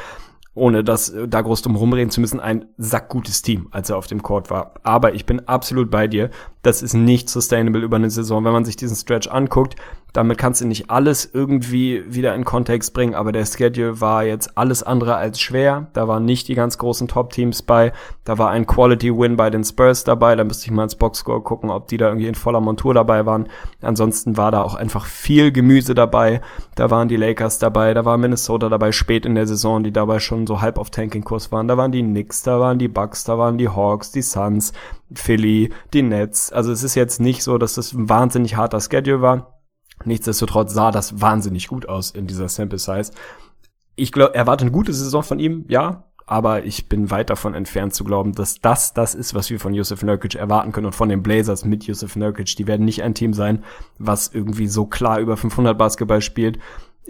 ohne 0.58 0.84
das 0.84 1.10
äh, 1.10 1.28
da 1.28 1.40
groß 1.40 1.62
drum 1.62 1.76
rumreden 1.76 2.10
zu 2.10 2.20
müssen, 2.20 2.40
ein 2.40 2.66
sackgutes 2.76 3.42
Team, 3.42 3.68
als 3.70 3.90
er 3.90 3.96
auf 3.96 4.06
dem 4.06 4.22
Court 4.22 4.50
war. 4.50 4.74
Aber 4.82 5.14
ich 5.14 5.24
bin 5.26 5.46
absolut 5.48 5.90
bei 5.90 6.06
dir. 6.06 6.30
Das 6.62 6.82
ist 6.82 6.94
nicht 6.94 7.30
sustainable 7.30 7.82
über 7.82 7.96
eine 7.96 8.10
Saison. 8.10 8.44
Wenn 8.44 8.52
man 8.52 8.64
sich 8.64 8.76
diesen 8.76 8.96
Stretch 8.96 9.28
anguckt, 9.28 9.76
damit 10.12 10.38
kannst 10.38 10.60
du 10.60 10.66
nicht 10.66 10.90
alles 10.90 11.28
irgendwie 11.32 12.02
wieder 12.06 12.34
in 12.34 12.44
Kontext 12.44 12.94
bringen, 12.94 13.14
aber 13.14 13.30
der 13.30 13.44
Schedule 13.44 14.00
war 14.00 14.24
jetzt 14.24 14.56
alles 14.56 14.82
andere 14.82 15.16
als 15.16 15.40
schwer. 15.40 15.88
Da 15.92 16.08
waren 16.08 16.24
nicht 16.24 16.48
die 16.48 16.54
ganz 16.54 16.78
großen 16.78 17.08
Top-Teams 17.08 17.62
bei. 17.62 17.92
Da 18.24 18.38
war 18.38 18.50
ein 18.50 18.66
Quality-Win 18.66 19.36
bei 19.36 19.50
den 19.50 19.64
Spurs 19.64 20.04
dabei. 20.04 20.34
Da 20.34 20.44
müsste 20.44 20.66
ich 20.66 20.70
mal 20.70 20.84
ins 20.84 20.96
Boxscore 20.96 21.42
gucken, 21.42 21.70
ob 21.70 21.88
die 21.88 21.98
da 21.98 22.08
irgendwie 22.08 22.26
in 22.26 22.34
voller 22.34 22.60
Montur 22.60 22.94
dabei 22.94 23.26
waren. 23.26 23.48
Ansonsten 23.82 24.36
war 24.36 24.50
da 24.50 24.62
auch 24.62 24.74
einfach 24.74 25.04
viel 25.04 25.52
Gemüse 25.52 25.94
dabei. 25.94 26.40
Da 26.74 26.90
waren 26.90 27.08
die 27.08 27.16
Lakers 27.16 27.58
dabei, 27.58 27.92
da 27.92 28.04
war 28.04 28.16
Minnesota 28.16 28.68
dabei 28.68 28.92
spät 28.92 29.26
in 29.26 29.34
der 29.34 29.46
Saison, 29.46 29.82
die 29.82 29.92
dabei 29.92 30.20
schon 30.20 30.46
so 30.46 30.60
halb 30.60 30.78
auf 30.78 30.90
Tanking-Kurs 30.90 31.52
waren. 31.52 31.68
Da 31.68 31.76
waren 31.76 31.92
die 31.92 32.02
Knicks, 32.02 32.42
da 32.42 32.60
waren 32.60 32.78
die 32.78 32.88
Bucks, 32.88 33.24
da 33.24 33.38
waren 33.38 33.58
die 33.58 33.68
Hawks, 33.68 34.10
die 34.10 34.22
Suns, 34.22 34.72
Philly, 35.12 35.70
die 35.92 36.02
Nets. 36.02 36.52
Also 36.52 36.72
es 36.72 36.82
ist 36.82 36.94
jetzt 36.94 37.20
nicht 37.20 37.42
so, 37.42 37.58
dass 37.58 37.74
das 37.74 37.92
ein 37.92 38.08
wahnsinnig 38.08 38.56
harter 38.56 38.80
Schedule 38.80 39.20
war. 39.20 39.57
Nichtsdestotrotz 40.04 40.72
sah 40.72 40.90
das 40.90 41.20
wahnsinnig 41.20 41.68
gut 41.68 41.88
aus 41.88 42.10
in 42.10 42.26
dieser 42.26 42.48
Sample 42.48 42.78
Size. 42.78 43.12
Ich 43.96 44.12
glaube, 44.12 44.34
erwarte 44.34 44.62
eine 44.62 44.70
gute 44.70 44.92
Saison 44.92 45.22
von 45.22 45.38
ihm, 45.40 45.64
ja, 45.68 46.04
aber 46.28 46.64
ich 46.64 46.88
bin 46.88 47.10
weit 47.10 47.30
davon 47.30 47.54
entfernt 47.54 47.94
zu 47.94 48.04
glauben, 48.04 48.32
dass 48.32 48.60
das 48.60 48.92
das 48.92 49.14
ist, 49.14 49.34
was 49.34 49.48
wir 49.48 49.58
von 49.58 49.72
Yusuf 49.72 50.02
Nurkic 50.02 50.34
erwarten 50.34 50.72
können 50.72 50.86
und 50.86 50.94
von 50.94 51.08
den 51.08 51.22
Blazers 51.22 51.64
mit 51.64 51.84
Yusuf 51.84 52.16
Nurkic. 52.16 52.54
Die 52.56 52.66
werden 52.66 52.84
nicht 52.84 53.02
ein 53.02 53.14
Team 53.14 53.32
sein, 53.32 53.64
was 53.98 54.28
irgendwie 54.28 54.68
so 54.68 54.84
klar 54.84 55.20
über 55.20 55.38
500 55.38 55.76
Basketball 55.76 56.20
spielt 56.20 56.58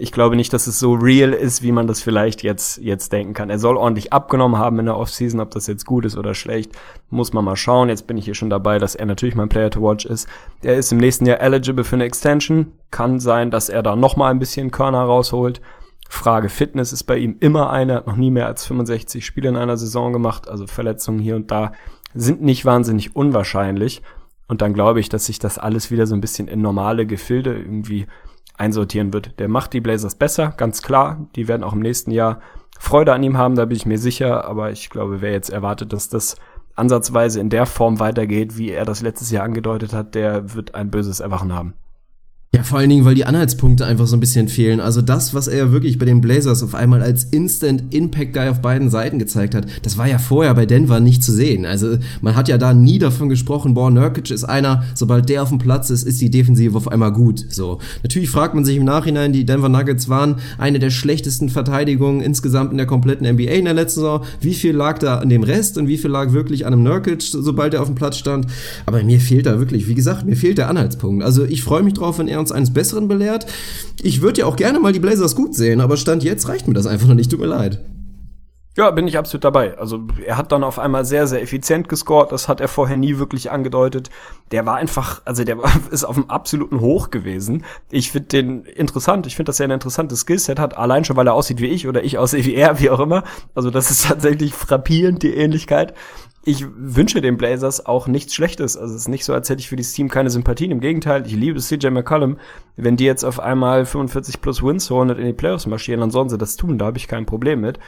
ich 0.01 0.13
glaube 0.13 0.37
nicht, 0.37 0.53
dass 0.53 0.65
es 0.65 0.79
so 0.79 0.93
real 0.93 1.33
ist, 1.33 1.61
wie 1.61 1.73
man 1.73 1.85
das 1.85 2.01
vielleicht 2.01 2.41
jetzt, 2.41 2.77
jetzt 2.77 3.11
denken 3.11 3.33
kann. 3.33 3.49
Er 3.49 3.59
soll 3.59 3.75
ordentlich 3.75 4.13
abgenommen 4.13 4.57
haben 4.57 4.79
in 4.79 4.85
der 4.85 4.95
Offseason, 4.95 5.41
ob 5.41 5.51
das 5.51 5.67
jetzt 5.67 5.85
gut 5.85 6.05
ist 6.05 6.17
oder 6.17 6.33
schlecht, 6.33 6.71
muss 7.09 7.33
man 7.33 7.43
mal 7.43 7.57
schauen. 7.57 7.89
Jetzt 7.89 8.07
bin 8.07 8.15
ich 8.15 8.23
hier 8.23 8.33
schon 8.33 8.49
dabei, 8.49 8.79
dass 8.79 8.95
er 8.95 9.05
natürlich 9.05 9.35
mein 9.35 9.49
Player 9.49 9.69
to 9.69 9.81
watch 9.81 10.05
ist. 10.05 10.29
Er 10.63 10.77
ist 10.77 10.93
im 10.93 10.99
nächsten 10.99 11.25
Jahr 11.25 11.41
eligible 11.41 11.83
für 11.83 11.97
eine 11.97 12.05
Extension. 12.05 12.71
Kann 12.91 13.19
sein, 13.19 13.51
dass 13.51 13.67
er 13.67 13.83
da 13.83 13.97
nochmal 13.97 14.31
ein 14.31 14.39
bisschen 14.39 14.71
Körner 14.71 15.01
rausholt. 15.01 15.59
Frage 16.07 16.47
Fitness 16.47 16.93
ist 16.93 17.03
bei 17.03 17.17
ihm 17.17 17.35
immer 17.41 17.69
eine, 17.69 17.95
hat 17.95 18.07
noch 18.07 18.15
nie 18.15 18.31
mehr 18.31 18.47
als 18.47 18.65
65 18.65 19.25
Spiele 19.25 19.49
in 19.49 19.57
einer 19.57 19.75
Saison 19.75 20.13
gemacht, 20.13 20.47
also 20.47 20.65
Verletzungen 20.65 21.19
hier 21.19 21.35
und 21.35 21.51
da 21.51 21.73
sind 22.13 22.41
nicht 22.41 22.63
wahnsinnig 22.63 23.17
unwahrscheinlich. 23.17 24.01
Und 24.47 24.61
dann 24.61 24.73
glaube 24.73 25.01
ich, 25.01 25.09
dass 25.09 25.25
sich 25.25 25.39
das 25.39 25.57
alles 25.57 25.91
wieder 25.91 26.07
so 26.07 26.15
ein 26.15 26.21
bisschen 26.21 26.47
in 26.47 26.61
normale 26.61 27.05
Gefilde 27.05 27.53
irgendwie 27.53 28.07
einsortieren 28.59 29.13
wird. 29.13 29.39
Der 29.39 29.47
macht 29.47 29.73
die 29.73 29.81
Blazers 29.81 30.15
besser, 30.15 30.53
ganz 30.57 30.81
klar. 30.81 31.27
Die 31.35 31.47
werden 31.47 31.63
auch 31.63 31.73
im 31.73 31.79
nächsten 31.79 32.11
Jahr 32.11 32.41
Freude 32.79 33.13
an 33.13 33.23
ihm 33.23 33.37
haben, 33.37 33.55
da 33.55 33.65
bin 33.65 33.77
ich 33.77 33.85
mir 33.85 33.97
sicher. 33.97 34.45
Aber 34.45 34.71
ich 34.71 34.89
glaube, 34.89 35.21
wer 35.21 35.31
jetzt 35.31 35.49
erwartet, 35.49 35.93
dass 35.93 36.09
das 36.09 36.35
ansatzweise 36.75 37.39
in 37.39 37.49
der 37.49 37.65
Form 37.65 37.99
weitergeht, 37.99 38.57
wie 38.57 38.71
er 38.71 38.85
das 38.85 39.01
letztes 39.01 39.31
Jahr 39.31 39.43
angedeutet 39.43 39.93
hat, 39.93 40.15
der 40.15 40.53
wird 40.53 40.75
ein 40.75 40.91
böses 40.91 41.19
Erwachen 41.19 41.53
haben. 41.53 41.73
Ja, 42.55 42.63
vor 42.63 42.79
allen 42.79 42.89
Dingen, 42.89 43.05
weil 43.05 43.13
die 43.13 43.25
Anhaltspunkte 43.25 43.85
einfach 43.85 44.07
so 44.07 44.17
ein 44.17 44.19
bisschen 44.19 44.47
fehlen. 44.47 44.79
Also 44.79 45.03
das, 45.03 45.35
was 45.35 45.47
er 45.47 45.57
ja 45.59 45.71
wirklich 45.71 45.99
bei 45.99 46.05
den 46.05 46.19
Blazers 46.19 46.63
auf 46.63 46.73
einmal 46.73 47.03
als 47.03 47.25
Instant 47.25 47.93
Impact 47.93 48.33
Guy 48.33 48.47
auf 48.47 48.59
beiden 48.59 48.89
Seiten 48.89 49.19
gezeigt 49.19 49.53
hat, 49.53 49.67
das 49.83 49.99
war 49.99 50.07
ja 50.07 50.17
vorher 50.17 50.55
bei 50.55 50.65
Denver 50.65 50.99
nicht 50.99 51.23
zu 51.23 51.31
sehen. 51.31 51.67
Also 51.67 51.99
man 52.21 52.35
hat 52.35 52.47
ja 52.47 52.57
da 52.57 52.73
nie 52.73 52.97
davon 52.97 53.29
gesprochen, 53.29 53.75
boah, 53.75 53.91
Nurkic 53.91 54.31
ist 54.31 54.45
einer, 54.45 54.83
sobald 54.95 55.29
der 55.29 55.43
auf 55.43 55.49
dem 55.49 55.59
Platz 55.59 55.91
ist, 55.91 56.01
ist 56.01 56.21
die 56.21 56.31
Defensive 56.31 56.75
auf 56.75 56.87
einmal 56.87 57.13
gut. 57.13 57.45
So. 57.49 57.77
Natürlich 58.01 58.31
fragt 58.31 58.55
man 58.55 58.65
sich 58.65 58.77
im 58.77 58.83
Nachhinein, 58.83 59.31
die 59.31 59.45
Denver 59.45 59.69
Nuggets 59.69 60.09
waren 60.09 60.37
eine 60.57 60.79
der 60.79 60.89
schlechtesten 60.89 61.49
Verteidigungen 61.49 62.19
insgesamt 62.19 62.71
in 62.71 62.77
der 62.77 62.87
kompletten 62.87 63.31
NBA 63.31 63.51
in 63.51 63.65
der 63.65 63.75
letzten 63.75 63.99
Saison. 63.99 64.23
Wie 64.41 64.55
viel 64.55 64.75
lag 64.75 64.97
da 64.97 65.19
an 65.19 65.29
dem 65.29 65.43
Rest 65.43 65.77
und 65.77 65.87
wie 65.87 65.99
viel 65.99 66.09
lag 66.09 66.33
wirklich 66.33 66.65
an 66.65 66.73
einem 66.73 66.81
Nurkic, 66.81 67.21
sobald 67.21 67.75
er 67.75 67.81
auf 67.83 67.89
dem 67.89 67.95
Platz 67.95 68.17
stand? 68.17 68.47
Aber 68.87 69.03
mir 69.03 69.19
fehlt 69.19 69.45
da 69.45 69.59
wirklich, 69.59 69.87
wie 69.87 69.93
gesagt, 69.93 70.25
mir 70.25 70.35
fehlt 70.35 70.57
der 70.57 70.67
Anhaltspunkt. 70.67 71.23
Also 71.23 71.45
ich 71.45 71.61
freue 71.61 71.83
mich 71.83 71.93
drauf, 71.93 72.17
wenn 72.17 72.27
er 72.27 72.38
uns 72.39 72.51
eines 72.51 72.73
Besseren 72.73 73.07
belehrt. 73.07 73.45
Ich 74.01 74.21
würde 74.21 74.41
ja 74.41 74.45
auch 74.45 74.55
gerne 74.55 74.79
mal 74.79 74.93
die 74.93 74.99
Blazers 74.99 75.35
gut 75.35 75.55
sehen, 75.55 75.81
aber 75.81 75.97
Stand 75.97 76.23
jetzt 76.23 76.47
reicht 76.47 76.67
mir 76.67 76.73
das 76.73 76.87
einfach 76.87 77.07
noch 77.07 77.15
nicht. 77.15 77.29
Tut 77.29 77.39
mir 77.39 77.47
leid. 77.47 77.79
Ja, 78.79 78.91
bin 78.91 79.09
ich 79.09 79.17
absolut 79.17 79.43
dabei. 79.43 79.77
Also 79.77 80.07
er 80.25 80.37
hat 80.37 80.53
dann 80.53 80.63
auf 80.63 80.79
einmal 80.79 81.03
sehr, 81.03 81.27
sehr 81.27 81.41
effizient 81.41 81.89
gescored. 81.89 82.31
Das 82.31 82.47
hat 82.47 82.61
er 82.61 82.69
vorher 82.69 82.95
nie 82.95 83.17
wirklich 83.17 83.51
angedeutet. 83.51 84.09
Der 84.51 84.65
war 84.65 84.77
einfach, 84.77 85.21
also 85.25 85.43
der 85.43 85.57
ist 85.91 86.05
auf 86.05 86.15
einem 86.15 86.29
absoluten 86.29 86.79
Hoch 86.79 87.09
gewesen. 87.09 87.65
Ich 87.91 88.11
finde 88.11 88.27
den 88.27 88.63
interessant. 88.63 89.27
Ich 89.27 89.35
finde, 89.35 89.49
dass 89.49 89.59
er 89.59 89.67
ein 89.67 89.71
interessantes 89.71 90.21
Skillset 90.21 90.59
hat. 90.59 90.77
Allein 90.77 91.03
schon, 91.03 91.17
weil 91.17 91.27
er 91.27 91.33
aussieht 91.33 91.59
wie 91.59 91.67
ich 91.67 91.89
oder 91.89 92.05
ich 92.05 92.17
aussehe 92.17 92.45
wie 92.45 92.55
er, 92.55 92.79
wie 92.79 92.89
auch 92.89 93.01
immer. 93.01 93.23
Also 93.53 93.69
das 93.69 93.91
ist 93.91 94.07
tatsächlich 94.07 94.53
frappierend, 94.53 95.23
die 95.23 95.35
Ähnlichkeit 95.35 95.93
ich 96.43 96.65
wünsche 96.73 97.21
den 97.21 97.37
Blazers 97.37 97.85
auch 97.85 98.07
nichts 98.07 98.33
Schlechtes. 98.33 98.77
Also 98.77 98.95
es 98.95 99.01
ist 99.01 99.07
nicht 99.07 99.25
so, 99.25 99.33
als 99.33 99.49
hätte 99.49 99.59
ich 99.59 99.69
für 99.69 99.75
dieses 99.75 99.93
Team 99.93 100.07
keine 100.07 100.29
Sympathien. 100.29 100.71
Im 100.71 100.79
Gegenteil, 100.79 101.25
ich 101.25 101.33
liebe 101.33 101.59
CJ 101.59 101.89
McCollum. 101.89 102.37
Wenn 102.77 102.95
die 102.95 103.05
jetzt 103.05 103.25
auf 103.25 103.39
einmal 103.39 103.85
45 103.85 104.41
plus 104.41 104.63
Wins 104.63 104.89
holen 104.89 105.09
und 105.09 105.19
in 105.19 105.25
die 105.25 105.33
Playoffs 105.33 105.67
marschieren, 105.67 105.99
dann 105.99 106.11
sollen 106.11 106.29
sie 106.29 106.37
das 106.37 106.55
tun. 106.55 106.77
Da 106.77 106.85
habe 106.85 106.97
ich 106.97 107.07
kein 107.07 107.25
Problem 107.25 107.61
mit. 107.61 107.79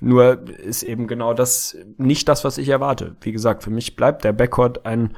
Nur 0.00 0.48
ist 0.48 0.82
eben 0.82 1.06
genau 1.06 1.34
das 1.34 1.76
nicht 1.98 2.28
das, 2.28 2.44
was 2.44 2.58
ich 2.58 2.68
erwarte. 2.68 3.16
Wie 3.20 3.32
gesagt, 3.32 3.62
für 3.62 3.70
mich 3.70 3.96
bleibt 3.96 4.24
der 4.24 4.32
Backcourt 4.32 4.86
ein 4.86 5.16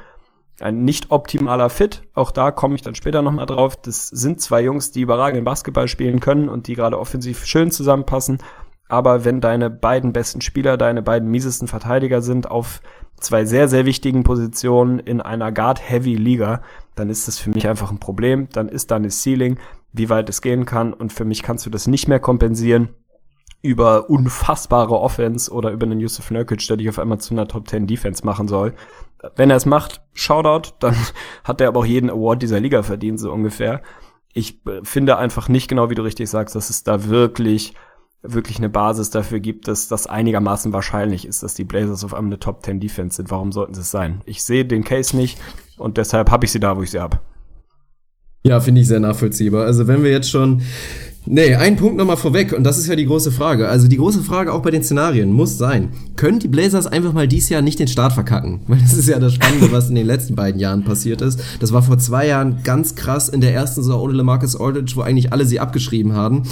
ein 0.61 0.85
nicht 0.85 1.11
optimaler 1.11 1.71
Fit. 1.71 2.03
Auch 2.15 2.31
da 2.31 2.53
komme 2.53 2.75
ich 2.75 2.83
dann 2.83 2.95
später 2.95 3.23
nochmal 3.23 3.47
drauf. 3.47 3.75
Das 3.77 4.09
sind 4.09 4.41
zwei 4.41 4.63
Jungs, 4.63 4.93
die 4.93 5.01
überragenden 5.01 5.45
Basketball 5.45 5.89
spielen 5.89 6.21
können 6.21 6.49
und 6.49 6.69
die 6.69 6.75
gerade 6.75 6.99
offensiv 7.01 7.47
schön 7.47 7.71
zusammenpassen 7.71 8.39
aber 8.89 9.25
wenn 9.25 9.41
deine 9.41 9.71
beiden 9.71 10.13
besten 10.13 10.41
Spieler 10.41 10.77
deine 10.77 11.03
beiden 11.03 11.31
miesesten 11.31 11.69
Verteidiger 11.69 12.21
sind 12.21 12.51
auf 12.51 12.83
zwei 13.23 13.45
sehr, 13.45 13.69
sehr 13.69 13.87
wichtigen 13.87 14.25
Positionen 14.25 14.99
in 14.99 15.21
einer 15.21 15.53
Guard-Heavy-Liga, 15.53 16.63
dann 16.95 17.09
ist 17.09 17.29
das 17.29 17.39
für 17.39 17.51
mich 17.51 17.69
einfach 17.69 17.91
ein 17.91 18.01
Problem. 18.01 18.49
Dann 18.53 18.69
ist 18.69 18.91
da 18.91 18.97
eine 18.97 19.11
Ceiling, 19.11 19.59
wie 19.93 20.11
weit 20.11 20.29
es 20.29 20.43
gehen 20.43 20.67
kann 20.67 20.93
und 20.93 21.13
für 21.13 21.25
mich 21.25 21.43
kannst 21.43 21.65
du 21.65 21.71
das 21.71 21.87
nicht 21.87 22.09
mehr 22.09 22.21
kompensieren. 22.21 22.91
über 23.65 24.11
unfassbare 24.11 24.99
Offense 24.99 25.53
oder 25.53 25.71
über 25.71 25.87
einen 25.87 26.01
Yusuf 26.01 26.33
Nurkic, 26.33 26.67
der 26.67 26.79
dich 26.79 26.89
auf 26.89 26.99
einmal 26.99 27.19
zu 27.19 27.33
einer 27.33 27.47
Top 27.47 27.69
10 27.69 27.87
Defense 27.87 28.27
machen 28.27 28.49
soll. 28.49 28.75
Wenn 29.37 29.51
er 29.51 29.57
es 29.57 29.67
macht, 29.67 30.03
Shoutout, 30.15 30.75
dann 30.81 30.97
hat 31.45 31.61
er 31.61 31.69
aber 31.69 31.79
auch 31.81 31.87
jeden 31.87 32.11
Award 32.11 32.43
dieser 32.43 32.59
Liga 32.59 32.83
verdient, 32.83 33.21
so 33.21 33.33
ungefähr. 33.33 33.81
Ich 34.35 34.67
äh, 34.67 34.81
finde 34.83 35.17
einfach 35.17 35.49
nicht 35.49 35.69
genau, 35.69 35.91
wie 35.91 35.95
du 35.95 36.03
richtig 36.03 36.29
sagst, 36.29 36.57
dass 36.57 36.71
es 36.71 36.83
da 36.83 37.05
wirklich 37.09 37.75
wirklich 38.23 38.59
eine 38.59 38.69
Basis 38.69 39.11
dafür 39.11 39.41
gibt, 39.41 39.67
dass 39.69 39.89
das 39.89 40.07
einigermaßen 40.07 40.73
wahrscheinlich 40.73 41.27
ist, 41.27 41.43
dass 41.43 41.55
die 41.55 41.65
Blazers 41.65 42.05
auf 42.05 42.15
einmal 42.15 42.31
eine 42.31 42.41
Top 42.41 42.65
10 42.65 42.81
Defense 42.81 43.17
sind. 43.17 43.31
Warum 43.31 43.53
sollten 43.53 43.75
sie 43.75 43.81
es 43.81 43.91
sein? 43.91 44.21
Ich 44.25 44.43
sehe 44.45 44.65
den 44.65 44.85
Case 44.85 45.17
nicht 45.17 45.41
und 45.77 45.97
deshalb 45.97 46.31
habe 46.31 46.45
ich 46.45 46.53
sie 46.53 46.61
da, 46.61 46.77
wo 46.77 46.83
ich 46.83 46.91
sie 46.93 47.01
habe. 47.01 47.21
Ja, 48.45 48.61
finde 48.61 48.81
ich 48.81 48.89
sehr 48.89 49.01
nachvollziehbar. 49.01 49.67
Also 49.67 49.87
wenn 49.87 50.03
wir 50.03 50.11
jetzt 50.11 50.31
schon 50.31 50.63
Nee, 51.25 51.55
ein 51.55 51.77
Punkt 51.77 51.97
nochmal 51.97 52.17
vorweg, 52.17 52.53
und 52.53 52.65
das 52.65 52.79
ist 52.79 52.89
ja 52.89 52.97
die 52.97 53.07
große 53.07 53.31
Frage. 53.31 53.69
Also 53.69 53.87
die 53.87 53.97
große 53.97 54.23
Frage 54.23 54.53
auch 54.53 54.61
bei 54.61 54.73
den 54.73 54.83
Szenarien 54.83 55.33
muss 55.33 55.57
sein, 55.57 55.91
können 56.17 56.41
die 56.41 56.49
Blazers 56.49 56.89
einfach 56.89 57.13
mal 57.13 57.29
dieses 57.29 57.49
Jahr 57.49 57.63
nicht 57.63 57.79
den 57.79 57.87
Start 57.87 58.13
verkacken? 58.13 58.59
Weil 58.67 58.81
das 58.81 58.95
ist 58.95 59.09
ja 59.09 59.21
das 59.21 59.35
Spannende, 59.35 59.71
was 59.71 59.89
in 59.89 59.95
den 59.95 60.07
letzten 60.07 60.35
beiden 60.35 60.61
Jahren 60.61 60.83
passiert 60.83 61.23
ist. 61.23 61.41
Das 61.61 61.73
war 61.73 61.81
vor 61.83 61.97
zwei 61.99 62.27
Jahren 62.27 62.65
ganz 62.65 62.97
krass 62.97 63.29
in 63.29 63.41
der 63.41 63.55
ersten 63.55 63.85
Saison 63.85 64.03
ohne 64.03 64.15
LaMarcus 64.15 64.61
Aldridge, 64.61 64.95
wo 64.97 65.03
eigentlich 65.03 65.33
alle 65.33 65.47
sie 65.47 65.61
abgeschrieben 65.61 66.13
haben. 66.13 66.43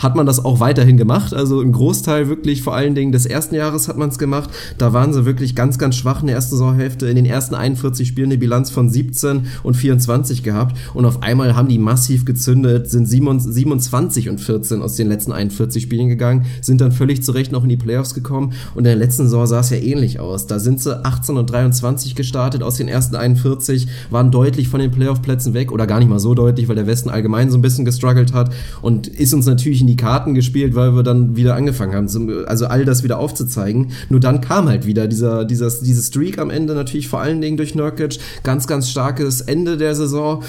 Hat 0.00 0.16
man 0.16 0.26
das 0.26 0.44
auch 0.44 0.58
weiterhin 0.58 0.96
gemacht. 0.96 1.32
Also 1.32 1.62
im 1.62 1.70
Großteil 1.70 2.28
wirklich 2.28 2.62
vor 2.62 2.74
allen 2.74 2.96
Dingen 2.96 3.12
des 3.12 3.26
ersten 3.26 3.54
Jahres 3.54 3.86
hat 3.86 3.96
man 3.96 4.08
es 4.08 4.18
gemacht. 4.18 4.50
Da 4.76 4.92
waren 4.92 5.12
sie 5.12 5.24
wirklich 5.24 5.54
ganz, 5.54 5.78
ganz 5.78 5.94
schwach 5.94 6.22
in 6.22 6.26
der 6.26 6.34
ersten 6.34 6.56
Saisonhälfte. 6.56 7.06
In 7.06 7.14
den 7.14 7.26
ersten 7.26 7.54
41 7.54 8.08
Spielen 8.08 8.30
eine 8.30 8.38
Bilanz 8.38 8.70
von 8.70 8.90
17 8.90 9.46
und 9.62 9.74
24 9.74 10.42
gehabt. 10.42 10.76
Und 10.94 11.04
auf 11.04 11.22
einmal 11.22 11.54
haben 11.54 11.68
die 11.68 11.78
massiv 11.78 12.24
gezündet, 12.24 12.90
sind 12.90 13.06
27 13.06 14.15
20 14.16 14.30
und 14.30 14.40
14 14.40 14.82
aus 14.82 14.96
den 14.96 15.08
letzten 15.08 15.32
41 15.32 15.82
Spielen 15.82 16.08
gegangen, 16.08 16.46
sind 16.62 16.80
dann 16.80 16.92
völlig 16.92 17.22
zurecht 17.22 17.52
noch 17.52 17.62
in 17.62 17.68
die 17.68 17.76
Playoffs 17.76 18.14
gekommen. 18.14 18.52
Und 18.74 18.80
in 18.80 18.84
der 18.84 18.96
letzten 18.96 19.24
Saison 19.24 19.46
sah 19.46 19.60
es 19.60 19.70
ja 19.70 19.76
ähnlich 19.76 20.20
aus. 20.20 20.46
Da 20.46 20.58
sind 20.58 20.80
sie 20.80 21.04
18 21.04 21.36
und 21.36 21.50
23 21.50 22.14
gestartet 22.14 22.62
aus 22.62 22.76
den 22.76 22.88
ersten 22.88 23.16
41, 23.16 23.86
waren 24.10 24.30
deutlich 24.30 24.68
von 24.68 24.80
den 24.80 24.90
Playoff-Plätzen 24.90 25.54
weg 25.54 25.70
oder 25.70 25.86
gar 25.86 25.98
nicht 25.98 26.08
mal 26.08 26.18
so 26.18 26.34
deutlich, 26.34 26.68
weil 26.68 26.76
der 26.76 26.86
Westen 26.86 27.10
allgemein 27.10 27.50
so 27.50 27.58
ein 27.58 27.62
bisschen 27.62 27.84
gestruggelt 27.84 28.32
hat. 28.32 28.52
Und 28.80 29.06
ist 29.06 29.34
uns 29.34 29.46
natürlich 29.46 29.80
in 29.80 29.86
die 29.86 29.96
Karten 29.96 30.34
gespielt, 30.34 30.74
weil 30.74 30.94
wir 30.94 31.02
dann 31.02 31.36
wieder 31.36 31.54
angefangen 31.54 31.94
haben, 31.94 32.46
also 32.46 32.66
all 32.66 32.84
das 32.84 33.02
wieder 33.02 33.18
aufzuzeigen. 33.18 33.92
Nur 34.08 34.20
dann 34.20 34.40
kam 34.40 34.68
halt 34.68 34.86
wieder 34.86 35.08
dieser, 35.08 35.44
dieser, 35.44 35.70
diese 35.70 36.02
Streak 36.02 36.38
am 36.38 36.50
Ende 36.50 36.74
natürlich 36.74 37.08
vor 37.08 37.20
allen 37.20 37.40
Dingen 37.40 37.56
durch 37.56 37.74
Nurkic, 37.74 38.18
ganz, 38.42 38.66
ganz 38.66 38.88
starkes 38.88 39.42
Ende 39.42 39.76
der 39.76 39.94
Saison. 39.94 40.42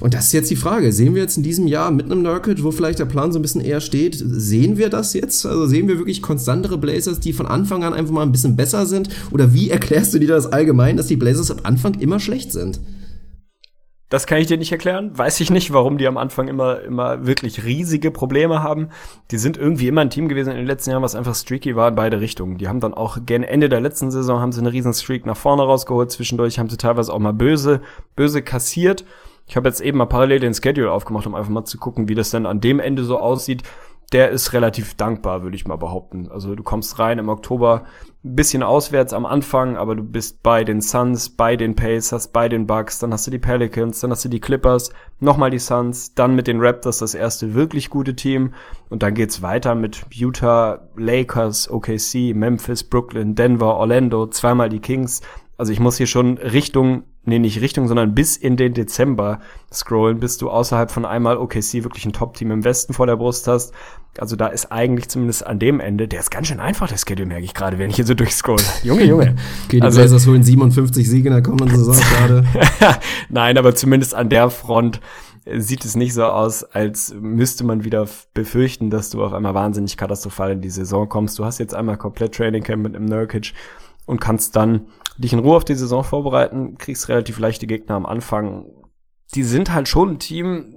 Und 0.00 0.14
das 0.14 0.26
ist 0.26 0.32
jetzt 0.32 0.50
die 0.50 0.56
Frage, 0.56 0.92
sehen 0.92 1.14
wir 1.14 1.22
jetzt 1.22 1.36
in 1.36 1.42
diesem 1.42 1.66
Jahr 1.66 1.90
mit 1.90 2.06
einem 2.06 2.22
Nurkic, 2.22 2.62
wo 2.62 2.72
vielleicht 2.72 2.98
der 2.98 3.06
Plan 3.12 3.30
so 3.30 3.38
ein 3.38 3.42
bisschen 3.42 3.60
eher 3.60 3.80
steht. 3.80 4.16
Sehen 4.16 4.78
wir 4.78 4.88
das 4.88 5.12
jetzt? 5.12 5.46
Also 5.46 5.66
sehen 5.66 5.86
wir 5.86 5.98
wirklich 5.98 6.22
konstantere 6.22 6.78
Blazers, 6.78 7.20
die 7.20 7.32
von 7.32 7.46
Anfang 7.46 7.84
an 7.84 7.94
einfach 7.94 8.12
mal 8.12 8.22
ein 8.22 8.32
bisschen 8.32 8.56
besser 8.56 8.86
sind? 8.86 9.10
Oder 9.30 9.54
wie 9.54 9.70
erklärst 9.70 10.14
du 10.14 10.18
dir 10.18 10.28
das 10.28 10.50
allgemein, 10.50 10.96
dass 10.96 11.06
die 11.06 11.16
Blazers 11.16 11.50
am 11.50 11.58
Anfang 11.62 12.00
immer 12.00 12.18
schlecht 12.18 12.50
sind? 12.50 12.80
Das 14.12 14.26
kann 14.26 14.36
ich 14.38 14.46
dir 14.46 14.58
nicht 14.58 14.72
erklären. 14.72 15.16
Weiß 15.16 15.40
ich 15.40 15.50
nicht, 15.50 15.72
warum 15.72 15.96
die 15.96 16.06
am 16.06 16.18
Anfang 16.18 16.48
immer, 16.48 16.82
immer 16.82 17.24
wirklich 17.26 17.64
riesige 17.64 18.10
Probleme 18.10 18.62
haben. 18.62 18.88
Die 19.30 19.38
sind 19.38 19.56
irgendwie 19.56 19.88
immer 19.88 20.02
ein 20.02 20.10
Team 20.10 20.28
gewesen 20.28 20.50
in 20.50 20.58
den 20.58 20.66
letzten 20.66 20.90
Jahren, 20.90 21.02
was 21.02 21.14
einfach 21.14 21.34
streaky 21.34 21.76
war 21.76 21.88
in 21.88 21.94
beide 21.94 22.20
Richtungen. 22.20 22.58
Die 22.58 22.68
haben 22.68 22.80
dann 22.80 22.92
auch 22.92 23.18
gen 23.24 23.42
Ende 23.42 23.70
der 23.70 23.80
letzten 23.80 24.10
Saison 24.10 24.38
haben 24.38 24.52
sie 24.52 24.60
eine 24.60 24.70
riesen 24.70 24.92
Streak 24.92 25.24
nach 25.24 25.38
vorne 25.38 25.62
rausgeholt. 25.62 26.10
Zwischendurch 26.10 26.58
haben 26.58 26.68
sie 26.68 26.76
teilweise 26.76 27.10
auch 27.10 27.20
mal 27.20 27.32
böse, 27.32 27.80
böse 28.14 28.42
kassiert. 28.42 29.06
Ich 29.52 29.56
habe 29.56 29.68
jetzt 29.68 29.82
eben 29.82 29.98
mal 29.98 30.06
parallel 30.06 30.40
den 30.40 30.54
Schedule 30.54 30.90
aufgemacht, 30.90 31.26
um 31.26 31.34
einfach 31.34 31.50
mal 31.50 31.66
zu 31.66 31.76
gucken, 31.76 32.08
wie 32.08 32.14
das 32.14 32.30
denn 32.30 32.46
an 32.46 32.62
dem 32.62 32.80
Ende 32.80 33.04
so 33.04 33.18
aussieht. 33.18 33.64
Der 34.10 34.30
ist 34.30 34.54
relativ 34.54 34.94
dankbar, 34.94 35.42
würde 35.42 35.56
ich 35.56 35.66
mal 35.66 35.76
behaupten. 35.76 36.30
Also 36.30 36.54
du 36.54 36.62
kommst 36.62 36.98
rein 36.98 37.18
im 37.18 37.28
Oktober 37.28 37.84
ein 38.24 38.34
bisschen 38.34 38.62
auswärts 38.62 39.12
am 39.12 39.26
Anfang, 39.26 39.76
aber 39.76 39.94
du 39.94 40.04
bist 40.04 40.42
bei 40.42 40.64
den 40.64 40.80
Suns, 40.80 41.28
bei 41.28 41.56
den 41.56 41.76
Pacers, 41.76 42.28
bei 42.28 42.48
den 42.48 42.66
Bucks, 42.66 42.98
dann 42.98 43.12
hast 43.12 43.26
du 43.26 43.30
die 43.30 43.38
Pelicans, 43.38 44.00
dann 44.00 44.10
hast 44.10 44.24
du 44.24 44.30
die 44.30 44.40
Clippers, 44.40 44.90
nochmal 45.20 45.50
die 45.50 45.58
Suns, 45.58 46.14
dann 46.14 46.34
mit 46.34 46.46
den 46.46 46.58
Raptors 46.58 47.00
das 47.00 47.14
erste 47.14 47.52
wirklich 47.52 47.90
gute 47.90 48.16
Team 48.16 48.54
und 48.88 49.02
dann 49.02 49.12
geht's 49.12 49.42
weiter 49.42 49.74
mit 49.74 50.06
Utah, 50.14 50.88
Lakers, 50.96 51.70
OKC, 51.70 52.34
Memphis, 52.34 52.84
Brooklyn, 52.84 53.34
Denver, 53.34 53.76
Orlando, 53.76 54.28
zweimal 54.28 54.70
die 54.70 54.80
Kings. 54.80 55.20
Also 55.58 55.74
ich 55.74 55.78
muss 55.78 55.98
hier 55.98 56.06
schon 56.06 56.38
Richtung 56.38 57.04
nee, 57.24 57.38
nicht 57.38 57.60
Richtung, 57.60 57.88
sondern 57.88 58.14
bis 58.14 58.36
in 58.36 58.56
den 58.56 58.74
Dezember 58.74 59.40
scrollen, 59.72 60.18
bis 60.18 60.38
du 60.38 60.50
außerhalb 60.50 60.90
von 60.90 61.04
einmal 61.04 61.36
OKC 61.36 61.84
wirklich 61.84 62.04
ein 62.04 62.12
Top-Team 62.12 62.50
im 62.50 62.64
Westen 62.64 62.92
vor 62.94 63.06
der 63.06 63.16
Brust 63.16 63.46
hast. 63.48 63.72
Also 64.18 64.36
da 64.36 64.48
ist 64.48 64.70
eigentlich 64.70 65.08
zumindest 65.08 65.46
an 65.46 65.58
dem 65.58 65.80
Ende, 65.80 66.06
der 66.06 66.20
ist 66.20 66.30
ganz 66.30 66.48
schön 66.48 66.60
einfach, 66.60 66.88
der 66.88 66.98
Schedule, 66.98 67.26
merke 67.26 67.44
ich 67.44 67.54
gerade, 67.54 67.78
wenn 67.78 67.88
ich 67.88 67.96
hier 67.96 68.04
so 68.04 68.14
durchscroll. 68.14 68.60
Junge, 68.82 69.04
Junge. 69.04 69.36
Okay, 69.64 69.78
die 69.78 69.82
also, 69.82 70.00
Blazers 70.00 70.26
holen 70.26 70.42
57 70.42 71.08
Siege 71.08 71.28
in 71.28 71.34
der 71.34 71.42
kommenden 71.42 71.70
Saison 71.76 71.96
gerade. 71.96 72.44
Nein, 73.30 73.56
aber 73.56 73.74
zumindest 73.74 74.14
an 74.14 74.28
der 74.28 74.50
Front 74.50 75.00
sieht 75.44 75.84
es 75.84 75.96
nicht 75.96 76.14
so 76.14 76.24
aus, 76.24 76.62
als 76.62 77.14
müsste 77.18 77.64
man 77.64 77.84
wieder 77.84 78.06
befürchten, 78.34 78.90
dass 78.90 79.10
du 79.10 79.24
auf 79.24 79.32
einmal 79.32 79.54
wahnsinnig 79.54 79.96
katastrophal 79.96 80.52
in 80.52 80.60
die 80.60 80.70
Saison 80.70 81.08
kommst. 81.08 81.38
Du 81.38 81.44
hast 81.44 81.58
jetzt 81.58 81.74
einmal 81.74 81.96
komplett 81.96 82.34
Training 82.34 82.62
Camp 82.62 82.82
mit 82.82 82.94
einem 82.94 83.06
Nurkic 83.06 83.52
und 84.06 84.20
kannst 84.20 84.54
dann 84.54 84.86
dich 85.18 85.32
in 85.32 85.38
Ruhe 85.38 85.56
auf 85.56 85.64
die 85.64 85.74
Saison 85.74 86.04
vorbereiten, 86.04 86.76
kriegst 86.78 87.08
relativ 87.08 87.38
leichte 87.38 87.66
Gegner 87.66 87.96
am 87.96 88.06
Anfang. 88.06 88.66
Die 89.34 89.42
sind 89.42 89.72
halt 89.72 89.88
schon 89.88 90.10
ein 90.10 90.18
Team, 90.18 90.74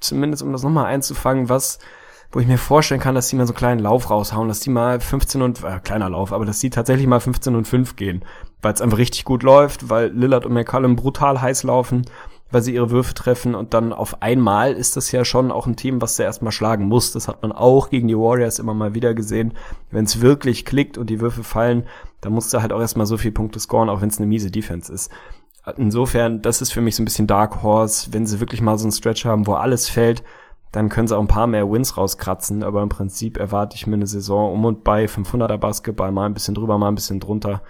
zumindest 0.00 0.42
um 0.42 0.52
das 0.52 0.62
nochmal 0.62 0.86
einzufangen, 0.86 1.48
was, 1.48 1.78
wo 2.32 2.40
ich 2.40 2.46
mir 2.46 2.58
vorstellen 2.58 3.00
kann, 3.00 3.14
dass 3.14 3.28
die 3.28 3.36
mal 3.36 3.46
so 3.46 3.52
einen 3.52 3.58
kleinen 3.58 3.80
Lauf 3.80 4.10
raushauen, 4.10 4.48
dass 4.48 4.60
die 4.60 4.70
mal 4.70 5.00
15 5.00 5.42
und, 5.42 5.62
äh, 5.64 5.80
kleiner 5.82 6.10
Lauf, 6.10 6.32
aber 6.32 6.44
dass 6.44 6.58
die 6.58 6.70
tatsächlich 6.70 7.06
mal 7.06 7.20
15 7.20 7.54
und 7.54 7.66
5 7.66 7.96
gehen, 7.96 8.24
weil 8.60 8.74
es 8.74 8.82
einfach 8.82 8.98
richtig 8.98 9.24
gut 9.24 9.42
läuft, 9.42 9.88
weil 9.88 10.08
Lillard 10.08 10.46
und 10.46 10.52
McCallum 10.52 10.96
brutal 10.96 11.40
heiß 11.40 11.62
laufen 11.62 12.04
weil 12.54 12.62
sie 12.62 12.74
ihre 12.74 12.90
Würfe 12.90 13.14
treffen 13.14 13.54
und 13.54 13.74
dann 13.74 13.92
auf 13.92 14.22
einmal 14.22 14.72
ist 14.72 14.96
das 14.96 15.10
ja 15.12 15.24
schon 15.24 15.50
auch 15.50 15.66
ein 15.66 15.76
Team, 15.76 16.00
was 16.00 16.16
sie 16.16 16.22
erstmal 16.22 16.52
schlagen 16.52 16.86
muss. 16.86 17.12
Das 17.12 17.28
hat 17.28 17.42
man 17.42 17.52
auch 17.52 17.90
gegen 17.90 18.08
die 18.08 18.16
Warriors 18.16 18.58
immer 18.58 18.74
mal 18.74 18.94
wieder 18.94 19.12
gesehen. 19.12 19.54
Wenn 19.90 20.04
es 20.04 20.20
wirklich 20.20 20.64
klickt 20.64 20.96
und 20.96 21.10
die 21.10 21.20
Würfe 21.20 21.44
fallen, 21.44 21.84
dann 22.20 22.32
musst 22.32 22.54
du 22.54 22.62
halt 22.62 22.72
auch 22.72 22.80
erstmal 22.80 23.06
so 23.06 23.16
viele 23.18 23.32
Punkte 23.32 23.60
scoren, 23.60 23.88
auch 23.88 24.00
wenn 24.00 24.08
es 24.08 24.18
eine 24.18 24.26
miese 24.26 24.50
Defense 24.50 24.92
ist. 24.92 25.10
Insofern, 25.76 26.42
das 26.42 26.62
ist 26.62 26.72
für 26.72 26.80
mich 26.80 26.94
so 26.94 27.02
ein 27.02 27.06
bisschen 27.06 27.26
Dark 27.26 27.62
Horse. 27.62 28.12
Wenn 28.12 28.26
sie 28.26 28.40
wirklich 28.40 28.60
mal 28.60 28.78
so 28.78 28.84
einen 28.84 28.92
Stretch 28.92 29.24
haben, 29.24 29.46
wo 29.46 29.54
alles 29.54 29.88
fällt, 29.88 30.22
dann 30.72 30.88
können 30.88 31.08
sie 31.08 31.16
auch 31.16 31.20
ein 31.20 31.28
paar 31.28 31.46
mehr 31.46 31.70
Wins 31.70 31.96
rauskratzen. 31.96 32.62
Aber 32.62 32.82
im 32.82 32.88
Prinzip 32.88 33.38
erwarte 33.38 33.76
ich 33.76 33.86
mir 33.86 33.94
eine 33.94 34.06
Saison 34.06 34.52
um 34.52 34.64
und 34.64 34.84
bei 34.84 35.06
500er 35.06 35.56
Basketball, 35.56 36.12
mal 36.12 36.26
ein 36.26 36.34
bisschen 36.34 36.54
drüber, 36.54 36.78
mal 36.78 36.88
ein 36.88 36.94
bisschen 36.94 37.20
drunter. 37.20 37.62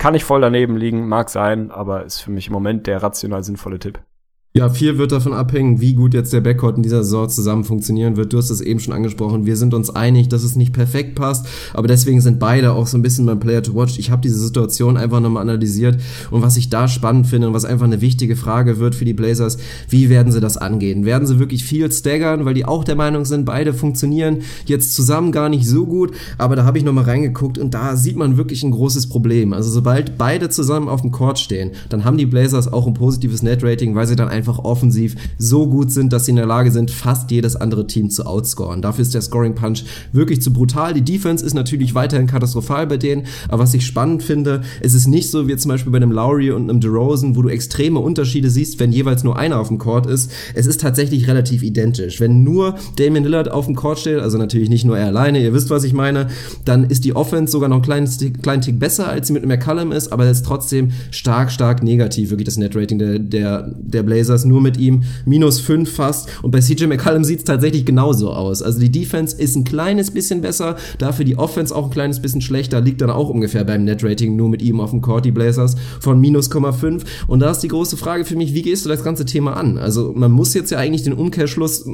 Kann 0.00 0.14
ich 0.14 0.24
voll 0.24 0.40
daneben 0.40 0.78
liegen, 0.78 1.06
mag 1.08 1.28
sein, 1.28 1.70
aber 1.70 2.04
ist 2.06 2.20
für 2.20 2.30
mich 2.30 2.46
im 2.46 2.54
Moment 2.54 2.86
der 2.86 3.02
rational 3.02 3.44
sinnvolle 3.44 3.78
Tipp. 3.78 4.00
Ja, 4.52 4.68
viel 4.68 4.98
wird 4.98 5.12
davon 5.12 5.32
abhängen, 5.32 5.80
wie 5.80 5.94
gut 5.94 6.12
jetzt 6.12 6.32
der 6.32 6.40
Backcourt 6.40 6.76
in 6.76 6.82
dieser 6.82 7.04
Saison 7.04 7.28
zusammen 7.28 7.62
funktionieren 7.62 8.16
wird. 8.16 8.32
Du 8.32 8.38
hast 8.38 8.50
es 8.50 8.60
eben 8.60 8.80
schon 8.80 8.92
angesprochen. 8.92 9.46
Wir 9.46 9.56
sind 9.56 9.74
uns 9.74 9.90
einig, 9.90 10.28
dass 10.28 10.42
es 10.42 10.56
nicht 10.56 10.72
perfekt 10.72 11.14
passt, 11.14 11.46
aber 11.72 11.86
deswegen 11.86 12.20
sind 12.20 12.40
beide 12.40 12.72
auch 12.72 12.88
so 12.88 12.98
ein 12.98 13.02
bisschen 13.02 13.26
beim 13.26 13.38
Player 13.38 13.62
to 13.62 13.76
Watch. 13.76 14.00
Ich 14.00 14.10
habe 14.10 14.22
diese 14.22 14.40
Situation 14.40 14.96
einfach 14.96 15.20
nochmal 15.20 15.42
analysiert 15.42 16.00
und 16.32 16.42
was 16.42 16.56
ich 16.56 16.68
da 16.68 16.88
spannend 16.88 17.28
finde 17.28 17.46
und 17.46 17.54
was 17.54 17.64
einfach 17.64 17.84
eine 17.84 18.00
wichtige 18.00 18.34
Frage 18.34 18.80
wird 18.80 18.96
für 18.96 19.04
die 19.04 19.14
Blazers, 19.14 19.56
wie 19.88 20.10
werden 20.10 20.32
sie 20.32 20.40
das 20.40 20.56
angehen? 20.56 21.04
Werden 21.04 21.28
sie 21.28 21.38
wirklich 21.38 21.62
viel 21.62 21.92
staggern, 21.92 22.44
weil 22.44 22.54
die 22.54 22.64
auch 22.64 22.82
der 22.82 22.96
Meinung 22.96 23.26
sind, 23.26 23.44
beide 23.44 23.72
funktionieren 23.72 24.38
jetzt 24.66 24.96
zusammen 24.96 25.30
gar 25.30 25.48
nicht 25.48 25.68
so 25.68 25.86
gut, 25.86 26.10
aber 26.38 26.56
da 26.56 26.64
habe 26.64 26.76
ich 26.76 26.82
nochmal 26.82 27.04
reingeguckt 27.04 27.56
und 27.56 27.72
da 27.72 27.94
sieht 27.94 28.16
man 28.16 28.36
wirklich 28.36 28.64
ein 28.64 28.72
großes 28.72 29.10
Problem. 29.10 29.52
Also 29.52 29.70
sobald 29.70 30.18
beide 30.18 30.48
zusammen 30.48 30.88
auf 30.88 31.02
dem 31.02 31.12
Court 31.12 31.38
stehen, 31.38 31.70
dann 31.88 32.04
haben 32.04 32.16
die 32.16 32.26
Blazers 32.26 32.72
auch 32.72 32.88
ein 32.88 32.94
positives 32.94 33.44
Net-Rating, 33.44 33.94
weil 33.94 34.08
sie 34.08 34.16
dann 34.16 34.26
einfach 34.26 34.39
offensiv 34.48 35.16
so 35.38 35.66
gut 35.66 35.90
sind, 35.90 36.12
dass 36.12 36.24
sie 36.24 36.30
in 36.30 36.36
der 36.36 36.46
Lage 36.46 36.70
sind, 36.70 36.90
fast 36.90 37.30
jedes 37.30 37.56
andere 37.56 37.86
Team 37.86 38.10
zu 38.10 38.26
outscoren. 38.26 38.82
Dafür 38.82 39.02
ist 39.02 39.14
der 39.14 39.22
Scoring 39.22 39.54
Punch 39.54 39.84
wirklich 40.12 40.42
zu 40.42 40.52
brutal. 40.52 40.94
Die 40.94 41.02
Defense 41.02 41.44
ist 41.44 41.54
natürlich 41.54 41.94
weiterhin 41.94 42.26
katastrophal 42.26 42.86
bei 42.86 42.96
denen, 42.96 43.26
aber 43.48 43.62
was 43.62 43.74
ich 43.74 43.86
spannend 43.86 44.22
finde, 44.22 44.62
ist 44.80 44.94
es 44.94 45.06
nicht 45.06 45.30
so 45.30 45.48
wie 45.48 45.56
zum 45.56 45.70
Beispiel 45.70 45.92
bei 45.92 45.96
einem 45.96 46.12
Lowry 46.12 46.50
und 46.50 46.70
einem 46.70 46.80
DeRozan, 46.80 47.36
wo 47.36 47.42
du 47.42 47.48
extreme 47.48 48.00
Unterschiede 48.00 48.50
siehst, 48.50 48.80
wenn 48.80 48.92
jeweils 48.92 49.24
nur 49.24 49.38
einer 49.38 49.60
auf 49.60 49.68
dem 49.68 49.78
Court 49.78 50.06
ist. 50.06 50.30
Es 50.54 50.66
ist 50.66 50.80
tatsächlich 50.80 51.28
relativ 51.28 51.62
identisch. 51.62 52.20
Wenn 52.20 52.42
nur 52.42 52.76
Damian 52.96 53.24
Lillard 53.24 53.50
auf 53.50 53.66
dem 53.66 53.74
Court 53.74 53.98
steht, 53.98 54.18
also 54.18 54.38
natürlich 54.38 54.68
nicht 54.68 54.84
nur 54.84 54.98
er 54.98 55.06
alleine, 55.06 55.42
ihr 55.42 55.52
wisst, 55.52 55.70
was 55.70 55.84
ich 55.84 55.92
meine, 55.92 56.28
dann 56.64 56.84
ist 56.84 57.04
die 57.04 57.14
Offense 57.14 57.52
sogar 57.52 57.68
noch 57.68 57.76
einen 57.76 58.06
kleinen, 58.06 58.42
kleinen 58.42 58.62
Tick 58.62 58.78
besser, 58.78 59.08
als 59.08 59.26
sie 59.26 59.32
mit 59.32 59.46
McCallum 59.46 59.92
ist, 59.92 60.12
aber 60.12 60.24
es 60.24 60.38
ist 60.38 60.46
trotzdem 60.46 60.90
stark, 61.10 61.50
stark 61.50 61.82
negativ, 61.82 62.30
wirklich 62.30 62.46
das 62.46 62.56
Net-Rating 62.56 62.98
der, 62.98 63.18
der, 63.18 63.74
der 63.78 64.02
Blazers 64.02 64.29
Blazers 64.30 64.44
nur 64.44 64.60
mit 64.60 64.76
ihm 64.76 65.02
minus 65.24 65.58
fünf 65.60 65.90
fast. 65.92 66.28
Und 66.42 66.52
bei 66.52 66.60
CJ 66.60 66.86
McCallum 66.86 67.24
sieht 67.24 67.40
es 67.40 67.44
tatsächlich 67.44 67.84
genauso 67.84 68.32
aus. 68.32 68.62
Also 68.62 68.78
die 68.78 68.90
Defense 68.90 69.36
ist 69.36 69.56
ein 69.56 69.64
kleines 69.64 70.12
bisschen 70.12 70.40
besser, 70.40 70.76
dafür 70.98 71.24
die 71.24 71.36
Offense 71.36 71.74
auch 71.74 71.86
ein 71.86 71.90
kleines 71.90 72.22
bisschen 72.22 72.40
schlechter, 72.40 72.80
liegt 72.80 73.00
dann 73.00 73.10
auch 73.10 73.28
ungefähr 73.28 73.64
beim 73.64 73.84
Net-Rating 73.84 74.36
nur 74.36 74.48
mit 74.48 74.62
ihm 74.62 74.80
auf 74.80 74.90
dem 74.90 75.00
Court, 75.00 75.24
die 75.24 75.32
Blazers, 75.32 75.74
von 76.00 76.20
minus 76.20 76.50
0,5. 76.50 77.02
Und 77.26 77.40
da 77.40 77.50
ist 77.50 77.60
die 77.60 77.68
große 77.68 77.96
Frage 77.96 78.24
für 78.24 78.36
mich, 78.36 78.54
wie 78.54 78.62
gehst 78.62 78.84
du 78.84 78.88
das 78.88 79.02
ganze 79.02 79.24
Thema 79.24 79.54
an? 79.54 79.78
Also 79.78 80.12
man 80.14 80.30
muss 80.30 80.54
jetzt 80.54 80.70
ja 80.70 80.78
eigentlich 80.78 81.02
den 81.02 81.12
Umkehrschluss, 81.12 81.84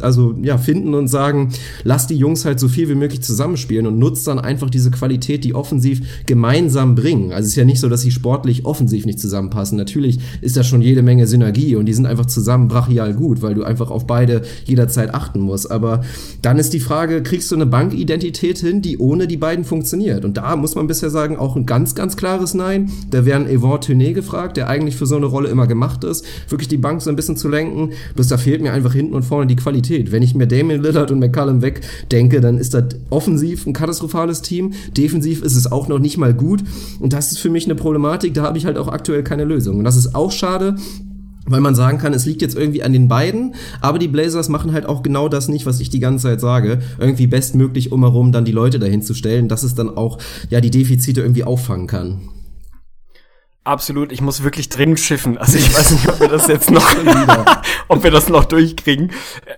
also 0.00 0.34
ja, 0.42 0.58
finden 0.58 0.94
und 0.94 1.08
sagen, 1.08 1.52
lass 1.84 2.06
die 2.06 2.16
Jungs 2.16 2.44
halt 2.44 2.58
so 2.58 2.68
viel 2.68 2.88
wie 2.88 2.94
möglich 2.94 3.22
zusammenspielen 3.22 3.86
und 3.86 3.98
nutzt 3.98 4.26
dann 4.26 4.38
einfach 4.38 4.70
diese 4.70 4.90
Qualität, 4.90 5.44
die 5.44 5.54
offensiv 5.54 6.02
gemeinsam 6.26 6.94
bringen. 6.94 7.32
Also 7.32 7.46
es 7.46 7.50
ist 7.50 7.56
ja 7.56 7.64
nicht 7.64 7.80
so, 7.80 7.88
dass 7.88 8.00
sie 8.00 8.10
sportlich 8.10 8.64
offensiv 8.64 9.06
nicht 9.06 9.20
zusammenpassen. 9.20 9.78
Natürlich 9.78 10.18
ist 10.40 10.56
da 10.56 10.64
schon 10.64 10.82
jede 10.82 11.02
Menge 11.02 11.26
Synergie 11.26 11.75
und 11.78 11.86
die 11.86 11.94
sind 11.94 12.06
einfach 12.06 12.26
zusammen 12.26 12.68
brachial 12.68 13.14
gut, 13.14 13.42
weil 13.42 13.54
du 13.54 13.64
einfach 13.64 13.90
auf 13.90 14.06
beide 14.06 14.42
jederzeit 14.64 15.14
achten 15.14 15.40
musst. 15.40 15.70
Aber 15.70 16.02
dann 16.42 16.58
ist 16.58 16.72
die 16.72 16.80
Frage, 16.80 17.22
kriegst 17.22 17.50
du 17.50 17.54
eine 17.54 17.66
Bankidentität 17.66 18.58
hin, 18.58 18.82
die 18.82 18.98
ohne 18.98 19.26
die 19.26 19.36
beiden 19.36 19.64
funktioniert? 19.64 20.24
Und 20.24 20.36
da 20.36 20.56
muss 20.56 20.74
man 20.74 20.86
bisher 20.86 21.10
sagen, 21.10 21.36
auch 21.36 21.56
ein 21.56 21.66
ganz, 21.66 21.94
ganz 21.94 22.16
klares 22.16 22.54
Nein. 22.54 22.90
Da 23.10 23.24
wären 23.24 23.46
Yvonne 23.46 23.80
Tunet 23.80 24.14
gefragt, 24.14 24.56
der 24.56 24.68
eigentlich 24.68 24.96
für 24.96 25.06
so 25.06 25.16
eine 25.16 25.26
Rolle 25.26 25.48
immer 25.48 25.66
gemacht 25.66 26.04
ist, 26.04 26.24
wirklich 26.48 26.68
die 26.68 26.76
Bank 26.76 27.02
so 27.02 27.10
ein 27.10 27.16
bisschen 27.16 27.36
zu 27.36 27.48
lenken. 27.48 27.90
Bloß 28.14 28.28
da 28.28 28.38
fehlt 28.38 28.62
mir 28.62 28.72
einfach 28.72 28.92
hinten 28.92 29.14
und 29.14 29.24
vorne 29.24 29.46
die 29.46 29.56
Qualität. 29.56 30.12
Wenn 30.12 30.22
ich 30.22 30.34
mir 30.34 30.46
Damien 30.46 30.82
Lillard 30.82 31.10
und 31.10 31.18
McCallum 31.18 31.62
wegdenke, 31.62 32.40
dann 32.40 32.58
ist 32.58 32.74
das 32.74 32.84
offensiv 33.10 33.66
ein 33.66 33.72
katastrophales 33.72 34.42
Team. 34.42 34.72
Defensiv 34.96 35.42
ist 35.42 35.56
es 35.56 35.70
auch 35.70 35.88
noch 35.88 35.98
nicht 35.98 36.16
mal 36.16 36.34
gut. 36.34 36.62
Und 37.00 37.12
das 37.12 37.32
ist 37.32 37.38
für 37.38 37.50
mich 37.50 37.64
eine 37.64 37.74
Problematik, 37.74 38.34
da 38.34 38.42
habe 38.42 38.58
ich 38.58 38.66
halt 38.66 38.78
auch 38.78 38.88
aktuell 38.88 39.22
keine 39.22 39.44
Lösung. 39.44 39.78
Und 39.78 39.84
das 39.84 39.96
ist 39.96 40.14
auch 40.14 40.32
schade, 40.32 40.76
weil 41.46 41.60
man 41.60 41.74
sagen 41.74 41.98
kann, 41.98 42.12
es 42.12 42.26
liegt 42.26 42.42
jetzt 42.42 42.56
irgendwie 42.56 42.82
an 42.82 42.92
den 42.92 43.08
beiden, 43.08 43.54
aber 43.80 43.98
die 43.98 44.08
Blazers 44.08 44.48
machen 44.48 44.72
halt 44.72 44.86
auch 44.86 45.02
genau 45.02 45.28
das 45.28 45.48
nicht, 45.48 45.66
was 45.66 45.80
ich 45.80 45.90
die 45.90 46.00
ganze 46.00 46.24
Zeit 46.24 46.40
sage, 46.40 46.80
irgendwie 46.98 47.26
bestmöglich 47.26 47.92
um 47.92 48.02
herum 48.02 48.32
dann 48.32 48.44
die 48.44 48.52
Leute 48.52 48.78
dahin 48.78 49.02
zu 49.02 49.14
stellen, 49.14 49.48
dass 49.48 49.62
es 49.62 49.74
dann 49.74 49.96
auch 49.96 50.18
ja 50.50 50.60
die 50.60 50.70
Defizite 50.70 51.20
irgendwie 51.20 51.44
auffangen 51.44 51.86
kann. 51.86 52.28
Absolut, 53.66 54.12
ich 54.12 54.20
muss 54.20 54.44
wirklich 54.44 54.68
dringend 54.68 55.00
schiffen. 55.00 55.38
Also 55.38 55.58
ich 55.58 55.74
weiß 55.74 55.90
nicht, 55.90 56.08
ob 56.08 56.20
wir 56.20 56.28
das 56.28 56.46
jetzt 56.46 56.70
noch, 56.70 56.86
ob 57.88 58.04
wir 58.04 58.12
das 58.12 58.28
noch 58.28 58.44
durchkriegen. 58.44 59.10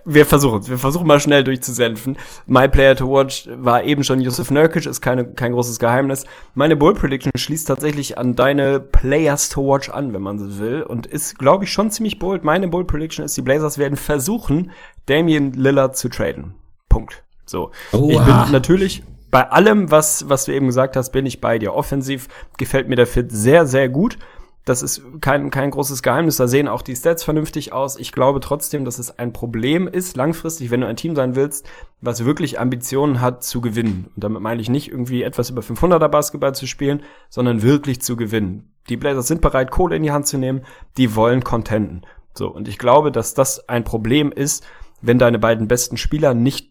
Wir 0.03 0.25
versuchen 0.25 0.61
es. 0.61 0.67
Wir 0.67 0.79
versuchen 0.79 1.05
mal 1.05 1.19
schnell 1.19 1.43
durchzusenfen. 1.43 2.17
My 2.47 2.67
Player 2.67 2.95
to 2.95 3.07
Watch 3.07 3.47
war 3.53 3.83
eben 3.83 4.03
schon 4.03 4.19
Yusuf 4.19 4.49
Nurkic, 4.49 4.87
ist 4.87 5.01
keine, 5.01 5.25
kein 5.25 5.51
großes 5.51 5.77
Geheimnis. 5.77 6.25
Meine 6.55 6.75
Bull 6.75 6.95
Prediction 6.95 7.31
schließt 7.35 7.67
tatsächlich 7.67 8.17
an 8.17 8.35
deine 8.35 8.79
Players 8.79 9.49
to 9.49 9.61
Watch 9.61 9.91
an, 9.91 10.11
wenn 10.11 10.23
man 10.23 10.39
so 10.39 10.57
will. 10.57 10.81
Und 10.81 11.05
ist, 11.05 11.37
glaube 11.37 11.65
ich, 11.65 11.71
schon 11.71 11.91
ziemlich 11.91 12.17
bold. 12.17 12.43
Meine 12.43 12.67
Bull 12.67 12.85
Prediction 12.85 13.23
ist, 13.23 13.37
die 13.37 13.43
Blazers 13.43 13.77
werden 13.77 13.95
versuchen, 13.95 14.71
Damian 15.05 15.51
Lillard 15.53 15.95
zu 15.95 16.09
traden. 16.09 16.55
Punkt. 16.89 17.23
So. 17.45 17.69
Oha. 17.91 18.09
Ich 18.09 18.17
bin 18.17 18.51
natürlich 18.51 19.03
bei 19.31 19.49
allem, 19.49 19.91
was, 19.91 20.27
was 20.29 20.45
du 20.45 20.53
eben 20.53 20.67
gesagt 20.67 20.95
hast, 20.95 21.11
bin 21.11 21.25
ich 21.25 21.41
bei 21.41 21.59
dir. 21.59 21.73
Offensiv 21.73 22.27
gefällt 22.57 22.89
mir 22.89 22.95
der 22.95 23.07
Fit 23.07 23.31
sehr, 23.31 23.65
sehr 23.65 23.89
gut. 23.89 24.17
Das 24.65 24.83
ist 24.83 25.01
kein, 25.21 25.49
kein 25.49 25.71
großes 25.71 26.03
Geheimnis. 26.03 26.37
Da 26.37 26.47
sehen 26.47 26.67
auch 26.67 26.81
die 26.83 26.95
Stats 26.95 27.23
vernünftig 27.23 27.73
aus. 27.73 27.97
Ich 27.97 28.11
glaube 28.11 28.39
trotzdem, 28.39 28.85
dass 28.85 28.99
es 28.99 29.17
ein 29.17 29.33
Problem 29.33 29.87
ist, 29.87 30.15
langfristig, 30.15 30.69
wenn 30.69 30.81
du 30.81 30.87
ein 30.87 30.95
Team 30.95 31.15
sein 31.15 31.35
willst, 31.35 31.67
was 32.01 32.23
wirklich 32.23 32.59
Ambitionen 32.59 33.19
hat 33.19 33.43
zu 33.43 33.61
gewinnen. 33.61 34.11
Und 34.15 34.23
damit 34.23 34.41
meine 34.41 34.61
ich 34.61 34.69
nicht 34.69 34.91
irgendwie 34.91 35.23
etwas 35.23 35.49
über 35.49 35.61
500er 35.61 36.07
Basketball 36.07 36.53
zu 36.53 36.67
spielen, 36.67 37.01
sondern 37.29 37.63
wirklich 37.63 38.01
zu 38.01 38.15
gewinnen. 38.15 38.73
Die 38.89 38.97
Blazers 38.97 39.27
sind 39.27 39.41
bereit, 39.41 39.71
Kohle 39.71 39.95
in 39.95 40.03
die 40.03 40.11
Hand 40.11 40.27
zu 40.27 40.37
nehmen. 40.37 40.63
Die 40.97 41.15
wollen 41.15 41.43
contenten. 41.43 42.05
So. 42.35 42.47
Und 42.49 42.67
ich 42.67 42.77
glaube, 42.77 43.11
dass 43.11 43.33
das 43.33 43.67
ein 43.69 43.83
Problem 43.83 44.31
ist, 44.31 44.63
wenn 45.01 45.17
deine 45.17 45.39
beiden 45.39 45.67
besten 45.67 45.97
Spieler 45.97 46.33
nicht 46.33 46.69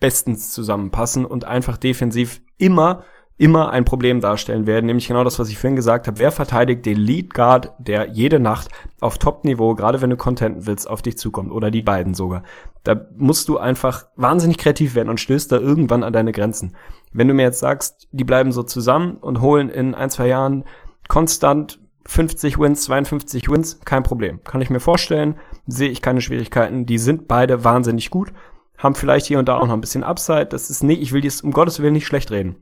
bestens 0.00 0.52
zusammenpassen 0.52 1.24
und 1.24 1.44
einfach 1.44 1.76
defensiv 1.76 2.40
immer 2.58 3.04
immer 3.36 3.70
ein 3.70 3.84
Problem 3.84 4.20
darstellen 4.20 4.66
werden, 4.66 4.86
nämlich 4.86 5.08
genau 5.08 5.24
das, 5.24 5.38
was 5.38 5.48
ich 5.48 5.58
vorhin 5.58 5.74
gesagt 5.74 6.06
habe. 6.06 6.18
Wer 6.18 6.30
verteidigt 6.30 6.86
den 6.86 6.98
Lead 6.98 7.34
Guard, 7.34 7.72
der 7.78 8.10
jede 8.10 8.38
Nacht 8.38 8.68
auf 9.00 9.18
Top-Niveau, 9.18 9.74
gerade 9.74 10.00
wenn 10.00 10.10
du 10.10 10.16
Content 10.16 10.66
willst, 10.66 10.88
auf 10.88 11.02
dich 11.02 11.18
zukommt 11.18 11.50
oder 11.50 11.70
die 11.70 11.82
beiden 11.82 12.14
sogar. 12.14 12.44
Da 12.84 13.06
musst 13.16 13.48
du 13.48 13.58
einfach 13.58 14.06
wahnsinnig 14.14 14.58
kreativ 14.58 14.94
werden 14.94 15.08
und 15.08 15.18
stößt 15.18 15.50
da 15.50 15.58
irgendwann 15.58 16.04
an 16.04 16.12
deine 16.12 16.32
Grenzen. 16.32 16.76
Wenn 17.12 17.26
du 17.26 17.34
mir 17.34 17.42
jetzt 17.42 17.58
sagst, 17.58 18.08
die 18.12 18.24
bleiben 18.24 18.52
so 18.52 18.62
zusammen 18.62 19.16
und 19.16 19.40
holen 19.40 19.68
in 19.68 19.94
ein, 19.94 20.10
zwei 20.10 20.28
Jahren 20.28 20.64
konstant 21.08 21.80
50 22.06 22.58
Wins, 22.58 22.82
52 22.84 23.48
Wins, 23.50 23.80
kein 23.80 24.02
Problem. 24.02 24.44
Kann 24.44 24.60
ich 24.60 24.70
mir 24.70 24.80
vorstellen, 24.80 25.36
sehe 25.66 25.88
ich 25.88 26.02
keine 26.02 26.20
Schwierigkeiten. 26.20 26.86
Die 26.86 26.98
sind 26.98 27.26
beide 27.26 27.64
wahnsinnig 27.64 28.10
gut 28.10 28.32
haben 28.78 28.94
vielleicht 28.94 29.26
hier 29.26 29.38
und 29.38 29.48
da 29.48 29.58
auch 29.58 29.66
noch 29.66 29.74
ein 29.74 29.80
bisschen 29.80 30.04
Upside. 30.04 30.46
Das 30.46 30.70
ist 30.70 30.82
nicht, 30.82 31.00
ich 31.00 31.12
will 31.12 31.20
dies 31.20 31.40
um 31.40 31.52
Gottes 31.52 31.80
Willen 31.80 31.94
nicht 31.94 32.06
schlecht 32.06 32.30
reden. 32.30 32.56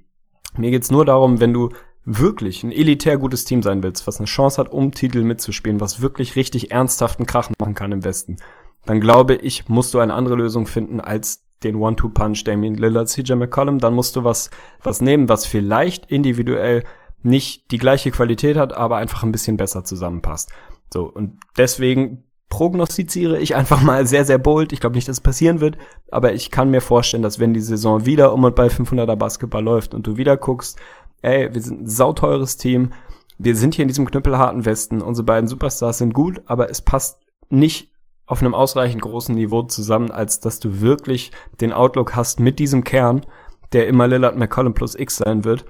Mir 0.57 0.71
geht's 0.71 0.91
nur 0.91 1.05
darum, 1.05 1.41
wenn 1.41 1.53
du 1.53 1.71
wirklich 2.05 2.63
ein 2.63 2.73
elitär 2.73 3.17
gutes 3.17 3.45
Team 3.45 3.63
sein 3.63 3.83
willst, 3.83 4.07
was 4.07 4.19
eine 4.19 4.27
Chance 4.27 4.61
hat, 4.61 4.73
um 4.73 4.93
Titel 4.93 5.23
mitzuspielen, 5.23 5.81
was 5.81 6.03
wirklich 6.03 6.37
richtig 6.37 6.71
ernsthaften 6.71 7.27
Krach 7.27 7.51
machen 7.59 7.75
kann 7.75 7.93
im 7.93 8.05
Westen, 8.05 8.37
dann 8.85 9.01
glaube 9.01 9.37
ich, 9.37 9.69
musst 9.69 9.95
du 9.95 10.01
eine 10.01 10.15
andere 10.15 10.35
Lösung 10.35 10.67
finden 10.67 11.01
als 11.01 11.45
den 11.63 11.77
One-Two-Punch 11.77 12.43
Damien 12.45 12.75
Lillard, 12.75 13.09
CJ 13.09 13.35
McCollum. 13.35 13.79
Dann 13.79 13.95
musst 13.95 14.17
du 14.17 14.25
was, 14.25 14.51
was 14.83 15.01
nehmen, 15.01 15.29
was 15.29 15.47
vielleicht 15.47 16.11
individuell 16.11 16.83
nicht 17.23 17.71
die 17.71 17.79
gleiche 17.79 18.11
Qualität 18.11 18.57
hat, 18.57 18.73
aber 18.73 18.97
einfach 18.97 19.23
ein 19.23 19.31
bisschen 19.31 19.57
besser 19.57 19.85
zusammenpasst. 19.85 20.51
So, 20.93 21.05
und 21.05 21.39
deswegen 21.57 22.25
prognostiziere 22.49 23.39
ich 23.39 23.57
einfach 23.57 23.83
mal 23.83 24.07
sehr, 24.07 24.25
sehr 24.25 24.39
bold. 24.39 24.73
Ich 24.73 24.81
glaube 24.81 24.97
nicht, 24.97 25.09
dass 25.09 25.17
es 25.17 25.23
passieren 25.23 25.61
wird, 25.61 25.79
aber 26.11 26.35
ich 26.35 26.51
kann 26.51 26.71
mir 26.71 26.81
vorstellen, 26.81 27.23
dass 27.23 27.39
wenn 27.39 27.55
die 27.55 27.61
Saison 27.61 28.05
wieder 28.05 28.33
um 28.33 28.45
und 28.45 28.55
bei 28.55 28.67
500er 28.67 29.17
Basketball 29.17 29.65
läuft 29.65 29.95
und 29.95 30.07
du 30.07 30.17
wieder 30.17 30.37
guckst, 30.37 30.79
ey, 31.23 31.53
wir 31.53 31.63
sind 31.63 31.83
ein 31.83 31.89
sauteures 31.89 32.57
Team, 32.57 32.93
wir 33.39 33.57
sind 33.57 33.75
hier 33.75 33.83
in 33.85 33.89
diesem 33.89 34.07
knüppelharten 34.07 34.65
Westen, 34.65 35.01
unsere 35.01 35.25
beiden 35.25 35.49
Superstars 35.49 35.99
sind 35.99 36.13
gut, 36.13 36.43
aber 36.47 36.71
es 36.71 36.83
passt 36.83 37.21
nicht 37.49 37.91
auf 38.27 38.41
einem 38.41 38.55
ausreichend 38.55 39.03
großen 39.03 39.35
Niveau 39.35 39.63
zusammen, 39.63 40.11
als 40.11 40.41
dass 40.41 40.61
du 40.61 40.81
wirklich 40.81 41.33
den 41.61 41.73
Outlook 41.73 42.15
hast 42.15 42.41
mit 42.41 42.59
diesem 42.59 42.85
Kern, 42.85 43.27
der 43.73 43.89
immer 43.89 44.07
Lillard 44.07 44.37
McCollum 44.37 44.75
plus 44.75 44.95
X 44.95 45.17
sein 45.17 45.45
wird, 45.45 45.65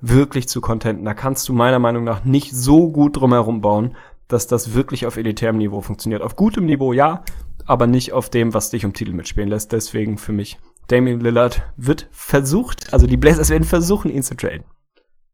wirklich 0.00 0.48
zu 0.48 0.60
contenten. 0.60 1.04
Da 1.04 1.14
kannst 1.14 1.48
du 1.48 1.52
meiner 1.52 1.78
Meinung 1.78 2.04
nach 2.04 2.24
nicht 2.24 2.54
so 2.54 2.90
gut 2.90 3.16
drumherum 3.16 3.60
bauen, 3.60 3.96
dass 4.28 4.46
das 4.46 4.74
wirklich 4.74 5.06
auf 5.06 5.16
elitärem 5.16 5.58
Niveau 5.58 5.80
funktioniert. 5.80 6.22
Auf 6.22 6.36
gutem 6.36 6.66
Niveau 6.66 6.92
ja, 6.92 7.24
aber 7.66 7.86
nicht 7.86 8.12
auf 8.12 8.30
dem, 8.30 8.54
was 8.54 8.70
dich 8.70 8.84
um 8.84 8.92
Titel 8.92 9.12
mitspielen 9.12 9.48
lässt. 9.48 9.72
Deswegen 9.72 10.18
für 10.18 10.32
mich 10.32 10.58
Damian 10.88 11.20
Lillard 11.20 11.62
wird 11.76 12.08
versucht, 12.10 12.92
also 12.92 13.06
die 13.06 13.16
Blazers 13.16 13.50
werden 13.50 13.64
versuchen, 13.64 14.10
ihn 14.10 14.22
zu 14.22 14.36
traden. 14.36 14.64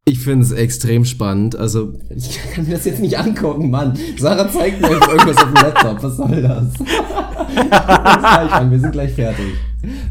Ich 0.06 0.20
finde 0.20 0.44
es 0.44 0.52
extrem 0.52 1.04
spannend. 1.04 1.56
Also, 1.56 1.92
ich 2.08 2.40
kann 2.54 2.64
mir 2.64 2.72
das 2.72 2.84
jetzt 2.86 3.00
nicht 3.00 3.18
angucken, 3.18 3.70
Mann. 3.70 3.98
Sarah 4.16 4.50
zeigt 4.50 4.80
mir 4.80 4.90
irgendwas 4.90 5.36
auf 5.36 5.44
dem 5.44 5.54
Laptop. 5.54 6.02
Was 6.02 6.16
soll 6.16 6.42
das? 6.42 6.72
das. 7.70 8.70
Wir 8.70 8.80
sind 8.80 8.92
gleich 8.92 9.12
fertig. 9.12 9.54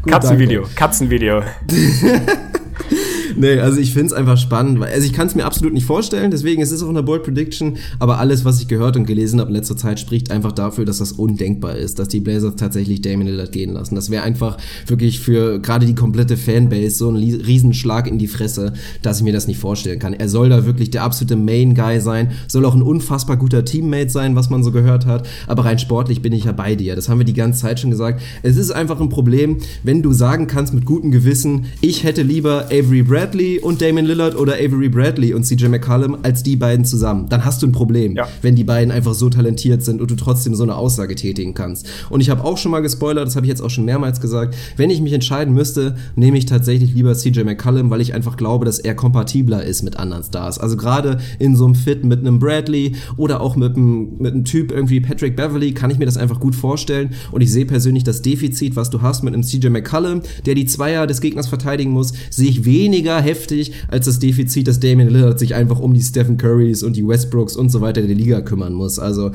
Gut, 0.02 0.12
Katzenvideo, 0.12 0.62
danke. 0.62 0.74
Katzenvideo. 0.76 1.42
nee, 3.36 3.58
also 3.60 3.78
ich 3.78 3.92
finde 3.92 4.06
es 4.06 4.12
einfach 4.12 4.36
spannend. 4.36 4.82
Also 4.82 5.06
ich 5.06 5.12
kann 5.12 5.26
es 5.26 5.34
mir 5.34 5.44
absolut 5.44 5.72
nicht 5.72 5.86
vorstellen, 5.86 6.30
deswegen 6.30 6.62
es 6.62 6.72
ist 6.72 6.80
es 6.80 6.86
auch 6.86 6.90
eine 6.90 7.02
Bold 7.02 7.22
Prediction, 7.22 7.76
aber 7.98 8.18
alles, 8.18 8.44
was 8.44 8.60
ich 8.60 8.68
gehört 8.68 8.96
und 8.96 9.06
gelesen 9.06 9.40
habe 9.40 9.50
in 9.50 9.56
letzter 9.56 9.76
Zeit, 9.76 10.00
spricht 10.00 10.30
einfach 10.30 10.52
dafür, 10.52 10.84
dass 10.84 10.98
das 10.98 11.12
undenkbar 11.12 11.76
ist, 11.76 11.98
dass 11.98 12.08
die 12.08 12.20
Blazers 12.20 12.56
tatsächlich 12.56 13.02
Damian 13.02 13.28
Lillard 13.28 13.52
gehen 13.52 13.72
lassen. 13.72 13.94
Das 13.94 14.10
wäre 14.10 14.22
einfach 14.22 14.56
wirklich 14.86 15.20
für 15.20 15.60
gerade 15.60 15.86
die 15.86 15.94
komplette 15.94 16.36
Fanbase 16.36 16.96
so 16.96 17.10
ein 17.10 17.16
Riesenschlag 17.16 18.06
in 18.06 18.18
die 18.18 18.28
Fresse, 18.28 18.72
dass 19.02 19.18
ich 19.18 19.24
mir 19.24 19.32
das 19.32 19.46
nicht 19.46 19.58
vorstellen 19.58 19.98
kann. 19.98 20.14
Er 20.14 20.28
soll 20.28 20.48
da 20.48 20.66
wirklich 20.66 20.90
der 20.90 21.02
absolute 21.02 21.36
Main 21.36 21.74
Guy 21.74 22.00
sein, 22.00 22.32
soll 22.48 22.64
auch 22.64 22.74
ein 22.74 22.82
unfassbar 22.82 23.36
guter 23.36 23.64
Teammate 23.64 24.10
sein, 24.10 24.36
was 24.36 24.50
man 24.50 24.62
so 24.62 24.72
gehört 24.72 25.06
hat, 25.06 25.28
aber 25.46 25.64
rein 25.64 25.78
sportlich 25.78 26.22
bin 26.22 26.32
ich 26.32 26.44
ja 26.44 26.52
bei 26.52 26.74
dir. 26.74 26.96
Das 26.96 27.08
haben 27.08 27.18
wir 27.18 27.24
die 27.24 27.34
ganze 27.34 27.60
Zeit 27.60 27.80
schon 27.80 27.90
gesagt. 27.90 28.20
Es 28.42 28.56
ist 28.56 28.70
einfach 28.70 29.00
ein 29.00 29.08
Problem, 29.08 29.58
wenn 29.82 30.02
du 30.02 30.12
sagen 30.12 30.46
kannst 30.46 30.74
mit 30.74 30.84
gutem 30.84 31.10
Gewissen, 31.10 31.66
ich 31.80 32.04
hätte 32.04 32.22
lieber 32.22 32.66
Avery 32.66 33.02
Bradley 33.20 33.58
und 33.58 33.82
Damon 33.82 34.06
Lillard 34.06 34.34
oder 34.34 34.54
Avery 34.54 34.88
Bradley 34.88 35.34
und 35.34 35.44
CJ 35.44 35.66
McCollum 35.66 36.16
als 36.22 36.42
die 36.42 36.56
beiden 36.56 36.86
zusammen. 36.86 37.28
Dann 37.28 37.44
hast 37.44 37.60
du 37.60 37.66
ein 37.66 37.72
Problem, 37.72 38.16
ja. 38.16 38.26
wenn 38.40 38.56
die 38.56 38.64
beiden 38.64 38.90
einfach 38.90 39.12
so 39.12 39.28
talentiert 39.28 39.84
sind 39.84 40.00
und 40.00 40.10
du 40.10 40.14
trotzdem 40.14 40.54
so 40.54 40.62
eine 40.62 40.74
Aussage 40.74 41.14
tätigen 41.16 41.52
kannst. 41.52 41.86
Und 42.08 42.22
ich 42.22 42.30
habe 42.30 42.42
auch 42.42 42.56
schon 42.56 42.72
mal 42.72 42.80
gespoilert, 42.80 43.26
das 43.26 43.36
habe 43.36 43.44
ich 43.44 43.50
jetzt 43.50 43.60
auch 43.60 43.68
schon 43.68 43.84
mehrmals 43.84 44.22
gesagt, 44.22 44.56
wenn 44.78 44.88
ich 44.88 45.02
mich 45.02 45.12
entscheiden 45.12 45.52
müsste, 45.52 45.96
nehme 46.16 46.38
ich 46.38 46.46
tatsächlich 46.46 46.94
lieber 46.94 47.14
CJ 47.14 47.42
McCollum, 47.42 47.90
weil 47.90 48.00
ich 48.00 48.14
einfach 48.14 48.38
glaube, 48.38 48.64
dass 48.64 48.78
er 48.78 48.94
kompatibler 48.94 49.64
ist 49.64 49.82
mit 49.82 49.98
anderen 49.98 50.22
Stars. 50.22 50.58
Also 50.58 50.78
gerade 50.78 51.18
in 51.38 51.56
so 51.56 51.66
einem 51.66 51.74
Fit 51.74 52.06
mit 52.06 52.20
einem 52.20 52.38
Bradley 52.38 52.96
oder 53.18 53.42
auch 53.42 53.54
mit 53.54 53.76
einem, 53.76 54.16
mit 54.18 54.32
einem 54.32 54.46
Typ 54.46 54.72
irgendwie 54.72 55.02
Patrick 55.02 55.36
Beverly 55.36 55.74
kann 55.74 55.90
ich 55.90 55.98
mir 55.98 56.06
das 56.06 56.16
einfach 56.16 56.40
gut 56.40 56.54
vorstellen 56.54 57.10
und 57.32 57.42
ich 57.42 57.52
sehe 57.52 57.66
persönlich 57.66 58.02
das 58.02 58.22
Defizit, 58.22 58.76
was 58.76 58.88
du 58.88 59.02
hast 59.02 59.22
mit 59.24 59.34
einem 59.34 59.42
CJ 59.42 59.68
McCollum, 59.68 60.22
der 60.46 60.54
die 60.54 60.64
Zweier 60.64 61.06
des 61.06 61.20
Gegners 61.20 61.48
verteidigen 61.48 61.90
muss, 61.90 62.14
sehe 62.30 62.48
ich 62.48 62.64
weniger 62.64 63.09
weniger 63.10 63.20
heftig 63.20 63.72
als 63.88 64.06
das 64.06 64.18
Defizit, 64.18 64.68
dass 64.68 64.80
Damian 64.80 65.08
Lillard 65.08 65.38
sich 65.38 65.54
einfach 65.54 65.80
um 65.80 65.94
die 65.94 66.00
Stephen 66.00 66.36
Currys 66.36 66.82
und 66.82 66.96
die 66.96 67.06
Westbrooks 67.06 67.56
und 67.56 67.70
so 67.70 67.80
weiter 67.80 68.02
der 68.02 68.14
Liga 68.14 68.40
kümmern 68.40 68.72
muss. 68.72 68.98
Also 68.98 69.32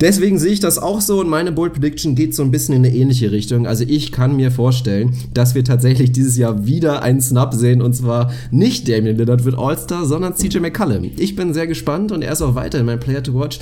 deswegen 0.00 0.38
sehe 0.38 0.52
ich 0.52 0.60
das 0.60 0.78
auch 0.78 1.00
so 1.00 1.20
und 1.20 1.28
meine 1.28 1.52
Bold 1.52 1.74
Prediction 1.74 2.14
geht 2.14 2.34
so 2.34 2.42
ein 2.42 2.50
bisschen 2.50 2.74
in 2.74 2.84
eine 2.84 2.94
ähnliche 2.94 3.32
Richtung. 3.32 3.66
Also 3.66 3.84
ich 3.86 4.12
kann 4.12 4.36
mir 4.36 4.50
vorstellen, 4.50 5.14
dass 5.34 5.54
wir 5.54 5.64
tatsächlich 5.64 6.12
dieses 6.12 6.36
Jahr 6.36 6.66
wieder 6.66 7.02
einen 7.02 7.20
Snap 7.20 7.54
sehen 7.54 7.82
und 7.82 7.94
zwar 7.94 8.30
nicht 8.50 8.88
Damian 8.88 9.16
Lillard 9.16 9.44
wird 9.44 9.58
All-Star, 9.58 10.06
sondern 10.06 10.34
CJ 10.34 10.58
McCallum. 10.58 11.10
Ich 11.16 11.34
bin 11.34 11.54
sehr 11.54 11.66
gespannt 11.66 12.12
und 12.12 12.22
er 12.22 12.32
ist 12.32 12.42
auch 12.42 12.54
weiter 12.54 12.78
in 12.78 12.86
meinem 12.86 13.00
Player 13.00 13.22
to 13.22 13.34
Watch, 13.34 13.58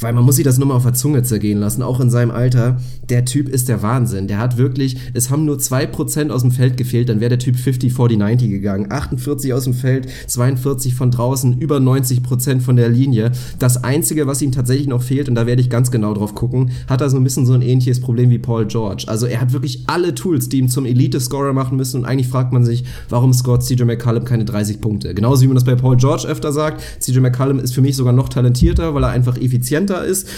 weil 0.00 0.12
man 0.12 0.24
muss 0.24 0.36
sich 0.36 0.44
das 0.44 0.58
nur 0.58 0.68
mal 0.68 0.74
auf 0.74 0.84
der 0.84 0.94
Zunge 0.94 1.22
zergehen 1.22 1.58
lassen, 1.58 1.82
auch 1.82 2.00
in 2.00 2.10
seinem 2.10 2.30
Alter. 2.30 2.78
Der 3.08 3.24
Typ 3.24 3.48
ist 3.48 3.68
der 3.68 3.82
Wahnsinn. 3.82 4.26
Der 4.28 4.38
hat 4.38 4.56
wirklich, 4.56 4.96
es 5.14 5.30
haben 5.30 5.44
nur 5.44 5.56
2% 5.56 6.30
aus 6.30 6.42
dem 6.42 6.50
Feld 6.50 6.76
gefehlt, 6.76 7.08
dann 7.08 7.20
wäre 7.20 7.30
der 7.30 7.38
Typ 7.38 7.56
50, 7.56 7.92
40, 7.92 8.18
90 8.18 8.50
gegangen. 8.50 8.86
48 8.96 9.52
aus 9.52 9.64
dem 9.64 9.74
Feld, 9.74 10.08
42 10.26 10.94
von 10.94 11.10
draußen, 11.10 11.58
über 11.58 11.78
90% 11.78 12.60
von 12.60 12.76
der 12.76 12.88
Linie. 12.88 13.32
Das 13.58 13.84
Einzige, 13.84 14.26
was 14.26 14.42
ihm 14.42 14.52
tatsächlich 14.52 14.88
noch 14.88 15.02
fehlt, 15.02 15.28
und 15.28 15.34
da 15.34 15.46
werde 15.46 15.62
ich 15.62 15.70
ganz 15.70 15.90
genau 15.90 16.14
drauf 16.14 16.34
gucken, 16.34 16.70
hat 16.88 17.00
er 17.00 17.10
so 17.10 17.16
ein 17.16 17.24
bisschen 17.24 17.46
so 17.46 17.52
ein 17.52 17.62
ähnliches 17.62 18.00
Problem 18.00 18.30
wie 18.30 18.38
Paul 18.38 18.66
George. 18.66 19.04
Also 19.06 19.26
er 19.26 19.40
hat 19.40 19.52
wirklich 19.52 19.84
alle 19.86 20.14
Tools, 20.14 20.48
die 20.48 20.58
ihm 20.58 20.68
zum 20.68 20.86
Elite-Scorer 20.86 21.52
machen 21.52 21.76
müssen 21.76 21.98
und 21.98 22.04
eigentlich 22.04 22.28
fragt 22.28 22.52
man 22.52 22.64
sich, 22.64 22.84
warum 23.08 23.32
scoret 23.32 23.62
CJ 23.62 23.84
McCallum 23.84 24.24
keine 24.24 24.44
30 24.44 24.80
Punkte? 24.80 25.14
Genauso 25.14 25.42
wie 25.42 25.46
man 25.46 25.54
das 25.54 25.64
bei 25.64 25.74
Paul 25.74 25.96
George 25.96 26.26
öfter 26.26 26.52
sagt, 26.52 26.82
CJ 27.00 27.20
McCallum 27.20 27.58
ist 27.58 27.74
für 27.74 27.82
mich 27.82 27.96
sogar 27.96 28.12
noch 28.12 28.28
talentierter, 28.28 28.94
weil 28.94 29.04
er 29.04 29.10
einfach 29.10 29.36
effizienter 29.36 30.04
ist. 30.04 30.28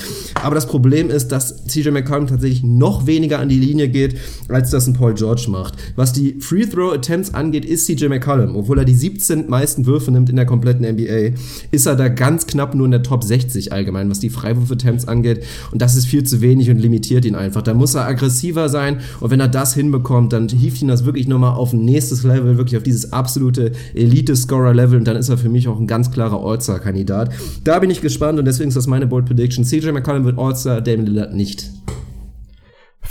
Aber 0.43 0.55
das 0.55 0.66
Problem 0.66 1.10
ist, 1.10 1.28
dass 1.28 1.64
CJ 1.66 1.90
McCallum 1.90 2.26
tatsächlich 2.26 2.62
noch 2.62 3.06
weniger 3.06 3.39
an 3.39 3.48
die 3.48 3.59
Linie 3.59 3.89
geht, 3.89 4.16
als 4.48 4.70
das 4.70 4.86
ein 4.86 4.94
Paul 4.94 5.14
George 5.14 5.47
macht. 5.48 5.74
Was 5.97 6.12
die 6.12 6.40
Free 6.40 6.66
Throw 6.66 6.93
Attempts 6.93 7.35
angeht, 7.35 7.64
ist 7.64 7.86
CJ 7.86 8.06
McCallum, 8.09 8.48
obwohl 8.57 8.79
er 8.79 8.85
die 8.85 8.95
17 8.95 9.49
meisten 9.49 9.87
Würfe 9.87 10.11
nimmt 10.11 10.31
in 10.31 10.37
der 10.37 10.47
kompletten 10.47 10.87
NBA, 10.87 11.37
ist 11.70 11.87
er 11.87 11.97
da 11.97 12.09
ganz 12.09 12.47
knapp 12.47 12.75
nur 12.75 12.87
in 12.87 12.91
der 12.91 13.03
Top 13.03 13.25
60 13.25 13.73
allgemein, 13.73 14.11
was 14.11 14.20
die 14.20 14.31
Freiwurf 14.31 14.70
Attempts 14.70 15.07
angeht. 15.09 15.45
Und 15.73 15.83
das 15.83 15.97
ist 15.97 16.07
viel 16.07 16.25
zu 16.25 16.41
wenig 16.41 16.70
und 16.70 16.79
limitiert 16.79 17.25
ihn 17.25 17.35
einfach. 17.35 17.62
Da 17.62 17.75
muss 17.75 17.95
er 17.95 18.07
aggressiver 18.07 18.69
sein 18.69 18.99
und 19.20 19.31
wenn 19.31 19.41
er 19.41 19.49
das 19.49 19.75
hinbekommt, 19.75 20.33
dann 20.33 20.49
hieft 20.49 20.83
ihn 20.83 20.89
das 20.89 21.05
wirklich 21.05 21.29
nochmal 21.29 21.55
auf 21.55 21.73
ein 21.73 21.85
nächstes 21.85 22.23
Level, 22.23 22.57
wirklich 22.57 22.77
auf 22.77 22.83
dieses 22.83 23.12
absolute 23.12 23.73
Elite-Scorer-Level 23.95 24.99
und 24.99 25.07
dann 25.07 25.16
ist 25.16 25.29
er 25.29 25.39
für 25.39 25.49
mich 25.49 25.69
auch 25.69 25.79
ein 25.79 25.87
ganz 25.87 26.11
klarer 26.11 26.45
All-Star-Kandidat. 26.45 27.33
Da 27.65 27.79
bin 27.79 27.91
ich 27.91 28.01
gespannt 28.01 28.39
und 28.39 28.45
deswegen 28.45 28.69
ist 28.69 28.77
das 28.77 28.87
meine 28.87 29.07
Bold 29.07 29.27
Prediction. 29.27 29.65
CJ 29.65 29.91
McCallum 29.93 30.25
wird 30.25 30.39
All-Star, 30.39 30.81
Damian 30.81 31.07
Lillard 31.07 31.35
nicht. 31.35 31.78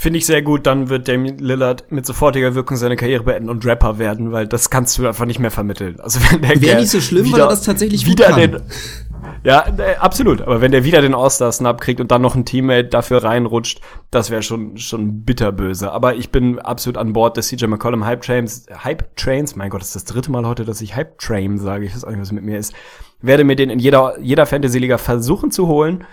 Finde 0.00 0.18
ich 0.18 0.26
sehr 0.26 0.42
gut, 0.42 0.64
dann 0.68 0.90
wird 0.90 1.08
Damian 1.08 1.38
Lillard 1.38 1.90
mit 1.90 2.06
sofortiger 2.06 2.54
Wirkung 2.54 2.76
seine 2.76 2.94
Karriere 2.94 3.24
beenden 3.24 3.50
und 3.50 3.66
Rapper 3.66 3.98
werden, 3.98 4.30
weil 4.30 4.46
das 4.46 4.70
kannst 4.70 4.96
du 4.96 5.08
einfach 5.08 5.24
nicht 5.24 5.40
mehr 5.40 5.50
vermitteln. 5.50 5.98
Also 5.98 6.20
wenn 6.30 6.40
der 6.40 6.60
Wäre 6.60 6.78
nicht 6.78 6.90
so 6.90 7.00
schlimm, 7.00 7.24
wieder, 7.24 7.38
weil 7.38 7.42
er 7.42 7.48
das 7.48 7.62
tatsächlich 7.62 8.06
wieder 8.06 8.32
den 8.32 8.62
Ja, 9.42 9.66
äh, 9.76 9.96
absolut, 9.96 10.40
aber 10.40 10.60
wenn 10.60 10.70
der 10.70 10.84
wieder 10.84 11.02
den 11.02 11.16
All-Star 11.16 11.50
Snap 11.50 11.80
kriegt 11.80 12.00
und 12.00 12.12
dann 12.12 12.22
noch 12.22 12.36
ein 12.36 12.44
Teammate 12.44 12.84
dafür 12.84 13.24
reinrutscht, 13.24 13.80
das 14.12 14.30
wäre 14.30 14.44
schon 14.44 14.78
schon 14.78 15.24
bitterböse, 15.24 15.90
aber 15.90 16.14
ich 16.14 16.30
bin 16.30 16.60
absolut 16.60 16.96
an 16.96 17.12
Bord 17.12 17.36
des 17.36 17.48
CJ 17.48 17.66
McCollum 17.66 18.04
Hype 18.04 18.22
Trains, 18.22 18.66
Hype 18.84 19.16
Trains, 19.16 19.56
mein 19.56 19.68
Gott, 19.68 19.80
das 19.80 19.88
ist 19.88 19.96
das 19.96 20.04
dritte 20.04 20.30
Mal 20.30 20.46
heute, 20.46 20.64
dass 20.64 20.80
ich 20.80 20.94
Hype 20.94 21.18
Train 21.18 21.58
sage, 21.58 21.86
ich 21.86 21.92
weiß 21.96 22.04
auch 22.04 22.10
nicht, 22.10 22.20
was 22.20 22.30
mit 22.30 22.44
mir 22.44 22.58
ist. 22.58 22.72
Werde 23.20 23.42
mir 23.42 23.56
den 23.56 23.68
in 23.68 23.80
jeder 23.80 24.16
jeder 24.20 24.46
Fantasy 24.46 24.78
Liga 24.78 24.96
versuchen 24.96 25.50
zu 25.50 25.66
holen 25.66 26.04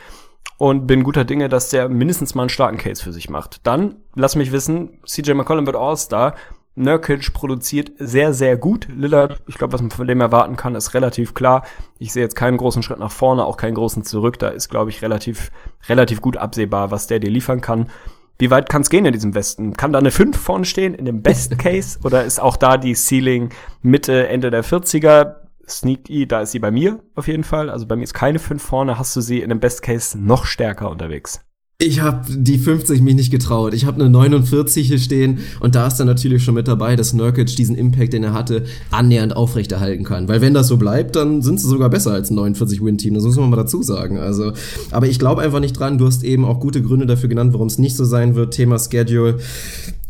und 0.58 0.88
bin 0.88 1.04
guter 1.04 1.26
Dinge, 1.26 1.50
dass 1.50 1.70
der 1.70 1.90
mindestens 1.90 2.36
mal 2.36 2.44
einen 2.44 2.50
starken 2.50 2.78
Case 2.78 3.04
für 3.04 3.14
sich 3.14 3.30
macht. 3.30 3.66
Dann 3.68 3.96
lass 4.16 4.36
mich 4.36 4.52
wissen, 4.52 5.00
CJ 5.06 5.34
McCollum 5.34 5.66
wird 5.66 5.76
All-Star. 5.76 6.36
Nurkic 6.76 7.34
produziert 7.34 7.92
sehr, 8.00 8.34
sehr 8.34 8.58
gut. 8.58 8.88
Lillard, 8.94 9.42
ich 9.48 9.58
glaube, 9.58 9.74
was 9.74 9.82
man 9.82 9.92
von 9.92 10.08
dem 10.08 10.20
erwarten 10.20 10.58
kann, 10.58 10.76
ist 10.76 10.94
relativ 10.94 11.34
klar. 11.34 11.66
Ich 12.00 12.12
sehe 12.12 12.24
jetzt 12.24 12.36
keinen 12.36 12.58
großen 12.58 12.84
Schritt 12.84 13.00
nach 13.00 13.12
vorne, 13.12 13.46
auch 13.46 13.56
keinen 13.56 13.76
großen 13.76 14.04
zurück. 14.04 14.40
Da 14.40 14.50
ist, 14.50 14.70
glaube 14.70 14.90
ich, 14.90 15.02
relativ, 15.02 15.52
relativ 15.88 16.20
gut 16.22 16.36
absehbar, 16.36 16.92
was 16.92 17.08
der 17.08 17.20
dir 17.20 17.30
liefern 17.30 17.62
kann. 17.62 17.90
Wie 18.38 18.52
weit 18.52 18.68
kann 18.68 18.82
es 18.82 18.90
gehen 18.90 19.06
in 19.06 19.14
diesem 19.14 19.34
Westen? 19.34 19.74
Kann 19.78 19.94
da 19.94 20.00
eine 20.00 20.12
5 20.12 20.38
vorne 20.38 20.66
stehen 20.66 20.94
in 20.94 21.06
dem 21.06 21.22
Best 21.22 21.58
Case? 21.58 22.00
Oder 22.04 22.26
ist 22.26 22.42
auch 22.42 22.58
da 22.58 22.76
die 22.76 22.94
Ceiling 22.94 23.52
Mitte, 23.82 24.28
Ende 24.28 24.52
der 24.52 24.64
40er? 24.64 25.36
Sneaky, 25.68 26.28
da 26.28 26.42
ist 26.42 26.52
sie 26.52 26.60
bei 26.60 26.72
mir 26.72 27.00
auf 27.16 27.28
jeden 27.28 27.44
Fall. 27.44 27.70
Also 27.70 27.86
bei 27.86 27.96
mir 27.96 28.04
ist 28.04 28.14
keine 28.14 28.40
5 28.40 28.62
vorne. 28.62 29.00
Hast 29.00 29.16
du 29.16 29.22
sie 29.22 29.42
in 29.42 29.50
dem 29.50 29.60
Best 29.60 29.82
Case 29.82 30.18
noch 30.18 30.46
stärker 30.46 30.90
unterwegs? 30.90 31.42
Ich 31.78 32.00
habe 32.00 32.22
die 32.30 32.58
50 32.58 33.02
mich 33.02 33.16
nicht 33.16 33.32
getraut. 33.32 33.74
Ich 33.74 33.86
habe 33.86 34.00
eine 34.00 34.10
49 34.10 34.88
hier 34.88 34.98
stehen 34.98 35.40
und 35.60 35.76
da 35.76 35.88
ist 35.88 35.98
dann 35.98 36.08
natürlich 36.08 36.42
schon 36.42 36.56
mit 36.56 36.70
dabei, 36.70 36.96
dass 36.96 37.12
Nurkic 37.12 37.48
diesen 37.48 37.76
Impact, 37.76 38.14
den 38.14 38.24
er 38.24 38.32
hatte, 38.32 38.64
annähernd 38.92 39.36
aufrechterhalten 39.36 40.06
kann. 40.06 40.30
Weil 40.30 40.40
wenn 40.40 40.54
das 40.54 40.70
so 40.70 40.78
bleibt, 40.78 41.18
dann 41.18 41.42
sind 41.42 41.60
sie 41.60 41.68
sogar 41.68 41.90
besser 41.90 42.14
als 42.14 42.32
ein 42.32 42.40
49-Win-Team. 42.40 43.16
Das 43.16 43.26
muss 43.26 43.36
man 43.36 43.50
mal 43.50 43.58
dazu 43.58 43.84
sagen. 43.84 44.18
Also, 44.18 44.54
aber 44.92 45.08
ich 45.08 45.20
glaube 45.20 45.42
einfach 45.42 45.60
nicht 45.60 45.78
dran. 45.78 45.98
Du 45.98 46.08
hast 46.08 46.24
eben 46.24 46.46
auch 46.46 46.62
gute 46.62 46.82
Gründe 46.82 47.08
dafür 47.08 47.28
genannt, 47.28 47.52
warum 47.52 47.68
es 47.68 47.78
nicht 47.78 47.98
so 47.98 48.06
sein 48.06 48.36
wird. 48.36 48.54
Thema 48.54 48.80
Schedule. 48.80 49.40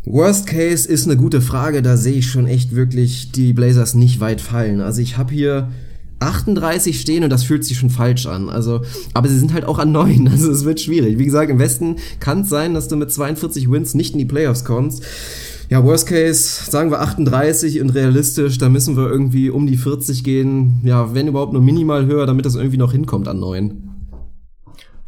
Worst 0.08 0.46
Case 0.46 0.88
ist 0.88 1.06
eine 1.06 1.16
gute 1.16 1.40
Frage. 1.40 1.82
Da 1.82 1.96
sehe 1.96 2.14
ich 2.14 2.28
schon 2.28 2.46
echt 2.46 2.74
wirklich 2.76 3.32
die 3.32 3.52
Blazers 3.52 3.94
nicht 3.94 4.20
weit 4.20 4.40
fallen. 4.40 4.80
Also 4.80 5.02
ich 5.02 5.18
habe 5.18 5.34
hier 5.34 5.68
38 6.20 7.00
stehen 7.00 7.24
und 7.24 7.30
das 7.30 7.42
fühlt 7.42 7.64
sich 7.64 7.76
schon 7.76 7.90
falsch 7.90 8.26
an. 8.26 8.48
Also, 8.48 8.82
aber 9.14 9.28
sie 9.28 9.38
sind 9.38 9.52
halt 9.52 9.64
auch 9.64 9.80
an 9.80 9.90
9, 9.90 10.28
also 10.32 10.50
es 10.50 10.64
wird 10.64 10.80
schwierig. 10.80 11.18
Wie 11.18 11.24
gesagt, 11.24 11.50
im 11.50 11.58
Westen 11.58 11.96
kann 12.20 12.42
es 12.42 12.48
sein, 12.48 12.72
dass 12.72 12.86
du 12.86 12.94
mit 12.94 13.12
42 13.12 13.68
Wins 13.68 13.94
nicht 13.94 14.12
in 14.12 14.20
die 14.20 14.24
Playoffs 14.24 14.64
kommst. 14.64 15.02
Ja, 15.68 15.82
Worst 15.82 16.06
Case, 16.06 16.70
sagen 16.70 16.92
wir 16.92 17.00
38 17.00 17.80
und 17.80 17.90
realistisch, 17.90 18.58
da 18.58 18.68
müssen 18.68 18.96
wir 18.96 19.08
irgendwie 19.08 19.50
um 19.50 19.66
die 19.66 19.76
40 19.76 20.22
gehen. 20.22 20.80
Ja, 20.84 21.14
wenn 21.14 21.26
überhaupt 21.26 21.52
nur 21.52 21.62
minimal 21.62 22.06
höher, 22.06 22.26
damit 22.26 22.46
das 22.46 22.54
irgendwie 22.54 22.76
noch 22.76 22.92
hinkommt 22.92 23.26
an 23.26 23.40
9. 23.40 23.85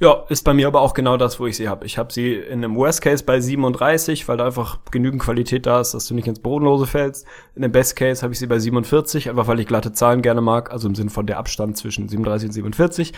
Ja, 0.01 0.25
ist 0.29 0.45
bei 0.45 0.55
mir 0.55 0.69
aber 0.69 0.81
auch 0.81 0.95
genau 0.95 1.17
das, 1.17 1.41
wo 1.41 1.47
ich 1.49 1.57
sie 1.57 1.69
habe. 1.69 1.85
Ich 1.85 1.99
habe 1.99 2.13
sie 2.13 2.35
in 2.35 2.63
einem 2.63 2.77
Worst 2.77 3.03
Case 3.03 3.25
bei 3.25 3.41
37, 3.41 4.29
weil 4.29 4.37
da 4.37 4.47
einfach 4.47 4.79
genügend 4.93 5.21
Qualität 5.21 5.67
da 5.67 5.81
ist, 5.81 5.93
dass 5.93 6.07
du 6.07 6.15
nicht 6.15 6.29
ins 6.29 6.39
Bodenlose 6.39 6.87
fällst. 6.87 7.27
In 7.57 7.63
dem 7.63 7.73
Best 7.73 7.97
Case 7.97 8.23
habe 8.23 8.33
ich 8.33 8.39
sie 8.39 8.47
bei 8.47 8.61
47, 8.61 9.29
einfach 9.29 9.49
weil 9.49 9.59
ich 9.59 9.67
glatte 9.67 9.93
Zahlen 9.93 10.23
gerne 10.23 10.41
mag, 10.41 10.71
also 10.71 10.87
im 10.87 10.95
Sinn 10.95 11.11
von 11.11 11.27
der 11.27 11.39
Abstand 11.39 11.77
zwischen 11.77 12.09
37 12.09 12.49
und 12.49 12.53
47. 12.53 13.13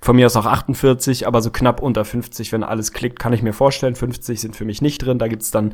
Von 0.00 0.16
mir 0.16 0.26
aus 0.26 0.34
auch 0.34 0.46
48, 0.46 1.28
aber 1.28 1.40
so 1.40 1.50
knapp 1.50 1.80
unter 1.80 2.04
50, 2.04 2.50
wenn 2.50 2.64
alles 2.64 2.92
klickt, 2.92 3.20
kann 3.20 3.32
ich 3.32 3.42
mir 3.42 3.52
vorstellen. 3.52 3.94
50 3.94 4.40
sind 4.40 4.56
für 4.56 4.64
mich 4.64 4.82
nicht 4.82 4.98
drin. 4.98 5.20
Da 5.20 5.28
gibt's 5.28 5.52
dann 5.52 5.72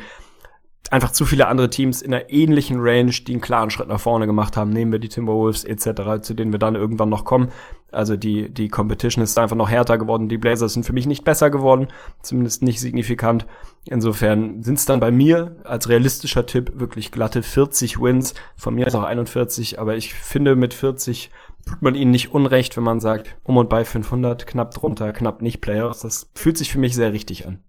einfach 0.91 1.13
zu 1.13 1.25
viele 1.25 1.47
andere 1.47 1.71
Teams 1.71 2.03
in 2.03 2.13
einer 2.13 2.31
ähnlichen 2.31 2.79
Range, 2.81 3.11
die 3.11 3.33
einen 3.33 3.41
klaren 3.41 3.71
Schritt 3.71 3.89
nach 3.89 4.01
vorne 4.01 4.27
gemacht 4.27 4.57
haben. 4.57 4.71
Nehmen 4.71 4.93
wir 4.93 4.99
die 4.99 5.09
Timberwolves 5.09 5.65
etc., 5.65 6.21
zu 6.21 6.35
denen 6.35 6.53
wir 6.53 6.59
dann 6.59 6.75
irgendwann 6.75 7.09
noch 7.09 7.25
kommen. 7.25 7.51
Also 7.93 8.17
die, 8.17 8.51
die 8.51 8.69
Competition 8.69 9.23
ist 9.23 9.39
einfach 9.39 9.57
noch 9.57 9.71
härter 9.71 9.99
geworden. 9.99 10.29
Die 10.29 10.39
Blazers 10.39 10.75
sind 10.75 10.85
für 10.85 10.93
mich 10.93 11.07
nicht 11.07 11.25
besser 11.25 11.51
geworden, 11.51 11.89
zumindest 12.23 12.63
nicht 12.63 12.81
signifikant. 12.81 13.47
Insofern 13.87 14.63
sind 14.63 14.79
es 14.79 14.85
dann 14.85 15.01
bei 15.01 15.11
mir 15.11 15.57
als 15.65 15.89
realistischer 15.89 16.47
Tipp 16.47 16.73
wirklich 16.75 17.11
glatte 17.11 17.43
40 17.43 18.01
Wins. 18.01 18.35
Von 18.57 18.75
mir 18.75 18.87
ist 18.87 18.95
auch 18.95 19.05
41, 19.05 19.81
aber 19.81 19.97
ich 19.97 20.15
finde 20.15 20.55
mit 20.57 20.75
40 20.75 21.31
tut 21.67 21.83
man 21.83 21.95
ihnen 21.95 22.11
nicht 22.11 22.33
unrecht, 22.33 22.77
wenn 22.77 22.85
man 22.85 23.01
sagt, 23.01 23.37
um 23.45 23.57
und 23.57 23.69
bei 23.69 23.85
500, 23.85 24.47
knapp 24.47 24.73
drunter, 24.73 25.13
knapp 25.13 25.43
nicht 25.43 25.61
Playoffs. 25.61 26.01
Das 26.01 26.31
fühlt 26.35 26.59
sich 26.59 26.73
für 26.73 26.79
mich 26.79 26.95
sehr 26.95 27.13
richtig 27.13 27.47
an. 27.47 27.63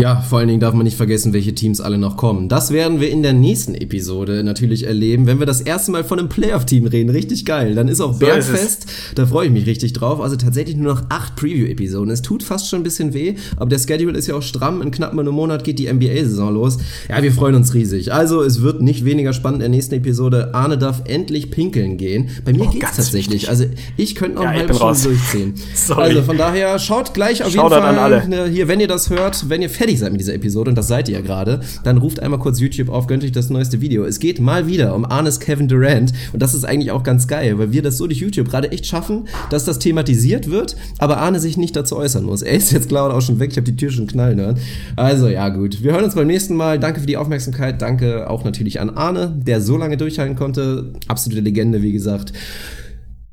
Ja, 0.00 0.20
vor 0.20 0.38
allen 0.38 0.46
Dingen 0.46 0.60
darf 0.60 0.74
man 0.74 0.84
nicht 0.84 0.96
vergessen, 0.96 1.32
welche 1.32 1.56
Teams 1.56 1.80
alle 1.80 1.98
noch 1.98 2.16
kommen. 2.16 2.48
Das 2.48 2.70
werden 2.70 3.00
wir 3.00 3.10
in 3.10 3.24
der 3.24 3.32
nächsten 3.32 3.74
Episode 3.74 4.44
natürlich 4.44 4.86
erleben, 4.86 5.26
wenn 5.26 5.40
wir 5.40 5.44
das 5.46 5.60
erste 5.60 5.90
Mal 5.90 6.04
von 6.04 6.20
einem 6.20 6.28
Playoff-Team 6.28 6.86
reden. 6.86 7.10
Richtig 7.10 7.44
geil. 7.44 7.74
Dann 7.74 7.88
ist 7.88 8.00
auch 8.00 8.12
So 8.12 8.20
Bergfest. 8.20 8.86
Da 9.16 9.26
freue 9.26 9.46
ich 9.48 9.52
mich 9.52 9.66
richtig 9.66 9.94
drauf. 9.94 10.20
Also 10.20 10.36
tatsächlich 10.36 10.76
nur 10.76 10.94
noch 10.94 11.02
acht 11.08 11.34
Preview-Episoden. 11.34 12.10
Es 12.12 12.22
tut 12.22 12.44
fast 12.44 12.68
schon 12.68 12.78
ein 12.78 12.82
bisschen 12.84 13.12
weh, 13.12 13.34
aber 13.56 13.70
der 13.70 13.80
Schedule 13.80 14.16
ist 14.16 14.28
ja 14.28 14.36
auch 14.36 14.42
stramm. 14.42 14.82
In 14.82 14.92
knapp 14.92 15.10
einem 15.10 15.34
Monat 15.34 15.64
geht 15.64 15.80
die 15.80 15.92
NBA-Saison 15.92 16.54
los. 16.54 16.78
Ja, 17.08 17.20
wir 17.20 17.32
freuen 17.32 17.56
uns 17.56 17.74
riesig. 17.74 18.12
Also 18.12 18.44
es 18.44 18.62
wird 18.62 18.80
nicht 18.80 19.04
weniger 19.04 19.32
spannend 19.32 19.56
in 19.64 19.72
der 19.72 19.76
nächsten 19.76 19.96
Episode. 19.96 20.54
Arne 20.54 20.78
darf 20.78 21.02
endlich 21.06 21.50
pinkeln 21.50 21.96
gehen. 21.96 22.28
Bei 22.44 22.52
mir 22.52 22.66
Oh, 22.68 22.70
geht's 22.70 22.94
tatsächlich. 22.94 23.30
wichtig. 23.32 23.48
Also 23.50 23.64
ich 23.96 24.14
könnte 24.14 24.36
noch 24.36 24.42
Ja, 24.44 24.50
eine 24.50 24.58
halbe 24.60 24.68
bin 24.68 24.76
Stunde 24.76 24.92
raus. 24.94 25.02
durchziehen. 25.02 25.54
Sorry. 25.74 26.02
Also 26.04 26.22
von 26.22 26.38
daher 26.38 26.78
schaut 26.78 27.14
gleich 27.14 27.42
auf 27.42 27.50
Shoutout 27.50 27.74
jeden 27.74 27.82
Fall 27.82 27.96
an 27.96 27.98
alle. 27.98 28.28
ne, 28.28 28.46
hier, 28.46 28.68
wenn 28.68 28.78
ihr 28.78 28.86
das 28.86 29.10
hört, 29.10 29.48
wenn 29.48 29.60
ihr 29.60 29.70
fertig 29.88 30.00
seid 30.00 30.12
mit 30.12 30.20
dieser 30.20 30.34
Episode, 30.34 30.70
und 30.70 30.76
das 30.76 30.88
seid 30.88 31.08
ihr 31.08 31.16
ja 31.16 31.20
gerade, 31.22 31.60
dann 31.82 31.96
ruft 31.96 32.20
einmal 32.20 32.38
kurz 32.38 32.60
YouTube 32.60 32.90
auf, 32.90 33.06
gönnt 33.06 33.24
euch 33.24 33.32
das 33.32 33.48
neueste 33.48 33.80
Video. 33.80 34.04
Es 34.04 34.18
geht 34.18 34.38
mal 34.38 34.66
wieder 34.66 34.94
um 34.94 35.06
Arnes 35.06 35.40
Kevin 35.40 35.66
Durant 35.66 36.12
und 36.32 36.42
das 36.42 36.54
ist 36.54 36.64
eigentlich 36.64 36.90
auch 36.90 37.02
ganz 37.02 37.26
geil, 37.26 37.58
weil 37.58 37.72
wir 37.72 37.80
das 37.82 37.96
so 37.96 38.06
durch 38.06 38.18
YouTube 38.18 38.50
gerade 38.50 38.70
echt 38.70 38.86
schaffen, 38.86 39.28
dass 39.50 39.64
das 39.64 39.78
thematisiert 39.78 40.50
wird, 40.50 40.76
aber 40.98 41.18
Arne 41.18 41.40
sich 41.40 41.56
nicht 41.56 41.74
dazu 41.74 41.96
äußern 41.96 42.24
muss. 42.24 42.42
Er 42.42 42.52
ist 42.52 42.70
jetzt 42.70 42.88
klar 42.88 43.06
und 43.06 43.12
auch 43.12 43.22
schon 43.22 43.38
weg, 43.38 43.52
ich 43.52 43.56
habe 43.56 43.70
die 43.70 43.76
Tür 43.76 43.90
schon 43.90 44.06
knallen 44.06 44.38
hören. 44.38 44.58
Also 44.96 45.28
ja 45.28 45.48
gut, 45.48 45.82
wir 45.82 45.92
hören 45.92 46.04
uns 46.04 46.14
beim 46.14 46.26
nächsten 46.26 46.54
Mal. 46.54 46.78
Danke 46.78 47.00
für 47.00 47.06
die 47.06 47.16
Aufmerksamkeit, 47.16 47.80
danke 47.80 48.28
auch 48.28 48.44
natürlich 48.44 48.80
an 48.80 48.90
Arne, 48.90 49.34
der 49.38 49.62
so 49.62 49.78
lange 49.78 49.96
durchhalten 49.96 50.36
konnte. 50.36 50.92
Absolute 51.08 51.40
Legende, 51.40 51.80
wie 51.80 51.92
gesagt. 51.92 52.32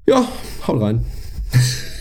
Ja, 0.08 0.26
haut 0.68 0.82
rein. 0.82 1.04